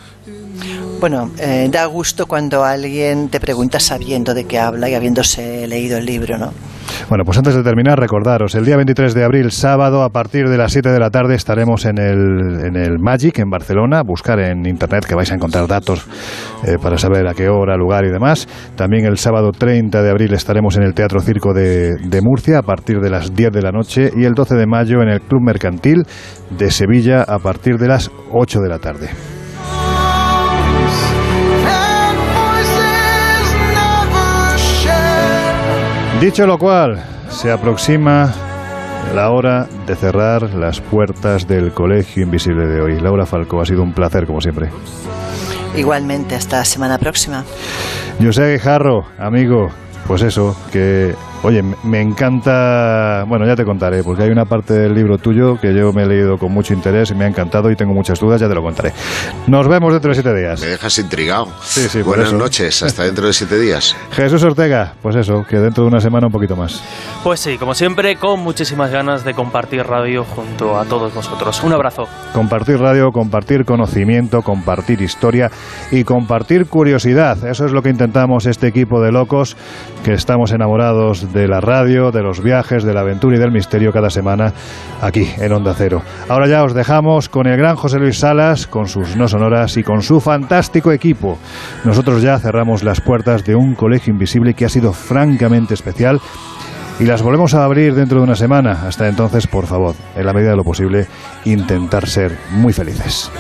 Bueno, 1.01 1.31
eh, 1.39 1.67
da 1.73 1.87
gusto 1.87 2.27
cuando 2.27 2.63
alguien 2.63 3.31
te 3.31 3.41
pregunta 3.41 3.81
sabiendo 3.81 4.35
de 4.35 4.45
qué 4.45 4.59
habla 4.59 4.87
y 4.91 4.95
habiéndose 4.95 5.67
leído 5.67 5.97
el 5.97 6.05
libro, 6.05 6.37
¿no? 6.37 6.53
Bueno, 7.09 7.25
pues 7.25 7.39
antes 7.39 7.55
de 7.55 7.63
terminar, 7.63 7.99
recordaros, 7.99 8.55
el 8.55 8.67
día 8.67 8.77
23 8.77 9.15
de 9.15 9.25
abril, 9.25 9.51
sábado, 9.51 10.03
a 10.03 10.11
partir 10.11 10.49
de 10.51 10.59
las 10.59 10.73
7 10.73 10.91
de 10.91 11.01
la 11.01 11.09
tarde, 11.09 11.37
estaremos 11.37 11.87
en 11.87 11.99
el, 11.99 12.67
en 12.67 12.77
el 12.77 12.99
Magic, 12.99 13.39
en 13.39 13.49
Barcelona. 13.49 14.03
Buscar 14.03 14.41
en 14.41 14.67
internet 14.67 15.07
que 15.07 15.15
vais 15.15 15.33
a 15.33 15.37
encontrar 15.37 15.67
datos 15.67 16.07
eh, 16.67 16.77
para 16.81 16.99
saber 16.99 17.27
a 17.27 17.33
qué 17.33 17.49
hora, 17.49 17.79
lugar 17.79 18.05
y 18.05 18.11
demás. 18.11 18.47
También 18.77 19.07
el 19.07 19.17
sábado 19.17 19.53
30 19.53 20.03
de 20.03 20.11
abril 20.11 20.35
estaremos 20.35 20.77
en 20.77 20.83
el 20.83 20.93
Teatro 20.93 21.21
Circo 21.21 21.55
de, 21.55 21.97
de 21.97 22.21
Murcia 22.21 22.59
a 22.59 22.63
partir 22.63 23.01
de 23.01 23.09
las 23.09 23.35
10 23.35 23.53
de 23.53 23.63
la 23.63 23.73
noche 23.73 24.11
y 24.15 24.25
el 24.25 24.35
12 24.35 24.55
de 24.55 24.67
mayo 24.67 25.01
en 25.01 25.09
el 25.09 25.23
Club 25.23 25.41
Mercantil 25.43 26.03
de 26.51 26.71
Sevilla 26.71 27.23
a 27.23 27.39
partir 27.39 27.79
de 27.79 27.89
las 27.89 28.11
8 28.33 28.61
de 28.61 28.69
la 28.69 28.79
tarde. 28.79 29.09
Dicho 36.21 36.47
lo 36.47 36.59
cual, 36.59 37.03
se 37.31 37.51
aproxima 37.51 38.31
la 39.15 39.31
hora 39.31 39.67
de 39.87 39.97
cerrar 39.97 40.53
las 40.53 40.79
puertas 40.79 41.49
del 41.49 41.73
Colegio 41.73 42.23
Invisible 42.25 42.67
de 42.67 42.83
hoy. 42.83 43.01
Laura 43.01 43.25
Falco, 43.25 43.59
ha 43.59 43.65
sido 43.65 43.83
un 43.83 43.95
placer 43.95 44.27
como 44.27 44.43
siempre. 44.43 44.69
Igualmente, 45.75 46.35
hasta 46.35 46.59
la 46.59 46.67
semana 46.67 46.99
próxima. 46.99 47.45
José 48.23 48.53
Guijarro, 48.53 49.07
amigo, 49.19 49.69
pues 50.07 50.21
eso, 50.21 50.55
que 50.71 51.15
Oye, 51.43 51.63
me 51.63 52.03
encanta, 52.03 53.25
bueno, 53.27 53.47
ya 53.47 53.57
te 53.57 53.65
contaré, 53.65 54.03
porque 54.05 54.25
hay 54.25 54.31
una 54.31 54.45
parte 54.45 54.75
del 54.75 54.95
libro 54.95 55.17
tuyo 55.17 55.59
que 55.59 55.73
yo 55.75 55.91
me 55.91 56.03
he 56.03 56.07
leído 56.07 56.37
con 56.37 56.53
mucho 56.53 56.75
interés 56.75 57.11
y 57.13 57.15
me 57.15 57.25
ha 57.25 57.29
encantado 57.29 57.71
y 57.71 57.77
tengo 57.77 57.95
muchas 57.95 58.21
dudas, 58.21 58.43
ya 58.43 58.47
te 58.47 58.55
lo 58.55 58.63
contaré. 58.63 58.93
Nos 59.47 59.67
vemos 59.67 59.91
dentro 59.91 60.11
de 60.11 60.15
siete 60.15 60.35
días. 60.39 60.61
Me 60.61 60.67
dejas 60.67 60.99
intrigado. 60.99 61.49
Sí, 61.63 61.89
sí, 61.89 62.03
Buenas 62.03 62.35
noches, 62.35 62.83
hasta 62.83 63.05
dentro 63.05 63.27
de 63.27 63.33
siete 63.33 63.59
días. 63.59 63.97
Jesús 64.13 64.43
Ortega, 64.45 64.93
pues 65.01 65.17
eso, 65.17 65.43
que 65.49 65.57
dentro 65.57 65.85
de 65.85 65.89
una 65.89 66.01
semana 66.01 66.27
un 66.27 66.33
poquito 66.33 66.57
más. 66.57 66.85
Pues 67.25 67.41
sí, 67.41 67.57
como 67.57 67.75
siempre, 67.75 68.17
con 68.17 68.41
muchísimas 68.41 68.91
ganas 68.91 69.25
de 69.25 69.33
compartir 69.33 69.83
radio 69.85 70.25
junto 70.25 70.79
a 70.79 70.85
todos 70.85 71.15
vosotros. 71.15 71.63
Un 71.63 71.73
abrazo. 71.73 72.07
Compartir 72.35 72.79
radio, 72.79 73.13
compartir 73.13 73.65
conocimiento, 73.65 74.43
compartir 74.43 75.01
historia 75.01 75.51
y 75.91 76.05
compartir 76.05 76.67
curiosidad. 76.67 77.47
Eso 77.47 77.65
es 77.65 77.73
lo 77.73 77.81
que 77.81 77.89
intentamos 77.89 78.45
este 78.45 78.67
equipo 78.67 79.01
de 79.01 79.11
locos 79.11 79.57
que 80.05 80.13
estamos 80.13 80.53
enamorados 80.53 81.30
de 81.33 81.49
la 81.49 81.61
radio, 81.61 82.11
de 82.11 82.23
los 82.23 82.43
viajes, 82.43 82.85
de 82.85 82.95
la 82.95 83.01
aventura 83.01 83.37
y 83.37 83.39
del 83.39 83.53
misterio 83.53 83.93
cada 83.93 84.11
semana 84.11 84.53
aquí 85.01 85.31
en 85.39 85.53
Onda 85.53 85.75
Cero. 85.77 86.03
Ahora 86.29 86.49
ya 86.49 86.63
os 86.65 86.75
dejamos 86.75 87.29
con 87.29 87.47
el 87.47 87.57
gran 87.57 87.77
José 87.77 87.99
Luis 87.99 88.19
Salas, 88.19 88.67
con 88.67 88.89
sus 88.89 89.17
no 89.17 89.29
sonoras 89.29 89.77
y 89.77 89.83
con 89.83 90.03
su 90.03 90.21
fantástico 90.21 90.93
equipo. 90.93 91.39
Nosotros 91.85 92.23
ya 92.23 92.39
cerramos 92.39 92.83
las 92.83 93.01
puertas 93.01 93.45
de 93.45 93.55
un 93.55 93.75
colegio 93.75 94.13
invisible 94.13 94.55
que 94.55 94.65
ha 94.65 94.69
sido 94.69 94.93
francamente 94.93 95.75
especial 95.75 96.21
y 96.99 97.05
las 97.05 97.23
volvemos 97.23 97.55
a 97.55 97.65
abrir 97.65 97.95
dentro 97.95 98.19
de 98.19 98.25
una 98.25 98.37
semana. 98.37 98.87
Hasta 98.87 99.09
entonces, 99.09 99.47
por 99.47 99.67
favor, 99.67 99.95
en 100.15 100.27
la 100.27 100.33
medida 100.33 100.51
de 100.51 100.57
lo 100.57 100.65
posible, 100.65 101.07
intentar 101.45 102.07
ser 102.07 102.37
muy 102.51 102.73
felices. 102.73 103.31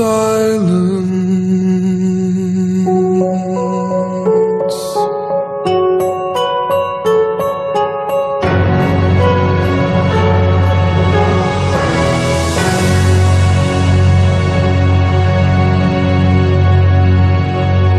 So. 0.00 0.29